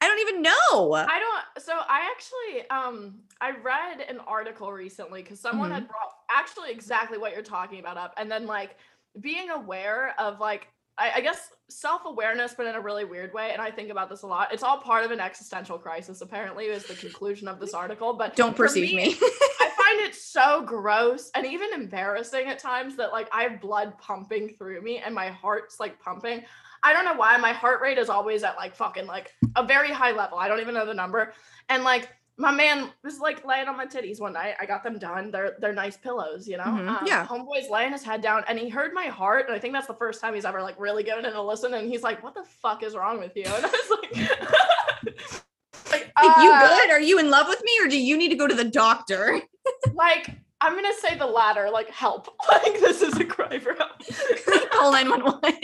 I 0.00 0.08
don't 0.08 0.18
even 0.20 0.42
know. 0.42 0.92
I 0.94 1.18
don't 1.20 1.64
so 1.64 1.72
I 1.74 2.10
actually 2.10 2.68
um 2.70 3.20
I 3.40 3.52
read 3.52 4.00
an 4.08 4.18
article 4.18 4.72
recently 4.72 5.22
because 5.22 5.38
someone 5.38 5.70
Mhm. 5.70 5.74
had 5.74 5.88
brought 5.88 6.10
actually 6.30 6.72
exactly 6.72 7.18
what 7.18 7.32
you're 7.32 7.42
talking 7.42 7.78
about 7.78 7.96
up 7.96 8.12
and 8.16 8.30
then 8.30 8.46
like 8.46 8.76
being 9.20 9.50
aware 9.50 10.14
of 10.18 10.40
like 10.40 10.66
I, 10.98 11.12
I 11.16 11.20
guess 11.20 11.48
self-awareness 11.68 12.54
but 12.56 12.66
in 12.66 12.74
a 12.74 12.80
really 12.80 13.04
weird 13.04 13.32
way 13.32 13.50
and 13.52 13.62
I 13.62 13.70
think 13.70 13.90
about 13.90 14.10
this 14.10 14.22
a 14.22 14.26
lot. 14.26 14.52
It's 14.52 14.62
all 14.62 14.78
part 14.78 15.04
of 15.04 15.10
an 15.10 15.20
existential 15.20 15.78
crisis 15.78 16.20
apparently 16.20 16.66
is 16.66 16.84
the 16.84 16.94
conclusion 16.94 17.48
of 17.48 17.58
this 17.60 17.74
article 17.74 18.14
but 18.14 18.36
don't 18.36 18.56
perceive 18.56 18.94
me. 18.94 19.16
I 19.22 19.70
find 19.76 20.00
it 20.00 20.14
so 20.14 20.62
gross 20.62 21.30
and 21.34 21.46
even 21.46 21.72
embarrassing 21.72 22.48
at 22.48 22.58
times 22.58 22.96
that 22.96 23.12
like 23.12 23.28
I 23.32 23.44
have 23.44 23.60
blood 23.60 23.98
pumping 23.98 24.54
through 24.58 24.82
me 24.82 24.98
and 24.98 25.14
my 25.14 25.28
heart's 25.28 25.80
like 25.80 26.00
pumping. 26.00 26.44
I 26.82 26.92
don't 26.92 27.04
know 27.04 27.14
why 27.14 27.36
my 27.36 27.52
heart 27.52 27.80
rate 27.80 27.98
is 27.98 28.08
always 28.08 28.42
at 28.42 28.56
like 28.56 28.74
fucking 28.74 29.06
like 29.06 29.32
a 29.56 29.64
very 29.64 29.90
high 29.90 30.12
level. 30.12 30.38
I 30.38 30.48
don't 30.48 30.60
even 30.60 30.74
know 30.74 30.86
the 30.86 30.94
number. 30.94 31.32
And 31.68 31.84
like 31.84 32.08
my 32.38 32.50
man 32.50 32.90
was 33.04 33.18
like 33.20 33.44
laying 33.46 33.68
on 33.68 33.76
my 33.76 33.86
titties 33.86 34.20
one 34.20 34.32
night. 34.32 34.54
I 34.60 34.66
got 34.66 34.82
them 34.82 34.98
done. 34.98 35.30
They're 35.30 35.56
they're 35.60 35.72
nice 35.74 35.96
pillows, 35.96 36.48
you 36.48 36.56
know. 36.56 36.64
Mhm, 36.64 36.88
Um, 36.88 37.06
yeah. 37.06 37.26
Homeboy's 37.26 37.68
laying 37.70 37.92
his 37.92 38.02
head 38.02 38.22
down, 38.22 38.42
and 38.48 38.58
he 38.58 38.68
heard 38.68 38.92
my 38.94 39.06
heart, 39.06 39.46
and 39.46 39.54
I 39.54 39.58
think 39.58 39.74
that's 39.74 39.86
the 39.86 39.94
first 39.94 40.20
time 40.20 40.34
he's 40.34 40.44
ever 40.44 40.62
like 40.62 40.78
really 40.80 41.02
given 41.02 41.24
it 41.24 41.34
a 41.34 41.42
listen. 41.42 41.74
And 41.74 41.88
he's 41.88 42.02
like, 42.02 42.22
"What 42.22 42.34
the 42.34 42.44
fuck 42.62 42.82
is 42.82 42.94
wrong 42.96 43.18
with 43.18 43.36
you?" 43.36 43.44
And 43.46 43.66
I 43.66 43.68
was 43.68 43.90
like, 43.90 44.12
like, 45.92 46.12
Like, 46.16 46.36
you 46.42 46.50
uh, 46.52 46.68
good? 46.68 46.90
Are 46.90 47.00
you 47.00 47.18
in 47.18 47.30
love 47.30 47.48
with 47.48 47.62
me 47.64 47.72
or 47.84 47.88
do 47.88 47.98
you 48.00 48.16
need 48.16 48.28
to 48.30 48.36
go 48.36 48.46
to 48.46 48.54
the 48.54 48.64
doctor? 48.64 49.40
like 49.94 50.30
I'm 50.60 50.74
gonna 50.74 50.94
say 51.00 51.16
the 51.16 51.26
latter, 51.26 51.68
like 51.70 51.90
help. 51.90 52.28
Like 52.48 52.80
this 52.80 53.02
is 53.02 53.16
a 53.18 53.24
cry 53.24 53.58
for 53.58 53.74
help. 53.74 54.70
Call 54.70 54.92
911. 54.92 55.60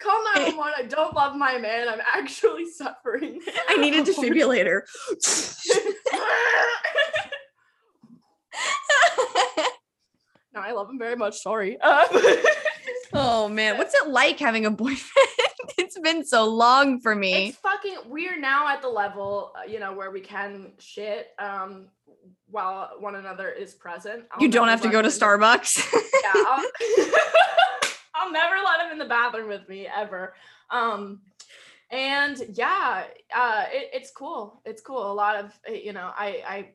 Call 0.00 0.24
911. 0.34 0.72
I 0.76 0.82
don't 0.84 1.14
love 1.14 1.36
my 1.36 1.58
man. 1.58 1.88
I'm 1.88 2.00
actually 2.14 2.70
suffering. 2.70 3.40
I 3.68 3.76
need 3.76 3.94
a 3.94 4.02
defibrillator. 4.10 4.82
no, 10.54 10.60
I 10.60 10.72
love 10.72 10.88
him 10.88 10.98
very 10.98 11.16
much. 11.16 11.40
Sorry. 11.40 11.80
Um, 11.80 12.04
oh 13.12 13.48
man, 13.48 13.78
what's 13.78 13.94
it 13.94 14.08
like 14.08 14.38
having 14.38 14.66
a 14.66 14.70
boyfriend? 14.70 15.28
it's 15.78 15.98
been 15.98 16.24
so 16.24 16.48
long 16.48 17.00
for 17.00 17.14
me. 17.14 17.48
it's 17.48 17.58
fucking. 17.58 17.96
We're 18.06 18.38
now 18.38 18.68
at 18.68 18.80
the 18.80 18.88
level, 18.88 19.52
uh, 19.58 19.64
you 19.70 19.80
know, 19.80 19.92
where 19.92 20.10
we 20.10 20.20
can 20.20 20.72
shit 20.78 21.28
um 21.38 21.88
while 22.48 22.90
one 22.98 23.16
another 23.16 23.48
is 23.48 23.74
present. 23.74 24.24
I'll 24.32 24.42
you 24.42 24.48
don't 24.48 24.68
have 24.68 24.80
to 24.82 24.88
go 24.88 25.02
to 25.02 25.08
Starbucks. 25.08 25.84
yeah, 26.34 26.62
I'll, 28.20 28.32
never 28.32 28.56
let 28.64 28.86
him 28.86 28.92
in 28.92 28.98
the 28.98 29.06
bathroom 29.06 29.48
with 29.48 29.68
me 29.68 29.86
ever. 29.86 30.34
Um, 30.70 31.20
and 31.90 32.40
yeah, 32.54 33.04
uh, 33.34 33.64
it, 33.72 33.90
it's 33.92 34.10
cool. 34.10 34.60
It's 34.64 34.82
cool. 34.82 35.10
A 35.10 35.12
lot 35.12 35.36
of 35.36 35.58
uh, 35.68 35.72
you 35.72 35.92
know, 35.92 36.10
I 36.16 36.42
I 36.46 36.68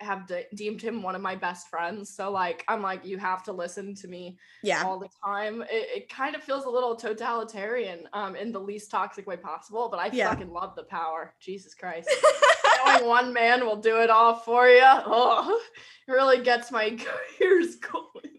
have 0.00 0.26
de- 0.26 0.46
deemed 0.54 0.80
him 0.80 1.02
one 1.02 1.14
of 1.14 1.22
my 1.22 1.34
best 1.34 1.68
friends. 1.68 2.08
So 2.10 2.30
like, 2.30 2.64
I'm 2.68 2.82
like, 2.82 3.04
you 3.04 3.18
have 3.18 3.42
to 3.44 3.52
listen 3.52 3.94
to 3.96 4.08
me 4.08 4.38
yeah. 4.62 4.84
all 4.84 4.98
the 4.98 5.08
time. 5.24 5.62
It, 5.62 5.88
it 6.02 6.08
kind 6.08 6.34
of 6.34 6.42
feels 6.42 6.64
a 6.64 6.70
little 6.70 6.94
totalitarian, 6.96 8.08
um, 8.12 8.36
in 8.36 8.52
the 8.52 8.60
least 8.60 8.90
toxic 8.90 9.26
way 9.26 9.36
possible. 9.36 9.88
But 9.90 10.00
I 10.00 10.10
Yeah. 10.12 10.30
fucking 10.30 10.52
love 10.52 10.74
the 10.76 10.84
power. 10.84 11.34
Jesus 11.40 11.74
Christ. 11.74 12.10
Knowing 12.86 13.06
one 13.06 13.32
man 13.32 13.64
will 13.64 13.76
do 13.76 14.00
it 14.00 14.10
all 14.10 14.34
for 14.34 14.68
you. 14.68 14.82
Oh, 14.84 15.60
it 16.08 16.12
really 16.12 16.42
gets 16.42 16.70
my 16.70 16.90
gears 17.38 17.76
going. 17.76 18.33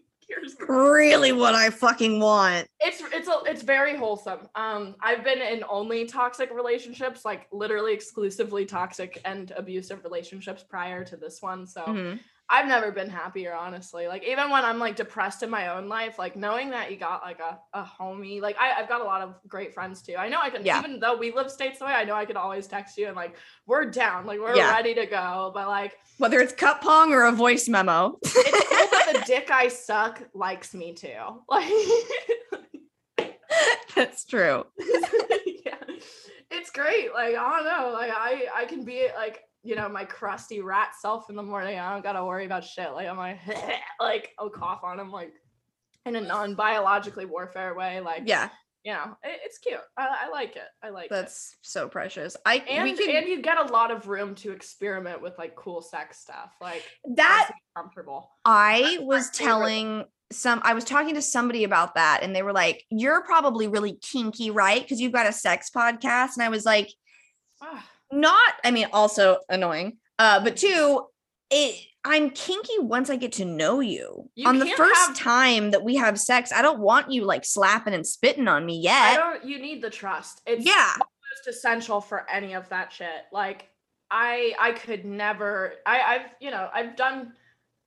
Going. 0.58 0.78
really 0.80 1.32
what 1.32 1.54
I 1.54 1.70
fucking 1.70 2.18
want. 2.20 2.66
It's 2.80 3.00
it's 3.12 3.28
a, 3.28 3.40
it's 3.46 3.62
very 3.62 3.96
wholesome. 3.96 4.48
Um, 4.54 4.96
I've 5.00 5.22
been 5.22 5.40
in 5.40 5.62
only 5.68 6.04
toxic 6.06 6.50
relationships, 6.52 7.24
like 7.24 7.46
literally 7.52 7.92
exclusively 7.94 8.64
toxic 8.66 9.20
and 9.24 9.52
abusive 9.56 10.02
relationships 10.04 10.62
prior 10.62 11.04
to 11.04 11.16
this 11.16 11.40
one. 11.42 11.66
So 11.66 11.82
Mhm. 11.82 12.20
I've 12.48 12.66
never 12.68 12.92
been 12.92 13.10
happier, 13.10 13.54
honestly. 13.54 14.06
Like 14.06 14.22
even 14.24 14.50
when 14.50 14.64
I'm 14.64 14.78
like 14.78 14.94
depressed 14.94 15.42
in 15.42 15.50
my 15.50 15.68
own 15.76 15.88
life, 15.88 16.16
like 16.16 16.36
knowing 16.36 16.70
that 16.70 16.92
you 16.92 16.96
got 16.96 17.22
like 17.22 17.40
a, 17.40 17.58
a 17.72 17.82
homie, 17.82 18.40
like 18.40 18.56
I, 18.58 18.80
I've 18.80 18.88
got 18.88 19.00
a 19.00 19.04
lot 19.04 19.20
of 19.20 19.34
great 19.48 19.74
friends 19.74 20.00
too. 20.00 20.14
I 20.16 20.28
know 20.28 20.38
I 20.40 20.50
can 20.50 20.64
Yeah. 20.64 20.78
even 20.78 21.00
though 21.00 21.16
we 21.16 21.32
live 21.32 21.50
states 21.50 21.80
away, 21.80 21.90
I 21.92 22.04
know 22.04 22.14
I 22.14 22.24
could 22.24 22.36
always 22.36 22.68
text 22.68 22.98
you 22.98 23.08
and 23.08 23.16
like 23.16 23.34
we're 23.66 23.84
down, 23.86 24.26
like 24.26 24.38
we're 24.40 24.54
Yeah. 24.56 24.70
ready 24.72 24.94
to 24.94 25.06
go. 25.06 25.50
But 25.54 25.66
like 25.66 25.98
Whether 26.18 26.38
it's 26.40 26.52
cup 26.52 26.82
pong 26.82 27.12
or 27.12 27.24
a 27.26 27.32
voice 27.32 27.68
memo. 27.68 28.16
it's 28.22 28.85
the 29.12 29.22
dick 29.26 29.50
I 29.50 29.68
suck 29.68 30.22
likes 30.34 30.74
me 30.74 30.94
too. 30.94 31.16
Like 31.48 31.70
That's 33.94 34.24
true. 34.24 34.66
yeah. 34.78 35.74
It's 36.50 36.70
great. 36.70 37.12
Like, 37.14 37.34
I 37.34 37.56
don't 37.56 37.64
know. 37.64 37.92
Like 37.92 38.10
I 38.14 38.46
I 38.54 38.64
can 38.66 38.84
be 38.84 39.08
like, 39.16 39.42
you 39.62 39.74
know, 39.74 39.88
my 39.88 40.04
crusty 40.04 40.60
rat 40.60 40.90
self 41.00 41.30
in 41.30 41.36
the 41.36 41.42
morning. 41.42 41.78
I 41.78 41.92
don't 41.92 42.02
gotta 42.02 42.24
worry 42.24 42.44
about 42.44 42.64
shit. 42.64 42.92
Like 42.92 43.08
I'm 43.08 43.16
like, 43.16 43.38
like 44.00 44.32
I'll 44.38 44.50
cough 44.50 44.80
on 44.84 45.00
him 45.00 45.10
like 45.10 45.32
in 46.04 46.16
a 46.16 46.20
non-biologically 46.20 47.24
warfare 47.24 47.74
way. 47.74 48.00
Like, 48.00 48.22
Yeah, 48.26 48.50
you 48.86 48.92
know, 48.92 49.16
it- 49.24 49.40
it's 49.44 49.58
cute. 49.58 49.80
I, 49.98 50.26
I 50.26 50.28
like 50.30 50.54
it. 50.54 50.62
I 50.80 50.90
like 50.90 51.06
it. 51.06 51.10
that's 51.10 51.56
so 51.62 51.88
precious. 51.88 52.36
I 52.46 52.56
And, 52.58 52.96
could 52.96 53.08
and 53.10 53.26
you 53.26 53.42
get 53.42 53.58
a 53.58 53.72
lot 53.72 53.90
of 53.90 54.06
room 54.06 54.36
to 54.36 54.52
experiment 54.52 55.20
with 55.20 55.36
like 55.38 55.56
cool 55.56 55.82
sex 55.82 56.20
stuff. 56.20 56.54
Like 56.60 56.84
that 57.16 57.46
once 57.48 57.48
you 57.48 57.54
get 57.54 57.82
comfortable. 57.82 58.30
I 58.44 58.80
That's 58.98 59.02
was 59.02 59.30
telling 59.30 60.04
some 60.30 60.60
I 60.62 60.74
was 60.74 60.84
talking 60.84 61.14
to 61.16 61.22
somebody 61.22 61.64
about 61.64 61.96
that 61.96 62.20
and 62.22 62.34
they 62.34 62.42
were 62.44 62.52
like, 62.52 62.84
"You're 62.90 63.22
probably 63.24 63.66
really 63.66 63.98
kinky, 64.02 64.50
right? 64.52 64.80
Because 64.80 65.00
you've 65.00 65.12
got 65.12 65.26
a 65.26 65.32
sex 65.32 65.68
podcast." 65.74 66.34
And 66.36 66.42
I 66.44 66.48
was 66.48 66.64
like, 66.64 66.88
Ah, 67.60 67.84
not 68.12 68.52
I 68.64 68.70
mean, 68.70 68.86
also 68.92 69.38
annoying. 69.48 69.98
Uh, 70.18 70.42
but 70.44 70.56
two, 70.56 71.06
it 71.50 71.74
I'm 72.08 72.30
kinky 72.30 72.78
once 72.78 73.10
I 73.10 73.16
get 73.16 73.32
to 73.32 73.44
know 73.44 73.80
you. 73.80 74.30
You 74.36 74.48
on 74.48 74.58
the 74.60 74.66
first 74.70 75.08
have- 75.08 75.16
time 75.16 75.72
that 75.72 75.82
we 75.82 75.96
have 75.96 76.18
sex, 76.20 76.52
I 76.52 76.62
don't 76.62 76.78
want 76.78 77.10
you 77.10 77.24
like 77.24 77.44
slapping 77.44 77.94
and 77.94 78.06
spitting 78.06 78.46
on 78.48 78.64
me 78.64 78.78
I 78.88 79.10
yet. 79.10 79.16
don't. 79.16 79.44
You 79.44 79.58
need 79.58 79.82
the 79.82 79.90
trust. 79.90 80.40
It's 80.46 80.64
Yeah. 80.64 80.92
most 80.98 81.48
essential 81.56 82.00
for 82.00 82.28
any 82.30 82.54
of 82.54 82.68
that 82.68 82.92
shit. 82.92 83.24
Like 83.32 83.68
I 84.10 84.54
I 84.60 84.70
could 84.72 85.04
never 85.04 85.74
I 85.84 86.00
I've 86.00 86.30
you 86.40 86.52
know 86.52 86.70
I've 86.72 86.94
done 86.94 87.32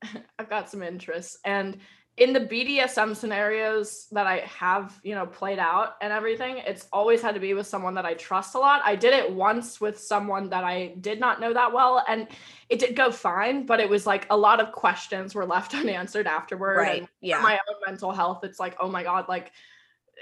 I've 0.38 0.49
got 0.49 0.70
some 0.70 0.84
interests 0.84 1.38
and 1.45 1.78
in 2.20 2.34
the 2.34 2.39
BDSM 2.41 3.15
scenarios 3.15 4.07
that 4.11 4.28
I 4.28 4.39
have, 4.39 4.99
you 5.03 5.15
know, 5.15 5.26
played 5.26 5.57
out 5.57 5.95
and 6.01 6.11
everything, 6.11 6.57
it's 6.57 6.88
always 6.91 7.22
had 7.22 7.34
to 7.36 7.39
be 7.39 7.53
with 7.53 7.65
someone 7.65 7.93
that 7.95 8.05
I 8.05 8.13
trust 8.13 8.55
a 8.55 8.59
lot. 8.59 8.82
I 8.84 8.95
did 8.97 9.13
it 9.13 9.32
once 9.32 9.80
with 9.80 9.97
someone 9.97 10.49
that 10.49 10.65
I 10.65 10.95
did 10.99 11.20
not 11.22 11.39
know 11.39 11.53
that 11.53 11.72
well 11.72 12.03
and 12.07 12.28
it 12.67 12.80
did 12.80 12.95
go 12.95 13.09
fine, 13.09 13.65
but 13.65 13.80
it 13.80 13.89
was 13.89 14.05
like 14.05 14.28
a 14.30 14.38
lot 14.38 14.59
of 14.59 14.74
questions 14.74 15.34
were 15.34 15.45
left 15.45 15.74
unanswered 15.76 16.28
afterward. 16.28 16.78
Right. 16.78 16.99
And 16.99 17.09
Yeah. 17.22 17.41
my 17.41 17.53
own 17.53 17.76
mental 17.88 18.11
health, 18.11 18.43
it's 18.43 18.59
like, 18.59 18.76
oh 18.82 18.89
my 18.89 19.03
God, 19.03 19.30
like 19.30 19.53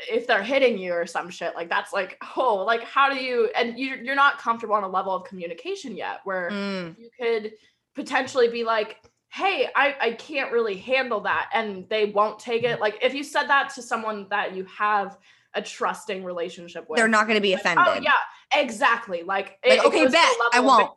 if 0.08 0.28
they're 0.28 0.43
hitting 0.43 0.78
you 0.78 0.93
or 0.93 1.08
some 1.08 1.32
shit, 1.32 1.56
like 1.56 1.70
that's 1.70 1.93
like, 1.93 2.22
oh, 2.38 2.58
like 2.58 2.84
how 2.84 3.10
do 3.12 3.16
you 3.16 3.50
and 3.56 3.80
you're, 3.80 3.98
you're 3.98 4.16
not 4.16 4.38
comfortable 4.38 4.76
on 4.76 4.84
a 4.84 4.88
level 4.88 5.16
of 5.16 5.24
communication 5.24 5.98
yet 5.98 6.20
where 6.26 6.52
Mm, 6.52 6.95
you 7.00 7.10
could 7.20 7.54
potentially 7.95 8.50
be 8.50 8.64
like 8.64 8.98
hey 9.30 9.68
I, 9.76 9.96
I 10.00 10.12
can't 10.14 10.52
really 10.52 10.78
handle 10.78 11.22
that 11.22 11.50
and 11.54 11.88
they 11.90 12.06
won't 12.06 12.40
take 12.40 12.64
it 12.64 12.74
mm-hmm. 12.74 12.82
like 12.82 12.98
if 13.02 13.14
you 13.14 13.24
said 13.24 13.48
that 13.48 13.74
to 13.76 13.82
someone 13.82 14.28
that 14.30 14.56
you 14.56 14.66
have 14.66 15.18
a 15.54 15.62
trusting 15.62 16.24
relationship 16.24 16.90
with 16.90 16.98
they're 16.98 17.08
not 17.08 17.28
going 17.28 17.36
to 17.38 17.42
be 17.42 17.54
like, 17.56 17.66
oh, 17.66 17.72
offended. 17.72 17.86
oh 17.88 18.02
yeah 18.02 18.62
exactly 18.62 19.24
like, 19.24 19.58
Like, 19.68 19.84
okay, 19.84 20.04
goes 20.04 20.08
to 20.08 20.12
bet, 20.12 20.32
I 20.54 20.60
won't. 20.62 20.92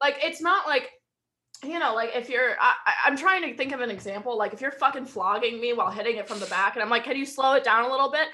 like 0.00 0.16
it's 0.22 0.40
not 0.40 0.66
like 0.66 0.90
you 1.62 1.78
know 1.78 1.94
like 1.94 2.10
if 2.14 2.28
you're 2.28 2.56
I, 2.60 2.74
i'm 3.06 3.16
trying 3.16 3.42
to 3.42 3.56
think 3.56 3.72
of 3.72 3.80
an 3.80 3.90
example 3.90 4.36
like 4.36 4.52
if 4.52 4.60
you're 4.60 4.70
fucking 4.72 5.06
flogging 5.06 5.60
me 5.60 5.72
while 5.72 5.90
hitting 5.90 6.16
it 6.16 6.28
from 6.28 6.40
the 6.40 6.46
back 6.46 6.74
and 6.74 6.82
i'm 6.82 6.90
like 6.90 7.04
can 7.04 7.16
you 7.16 7.26
slow 7.26 7.54
it 7.54 7.64
down 7.64 7.84
a 7.84 7.90
little 7.90 8.10
bit 8.10 8.28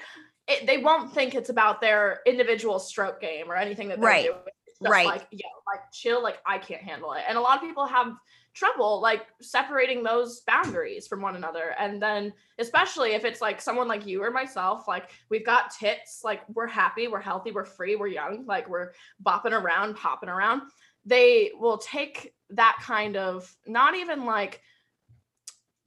it, 0.47 0.65
they 0.65 0.77
won't 0.79 1.13
think 1.13 1.35
it's 1.35 1.49
about 1.49 1.79
their 1.81 2.19
individual 2.25 2.79
stroke 2.79 3.21
game 3.21 3.49
or 3.49 3.55
anything 3.55 3.87
that 3.89 3.99
they're 3.99 4.09
Right. 4.09 4.25
doing 4.25 4.37
it's 4.67 4.79
just 4.79 4.91
Right. 4.91 5.05
like 5.05 5.27
yo 5.31 5.47
like 5.67 5.81
chill 5.93 6.21
like 6.21 6.39
i 6.45 6.57
can't 6.57 6.81
handle 6.81 7.13
it 7.13 7.23
and 7.27 7.37
a 7.37 7.41
lot 7.41 7.55
of 7.57 7.61
people 7.61 7.85
have 7.85 8.13
trouble 8.53 9.01
like 9.01 9.27
separating 9.41 10.03
those 10.03 10.41
boundaries 10.41 11.07
from 11.07 11.21
one 11.21 11.35
another. 11.35 11.73
And 11.79 12.01
then 12.01 12.33
especially 12.59 13.13
if 13.13 13.23
it's 13.25 13.41
like 13.41 13.61
someone 13.61 13.87
like 13.87 14.05
you 14.05 14.21
or 14.23 14.29
myself 14.31 14.87
like 14.87 15.09
we've 15.29 15.45
got 15.45 15.71
tits 15.71 16.21
like 16.23 16.41
we're 16.49 16.67
happy 16.67 17.07
we're 17.07 17.19
healthy 17.21 17.51
we're 17.51 17.63
free 17.65 17.95
we're 17.95 18.07
young 18.07 18.45
like 18.45 18.67
we're 18.69 18.91
bopping 19.25 19.51
around 19.53 19.95
popping 19.95 20.29
around. 20.29 20.63
They 21.05 21.51
will 21.57 21.77
take 21.77 22.33
that 22.51 22.77
kind 22.81 23.15
of 23.17 23.53
not 23.65 23.95
even 23.95 24.25
like 24.25 24.61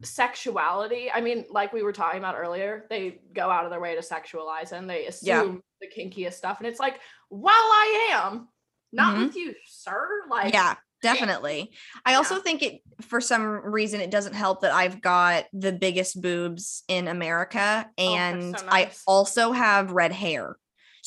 sexuality 0.02 1.10
i 1.14 1.20
mean 1.20 1.44
like 1.50 1.72
we 1.72 1.82
were 1.82 1.92
talking 1.92 2.18
about 2.18 2.34
earlier 2.36 2.84
they 2.90 3.20
go 3.32 3.48
out 3.48 3.64
of 3.64 3.70
their 3.70 3.80
way 3.80 3.94
to 3.94 4.00
sexualize 4.02 4.72
and 4.72 4.90
they 4.90 5.06
assume 5.06 5.62
Yeah. 5.80 5.88
the 5.88 5.88
kinkiest 6.02 6.34
stuff. 6.34 6.58
And 6.58 6.66
it's 6.66 6.80
like 6.80 7.00
while 7.28 7.54
i 7.54 8.10
am. 8.12 8.48
Not 8.92 9.16
Mhm. 9.16 9.26
with 9.26 9.36
you 9.36 9.54
sir. 9.66 10.22
Like 10.30 10.52
yeah, 10.54 10.76
definitely. 11.04 11.70
I 12.04 12.14
also 12.14 12.40
think 12.40 12.62
it, 12.62 12.80
for 13.02 13.20
some 13.20 13.44
reason, 13.46 14.00
it 14.00 14.10
doesn't 14.10 14.34
help 14.34 14.62
that 14.62 14.72
I've 14.72 15.00
got 15.00 15.44
the 15.52 15.72
biggest 15.72 16.20
boobs 16.20 16.82
in 16.88 17.06
America 17.08 17.88
they're 17.96 18.08
and 18.08 18.58
so 18.58 18.66
I 18.68 18.90
also 19.06 19.52
have 19.52 19.92
red 19.92 20.12
hair. 20.12 20.56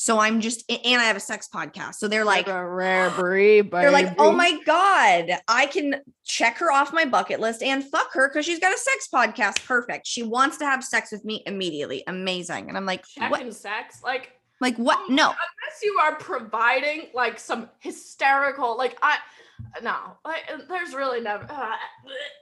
So 0.00 0.20
I'm 0.20 0.40
just, 0.40 0.62
and 0.70 1.00
I 1.02 1.06
have 1.06 1.16
a 1.16 1.20
sex 1.20 1.48
podcast. 1.52 1.94
So 1.96 2.06
they're 2.06 2.24
like, 2.24 2.46
a 2.46 2.64
rare 2.64 3.10
breed 3.18 3.68
they're 3.72 3.90
like, 3.90 4.14
oh 4.18 4.30
my 4.30 4.56
God, 4.64 5.32
I 5.48 5.66
can 5.66 5.96
check 6.24 6.58
her 6.58 6.70
off 6.70 6.92
my 6.92 7.04
bucket 7.04 7.40
list 7.40 7.64
and 7.64 7.82
fuck 7.82 8.12
her 8.12 8.28
because 8.28 8.46
she's 8.46 8.60
got 8.60 8.72
a 8.72 8.78
sex 8.78 9.08
podcast. 9.12 9.64
Perfect. 9.66 10.06
She 10.06 10.22
wants 10.22 10.56
to 10.58 10.64
have 10.66 10.84
sex 10.84 11.10
with 11.10 11.24
me 11.24 11.42
immediately. 11.46 12.04
Amazing. 12.06 12.68
And 12.68 12.76
I'm 12.76 12.86
like, 12.86 13.04
what? 13.16 13.52
sex 13.52 14.00
like 14.04 14.30
Like, 14.60 14.76
what? 14.76 14.98
um, 14.98 15.16
No. 15.16 15.24
unless 15.30 15.82
you 15.82 15.98
are 16.00 16.14
providing 16.14 17.08
like 17.12 17.40
some 17.40 17.68
hysterical 17.80 18.76
like 18.78 18.96
i 19.02 19.16
no 19.82 19.96
like 20.24 20.42
uh, 20.52 20.58
there's 20.68 20.94
really 20.94 21.20
never 21.20 21.44
uh, 21.50 21.72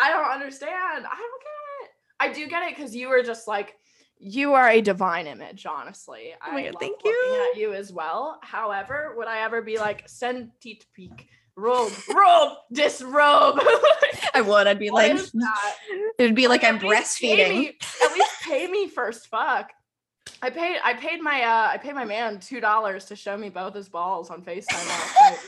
I 0.02 0.10
don't 0.10 0.30
understand. 0.30 1.06
I 1.06 1.16
don't 1.18 1.42
get 1.42 1.84
it. 1.84 1.90
I 2.20 2.32
do 2.32 2.48
get 2.48 2.62
it 2.62 2.76
because 2.76 2.94
you 2.96 3.08
were 3.08 3.22
just 3.22 3.46
like 3.46 3.76
you 4.18 4.52
are 4.54 4.68
a 4.68 4.80
divine 4.80 5.26
image, 5.26 5.64
honestly. 5.66 6.32
Oh 6.46 6.52
my 6.52 6.60
I 6.60 6.64
God, 6.64 6.74
love 6.74 6.80
thank 6.80 7.04
looking 7.04 7.32
you. 7.32 7.50
at 7.52 7.58
you 7.58 7.72
as 7.74 7.92
well. 7.92 8.38
However, 8.42 9.14
would 9.16 9.26
I 9.28 9.40
ever 9.42 9.62
be 9.62 9.78
like 9.78 10.04
send 10.08 10.50
teeth 10.60 10.84
peak 10.94 11.26
robe 11.56 11.92
robe 12.14 12.56
disrobe? 12.72 13.60
I 14.34 14.40
would. 14.42 14.66
I'd 14.66 14.78
be 14.78 14.90
What 14.90 15.08
like, 15.08 15.18
it 16.18 16.22
would 16.22 16.34
be 16.34 16.48
like 16.48 16.64
I'm 16.64 16.78
pay 16.78 16.88
breastfeeding. 16.88 17.58
me- 17.58 17.78
at 18.04 18.12
least 18.12 18.32
pay 18.42 18.66
me 18.68 18.88
first. 18.88 19.28
Fuck. 19.28 19.70
I 20.42 20.50
paid. 20.50 20.78
I 20.82 20.94
paid 20.94 21.20
my. 21.20 21.42
Uh, 21.42 21.68
I 21.72 21.78
paid 21.78 21.94
my 21.94 22.04
man 22.04 22.40
two 22.40 22.60
dollars 22.60 23.06
to 23.06 23.16
show 23.16 23.36
me 23.36 23.48
both 23.48 23.74
his 23.74 23.88
balls 23.88 24.30
on 24.30 24.42
Facetime. 24.42 25.36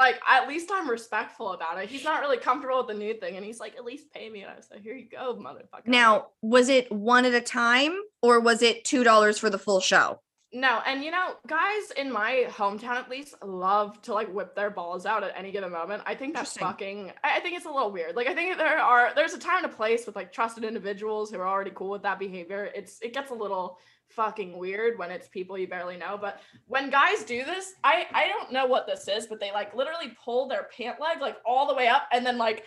Like 0.00 0.20
at 0.28 0.48
least 0.48 0.70
I'm 0.72 0.90
respectful 0.90 1.52
about 1.52 1.80
it. 1.80 1.88
He's 1.88 2.02
not 2.02 2.20
really 2.20 2.38
comfortable 2.38 2.78
with 2.78 2.88
the 2.88 2.94
new 2.94 3.14
thing, 3.14 3.36
and 3.36 3.44
he's 3.44 3.60
like, 3.60 3.76
"At 3.76 3.84
least 3.84 4.12
pay 4.12 4.28
me." 4.28 4.42
And 4.42 4.50
I 4.50 4.56
was 4.56 4.68
like, 4.70 4.82
"Here 4.82 4.94
you 4.94 5.08
go, 5.08 5.36
motherfucker." 5.36 5.86
Now, 5.86 6.30
was 6.42 6.68
it 6.68 6.90
one 6.90 7.24
at 7.24 7.32
a 7.32 7.40
time 7.40 7.96
or 8.20 8.40
was 8.40 8.60
it 8.60 8.84
$2 8.84 9.38
for 9.38 9.50
the 9.50 9.58
full 9.58 9.80
show? 9.80 10.20
No, 10.52 10.80
and 10.86 11.02
you 11.02 11.10
know, 11.10 11.34
guys 11.48 11.90
in 11.96 12.12
my 12.12 12.46
hometown 12.48 12.94
at 12.94 13.10
least 13.10 13.34
love 13.42 14.00
to 14.02 14.14
like 14.14 14.32
whip 14.32 14.54
their 14.54 14.70
balls 14.70 15.04
out 15.04 15.24
at 15.24 15.32
any 15.36 15.50
given 15.50 15.72
moment. 15.72 16.04
I 16.06 16.14
think 16.14 16.34
that's 16.34 16.56
fucking 16.56 17.12
I 17.24 17.40
think 17.40 17.56
it's 17.56 17.66
a 17.66 17.70
little 17.70 17.90
weird. 17.90 18.14
Like 18.14 18.28
I 18.28 18.34
think 18.34 18.56
there 18.56 18.78
are 18.78 19.12
there's 19.16 19.34
a 19.34 19.38
time 19.38 19.64
and 19.64 19.72
a 19.72 19.76
place 19.76 20.06
with 20.06 20.14
like 20.14 20.32
trusted 20.32 20.62
individuals 20.62 21.30
who 21.30 21.38
are 21.38 21.48
already 21.48 21.72
cool 21.74 21.90
with 21.90 22.02
that 22.02 22.20
behavior. 22.20 22.70
It's 22.72 23.00
it 23.02 23.12
gets 23.12 23.32
a 23.32 23.34
little 23.34 23.78
fucking 24.10 24.56
weird 24.56 24.98
when 24.98 25.10
it's 25.10 25.28
people 25.28 25.58
you 25.58 25.66
barely 25.66 25.96
know. 25.96 26.18
But 26.20 26.40
when 26.66 26.90
guys 26.90 27.24
do 27.24 27.44
this, 27.44 27.74
I 27.82 28.06
I 28.12 28.28
don't 28.28 28.52
know 28.52 28.66
what 28.66 28.86
this 28.86 29.08
is, 29.08 29.26
but 29.26 29.40
they 29.40 29.52
like 29.52 29.74
literally 29.74 30.16
pull 30.24 30.48
their 30.48 30.68
pant 30.76 31.00
leg 31.00 31.20
like 31.20 31.36
all 31.44 31.66
the 31.66 31.74
way 31.74 31.88
up 31.88 32.08
and 32.12 32.24
then 32.24 32.38
like 32.38 32.64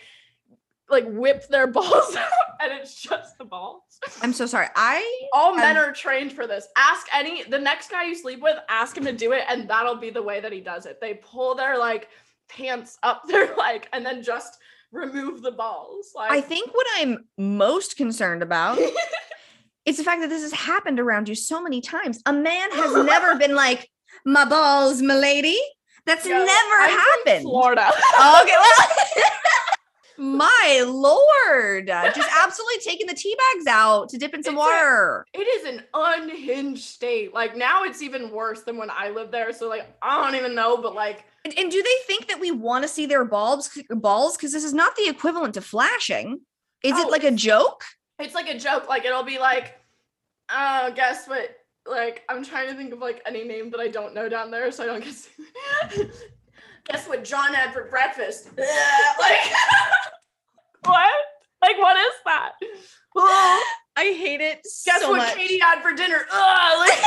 like 0.90 1.06
whip 1.08 1.48
their 1.50 1.68
balls 1.68 2.16
out 2.16 2.32
and 2.62 2.72
it's 2.72 3.02
just 3.02 3.38
the 3.38 3.46
balls. 3.46 4.00
I'm 4.22 4.34
so 4.34 4.46
sorry. 4.46 4.68
I 4.76 5.28
All 5.34 5.56
men 5.56 5.78
are 5.78 5.92
trained 5.92 6.34
for 6.34 6.48
this. 6.48 6.68
Ask 6.78 7.08
any 7.14 7.44
the 7.44 7.60
next 7.60 7.92
guy 7.92 8.06
you 8.06 8.16
sleep 8.16 8.42
with, 8.42 8.58
ask 8.70 8.98
him 8.98 9.06
to 9.06 9.14
do 9.14 9.32
it, 9.34 9.44
and 9.50 9.70
that'll 9.70 9.98
be 9.98 10.10
the 10.10 10.24
way 10.24 10.40
that 10.40 10.52
he 10.52 10.62
does 10.62 10.86
it. 10.86 11.00
They 11.02 11.16
pull 11.16 11.56
their 11.56 11.78
like 11.78 12.10
pants 12.50 12.98
up 13.04 13.24
their 13.28 13.56
leg 13.56 13.88
and 13.94 14.06
then 14.06 14.24
just 14.24 14.58
remove 14.92 15.42
the 15.42 15.52
balls. 15.52 16.14
Like 16.16 16.32
I 16.32 16.42
think 16.42 16.74
what 16.74 16.88
I'm 16.96 17.26
most 17.38 17.98
concerned 17.98 18.42
about 18.42 18.80
is 19.88 19.98
the 19.98 20.04
fact 20.04 20.22
that 20.22 20.30
this 20.30 20.44
has 20.44 20.52
happened 20.54 21.00
around 21.00 21.28
you 21.30 21.34
so 21.36 21.62
many 21.62 21.82
times. 21.82 22.22
A 22.28 22.34
man 22.34 22.70
has 22.72 22.94
never 23.06 23.36
been 23.38 23.56
like, 23.56 23.90
my 24.26 24.46
balls, 24.46 25.02
my 25.02 25.16
lady. 25.16 25.58
That's 26.06 26.26
Yo, 26.26 26.34
never 26.38 26.76
I'm 26.80 26.90
happened. 26.90 27.42
Florida. 27.44 27.88
okay, 27.88 28.56
well, 28.56 29.28
my 30.18 30.84
lord, 30.88 31.88
just 31.88 32.30
absolutely 32.44 32.80
taking 32.84 33.08
the 33.08 33.14
tea 33.14 33.36
bags 33.54 33.68
out 33.68 34.10
to 34.10 34.18
dip 34.18 34.34
in 34.34 34.42
some 34.44 34.56
It's 34.56 34.64
a- 34.64 34.66
water. 34.66 35.26
it 35.34 35.40
is 35.40 35.66
an 35.66 35.84
unhinged 35.94 36.84
state. 36.84 37.34
Like 37.34 37.56
now 37.56 37.84
it's 37.84 38.02
even 38.02 38.32
worse 38.32 38.64
than 38.64 38.78
when 38.78 38.90
I 38.90 39.10
lived 39.10 39.32
there. 39.32 39.52
So 39.54 39.68
like 39.70 39.86
I 40.02 40.24
don't 40.24 40.36
even 40.36 40.56
know, 40.56 40.78
but 40.78 40.96
like 40.96 41.26
And, 41.46 41.54
and 41.58 41.72
do 41.72 41.82
they 41.84 41.96
think 42.14 42.28
that 42.30 42.40
we 42.40 42.52
want 42.52 42.84
to 42.84 42.88
see 42.88 43.06
their 43.06 43.26
bulbs 43.26 43.70
balls? 43.90 44.38
Because 44.38 44.54
this 44.54 44.64
is 44.64 44.74
not 44.74 44.96
the 44.96 45.08
equivalent 45.08 45.54
to 45.56 45.62
flashing. 45.62 46.40
Is 46.84 46.94
Oh, 46.96 47.02
it 47.08 47.12
like 47.12 47.24
a 47.24 47.32
joke? 47.32 47.84
It's 48.20 48.36
like 48.36 48.50
a 48.50 48.58
joke. 48.58 48.88
Like 48.90 49.06
it'll 49.06 49.24
be 49.24 49.40
like, 49.40 49.76
oh, 50.52 50.92
guess 50.96 51.28
what? 51.28 51.56
Like 51.86 52.24
I'm 52.30 52.44
trying 52.44 52.68
to 52.70 52.76
think 52.76 52.92
of 52.94 53.00
like 53.00 53.22
any 53.26 53.44
name 53.44 53.70
that 53.72 53.80
I 53.80 53.88
don't 53.88 54.14
know 54.14 54.28
down 54.30 54.52
there, 54.52 54.72
so 54.72 54.84
I 54.84 54.88
don't 54.88 55.04
guess. 55.04 55.30
guess 56.90 57.08
what 57.08 57.24
John 57.24 57.54
had 57.54 57.74
for 57.74 57.86
breakfast? 57.86 58.50
like 58.58 59.40
what? 60.86 61.12
Like 61.62 61.78
what 61.78 61.98
is 61.98 62.14
that? 62.26 62.52
Oh, 63.16 63.64
I 63.96 64.04
hate 64.04 64.42
it 64.42 64.62
guess 64.86 65.02
so 65.02 65.10
what 65.12 65.18
much. 65.18 65.36
Katie 65.36 65.60
had 65.60 65.82
for 65.82 65.94
dinner? 65.94 66.26
Ugh, 66.32 66.78
like. 66.80 67.00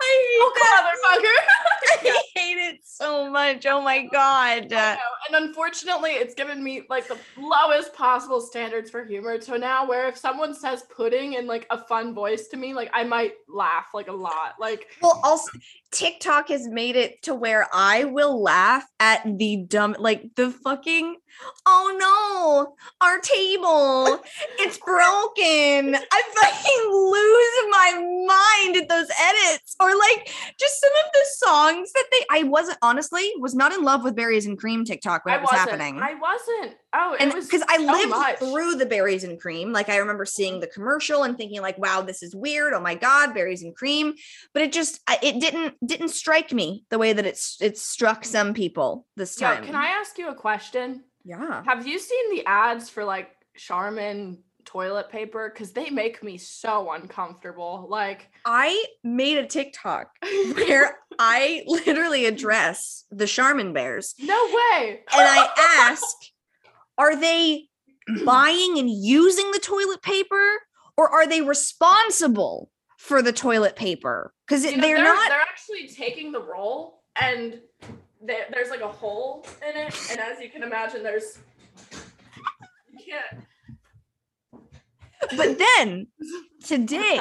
I 0.00 0.38
Oh, 0.40 0.52
hate 0.54 1.20
motherfucker. 1.20 1.38
I 2.04 2.22
hate 2.34 2.58
it 2.58 2.80
so 2.84 3.30
much. 3.30 3.66
Oh 3.66 3.80
my 3.80 4.06
god. 4.06 4.72
And 4.72 4.98
unfortunately, 5.32 6.10
it's 6.12 6.34
given 6.34 6.62
me 6.62 6.82
like 6.88 7.08
the 7.08 7.18
lowest 7.36 7.94
possible 7.94 8.40
standards 8.40 8.90
for 8.90 9.04
humor. 9.04 9.40
So 9.40 9.56
now, 9.56 9.86
where 9.86 10.08
if 10.08 10.16
someone 10.16 10.54
says 10.54 10.84
pudding 10.94 11.34
in 11.34 11.46
like 11.46 11.66
a 11.70 11.78
fun 11.78 12.14
voice 12.14 12.48
to 12.48 12.56
me, 12.56 12.74
like 12.74 12.90
I 12.92 13.04
might 13.04 13.34
laugh 13.48 13.86
like 13.94 14.08
a 14.08 14.12
lot. 14.12 14.54
Like, 14.58 14.88
well, 15.02 15.20
also 15.24 15.50
TikTok 15.90 16.48
has 16.48 16.68
made 16.68 16.96
it 16.96 17.22
to 17.22 17.34
where 17.34 17.66
I 17.72 18.04
will 18.04 18.42
laugh 18.42 18.84
at 19.00 19.22
the 19.38 19.56
dumb, 19.56 19.96
like 19.98 20.34
the 20.34 20.50
fucking. 20.50 21.16
Oh 21.66 21.96
no, 21.98 22.74
our 23.00 23.20
table, 23.20 24.20
it's 24.58 24.78
broken. 24.78 25.94
I 25.94 26.22
fucking 26.34 26.84
lose 26.90 27.58
my 27.70 27.92
mind 28.26 28.76
at 28.76 28.88
those 28.88 29.08
edits, 29.20 29.76
or 29.78 29.96
like 29.96 30.32
just 30.58 30.80
some 30.80 30.90
of 31.04 31.12
the 31.12 31.24
songs 31.36 31.77
that 31.92 32.04
they. 32.10 32.24
I 32.30 32.42
wasn't 32.44 32.78
honestly 32.82 33.30
was 33.38 33.54
not 33.54 33.72
in 33.72 33.82
love 33.82 34.04
with 34.04 34.14
berries 34.16 34.46
and 34.46 34.58
cream 34.58 34.84
TikTok 34.84 35.24
when 35.24 35.34
I 35.34 35.38
it 35.38 35.42
was 35.42 35.50
happening. 35.50 35.98
I 35.98 36.14
wasn't. 36.14 36.76
Oh, 36.94 37.14
it 37.14 37.20
and 37.20 37.34
was 37.34 37.46
because 37.46 37.62
I 37.68 37.76
so 37.78 37.92
lived 37.92 38.10
much. 38.10 38.38
through 38.38 38.76
the 38.76 38.86
berries 38.86 39.24
and 39.24 39.40
cream, 39.40 39.72
like 39.72 39.88
I 39.88 39.96
remember 39.98 40.24
seeing 40.24 40.60
the 40.60 40.66
commercial 40.66 41.24
and 41.24 41.36
thinking 41.36 41.60
like, 41.60 41.78
"Wow, 41.78 42.02
this 42.02 42.22
is 42.22 42.34
weird! 42.34 42.72
Oh 42.72 42.80
my 42.80 42.94
god, 42.94 43.34
berries 43.34 43.62
and 43.62 43.74
cream!" 43.74 44.14
But 44.54 44.62
it 44.62 44.72
just 44.72 45.00
it 45.22 45.40
didn't 45.40 45.74
didn't 45.86 46.10
strike 46.10 46.52
me 46.52 46.84
the 46.90 46.98
way 46.98 47.12
that 47.12 47.26
it's 47.26 47.56
it 47.60 47.78
struck 47.78 48.24
some 48.24 48.54
people 48.54 49.06
this 49.16 49.40
Yo, 49.40 49.46
time. 49.48 49.64
can 49.64 49.74
I 49.74 49.88
ask 49.88 50.18
you 50.18 50.28
a 50.28 50.34
question? 50.34 51.04
Yeah. 51.24 51.62
Have 51.66 51.86
you 51.86 51.98
seen 51.98 52.30
the 52.34 52.46
ads 52.46 52.88
for 52.88 53.04
like 53.04 53.30
Charmin 53.56 54.38
toilet 54.72 55.08
paper? 55.08 55.50
Because 55.52 55.72
they 55.72 55.88
make 55.90 56.22
me 56.22 56.36
so 56.36 56.92
uncomfortable. 56.92 57.86
Like, 57.88 58.28
I 58.44 58.84
made 59.02 59.38
a 59.38 59.46
TikTok 59.46 60.10
where 60.22 60.98
I 61.18 61.62
literally 61.66 62.26
address 62.26 63.04
the 63.10 63.26
Charmin 63.26 63.72
bears 63.72 64.14
no 64.20 64.38
way. 64.46 65.00
and 65.12 65.28
I 65.28 65.48
ask, 65.90 66.04
are 66.98 67.16
they 67.16 67.64
buying 68.24 68.78
and 68.78 68.90
using 68.90 69.50
the 69.52 69.58
toilet 69.58 70.02
paper 70.02 70.50
or 70.96 71.08
are 71.10 71.26
they 71.26 71.40
responsible 71.40 72.70
for 72.98 73.22
the 73.22 73.32
toilet 73.32 73.74
paper? 73.74 74.32
Because 74.46 74.62
they're, 74.64 74.76
they're 74.78 75.02
not. 75.02 75.28
They're 75.30 75.40
actually 75.40 75.88
taking 75.88 76.30
the 76.32 76.42
roll, 76.42 77.02
and 77.20 77.60
there- 78.22 78.46
there's 78.52 78.70
like 78.70 78.80
a 78.80 78.88
hole 78.88 79.46
in 79.66 79.76
it, 79.80 79.94
and 80.10 80.20
as 80.20 80.40
you 80.40 80.50
can 80.50 80.62
imagine, 80.62 81.02
there's. 81.02 81.38
You 82.92 82.98
can't. 83.12 83.44
But 85.36 85.58
then 85.58 86.06
today. 86.64 87.20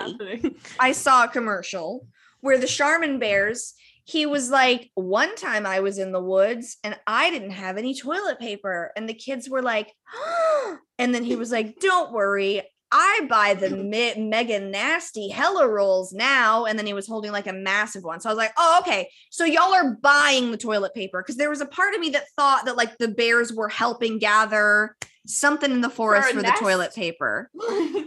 I 0.80 0.91
saw 0.91 1.26
a 1.26 1.30
commercial 1.30 2.07
where 2.41 2.57
the 2.57 2.68
Charmin 2.68 3.19
bears. 3.19 3.74
He 4.06 4.26
was 4.26 4.49
like, 4.49 4.90
one 4.95 5.36
time 5.36 5.65
I 5.65 5.82
was 5.82 5.98
in 5.98 6.14
the 6.14 6.22
woods 6.22 6.78
and 6.84 6.98
I 7.06 7.30
didn't 7.30 7.52
have 7.52 7.78
any 7.78 7.94
toilet 7.94 8.40
paper. 8.40 8.91
And 8.95 9.07
the 9.07 9.14
kids 9.14 9.49
were 9.49 9.61
like, 9.61 9.94
and 10.98 11.14
then 11.14 11.24
he 11.24 11.36
was 11.36 11.52
like, 11.52 11.80
don't 11.80 12.14
worry. 12.14 12.61
I 12.90 13.28
buy 13.30 13.53
the 13.53 13.69
me- 13.76 14.15
mega 14.18 14.61
nasty 14.61 15.28
hella 15.28 15.68
rolls 15.68 16.14
now. 16.14 16.65
And 16.65 16.80
then 16.80 16.86
he 16.86 16.94
was 16.94 17.06
holding 17.06 17.34
like 17.34 17.48
a 17.48 17.53
massive 17.53 18.03
one. 18.03 18.22
So 18.22 18.30
I 18.30 18.32
was 18.32 18.38
like, 18.38 18.53
oh, 18.57 18.78
okay. 18.82 19.10
So 19.30 19.44
y'all 19.44 19.74
are 19.74 19.98
buying 20.02 20.52
the 20.52 20.57
toilet 20.57 20.94
paper. 20.94 21.22
Cause 21.22 21.36
there 21.36 21.49
was 21.49 21.61
a 21.61 21.65
part 21.65 21.94
of 21.94 21.99
me 21.99 22.11
that 22.11 22.30
thought 22.38 22.64
that 22.65 22.78
like 22.78 22.98
the 22.98 23.10
bears 23.10 23.52
were 23.52 23.69
helping 23.69 24.19
gather 24.19 24.95
something 25.27 25.71
in 25.71 25.81
the 25.81 25.89
forest 25.89 26.31
a 26.31 26.33
for, 26.33 26.41
the 26.41 26.55
toilet 26.59 26.93
paper. 26.95 27.49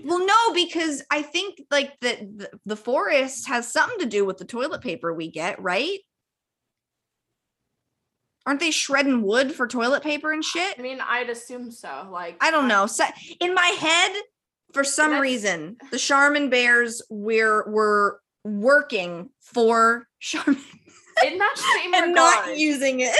Well, 0.02 0.26
no, 0.26 0.54
because 0.54 1.04
I 1.10 1.22
think 1.22 1.62
like 1.70 1.92
that 2.00 2.18
the, 2.18 2.50
the 2.66 2.74
forest 2.74 3.46
has 3.46 3.70
something 3.70 4.00
to 4.00 4.06
do 4.06 4.24
with 4.24 4.38
the 4.38 4.44
toilet 4.44 4.80
paper 4.80 5.14
we 5.14 5.30
get, 5.30 5.62
right? 5.62 5.98
Aren't 8.44 8.58
they 8.58 8.72
shredding 8.72 9.22
wood 9.22 9.52
for 9.52 9.68
toilet 9.68 10.02
paper 10.02 10.32
and 10.32 10.42
shit? 10.44 10.76
I 10.76 10.82
mean, 10.82 10.98
I'd 11.00 11.30
assume 11.30 11.70
so. 11.70 12.08
Like, 12.10 12.38
I 12.40 12.50
don't 12.50 12.66
know. 12.66 12.86
So, 12.86 13.04
in 13.40 13.54
my 13.54 13.66
head, 13.78 14.20
for 14.72 14.82
some 14.82 15.20
reason, 15.20 15.76
the 15.92 15.98
Charmin 15.98 16.50
Bears 16.50 17.02
were 17.08 17.70
were 17.70 18.20
working 18.44 19.30
for 19.40 20.08
Charmin 20.18 20.60
In 21.24 21.38
that 21.38 21.54
same 21.56 21.94
and 21.94 22.08
regard, 22.08 22.46
not 22.46 22.58
using 22.58 23.00
it. 23.00 23.14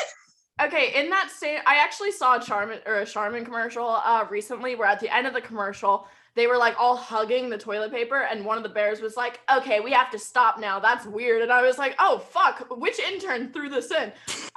Okay, 0.62 0.92
in 0.94 1.08
that 1.10 1.30
same, 1.30 1.60
I 1.66 1.76
actually 1.76 2.12
saw 2.12 2.36
a 2.36 2.40
Charmin 2.40 2.80
or 2.86 2.96
a 2.96 3.06
Charmin 3.06 3.44
commercial 3.44 3.88
uh 3.88 4.26
recently 4.28 4.74
where 4.74 4.88
at 4.88 5.00
the 5.00 5.14
end 5.14 5.26
of 5.26 5.32
the 5.32 5.40
commercial 5.40 6.06
they 6.34 6.46
were 6.46 6.56
like 6.56 6.76
all 6.78 6.96
hugging 6.96 7.50
the 7.50 7.58
toilet 7.58 7.90
paper, 7.90 8.22
and 8.30 8.44
one 8.44 8.56
of 8.56 8.62
the 8.62 8.68
bears 8.68 9.00
was 9.00 9.16
like, 9.16 9.40
"Okay, 9.52 9.80
we 9.80 9.90
have 9.92 10.10
to 10.10 10.18
stop 10.18 10.60
now. 10.60 10.78
That's 10.78 11.06
weird." 11.06 11.42
And 11.42 11.50
I 11.52 11.62
was 11.62 11.76
like, 11.78 11.94
"Oh 11.98 12.18
fuck, 12.18 12.66
which 12.78 12.98
intern 13.00 13.52
threw 13.52 13.68
this 13.68 13.90
in?" 13.90 14.12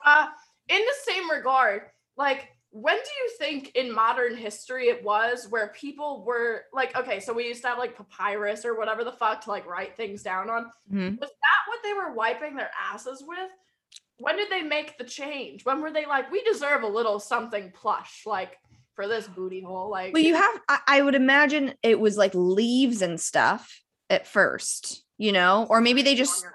Uh, 0.05 0.27
in 0.69 0.79
the 0.81 1.11
same 1.11 1.29
regard, 1.29 1.83
like. 2.17 2.49
When 2.75 2.95
do 2.95 3.01
you 3.21 3.29
think 3.37 3.71
in 3.75 3.93
modern 3.93 4.35
history 4.35 4.87
it 4.87 5.03
was 5.03 5.47
where 5.47 5.67
people 5.75 6.23
were 6.25 6.63
like, 6.73 6.97
okay, 6.97 7.19
so 7.19 7.31
we 7.31 7.47
used 7.47 7.61
to 7.61 7.67
have 7.67 7.77
like 7.77 7.95
papyrus 7.95 8.65
or 8.65 8.75
whatever 8.75 9.03
the 9.03 9.11
fuck 9.11 9.43
to 9.43 9.51
like 9.51 9.67
write 9.67 9.95
things 9.95 10.23
down 10.23 10.49
on? 10.49 10.71
Mhm. 10.91 11.19
Was 11.19 11.29
that 11.29 11.61
what 11.67 11.83
they 11.83 11.93
were 11.93 12.13
wiping 12.13 12.55
their 12.55 12.71
asses 12.91 13.23
with? 13.27 13.51
When 14.17 14.37
did 14.37 14.49
they 14.49 14.61
make 14.61 14.97
the 14.97 15.03
change? 15.03 15.65
When 15.65 15.81
were 15.81 15.91
they 15.91 16.05
like, 16.05 16.31
we 16.31 16.43
deserve 16.43 16.83
a 16.83 16.87
little 16.87 17.19
something 17.19 17.71
plush, 17.73 18.23
like 18.25 18.57
for 18.95 19.07
this 19.07 19.27
booty 19.27 19.61
hole? 19.61 19.89
Like, 19.89 20.13
Well, 20.13 20.23
you 20.23 20.35
have. 20.35 20.61
I, 20.69 20.79
I 20.87 21.01
would 21.01 21.15
imagine 21.15 21.73
it 21.83 21.99
was 21.99 22.17
like 22.17 22.31
leaves 22.33 23.01
and 23.01 23.19
stuff 23.19 23.81
at 24.09 24.27
first, 24.27 25.03
you 25.17 25.31
know, 25.31 25.65
or 25.69 25.81
maybe 25.81 26.01
they 26.03 26.15
just 26.15 26.45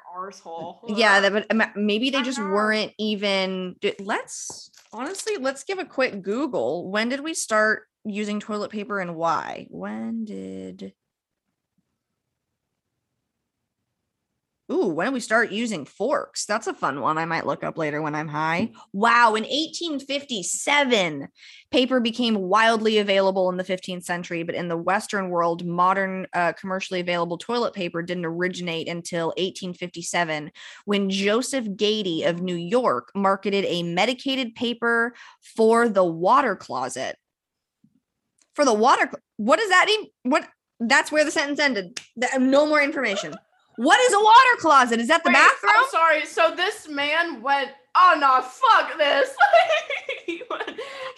yeah 0.89 1.21
that 1.21 1.33
would 1.33 1.47
maybe 1.77 2.11
they 2.11 2.23
just 2.23 2.39
weren't 2.39 2.93
even 2.99 3.77
let's 4.01 4.71
honestly 4.93 5.37
let's 5.37 5.65
give 5.65 5.79
a 5.79 5.85
quick 5.85 6.23
google 6.23 6.91
when 6.91 7.09
did 7.09 7.21
we 7.21 7.35
start 7.35 7.85
using 8.05 8.41
toilet 8.41 8.71
paper 8.71 8.99
and 8.99 9.15
why 9.15 9.67
when 9.71 10.25
did 10.25 10.93
Ooh, 14.70 14.89
when 14.89 15.07
did 15.07 15.15
we 15.15 15.20
start 15.20 15.51
using 15.51 15.86
forks? 15.86 16.45
That's 16.45 16.66
a 16.66 16.74
fun 16.74 17.01
one 17.01 17.16
I 17.16 17.24
might 17.24 17.47
look 17.47 17.65
up 17.65 17.78
later 17.78 18.03
when 18.03 18.15
I'm 18.15 18.28
high. 18.28 18.70
Wow, 18.93 19.28
in 19.28 19.45
1857, 19.45 21.28
paper 21.70 22.01
became 22.01 22.35
wildly 22.35 22.99
available 22.99 23.49
in 23.49 23.57
the 23.57 23.65
15th 23.65 24.05
century, 24.05 24.43
but 24.43 24.55
in 24.55 24.69
the 24.69 24.77
Western 24.77 25.31
world, 25.31 25.65
modern 25.65 26.27
uh, 26.35 26.53
commercially 26.53 27.01
available 27.01 27.39
toilet 27.39 27.73
paper 27.73 28.03
didn't 28.03 28.27
originate 28.27 28.89
until 28.89 29.28
1857 29.39 30.51
when 30.85 31.09
Joseph 31.09 31.65
Gayetty 31.65 32.28
of 32.28 32.43
New 32.43 32.55
York 32.55 33.11
marketed 33.15 33.65
a 33.65 33.82
medicated 33.82 34.55
paper 34.55 35.15
for 35.57 35.89
the 35.89 36.05
water 36.05 36.55
closet. 36.55 37.16
For 38.55 38.66
the 38.66 38.74
water, 38.74 39.11
what 39.39 39.59
does 39.59 39.70
that 39.70 39.86
mean? 39.86 40.09
What? 40.24 40.47
That's 40.78 41.11
where 41.11 41.24
the 41.24 41.31
sentence 41.31 41.59
ended. 41.59 42.01
No 42.39 42.66
more 42.66 42.82
information. 42.82 43.35
What 43.79 43.99
is 44.01 44.13
a 44.13 44.19
water 44.21 44.57
closet? 44.59 45.01
Is 45.01 45.09
that 45.09 45.23
the 45.25 45.31
Wait, 45.31 45.35
bathroom? 45.35 45.73
I'm 45.77 45.91
sorry. 45.91 46.27
So 46.27 46.53
this 46.55 46.89
man 46.89 47.41
went, 47.43 47.71
oh 47.95 48.17
no, 48.19 48.43
fuck 48.43 48.99
this. 48.99 49.31
he 50.27 50.43
went, 50.51 50.69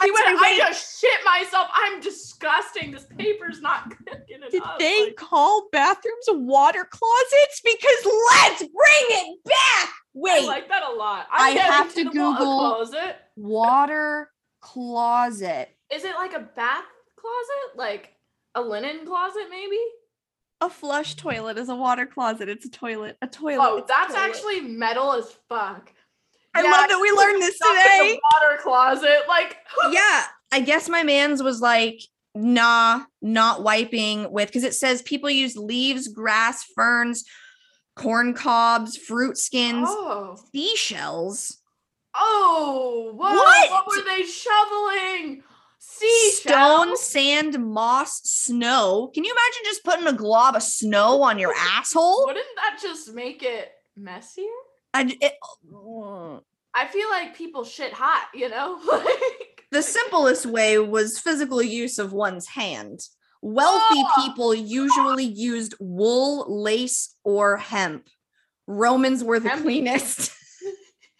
he 0.03 0.11
went 0.11 0.27
I 0.27 0.55
just 0.59 1.01
shit 1.01 1.21
myself. 1.25 1.69
I'm 1.75 2.01
disgusting. 2.01 2.91
This 2.91 3.07
paper's 3.17 3.61
not 3.63 3.91
cooking 4.07 4.41
Did 4.51 4.55
enough. 4.63 4.79
they 4.79 5.05
Like, 5.07 5.17
call 5.17 5.69
bathrooms 5.73 6.27
water 6.29 6.87
closets? 6.91 7.63
Because 7.65 8.13
let's 8.33 8.59
bring 8.59 9.07
it 9.09 9.39
back. 9.45 9.91
Wait. 10.13 10.45
I 10.45 10.47
like 10.47 10.69
that 10.69 10.83
a 10.83 10.93
lot. 10.95 11.27
I 11.33 11.55
getting 11.55 11.73
have 11.73 11.95
to 11.95 12.05
the 12.05 12.11
wa- 12.11 12.11
a 12.11 12.39
Google- 12.39 12.59
closet. 12.59 13.17
water 13.37 14.31
closet. 14.61 15.69
Is 15.93 16.05
it 16.05 16.15
like 16.17 16.35
a 16.35 16.41
bath 16.41 16.85
closet? 17.17 17.77
Like 17.77 18.11
a 18.55 18.61
linen 18.61 19.07
closet, 19.07 19.45
maybe? 19.51 19.79
A 20.63 20.69
flush 20.69 21.15
toilet 21.15 21.57
is 21.59 21.69
a 21.69 21.75
water 21.75 22.07
closet. 22.07 22.49
It's 22.49 22.67
a 22.67 22.71
toilet. 22.71 23.17
A 23.23 23.27
toilet. 23.27 23.65
Oh, 23.67 23.85
that's 23.89 24.15
toilet. 24.15 24.29
actually 24.29 24.61
metal 24.61 25.13
as 25.13 25.31
fuck. 25.49 25.93
I 26.55 26.63
Yeah, 26.63 26.71
love 26.71 26.89
that 26.89 26.99
we 27.01 27.11
learned 27.13 27.41
this 27.43 27.57
stuff 27.57 27.71
in 27.71 27.77
the 27.77 27.83
today. 27.83 28.21
water 28.33 28.63
closet. 28.63 29.21
Like, 29.29 29.57
yeah, 29.93 30.25
I 30.53 30.61
guess 30.61 30.89
my 30.89 31.03
man's 31.03 31.43
was 31.43 31.61
like, 31.61 32.01
nah, 32.35 33.03
not 33.23 33.63
wiping 33.63 34.31
with 34.33 34.49
because 34.49 34.65
it 34.65 34.75
says 34.75 35.01
people 35.03 35.31
use 35.31 35.57
leaves, 35.57 36.09
grass, 36.09 36.65
ferns, 36.75 37.25
corn 37.97 38.35
cobs, 38.35 38.97
fruit 38.97 39.39
skins, 39.39 39.87
oh, 39.89 40.37
seashells, 40.53 41.59
oh, 42.15 43.13
whoa, 43.15 43.35
What? 43.35 43.71
what 43.71 43.87
were 43.87 44.05
they 44.05 44.23
shoveling? 44.25 45.43
Stone, 46.33 46.97
sand, 46.97 47.59
moss, 47.59 48.21
snow. 48.25 49.11
Can 49.15 49.25
you 49.25 49.31
imagine 49.33 49.63
just 49.65 49.85
putting 49.85 50.07
a 50.07 50.13
glob 50.13 50.57
of 50.57 50.63
snow 50.63 51.23
on 51.23 51.39
your 51.39 51.53
asshole? 51.57 52.25
Wouldn't 52.27 52.47
that 52.57 52.79
just 52.81 53.13
make 53.13 53.43
it 53.43 53.71
messier? 53.97 54.45
I, 54.95 55.15
it-. 55.21 55.35
I 56.75 56.87
feel 56.87 57.09
like 57.11 57.37
people 57.37 57.65
shit 57.65 57.93
hot, 57.93 58.29
you 58.35 58.49
know? 58.49 58.79
Like, 58.91 59.65
the 59.73 59.83
simplest 59.83 60.47
way 60.47 60.79
was 60.81 61.19
physical 61.21 61.63
use 61.63 61.99
of 62.01 62.13
one's 62.13 62.49
hand. 62.49 63.01
Wealthy 63.43 64.03
Oh. 64.05 64.23
people 64.25 64.55
usually 64.55 65.25
used 65.25 65.75
wool, 65.79 66.45
lace, 66.63 67.15
or 67.25 67.57
hemp. 67.57 68.09
Romans 68.67 69.23
were 69.23 69.39
the 69.39 69.51
Hemp. 69.51 69.63
cleanest. 69.63 70.33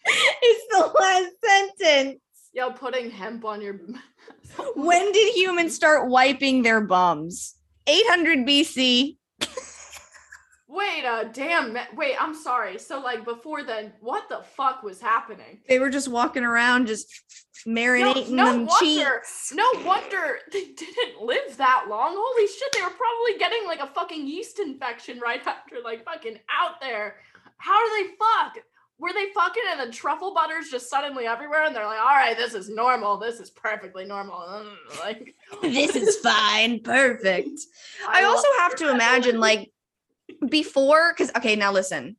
it's 0.05 0.67
the 0.75 0.91
last 0.99 1.31
sentence. 1.45 2.19
yo, 2.53 2.71
putting 2.71 3.09
hemp 3.11 3.45
on 3.45 3.61
your. 3.61 3.79
When 4.75 5.11
did 5.11 5.35
humans 5.35 5.75
start 5.75 6.09
wiping 6.09 6.63
their 6.63 6.81
bums? 6.81 7.55
800 7.87 8.39
BC. 8.39 9.17
Wait 10.67 11.03
a 11.03 11.29
damn. 11.33 11.73
ma- 11.73 11.85
Wait, 11.95 12.15
I'm 12.19 12.33
sorry. 12.33 12.77
So, 12.79 12.99
like, 13.01 13.25
before 13.25 13.63
then, 13.63 13.91
what 13.99 14.29
the 14.29 14.41
fuck 14.55 14.83
was 14.83 15.01
happening? 15.01 15.59
They 15.67 15.79
were 15.79 15.89
just 15.89 16.07
walking 16.07 16.43
around, 16.45 16.87
just 16.87 17.07
marinating 17.67 18.29
no 18.29 18.45
them 18.45 18.65
wonder. 18.67 18.79
cheeks. 18.79 19.51
No 19.53 19.65
wonder 19.85 20.39
they 20.51 20.63
didn't 20.65 21.21
live 21.21 21.57
that 21.57 21.85
long. 21.89 22.13
Holy 22.17 22.47
shit, 22.47 22.71
they 22.73 22.81
were 22.81 22.89
probably 22.89 23.37
getting 23.37 23.65
like 23.67 23.81
a 23.81 23.87
fucking 23.93 24.25
yeast 24.25 24.59
infection 24.59 25.19
right 25.19 25.41
after 25.45 25.75
like 25.83 26.05
fucking 26.05 26.37
out 26.49 26.79
there. 26.79 27.17
How 27.57 27.77
do 27.85 28.03
they 28.03 28.09
fuck? 28.15 28.63
Were 29.01 29.11
they 29.13 29.25
fucking 29.33 29.63
and 29.71 29.79
the 29.89 29.93
truffle 29.93 30.33
butters 30.33 30.69
just 30.69 30.89
suddenly 30.89 31.25
everywhere 31.25 31.65
and 31.65 31.75
they're 31.75 31.85
like, 31.85 31.99
all 31.99 32.05
right, 32.05 32.37
this 32.37 32.53
is 32.53 32.69
normal. 32.69 33.17
This 33.17 33.39
is 33.39 33.49
perfectly 33.49 34.05
normal. 34.05 34.65
Like 34.99 35.35
this 35.61 35.95
is 35.95 36.17
fine. 36.17 36.79
Perfect. 36.81 37.59
I 38.07 38.21
love 38.23 38.35
also 38.35 38.47
have 38.59 38.75
to 38.77 38.89
imagine 38.91 39.39
like 39.39 39.71
before 40.47 41.13
because 41.13 41.31
okay 41.35 41.55
now 41.55 41.71
listen 41.71 42.15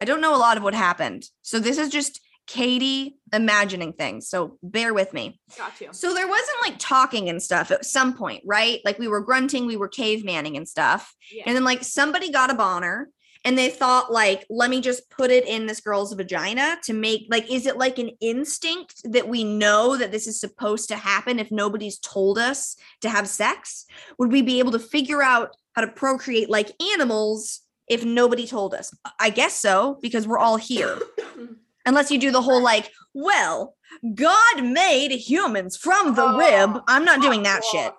i 0.00 0.04
don't 0.04 0.20
know 0.20 0.34
a 0.34 0.38
lot 0.38 0.56
of 0.56 0.62
what 0.62 0.74
happened 0.74 1.24
so 1.42 1.58
this 1.58 1.78
is 1.78 1.88
just 1.90 2.20
katie 2.46 3.16
imagining 3.32 3.92
things 3.92 4.28
so 4.28 4.58
bear 4.62 4.92
with 4.94 5.12
me 5.12 5.38
got 5.58 5.78
you. 5.80 5.88
so 5.92 6.14
there 6.14 6.26
wasn't 6.26 6.56
like 6.64 6.78
talking 6.78 7.28
and 7.28 7.42
stuff 7.42 7.70
at 7.70 7.84
some 7.84 8.14
point 8.14 8.42
right 8.46 8.80
like 8.84 8.98
we 8.98 9.08
were 9.08 9.20
grunting 9.20 9.66
we 9.66 9.76
were 9.76 9.88
cavemanning 9.88 10.56
and 10.56 10.66
stuff 10.68 11.14
Yeah. 11.30 11.44
and 11.46 11.54
then 11.54 11.64
like 11.64 11.84
somebody 11.84 12.32
got 12.32 12.50
a 12.50 12.54
boner 12.54 13.10
and 13.44 13.56
they 13.56 13.70
thought 13.70 14.12
like 14.12 14.44
let 14.50 14.70
me 14.70 14.80
just 14.80 15.08
put 15.10 15.30
it 15.30 15.46
in 15.46 15.66
this 15.66 15.80
girl's 15.80 16.12
vagina 16.12 16.76
to 16.82 16.92
make 16.92 17.26
like 17.30 17.50
is 17.50 17.66
it 17.66 17.76
like 17.76 17.98
an 17.98 18.10
instinct 18.20 19.00
that 19.04 19.28
we 19.28 19.44
know 19.44 19.96
that 19.96 20.12
this 20.12 20.26
is 20.26 20.40
supposed 20.40 20.88
to 20.88 20.96
happen 20.96 21.38
if 21.38 21.50
nobody's 21.50 21.98
told 21.98 22.38
us 22.38 22.76
to 23.00 23.08
have 23.08 23.28
sex 23.28 23.86
would 24.18 24.32
we 24.32 24.42
be 24.42 24.58
able 24.58 24.72
to 24.72 24.78
figure 24.78 25.22
out 25.22 25.56
how 25.74 25.82
to 25.82 25.92
procreate 25.92 26.50
like 26.50 26.70
animals 26.94 27.60
if 27.88 28.04
nobody 28.04 28.46
told 28.46 28.74
us 28.74 28.94
i 29.18 29.30
guess 29.30 29.54
so 29.54 29.98
because 30.02 30.26
we're 30.26 30.38
all 30.38 30.56
here 30.56 30.98
unless 31.86 32.10
you 32.10 32.18
do 32.18 32.30
the 32.30 32.42
whole 32.42 32.62
like 32.62 32.90
well 33.14 33.74
god 34.14 34.62
made 34.62 35.10
humans 35.10 35.76
from 35.76 36.14
the 36.14 36.28
rib 36.36 36.70
Oh, 36.74 36.82
i'm 36.88 37.04
not 37.04 37.22
doing 37.22 37.42
that 37.42 37.64
shit. 37.64 37.92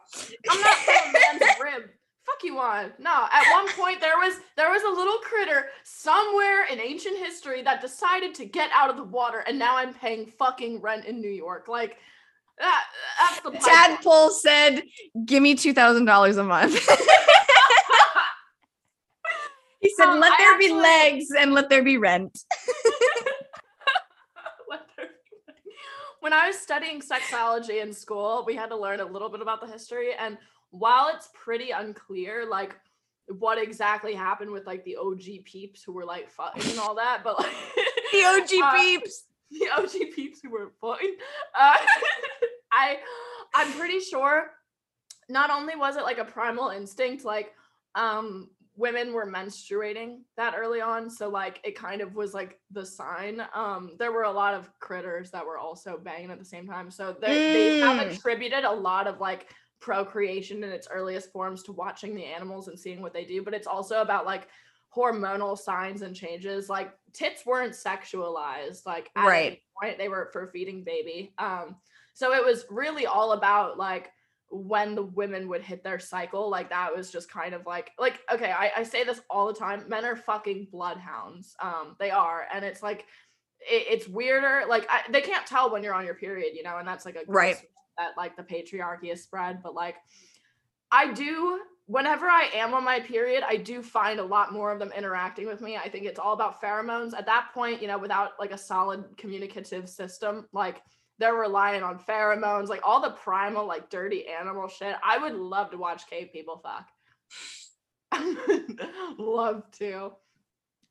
I'm 0.50 0.62
not 0.62 0.78
from 0.78 0.94
a 0.96 1.14
man's 1.14 1.60
rib. 1.62 1.90
Fuck 2.32 2.44
you 2.44 2.60
on. 2.60 2.92
No, 3.00 3.28
at 3.32 3.52
one 3.52 3.68
point 3.74 4.00
there 4.00 4.18
was 4.18 4.40
there 4.56 4.70
was 4.70 4.84
a 4.84 4.90
little 4.90 5.18
critter 5.20 5.68
somewhere 5.84 6.66
in 6.66 6.80
ancient 6.80 7.18
history 7.18 7.62
that 7.64 7.82
decided 7.82 8.34
to 8.36 8.46
get 8.46 8.70
out 8.74 8.90
of 8.90 8.98
the 8.98 9.04
water, 9.04 9.40
and 9.48 9.60
now 9.60 9.76
I'm 9.78 9.94
paying 9.94 10.26
fucking 10.26 10.82
rent 10.82 11.06
in 11.06 11.20
New 11.20 11.30
York. 11.30 11.68
Like 11.68 11.98
that. 12.62 12.86
That's 13.20 13.42
the 13.42 13.52
tadpole 13.52 14.30
said 14.30 14.84
give 15.26 15.42
me 15.44 15.56
$2000 15.56 16.38
a 16.38 16.44
month 16.44 16.74
he 19.82 19.90
said 19.98 20.06
Um, 20.06 20.20
let 20.20 20.32
I 20.34 20.38
there 20.38 20.58
be 20.60 20.72
legs 20.72 21.26
and 21.38 21.54
let 21.54 21.70
there 21.70 21.84
be 21.84 21.98
rent 21.98 22.32
Let 24.70 24.82
there 24.96 25.08
be- 25.08 25.12
when 26.20 26.34
I 26.34 26.48
was 26.48 26.58
studying 26.58 27.02
sexology 27.02 27.82
in 27.82 27.92
school, 27.92 28.44
we 28.46 28.56
had 28.56 28.68
to 28.68 28.78
learn 28.78 29.00
a 29.00 29.06
little 29.06 29.30
bit 29.30 29.42
about 29.42 29.60
the 29.60 29.66
history. 29.66 30.14
And 30.14 30.38
while 30.72 31.10
it's 31.14 31.30
pretty 31.34 31.72
unclear, 31.72 32.46
like 32.50 32.76
what 33.28 33.58
exactly 33.62 34.14
happened 34.14 34.52
with 34.52 34.66
like 34.66 34.84
the 34.84 34.98
OG 34.98 35.46
peeps 35.46 35.84
who 35.84 35.94
were 35.94 36.06
like 36.06 36.30
fucking 36.30 36.70
and 36.72 36.80
all 36.80 36.96
that, 36.96 37.22
but 37.24 37.40
like 37.40 37.52
the 38.12 38.24
og 38.26 38.50
Uh, 38.64 38.78
peeps 38.78 39.26
the 39.52 39.70
OG 39.78 40.14
peeps 40.16 40.40
who 40.42 40.50
were 40.50 40.72
fucking, 40.80 41.16
uh, 41.60 41.76
I, 42.72 42.98
I'm 43.54 43.72
pretty 43.74 44.00
sure. 44.00 44.52
Not 45.30 45.50
only 45.50 45.76
was 45.76 45.98
it 45.98 46.04
like 46.04 46.18
a 46.20 46.26
primal 46.26 46.70
instinct, 46.70 47.24
like 47.26 47.54
um 47.96 48.50
women 48.78 49.12
were 49.14 49.26
menstruating 49.28 50.22
that 50.38 50.56
early 50.58 50.80
on 50.80 51.10
so 51.10 51.28
like 51.28 51.60
it 51.66 51.76
kind 51.76 52.00
of 52.02 52.16
was 52.16 52.34
like 52.34 52.58
the 52.72 52.86
sign 52.86 53.44
um 53.54 53.92
there 54.00 54.14
were 54.14 54.24
a 54.24 54.32
lot 54.32 54.54
of 54.54 54.72
critters 54.80 55.30
that 55.30 55.46
were 55.46 55.58
also 55.58 56.00
banging 56.02 56.32
at 56.32 56.40
the 56.40 56.46
same 56.46 56.66
time 56.66 56.90
so 56.90 57.14
they, 57.22 57.44
they 57.52 57.66
have 57.86 57.98
Mm. 57.98 58.16
attributed 58.16 58.64
a 58.64 58.72
lot 58.72 59.08
of 59.08 59.20
like 59.20 59.54
procreation 59.82 60.64
in 60.64 60.70
its 60.72 60.88
earliest 60.90 61.32
forms 61.32 61.64
to 61.64 61.72
watching 61.74 62.16
the 62.16 62.24
animals 62.24 62.68
and 62.70 62.80
seeing 62.80 63.02
what 63.02 63.14
they 63.14 63.26
do 63.26 63.42
but 63.42 63.54
it's 63.54 63.68
also 63.68 64.02
about 64.02 64.26
like 64.26 64.48
hormonal 64.96 65.58
signs 65.58 66.02
and 66.02 66.16
changes. 66.16 66.70
Like 66.70 66.94
tits 67.14 67.46
weren't 67.46 67.74
sexualized 67.74 68.86
like 68.86 69.10
at 69.16 69.26
Right. 69.26 69.46
any 69.46 69.64
point. 69.82 69.98
They 69.98 70.10
were 70.10 70.30
for 70.34 70.48
feeding 70.48 70.84
baby. 70.84 71.34
Um 71.38 71.78
so 72.14 72.34
it 72.34 72.44
was 72.44 72.66
really 72.70 73.06
all 73.06 73.32
about 73.32 73.78
like 73.78 74.12
when 74.50 74.96
the 74.96 75.04
women 75.04 75.48
would 75.48 75.62
hit 75.62 75.82
their 75.82 75.98
cycle. 76.00 76.50
Like 76.50 76.70
that 76.72 76.94
was 76.94 77.10
just 77.10 77.32
kind 77.32 77.54
of 77.54 77.66
like 77.66 77.92
like 77.98 78.20
okay 78.34 78.52
I, 78.52 78.72
I 78.78 78.84
say 78.84 79.06
this 79.06 79.22
all 79.30 79.48
the 79.48 79.58
time. 79.58 79.86
Men 79.88 80.04
are 80.04 80.18
fucking 80.18 80.68
bloodhounds. 80.72 81.56
Um 81.62 81.96
they 81.98 82.12
are. 82.12 82.48
And 82.54 82.66
it's 82.66 82.84
like 82.84 83.06
it, 83.62 83.86
it's 83.90 84.08
weirder. 84.10 84.66
Like 84.68 84.88
I, 84.90 85.04
they 85.10 85.22
can't 85.22 85.46
tell 85.48 85.72
when 85.72 85.84
you're 85.84 85.94
on 85.94 86.06
your 86.06 86.16
period 86.16 86.52
you 86.54 86.64
know 86.64 86.78
and 86.80 86.88
that's 86.88 87.06
like 87.06 87.16
a 87.16 87.24
Right. 87.28 87.56
That 88.02 88.18
like 88.18 88.36
the 88.36 88.44
patriarchy 88.44 89.12
is 89.12 89.24
spread 89.24 89.62
but 89.62 89.74
like 89.74 89.96
i 90.92 91.12
do 91.14 91.60
whenever 91.86 92.28
i 92.28 92.50
am 92.54 92.74
on 92.74 92.84
my 92.84 93.00
period 93.00 93.44
i 93.48 93.56
do 93.56 93.82
find 93.82 94.20
a 94.20 94.24
lot 94.24 94.54
more 94.54 94.72
of 94.72 94.80
them 94.80 94.92
interacting 94.96 95.48
with 95.48 95.62
me 95.62 95.78
i 95.78 95.88
think 95.88 96.06
it's 96.06 96.20
all 96.20 96.34
about 96.34 96.62
pheromones 96.62 97.14
at 97.14 97.26
that 97.26 97.50
point 97.54 97.82
you 97.82 97.88
know 97.88 97.98
without 97.98 98.32
like 98.40 98.52
a 98.52 98.58
solid 98.58 99.06
communicative 99.18 99.90
system 99.90 100.48
like 100.54 100.82
they're 101.22 101.36
relying 101.36 101.84
on 101.84 102.00
pheromones, 102.00 102.68
like 102.68 102.82
all 102.84 103.00
the 103.00 103.12
primal, 103.12 103.68
like 103.68 103.92
dirty 103.92 104.26
animal 104.28 104.68
shit. 104.68 104.96
I 105.04 105.20
would 105.20 105.36
love 105.36 105.70
to 105.70 105.78
watch 105.78 106.10
cave 106.10 106.30
people 106.34 106.64
fuck. 106.64 106.90
love 109.20 109.70
to. 109.74 110.14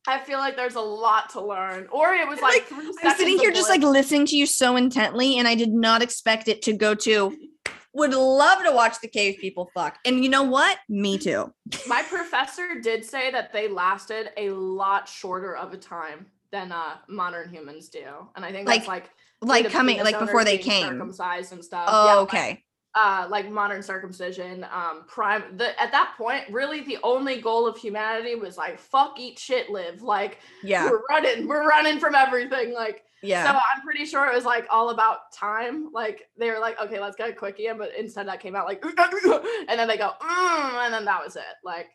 I 0.07 0.19
feel 0.19 0.39
like 0.39 0.57
there's 0.57 0.77
a 0.77 0.81
lot 0.81 1.31
to 1.31 1.41
learn. 1.41 1.87
Or 1.93 2.15
it 2.15 2.27
was 2.27 2.41
like, 2.41 2.71
Like, 2.71 3.05
i'm 3.05 3.17
sitting 3.17 3.39
here 3.39 3.53
just 3.53 3.69
like 3.69 3.83
listening 3.83 4.27
to 4.27 4.37
you 4.37 4.47
so 4.47 4.77
intently 4.77 5.39
and 5.39 5.47
i 5.47 5.55
did 5.55 5.73
not 5.73 6.03
expect 6.03 6.49
it 6.49 6.63
to 6.63 6.73
go 6.73 6.95
to 6.95 7.37
would 7.93 8.13
love 8.13 8.63
to 8.65 8.73
watch 8.73 9.01
the 9.01 9.09
cave 9.09 9.37
people 9.41 9.71
fuck 9.75 9.99
and 10.05 10.23
you 10.23 10.31
know 10.31 10.45
what 10.45 10.79
me 10.89 11.19
too 11.19 11.53
my 11.89 12.03
professor 12.03 12.81
did 12.81 13.05
say 13.05 13.31
that 13.31 13.53
they 13.53 13.69
lasted 13.69 14.31
a 14.37 14.51
lot 14.51 15.09
shorter 15.09 15.57
of 15.57 15.73
a 15.73 15.77
time 15.77 16.27
than 16.51 16.73
uh 16.73 16.97
modern 17.09 17.49
humans 17.49 17.89
do. 17.89 18.05
And 18.37 18.45
I 18.45 18.53
think 18.53 18.67
that's 18.67 18.89
like 18.89 19.11
like 19.41 19.71
coming 19.71 19.99
like 20.03 20.19
before 20.19 20.45
they 20.45 20.59
came 20.59 20.89
circumcised 20.89 21.53
and 21.53 21.65
stuff. 21.65 21.87
oh 21.89 22.07
Yeah, 22.07 22.15
like, 22.15 22.23
okay 22.23 22.65
uh 22.97 23.27
like 23.31 23.49
modern 23.49 23.83
circumcision 23.83 24.67
um 24.73 25.05
prime 25.07 25.45
the 25.57 25.81
at 25.81 25.93
that 25.93 26.15
point 26.17 26.43
really 26.51 26.81
the 26.81 26.99
only 27.05 27.41
goal 27.41 27.67
of 27.69 27.79
humanity 27.79 28.35
was 28.35 28.57
like 28.57 28.79
fuck 28.81 29.19
eat 29.19 29.39
shit 29.39 29.71
live. 29.71 30.03
Like 30.03 30.39
yeah. 30.65 30.91
we're 30.91 31.03
running 31.09 31.47
we're 31.47 31.69
running 31.69 32.01
from 32.01 32.17
everything. 32.17 32.75
Like 32.75 33.05
yeah. 33.23 33.45
so 33.45 33.51
i'm 33.51 33.83
pretty 33.83 34.07
sure 34.07 34.27
it 34.27 34.35
was 34.35 34.45
like 34.45 34.67
all 34.71 34.91
about 34.91 35.33
time. 35.33 35.91
Like 35.93 36.29
they 36.37 36.51
were 36.51 36.59
like 36.59 36.81
okay 36.81 36.99
let's 36.99 37.17
get 37.17 37.31
a 37.31 37.33
quickie 37.33 37.69
in 37.69 37.79
but 37.79 37.91
instead 37.97 38.27
that 38.27 38.41
came 38.41 38.57
out 38.57 38.67
like 38.67 38.85
and 39.69 39.79
then 39.79 39.87
they 39.87 39.97
go 39.97 40.13
mm, 40.21 40.85
and 40.85 40.93
then 40.93 41.05
that 41.05 41.23
was 41.25 41.37
it. 41.37 41.43
Like 41.65 41.87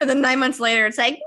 and 0.00 0.10
then 0.10 0.20
nine 0.20 0.40
months 0.40 0.58
later 0.58 0.86
it's 0.86 0.98
like 0.98 1.20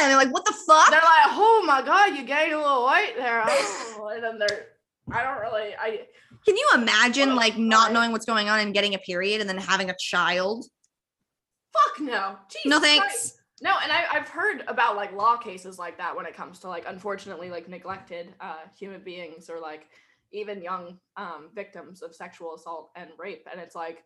and 0.00 0.10
they're 0.10 0.16
like 0.16 0.32
what 0.32 0.44
the 0.44 0.54
fuck? 0.66 0.90
They're 0.90 0.98
like 0.98 1.26
oh 1.28 1.62
my 1.64 1.80
god 1.80 2.16
you 2.16 2.24
gained 2.24 2.54
a 2.54 2.58
little 2.58 2.88
weight 2.88 3.14
there. 3.16 3.44
Oh. 3.46 4.10
and 4.12 4.24
then 4.24 4.38
they're 4.38 4.66
i 5.12 5.22
don't 5.22 5.40
really 5.40 5.74
i 5.78 6.00
can 6.46 6.56
you 6.56 6.68
imagine 6.74 7.34
like 7.34 7.58
not 7.58 7.92
knowing 7.92 8.12
what's 8.12 8.24
going 8.24 8.48
on 8.48 8.60
and 8.60 8.72
getting 8.72 8.94
a 8.94 8.98
period 8.98 9.40
and 9.40 9.50
then 9.50 9.58
having 9.58 9.90
a 9.90 9.96
child? 9.98 10.64
Fuck 11.72 12.00
no. 12.00 12.36
Jesus 12.48 12.66
no 12.66 12.78
Christ. 12.78 13.00
thanks. 13.00 13.32
No, 13.62 13.74
and 13.82 13.90
I, 13.90 14.04
I've 14.12 14.28
heard 14.28 14.62
about 14.68 14.96
like 14.96 15.12
law 15.12 15.36
cases 15.36 15.78
like 15.78 15.98
that 15.98 16.14
when 16.14 16.24
it 16.24 16.36
comes 16.36 16.60
to 16.60 16.68
like 16.68 16.84
unfortunately 16.86 17.50
like 17.50 17.68
neglected 17.68 18.32
uh, 18.40 18.60
human 18.78 19.02
beings 19.02 19.50
or 19.50 19.60
like 19.60 19.88
even 20.30 20.62
young 20.62 20.98
um, 21.16 21.48
victims 21.52 22.02
of 22.02 22.14
sexual 22.14 22.54
assault 22.54 22.90
and 22.94 23.10
rape, 23.18 23.48
and 23.50 23.60
it's 23.60 23.74
like, 23.74 24.04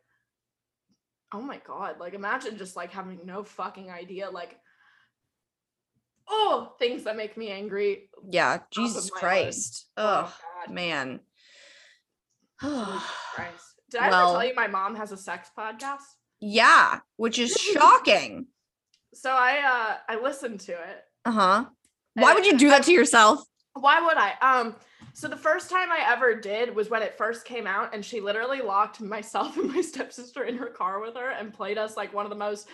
oh 1.34 1.42
my 1.42 1.60
god, 1.66 1.96
like 2.00 2.14
imagine 2.14 2.56
just 2.56 2.74
like 2.74 2.90
having 2.90 3.20
no 3.24 3.44
fucking 3.44 3.90
idea, 3.90 4.30
like, 4.30 4.56
oh, 6.28 6.72
things 6.78 7.04
that 7.04 7.16
make 7.16 7.36
me 7.36 7.50
angry. 7.50 8.08
yeah 8.30 8.58
jesus 8.70 9.10
christ. 9.10 9.90
Oh 9.96 10.32
God, 10.66 10.74
man 10.74 11.20
Christ. 13.34 13.64
Did 13.90 14.00
I 14.00 14.06
ever 14.06 14.16
tell 14.32 14.44
you 14.44 14.54
my 14.54 14.66
mom 14.68 14.94
has 14.96 15.12
a 15.12 15.16
sex 15.16 15.50
podcast? 15.56 16.02
yeah 16.40 17.00
which 17.16 17.38
is 17.38 17.52
shocking 17.74 18.46
So 19.12 19.30
I 19.30 19.58
uh 19.58 19.96
I 20.08 20.22
listened 20.22 20.60
to 20.60 20.72
it 20.72 21.04
uh-huh 21.26 21.66
why 22.14 22.34
would 22.34 22.46
you 22.46 22.56
do 22.56 22.68
that 22.68 22.82
to 22.84 22.92
yourself 22.92 23.40
Why 23.74 24.00
would 24.00 24.16
I? 24.16 24.32
Um, 24.40 24.74
so 25.12 25.28
the 25.28 25.36
first 25.36 25.70
time 25.70 25.90
I 25.90 26.04
ever 26.12 26.34
did 26.34 26.74
was 26.74 26.90
when 26.90 27.02
it 27.02 27.16
first 27.16 27.44
came 27.44 27.66
out, 27.66 27.94
and 27.94 28.04
she 28.04 28.20
literally 28.20 28.60
locked 28.62 29.00
myself 29.00 29.56
and 29.58 29.72
my 29.72 29.80
stepsister 29.80 30.44
in 30.44 30.56
her 30.56 30.66
car 30.66 31.00
with 31.00 31.14
her 31.14 31.30
and 31.30 31.52
played 31.52 31.78
us 31.78 31.96
like 31.96 32.12
one 32.12 32.26
of 32.26 32.30
the 32.30 32.36
most 32.36 32.68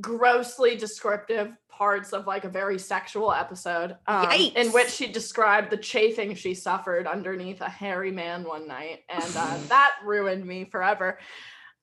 grossly 0.00 0.76
descriptive 0.76 1.52
parts 1.68 2.12
of 2.12 2.26
like 2.26 2.44
a 2.44 2.48
very 2.48 2.78
sexual 2.78 3.32
episode 3.32 3.96
um, 4.08 4.28
in 4.32 4.68
which 4.72 4.88
she 4.90 5.06
described 5.06 5.70
the 5.70 5.76
chafing 5.76 6.34
she 6.34 6.52
suffered 6.54 7.06
underneath 7.06 7.60
a 7.60 7.68
hairy 7.68 8.10
man 8.10 8.42
one 8.44 8.66
night 8.66 9.04
and 9.08 9.36
uh, 9.36 9.56
that 9.68 9.92
ruined 10.04 10.44
me 10.44 10.64
forever 10.64 11.18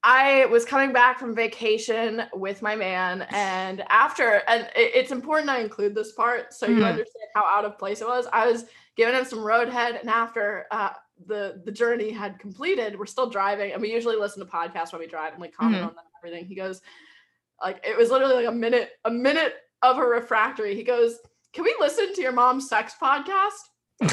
I 0.07 0.45
was 0.47 0.65
coming 0.65 0.93
back 0.93 1.17
from 1.17 1.33
vacation 1.33 2.25
with 2.31 2.61
my 2.61 2.75
man, 2.75 3.25
and 3.31 3.83
after, 3.89 4.43
and 4.47 4.69
it- 4.75 4.91
it's 4.93 5.11
important 5.11 5.49
I 5.49 5.61
include 5.61 5.95
this 5.95 6.11
part 6.11 6.53
so 6.53 6.67
you 6.67 6.75
Mhm. 6.75 6.89
understand 6.91 7.25
how 7.33 7.43
out 7.43 7.65
of 7.65 7.79
place 7.79 8.01
it 8.01 8.07
was. 8.07 8.27
I 8.31 8.45
was 8.45 8.65
giving 8.95 9.15
him 9.15 9.25
some 9.25 9.39
roadhead, 9.39 9.99
and 9.99 10.07
after 10.07 10.67
uh, 10.69 10.91
the 11.25 11.59
the 11.65 11.71
journey 11.71 12.11
had 12.11 12.37
completed, 12.37 12.99
we're 12.99 13.07
still 13.07 13.31
driving, 13.31 13.71
and 13.73 13.81
we 13.81 13.91
usually 13.91 14.15
listen 14.15 14.45
to 14.45 14.51
podcasts 14.51 14.91
when 14.91 14.99
we 15.01 15.07
drive 15.07 15.33
and 15.33 15.41
like 15.41 15.55
comment 15.55 15.81
Mhm. 15.81 15.87
on 15.87 15.95
them 15.95 16.03
and 16.05 16.13
everything. 16.23 16.45
He 16.45 16.53
goes, 16.53 16.83
like 17.61 17.83
it 17.87 17.97
was 17.97 18.09
literally 18.09 18.35
like 18.35 18.47
a 18.47 18.51
minute, 18.51 18.91
a 19.05 19.11
minute 19.11 19.55
of 19.81 19.97
a 19.97 20.05
refractory. 20.05 20.75
He 20.75 20.83
goes, 20.83 21.17
can 21.53 21.63
we 21.63 21.75
listen 21.79 22.13
to 22.13 22.21
your 22.21 22.33
mom's 22.33 22.67
sex 22.67 22.93
podcast? 23.01 23.51
and 24.01 24.09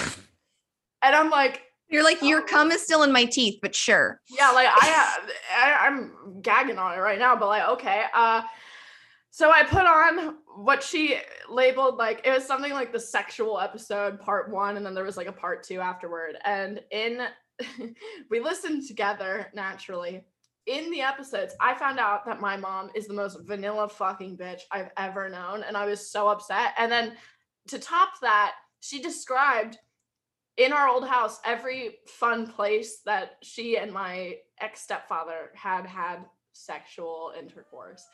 I'm 1.02 1.30
like, 1.30 1.62
You're 1.88 2.04
like, 2.04 2.22
your 2.22 2.42
cum 2.42 2.70
is 2.70 2.82
still 2.82 3.02
in 3.02 3.12
my 3.12 3.24
teeth, 3.24 3.58
but 3.60 3.74
sure. 3.74 4.20
yeah, 4.30 4.50
like 4.50 4.68
I, 4.70 5.18
I 5.56 5.86
I'm 5.86 6.40
gagging 6.40 6.78
on 6.78 6.96
it 6.96 7.00
right 7.00 7.18
now, 7.18 7.36
but 7.36 7.48
like, 7.48 7.68
okay. 7.68 8.04
Uh, 8.14 8.42
so 9.30 9.50
I 9.50 9.64
put 9.64 9.86
on 9.86 10.36
what 10.56 10.82
she 10.82 11.18
labeled 11.50 11.96
like 11.96 12.20
it 12.24 12.30
was 12.30 12.44
something 12.44 12.72
like 12.72 12.92
the 12.92 13.00
sexual 13.00 13.58
episode 13.58 14.20
part 14.20 14.50
one, 14.50 14.76
and 14.76 14.84
then 14.86 14.94
there 14.94 15.04
was 15.04 15.16
like 15.16 15.26
a 15.26 15.32
part 15.32 15.64
two 15.64 15.80
afterward. 15.80 16.36
And 16.44 16.80
in 16.90 17.26
we 18.30 18.40
listened 18.40 18.86
together 18.86 19.48
naturally. 19.54 20.24
In 20.66 20.90
the 20.90 21.00
episodes, 21.00 21.54
I 21.60 21.74
found 21.74 21.98
out 21.98 22.24
that 22.26 22.40
my 22.40 22.56
mom 22.56 22.90
is 22.94 23.06
the 23.06 23.14
most 23.14 23.38
vanilla 23.42 23.88
fucking 23.88 24.36
bitch 24.36 24.60
I've 24.70 24.90
ever 24.96 25.28
known, 25.28 25.64
and 25.64 25.76
I 25.76 25.86
was 25.86 26.10
so 26.10 26.28
upset. 26.28 26.72
And 26.78 26.90
then 26.90 27.16
to 27.68 27.78
top 27.78 28.20
that, 28.20 28.54
she 28.80 29.00
described 29.00 29.78
in 30.56 30.72
our 30.72 30.88
old 30.88 31.08
house 31.08 31.40
every 31.44 31.98
fun 32.06 32.46
place 32.46 33.00
that 33.06 33.36
she 33.42 33.78
and 33.78 33.92
my 33.92 34.36
ex 34.60 34.82
stepfather 34.82 35.50
had 35.54 35.86
had 35.86 36.24
sexual 36.52 37.32
intercourse 37.38 38.04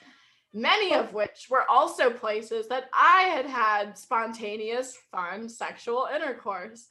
many 0.53 0.95
of 0.95 1.13
which 1.13 1.49
were 1.51 1.69
also 1.71 2.11
places 2.11 2.69
that 2.69 2.85
I 2.95 3.23
had 3.23 3.47
had 3.47 3.99
spontaneous, 3.99 4.97
fun 5.11 5.49
sexual 5.49 6.09
intercourse. 6.15 6.87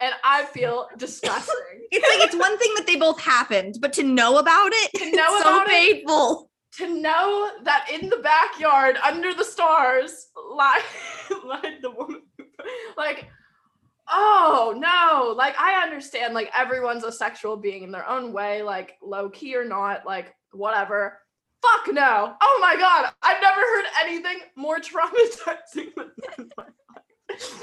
And 0.00 0.12
I 0.24 0.44
feel 0.46 0.88
disgusting. 0.96 1.54
It's 1.94 2.08
like 2.18 2.26
it's 2.26 2.36
one 2.36 2.58
thing 2.58 2.72
that 2.76 2.86
they 2.86 2.96
both 2.96 3.20
happened, 3.20 3.76
but 3.80 3.92
to 3.94 4.02
know 4.02 4.38
about 4.38 4.70
it, 4.72 4.90
To 4.94 5.04
know 5.14 5.26
it's 5.36 5.40
about 5.42 5.66
so 5.66 5.72
it- 5.72 5.96
painful. 5.96 6.50
to 6.78 7.00
know 7.02 7.50
that 7.64 7.86
in 7.92 8.08
the 8.08 8.16
backyard, 8.16 8.96
under 9.04 9.34
the 9.34 9.44
stars, 9.44 10.28
lie, 10.54 10.80
lied 11.44 11.78
the 11.82 11.90
woman. 11.90 12.22
like, 12.96 13.28
oh 14.10 14.74
no. 14.76 15.34
Like, 15.36 15.54
I 15.60 15.82
understand, 15.82 16.32
like, 16.32 16.50
everyone's 16.56 17.04
a 17.04 17.12
sexual 17.12 17.56
being 17.58 17.82
in 17.82 17.90
their 17.92 18.08
own 18.08 18.32
way, 18.32 18.62
like, 18.62 18.96
low 19.02 19.28
key 19.28 19.54
or 19.54 19.64
not, 19.66 20.06
like, 20.06 20.34
whatever. 20.52 21.18
Fuck 21.60 21.94
no. 21.94 22.34
Oh 22.42 22.58
my 22.60 22.74
God. 22.76 23.12
I've 23.22 23.40
never 23.42 23.60
heard 23.60 23.84
anything 24.00 24.38
more 24.56 24.78
traumatizing 24.78 25.94
than 25.94 26.50
that. 26.56 26.72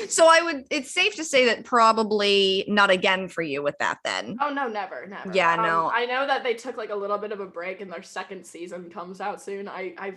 So 0.08 0.28
I 0.30 0.42
would. 0.42 0.66
It's 0.70 0.92
safe 0.94 1.16
to 1.16 1.24
say 1.24 1.46
that 1.46 1.66
probably 1.66 2.66
not 2.68 2.90
again 2.90 3.28
for 3.28 3.42
you 3.42 3.62
with 3.62 3.78
that. 3.80 4.00
Then 4.04 4.38
Oh 4.42 4.50
no, 4.50 4.68
never, 4.68 5.06
never. 5.08 5.32
Yeah, 5.34 5.54
Um, 5.56 5.62
no. 5.64 5.92
I 5.94 6.06
know 6.06 6.26
that 6.28 6.44
they 6.44 6.54
took 6.54 6.78
like 6.78 6.90
a 6.90 6.96
little 6.96 7.18
bit 7.18 7.32
of 7.32 7.40
a 7.40 7.46
break 7.46 7.82
and 7.82 7.92
their 7.92 8.04
second 8.04 8.46
season 8.46 8.90
comes 8.90 9.22
out 9.22 9.42
soon. 9.42 9.68
I 9.68 9.94
I 9.98 10.14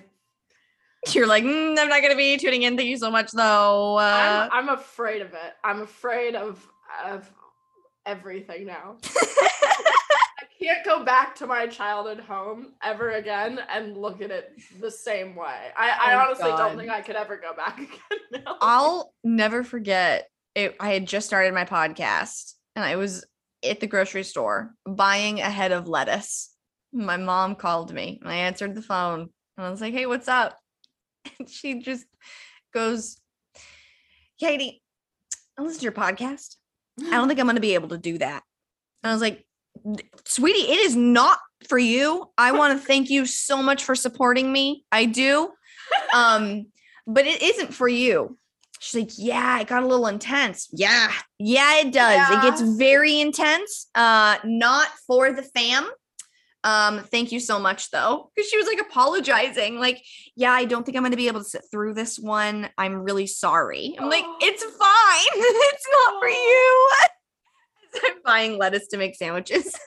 you're 1.13 1.27
like, 1.27 1.43
"Mm, 1.45 1.79
I'm 1.79 1.89
not 1.89 2.01
gonna 2.03 2.15
be 2.17 2.37
tuning 2.37 2.63
in. 2.63 2.77
Thank 2.77 2.89
you 2.89 2.97
so 2.97 3.11
much, 3.11 3.33
though. 3.33 3.97
Uh, 3.99 4.49
I'm, 4.53 4.69
I'm 4.69 4.79
afraid 4.79 5.21
of 5.23 5.33
it. 5.35 5.53
I'm 5.65 5.83
afraid 5.83 6.35
of 6.37 6.65
of 7.05 7.29
everything 8.07 8.67
now. 8.67 8.97
I 10.63 10.75
can't 10.75 10.85
go 10.85 11.05
back 11.05 11.35
to 11.37 11.47
my 11.47 11.67
childhood 11.67 12.21
home 12.21 12.75
ever 12.83 13.11
again 13.13 13.59
and 13.69 13.97
look 13.97 14.21
at 14.23 14.31
it 14.31 14.53
the 14.81 14.91
same 14.91 15.35
way. 15.35 15.71
I, 15.77 15.91
I 15.91 16.15
Oh, 16.15 16.19
honestly 16.27 16.51
God. 16.51 16.57
don't 16.59 16.79
think 16.79 16.91
I 16.91 17.01
could 17.01 17.17
ever 17.17 17.37
go 17.37 17.53
back 17.55 17.79
again 17.79 18.43
now. 18.45 18.57
I'll 18.61 19.13
never 19.25 19.65
forget 19.65 20.29
it. 20.55 20.77
I 20.79 20.91
had 20.93 21.07
just 21.07 21.27
started 21.27 21.53
my 21.55 21.65
podcast 21.65 22.55
and 22.77 22.85
I 22.85 22.97
was 22.97 23.25
at 23.65 23.81
the 23.81 23.87
grocery 23.87 24.23
store 24.23 24.73
buying 24.87 25.41
a 25.41 25.51
head 25.51 25.73
of 25.73 25.89
lettuce. 25.89 26.55
My 26.93 27.17
mom 27.17 27.57
called 27.57 27.93
me 27.93 28.19
and 28.23 28.31
I 28.31 28.37
answered 28.37 28.75
the 28.75 28.83
phone 28.83 29.31
and 29.57 29.67
I 29.67 29.71
was 29.71 29.81
like, 29.81 29.95
hey, 29.95 30.07
what's 30.07 30.29
up? 30.29 30.59
And 31.39 31.49
she 31.49 31.81
just 31.81 32.05
goes, 32.75 33.17
Katie, 34.39 34.83
I 35.59 35.63
listen 35.63 35.79
to 35.81 35.85
your 35.85 35.93
podcast. 35.93 36.57
I 37.01 37.11
don't 37.11 37.29
think 37.29 37.39
I'm 37.41 37.47
going 37.47 37.57
to 37.57 37.61
be 37.61 37.75
able 37.75 37.89
to 37.91 37.99
do 37.99 38.19
that. 38.19 38.43
And 39.03 39.11
I 39.11 39.13
was 39.15 39.23
like, 39.23 39.45
sweetie, 40.25 40.71
it 40.73 40.79
is 40.81 40.97
not 40.97 41.39
for 41.69 41.79
you. 41.79 42.31
I 42.39 42.53
want 42.59 42.79
to 42.79 42.87
thank 42.87 43.11
you 43.11 43.27
so 43.27 43.63
much 43.63 43.85
for 43.85 43.95
supporting 43.95 44.53
me. 44.53 44.85
I 44.93 45.07
do. 45.07 45.51
Um, 46.15 46.67
but 47.07 47.27
it 47.27 47.43
isn't 47.43 47.75
for 47.75 47.89
you. 47.89 48.39
She's 48.79 49.01
like, 49.01 49.11
yeah, 49.17 49.61
it 49.61 49.69
got 49.69 49.85
a 49.85 49.87
little 49.87 50.09
intense. 50.09 50.69
Yeah, 50.73 51.13
yeah, 51.39 51.81
it 51.81 51.93
does. 51.93 52.31
It 52.31 52.43
gets 52.43 52.61
very 52.61 53.21
intense. 53.21 53.89
Uh, 53.95 54.39
not 54.45 54.89
for 55.07 55.33
the 55.33 55.43
fam. 55.43 55.89
Um, 56.65 57.01
thank 57.01 57.31
you 57.33 57.41
so 57.41 57.59
much 57.59 57.91
though. 57.91 58.31
Because 58.35 58.51
she 58.51 58.57
was 58.57 58.67
like 58.67 58.81
apologizing, 58.81 59.79
like, 59.79 60.03
yeah, 60.35 60.53
I 60.53 60.65
don't 60.65 60.85
think 60.85 60.97
I'm 60.97 61.05
gonna 61.05 61.17
be 61.17 61.29
able 61.29 61.41
to 61.41 61.49
sit 61.49 61.63
through 61.71 61.95
this 61.95 62.19
one. 62.19 62.69
I'm 62.77 63.03
really 63.03 63.27
sorry. 63.27 63.95
I'm 63.99 64.09
like, 64.09 64.25
Oh. 64.27 64.39
it's 64.43 64.63
fine. 64.63 64.71
it's 65.35 65.87
not 65.93 66.21
for 66.21 66.29
you. 66.29 66.91
I'm 68.05 68.23
buying 68.25 68.59
lettuce 68.59 68.89
to 68.89 68.97
make 68.97 69.15
sandwiches. 69.15 69.75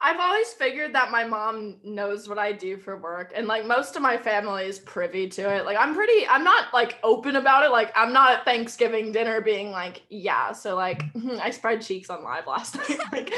I've 0.00 0.20
always 0.20 0.52
figured 0.52 0.94
that 0.94 1.10
my 1.10 1.24
mom 1.24 1.78
knows 1.82 2.28
what 2.28 2.38
I 2.38 2.52
do 2.52 2.76
for 2.76 2.96
work 2.96 3.32
and 3.34 3.48
like 3.48 3.66
most 3.66 3.96
of 3.96 4.02
my 4.02 4.16
family 4.16 4.64
is 4.64 4.78
privy 4.78 5.28
to 5.30 5.56
it. 5.56 5.64
Like 5.64 5.76
I'm 5.76 5.92
pretty 5.92 6.26
I'm 6.28 6.44
not 6.44 6.72
like 6.72 6.98
open 7.02 7.34
about 7.34 7.64
it. 7.64 7.72
Like 7.72 7.92
I'm 7.96 8.12
not 8.12 8.30
at 8.30 8.44
Thanksgiving 8.44 9.10
dinner 9.10 9.40
being 9.40 9.72
like, 9.72 10.02
yeah, 10.08 10.52
so 10.52 10.76
like 10.76 11.02
I 11.42 11.50
spread 11.50 11.82
cheeks 11.82 12.10
on 12.10 12.22
live 12.22 12.46
last 12.46 12.76
night. 12.76 12.98
like, 13.12 13.32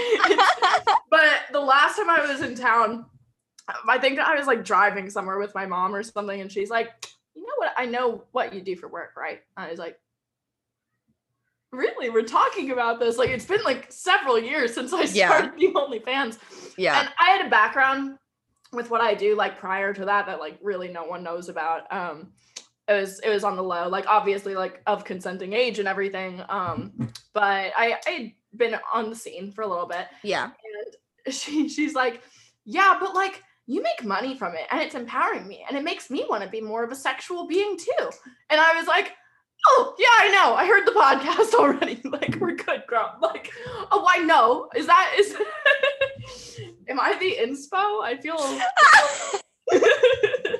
but 1.11 1.41
the 1.51 1.61
last 1.61 1.97
time 1.97 2.11
I 2.11 2.27
was 2.31 2.43
in 2.43 2.55
town, 2.55 3.07
I 3.89 3.99
think 3.99 4.19
I 4.19 4.37
was 4.37 4.47
like 4.47 4.63
driving 4.63 5.09
somewhere 5.09 5.39
with 5.39 5.55
my 5.55 5.65
mom 5.65 5.95
or 5.95 6.03
something 6.03 6.43
and 6.43 6.53
she's 6.53 6.69
like, 6.69 6.91
"You 7.35 7.43
know 7.43 7.55
what? 7.57 7.73
I 7.79 7.87
know 7.87 8.25
what 8.33 8.53
you 8.53 8.61
do 8.61 8.77
for 8.77 8.89
work, 8.89 9.17
right?" 9.17 9.41
I 9.57 9.71
was 9.71 9.79
like, 9.79 9.99
Really, 11.73 12.11
we're 12.11 12.23
talking 12.25 12.73
about 12.73 12.99
this. 12.99 13.17
Like 13.17 13.31
it's 13.31 13.45
been 13.45 13.63
like 13.63 13.87
several 13.93 14.39
years 14.39 14.75
since 14.75 14.93
I 14.93 15.03
Yeah. 15.03 15.29
started 15.29 15.59
the 15.61 15.69
OnlyFans. 15.73 16.39
yeah. 16.77 17.01
And 17.01 17.09
I 17.19 17.31
had 17.31 17.47
a 17.47 17.51
background 17.51 18.19
with 18.73 18.91
what 18.91 19.01
I 19.01 19.15
do 19.15 19.37
like 19.37 19.59
prior 19.59 19.93
to 19.95 20.05
that 20.05 20.27
that 20.27 20.41
like 20.41 20.59
really 20.63 20.89
no 20.89 21.05
one 21.05 21.23
knows 21.23 21.49
about. 21.49 21.91
Um 21.93 22.33
it 22.89 22.95
was 22.95 23.21
it 23.21 23.29
was 23.29 23.45
on 23.45 23.55
the 23.57 23.63
low, 23.63 23.89
like 23.89 24.07
obviously 24.09 24.55
like 24.57 24.83
of 24.87 25.05
consenting 25.05 25.53
age 25.53 25.79
and 25.79 25.87
everything. 25.87 26.43
Um 26.49 26.93
but 27.33 27.73
I 27.77 27.97
I 28.07 28.11
had 28.11 28.33
been 28.57 28.77
on 28.93 29.11
the 29.11 29.17
scene 29.17 29.53
for 29.53 29.63
a 29.63 29.67
little 29.69 29.87
bit 29.87 30.07
Yeah. 30.25 30.51
and 31.25 31.35
she 31.35 31.69
she's 31.69 31.95
like, 31.95 32.21
"Yeah, 32.65 32.97
but 32.99 33.15
like 33.15 33.45
you 33.67 33.81
make 33.81 34.05
money 34.05 34.37
from 34.37 34.55
it 34.55 34.67
and 34.73 34.81
it's 34.81 34.97
empowering 34.97 35.47
me 35.47 35.65
and 35.69 35.79
it 35.79 35.85
makes 35.85 36.11
me 36.11 36.27
want 36.29 36.43
to 36.43 36.49
be 36.51 36.61
more 36.61 36.83
of 36.83 36.91
a 36.91 36.97
sexual 36.97 37.47
being 37.47 37.77
too." 37.79 38.11
And 38.49 38.61
I 38.61 38.75
was 38.77 38.89
like, 38.89 39.13
"Oh, 39.67 39.95
yeah, 39.99 40.07
I 40.19 40.29
know. 40.31 40.55
I 40.55 40.67
heard 40.67 40.87
the 40.87 40.93
podcast 40.93 41.55
already. 41.59 42.01
like 42.05 42.37
we're 42.37 42.55
good, 42.55 42.85
girl." 42.87 43.17
Like, 43.21 43.51
"Oh, 43.91 44.07
I 44.09 44.19
know. 44.19 44.69
Is 44.75 44.87
that 44.87 45.15
is 45.19 45.37
Am 46.89 47.01
I 47.01 47.17
the 47.19 47.37
inspo? 47.41 48.03
I 48.03 48.17
feel 48.21 48.37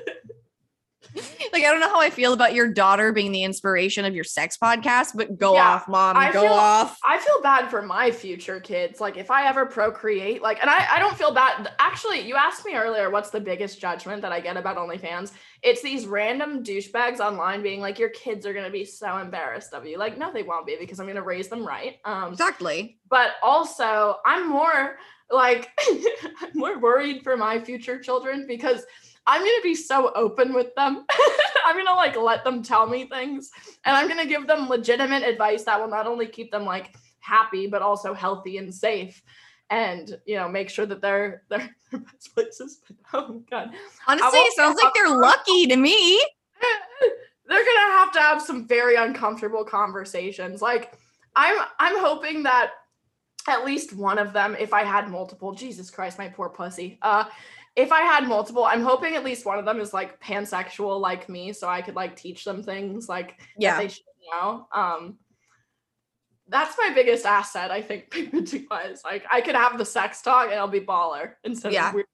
Like, 1.53 1.65
I 1.65 1.71
don't 1.71 1.81
know 1.81 1.89
how 1.89 1.99
I 1.99 2.09
feel 2.09 2.31
about 2.31 2.53
your 2.53 2.71
daughter 2.71 3.11
being 3.11 3.33
the 3.33 3.43
inspiration 3.43 4.05
of 4.05 4.15
your 4.15 4.23
sex 4.23 4.57
podcast, 4.57 5.09
but 5.15 5.37
go 5.37 5.55
Yeah, 5.55 5.71
off, 5.71 5.87
mom. 5.89 6.15
I 6.15 6.31
go 6.31 6.43
feel- 6.43 6.53
off. 6.53 6.97
I 7.03 7.17
feel 7.17 7.41
bad 7.41 7.69
for 7.69 7.81
my 7.81 8.09
future 8.09 8.61
kids. 8.61 9.01
Like 9.01 9.17
if 9.17 9.29
I 9.29 9.47
ever 9.47 9.65
procreate, 9.65 10.41
like, 10.41 10.61
and 10.61 10.69
I, 10.69 10.87
I 10.95 10.99
don't 10.99 11.17
feel 11.17 11.33
bad. 11.33 11.73
Actually, 11.77 12.21
you 12.21 12.35
asked 12.35 12.63
me 12.65 12.75
earlier, 12.75 13.09
what's 13.09 13.31
the 13.31 13.41
biggest 13.41 13.81
judgment 13.81 14.21
that 14.21 14.31
I 14.31 14.39
get 14.39 14.55
about 14.55 14.77
OnlyFans? 14.77 15.33
It's 15.61 15.81
these 15.81 16.05
random 16.05 16.63
douchebags 16.63 17.19
online 17.19 17.61
being 17.61 17.81
like, 17.81 17.99
your 17.99 18.09
kids 18.09 18.45
are 18.45 18.53
gonna 18.53 18.69
be 18.71 18.85
so 18.85 19.17
embarrassed 19.17 19.73
of 19.73 19.85
you. 19.85 19.97
Like, 19.97 20.17
no, 20.17 20.31
they 20.31 20.43
won't 20.43 20.65
be 20.65 20.77
because 20.79 21.01
I'm 21.01 21.07
gonna 21.07 21.21
raise 21.21 21.49
them 21.49 21.67
right. 21.67 21.97
Um, 22.05 22.31
Exactly. 22.31 22.97
but 23.09 23.31
also 23.43 24.15
I'm 24.25 24.47
more 24.47 24.95
like 25.29 25.69
I'm 26.41 26.51
more 26.55 26.79
worried 26.79 27.23
for 27.23 27.35
my 27.35 27.59
future 27.59 27.99
children 27.99 28.45
because 28.47 28.85
I'm 29.27 29.41
gonna 29.41 29.61
be 29.63 29.75
so 29.75 30.11
open 30.15 30.53
with 30.53 30.73
them. 30.75 31.05
I'm 31.65 31.77
gonna 31.77 31.95
like 31.95 32.17
let 32.17 32.43
them 32.43 32.63
tell 32.63 32.87
me 32.87 33.07
things 33.07 33.51
and 33.85 33.95
I'm 33.95 34.07
gonna 34.07 34.25
give 34.25 34.47
them 34.47 34.67
legitimate 34.67 35.23
advice 35.23 35.63
that 35.63 35.79
will 35.79 35.87
not 35.87 36.07
only 36.07 36.27
keep 36.27 36.51
them 36.51 36.65
like 36.65 36.95
happy 37.19 37.67
but 37.67 37.81
also 37.81 38.13
healthy 38.13 38.57
and 38.57 38.73
safe 38.73 39.21
and 39.69 40.19
you 40.25 40.35
know 40.35 40.49
make 40.49 40.69
sure 40.69 40.85
that 40.85 41.01
they're 41.01 41.43
they're 41.49 41.69
their 41.91 41.99
best 41.99 42.35
places. 42.35 42.81
Oh 43.13 43.41
god. 43.49 43.71
Honestly, 44.07 44.39
it 44.39 44.53
sounds 44.53 44.79
like 44.81 44.93
they're 44.93 45.17
lucky 45.17 45.67
to 45.67 45.75
me. 45.75 46.23
they're 47.47 47.65
gonna 47.65 47.91
have 47.93 48.11
to 48.13 48.19
have 48.19 48.41
some 48.41 48.67
very 48.67 48.95
uncomfortable 48.95 49.63
conversations. 49.63 50.61
Like 50.61 50.93
I'm 51.35 51.57
I'm 51.79 51.99
hoping 51.99 52.43
that 52.43 52.71
at 53.47 53.65
least 53.65 53.93
one 53.93 54.19
of 54.19 54.33
them, 54.33 54.55
if 54.59 54.71
I 54.71 54.83
had 54.83 55.09
multiple, 55.09 55.53
Jesus 55.53 55.89
Christ, 55.89 56.19
my 56.19 56.27
poor 56.27 56.49
pussy. 56.49 56.99
Uh 57.01 57.25
if 57.75 57.91
I 57.91 58.01
had 58.01 58.27
multiple, 58.27 58.65
I'm 58.65 58.81
hoping 58.81 59.15
at 59.15 59.23
least 59.23 59.45
one 59.45 59.57
of 59.59 59.65
them 59.65 59.79
is 59.79 59.93
like 59.93 60.19
pansexual 60.21 60.99
like 60.99 61.29
me, 61.29 61.53
so 61.53 61.67
I 61.69 61.81
could 61.81 61.95
like 61.95 62.15
teach 62.15 62.43
them 62.43 62.63
things 62.63 63.07
like 63.07 63.37
that 63.39 63.45
Yeah. 63.57 63.77
they 63.77 63.87
should 63.87 64.03
know. 64.31 64.67
Um 64.73 65.17
that's 66.47 66.77
my 66.77 66.91
biggest 66.93 67.25
asset, 67.25 67.71
I 67.71 67.81
think, 67.81 68.09
pregnancy 68.09 68.67
wise. 68.69 69.01
Like 69.05 69.23
I 69.31 69.41
could 69.41 69.55
have 69.55 69.77
the 69.77 69.85
sex 69.85 70.21
talk 70.21 70.47
and 70.49 70.55
I'll 70.59 70.67
be 70.67 70.81
baller 70.81 71.33
instead 71.43 71.71
Yeah. 71.73 71.89
of 71.89 71.93
weird 71.95 72.07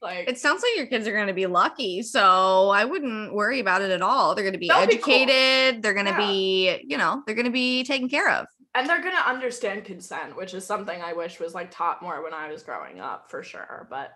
Like 0.00 0.28
It 0.28 0.38
sounds 0.38 0.62
like 0.62 0.76
your 0.76 0.86
kids 0.86 1.06
are 1.06 1.12
going 1.12 1.26
to 1.26 1.34
be 1.34 1.46
lucky. 1.46 2.02
So 2.02 2.70
I 2.70 2.84
wouldn't 2.86 3.34
worry 3.34 3.60
about 3.60 3.82
it 3.82 3.90
at 3.90 4.00
all. 4.02 4.34
They're 4.34 4.44
going 4.44 4.54
to 4.54 4.58
be 4.58 4.68
They'll 4.68 4.86
be 4.86 4.96
cool. 4.96 5.14
educated. 5.14 5.82
They're 5.82 5.92
going 5.94 6.06
to 6.06 6.12
Yeah. 6.12 6.16
be, 6.26 6.84
you 6.88 6.96
know, 6.96 7.22
they're 7.26 7.34
going 7.34 7.44
to 7.46 7.50
be 7.52 7.84
taken 7.84 8.08
care 8.08 8.30
of. 8.30 8.46
and 8.76 8.88
they're 8.88 9.02
gonna 9.02 9.22
understand 9.24 9.84
consent, 9.84 10.34
which 10.36 10.52
is 10.52 10.66
something 10.66 11.00
I 11.00 11.12
wish 11.12 11.38
was 11.38 11.54
like 11.54 11.70
taught 11.70 12.02
more 12.02 12.24
when 12.24 12.34
I 12.34 12.48
was 12.50 12.64
growing 12.64 12.98
up 13.00 13.30
for 13.30 13.42
sure. 13.44 13.86
But 13.88 14.10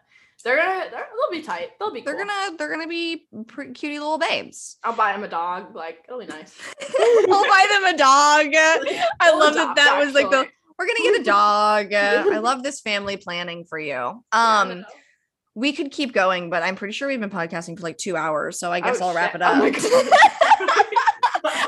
they're 0.44 0.56
gonna 0.56 0.90
they're, 0.90 1.06
they'll 1.30 1.40
be 1.40 1.44
tight. 1.44 1.70
They'll 1.78 1.92
be 1.92 2.00
They're 2.00 2.14
cool. 2.14 2.24
to, 2.24 2.56
they're 2.56 2.76
to 2.80 2.86
be 2.86 3.26
pretty 3.48 3.72
cutie 3.72 3.98
little 3.98 4.18
babes. 4.18 4.76
I'll 4.84 4.94
buy 4.94 5.12
them 5.12 5.24
a 5.24 5.28
dog. 5.28 5.74
Like 5.74 5.98
it'll 6.06 6.20
be 6.20 6.26
nice. 6.26 6.54
I'll 7.00 7.44
buy 7.44 7.66
them 7.70 7.94
a 7.94 7.96
dog. 7.96 8.46
I 9.20 9.34
love 9.34 9.54
that 9.54 9.74
that 9.76 9.98
was 10.04 10.14
like 10.14 10.30
the 10.30 10.46
we're 10.78 10.86
to 10.86 11.02
get 11.02 11.20
a 11.20 11.24
dog. 11.24 11.92
I 11.92 12.38
love 12.38 12.62
this 12.62 12.80
family 12.80 13.16
planning 13.16 13.64
for 13.64 13.80
you. 13.80 14.22
Um, 14.30 14.84
we 15.56 15.72
could 15.72 15.90
keep 15.90 16.12
going, 16.12 16.50
but 16.50 16.62
I'm 16.62 16.76
pretty 16.76 16.92
sure 16.92 17.08
we've 17.08 17.18
been 17.18 17.30
podcasting 17.30 17.76
for 17.76 17.82
like 17.82 17.98
two 17.98 18.16
hours. 18.16 18.60
So 18.60 18.70
I 18.70 18.78
guess 18.78 19.00
Oh, 19.00 19.08
I'll 19.08 19.14
wrap 19.14 19.34
it 19.34 19.42
up. 19.42 19.54
Oh. 19.60 20.90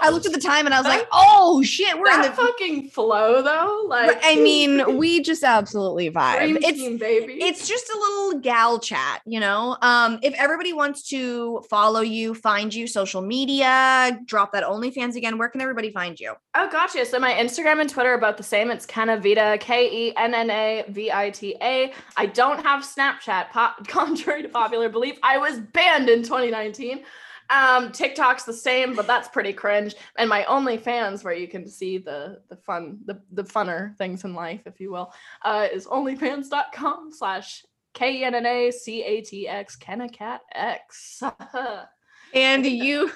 I 0.02 0.10
looked 0.10 0.26
at 0.26 0.32
the 0.32 0.40
time 0.40 0.66
and 0.66 0.74
I 0.74 0.78
was 0.78 0.86
like, 0.86 1.06
oh 1.12 1.62
shit, 1.62 1.98
we're 1.98 2.10
in 2.12 2.22
the. 2.22 2.30
fucking 2.30 2.88
flow 2.90 3.42
though. 3.42 3.84
Like 3.86 4.18
I 4.22 4.36
mean, 4.36 4.96
we 4.98 5.20
just 5.22 5.42
absolutely 5.42 6.10
vibe. 6.10 6.58
It's 6.62 6.78
team, 6.78 6.96
baby. 6.98 7.34
it's 7.42 7.66
just 7.68 7.88
a 7.88 7.98
little 7.98 8.40
gal 8.40 8.78
chat, 8.78 9.22
you 9.26 9.40
know. 9.40 9.76
Um, 9.82 10.18
if 10.22 10.34
everybody 10.34 10.72
wants 10.72 11.08
to 11.08 11.62
follow 11.68 12.00
you, 12.00 12.34
find 12.34 12.72
you, 12.72 12.86
social 12.86 13.22
media, 13.22 14.18
drop 14.24 14.52
that 14.52 14.64
OnlyFans 14.64 15.16
again. 15.16 15.38
Where 15.38 15.48
can 15.48 15.60
everybody 15.60 15.90
find 15.90 16.18
you? 16.18 16.34
Oh, 16.54 16.68
gotcha. 16.70 17.04
So 17.06 17.18
my 17.18 17.32
Instagram 17.32 17.80
and 17.80 17.90
Twitter 17.90 18.14
are 18.14 18.18
both 18.18 18.36
the 18.36 18.42
same. 18.42 18.70
It's 18.70 18.86
Kennavita, 18.86 19.60
K 19.60 20.08
E 20.08 20.16
N 20.16 20.34
N 20.34 20.50
A 20.50 20.84
V 20.88 21.10
I 21.12 21.30
T 21.30 21.56
A. 21.60 21.92
I 22.16 22.26
don't 22.26 22.62
have 22.64 22.82
Snapchat, 22.84 23.50
po- 23.50 23.72
contrary 23.86 24.42
to 24.42 24.48
popular 24.48 24.88
belief. 24.88 25.18
I 25.22 25.38
was 25.38 25.58
banned 25.60 26.08
in 26.08 26.22
2019. 26.22 27.02
Um, 27.50 27.90
TikTok's 27.90 28.44
the 28.44 28.52
same, 28.52 28.94
but 28.94 29.06
that's 29.06 29.28
pretty 29.28 29.52
cringe. 29.52 29.94
And 30.18 30.28
my 30.28 30.42
OnlyFans, 30.44 31.24
where 31.24 31.34
you 31.34 31.48
can 31.48 31.68
see 31.68 31.98
the 31.98 32.40
the 32.48 32.56
fun, 32.56 32.98
the 33.04 33.20
the 33.32 33.44
funner 33.44 33.96
things 33.96 34.24
in 34.24 34.34
life, 34.34 34.62
if 34.66 34.80
you 34.80 34.92
will, 34.92 35.12
uh, 35.44 35.66
is 35.72 35.86
onlyfans.com 35.86 37.12
slash 37.12 37.64
K 37.94 38.18
E 38.18 38.24
N 38.24 38.34
N 38.34 38.46
A 38.46 38.70
C 38.70 39.02
A 39.02 39.20
T 39.20 39.48
X 39.48 39.76
Kennacat 39.76 40.38
X. 40.54 41.22
And 42.32 42.64
you, 42.64 43.10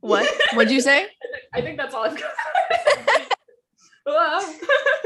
what? 0.00 0.32
What'd 0.54 0.72
you 0.72 0.80
say? 0.80 1.08
I 1.54 1.60
think 1.60 1.76
that's 1.76 1.94
all 1.94 2.04
I've 2.04 2.16
got. 2.16 2.30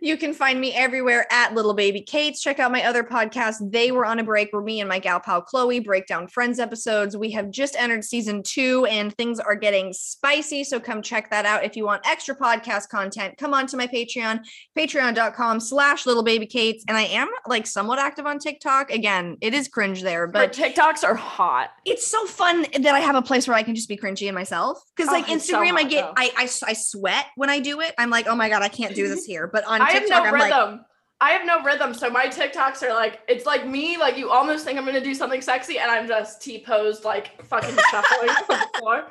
You 0.00 0.16
can 0.16 0.32
find 0.34 0.60
me 0.60 0.74
everywhere 0.74 1.26
at 1.30 1.54
Little 1.54 1.74
Baby 1.74 2.00
Kate's. 2.00 2.40
Check 2.40 2.58
out 2.58 2.72
my 2.72 2.84
other 2.84 3.02
podcast. 3.04 3.70
They 3.70 3.92
were 3.92 4.04
on 4.06 4.18
a 4.18 4.24
break 4.24 4.52
where 4.52 4.62
me 4.62 4.80
and 4.80 4.88
my 4.88 4.98
gal 4.98 5.20
pal 5.20 5.42
Chloe 5.42 5.80
break 5.80 6.06
down 6.06 6.28
Friends 6.28 6.58
episodes. 6.58 7.16
We 7.16 7.30
have 7.32 7.50
just 7.50 7.76
entered 7.76 8.04
season 8.04 8.42
two 8.42 8.84
and 8.86 9.14
things 9.14 9.38
are 9.40 9.54
getting 9.56 9.92
spicy. 9.92 10.64
So 10.64 10.80
come 10.80 11.02
check 11.02 11.30
that 11.30 11.46
out. 11.46 11.64
If 11.64 11.76
you 11.76 11.84
want 11.84 12.06
extra 12.06 12.34
podcast 12.36 12.88
content, 12.88 13.36
come 13.38 13.54
on 13.54 13.66
to 13.68 13.76
my 13.76 13.86
Patreon, 13.86 14.40
patreon.com 14.76 15.60
slash 15.60 16.06
little 16.06 16.22
baby 16.22 16.46
Kate's. 16.46 16.84
And 16.88 16.96
I 16.96 17.02
am 17.02 17.28
like 17.46 17.66
somewhat 17.66 17.98
active 17.98 18.26
on 18.26 18.38
TikTok. 18.38 18.90
Again, 18.90 19.36
it 19.40 19.54
is 19.54 19.68
cringe 19.68 20.02
there, 20.02 20.26
but 20.26 20.42
but 20.42 20.52
TikToks 20.52 21.04
are 21.04 21.14
hot. 21.14 21.70
it's 21.84 22.06
so 22.06 22.26
fun 22.26 22.66
that 22.80 22.94
I 22.94 23.00
have 23.00 23.14
a 23.14 23.22
place 23.22 23.46
where 23.46 23.56
I 23.56 23.62
can 23.62 23.74
just 23.74 23.88
be 23.88 23.96
cringy 23.96 24.28
in 24.28 24.34
myself. 24.34 24.82
Because 24.96 25.10
Oh, 25.10 25.12
like 25.12 25.26
so 25.26 25.34
Instagram, 25.34 25.76
I 25.76 25.82
hot, 25.82 25.90
get 25.90 26.12
I, 26.16 26.48
I 26.66 26.72
sweat 26.72 27.26
when 27.36 27.50
I 27.50 27.60
do 27.60 27.80
it. 27.80 27.94
I'm 27.98 28.10
like, 28.10 28.26
oh 28.26 28.34
my 28.34 28.48
god, 28.48 28.62
I 28.62 28.68
can't 28.68 28.94
do 28.94 29.08
this 29.08 29.24
here. 29.32 29.46
But 29.52 29.64
on 29.64 29.80
I 29.80 29.92
have 29.92 30.08
no 30.08 30.22
I'm 30.22 30.32
like, 30.32 30.44
rhythm. 30.44 30.84
I 31.20 31.30
have 31.30 31.46
no 31.46 31.62
rhythm. 31.62 31.94
So 31.94 32.10
my 32.10 32.26
TikToks 32.26 32.82
are 32.82 32.92
like, 32.92 33.20
it's 33.28 33.46
like 33.46 33.66
me, 33.66 33.96
like 33.96 34.18
you 34.18 34.30
almost 34.30 34.64
think 34.64 34.78
I'm 34.78 34.84
gonna 34.84 35.00
do 35.00 35.14
something 35.14 35.40
sexy, 35.40 35.78
and 35.78 35.90
I'm 35.90 36.08
just 36.08 36.42
T-posed, 36.42 37.04
like 37.04 37.40
fucking 37.44 37.76
shuffling 37.90 38.30
on 38.30 38.44
the 38.48 38.68
floor. 38.78 39.04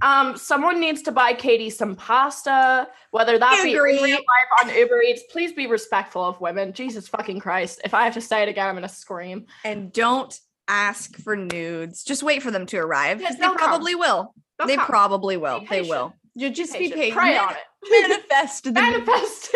Um, 0.00 0.36
someone 0.36 0.78
needs 0.78 1.02
to 1.02 1.12
buy 1.12 1.32
Katie 1.32 1.70
some 1.70 1.96
pasta, 1.96 2.88
whether 3.10 3.38
that 3.38 3.62
be 3.64 3.74
Agree. 3.74 4.00
real 4.02 4.10
life 4.10 4.64
on 4.64 4.74
Uber 4.74 5.02
Eats. 5.02 5.22
Please 5.30 5.52
be 5.52 5.66
respectful 5.66 6.24
of 6.24 6.40
women. 6.40 6.72
Jesus 6.72 7.08
fucking 7.08 7.40
Christ. 7.40 7.80
If 7.84 7.94
I 7.94 8.04
have 8.04 8.14
to 8.14 8.20
say 8.20 8.42
it 8.42 8.48
again, 8.48 8.68
I'm 8.68 8.74
gonna 8.74 8.88
scream. 8.88 9.46
and 9.64 9.92
don't 9.92 10.38
ask 10.68 11.16
for 11.16 11.34
nudes. 11.34 12.04
Just 12.04 12.22
wait 12.22 12.42
for 12.42 12.50
them 12.50 12.66
to 12.66 12.76
arrive. 12.76 13.20
They 13.20 13.48
probably 13.54 13.94
will. 13.94 14.34
They 14.66 14.76
probably 14.76 15.36
will. 15.36 15.64
They 15.68 15.82
will. 15.82 16.14
You 16.38 16.50
just 16.50 16.72
be 16.72 16.88
Patient. 16.88 17.14
Pray 17.14 17.36
on 17.36 17.52
it. 17.52 17.58
Manifest 18.08 18.62
the 18.62 18.70
Manifest. 18.70 19.50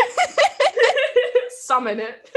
Summon 1.61 2.01
it. 2.01 2.29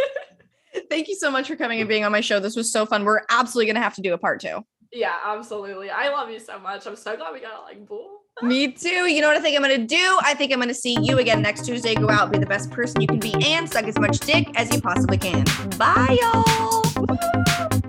Thank 0.87 1.07
you 1.07 1.15
so 1.15 1.31
much 1.31 1.47
for 1.47 1.55
coming 1.55 1.79
and 1.79 1.89
being 1.89 2.03
on 2.03 2.11
my 2.11 2.21
show. 2.21 2.39
This 2.39 2.55
was 2.55 2.71
so 2.71 2.85
fun. 2.85 3.05
We're 3.05 3.21
absolutely 3.31 3.73
gonna 3.73 3.83
have 3.83 3.95
to 3.95 4.03
do 4.03 4.13
a 4.13 4.19
part 4.19 4.39
two. 4.39 4.63
Yeah, 4.91 5.15
absolutely. 5.25 5.89
I 5.89 6.09
love 6.09 6.29
you 6.29 6.39
so 6.39 6.59
much. 6.59 6.85
I'm 6.85 6.95
so 6.95 7.17
glad 7.17 7.33
we 7.33 7.39
got 7.39 7.63
like 7.63 7.87
bull. 7.87 8.19
Me 8.43 8.71
too. 8.71 9.07
You 9.07 9.21
know 9.21 9.29
what 9.29 9.37
I 9.37 9.41
think 9.41 9.55
I'm 9.55 9.63
gonna 9.63 9.79
do? 9.79 10.19
I 10.21 10.35
think 10.35 10.53
I'm 10.53 10.59
gonna 10.59 10.75
see 10.75 10.95
you 11.01 11.17
again 11.17 11.41
next 11.41 11.65
Tuesday. 11.65 11.95
Go 11.95 12.11
out, 12.11 12.31
be 12.31 12.37
the 12.37 12.45
best 12.45 12.69
person 12.69 13.01
you 13.01 13.07
can 13.07 13.17
be, 13.17 13.33
and 13.47 13.67
suck 13.67 13.85
as 13.85 13.97
much 13.97 14.19
dick 14.19 14.47
as 14.59 14.71
you 14.71 14.79
possibly 14.79 15.17
can. 15.17 15.43
Bye, 15.79 16.19
y'all. 16.21 17.81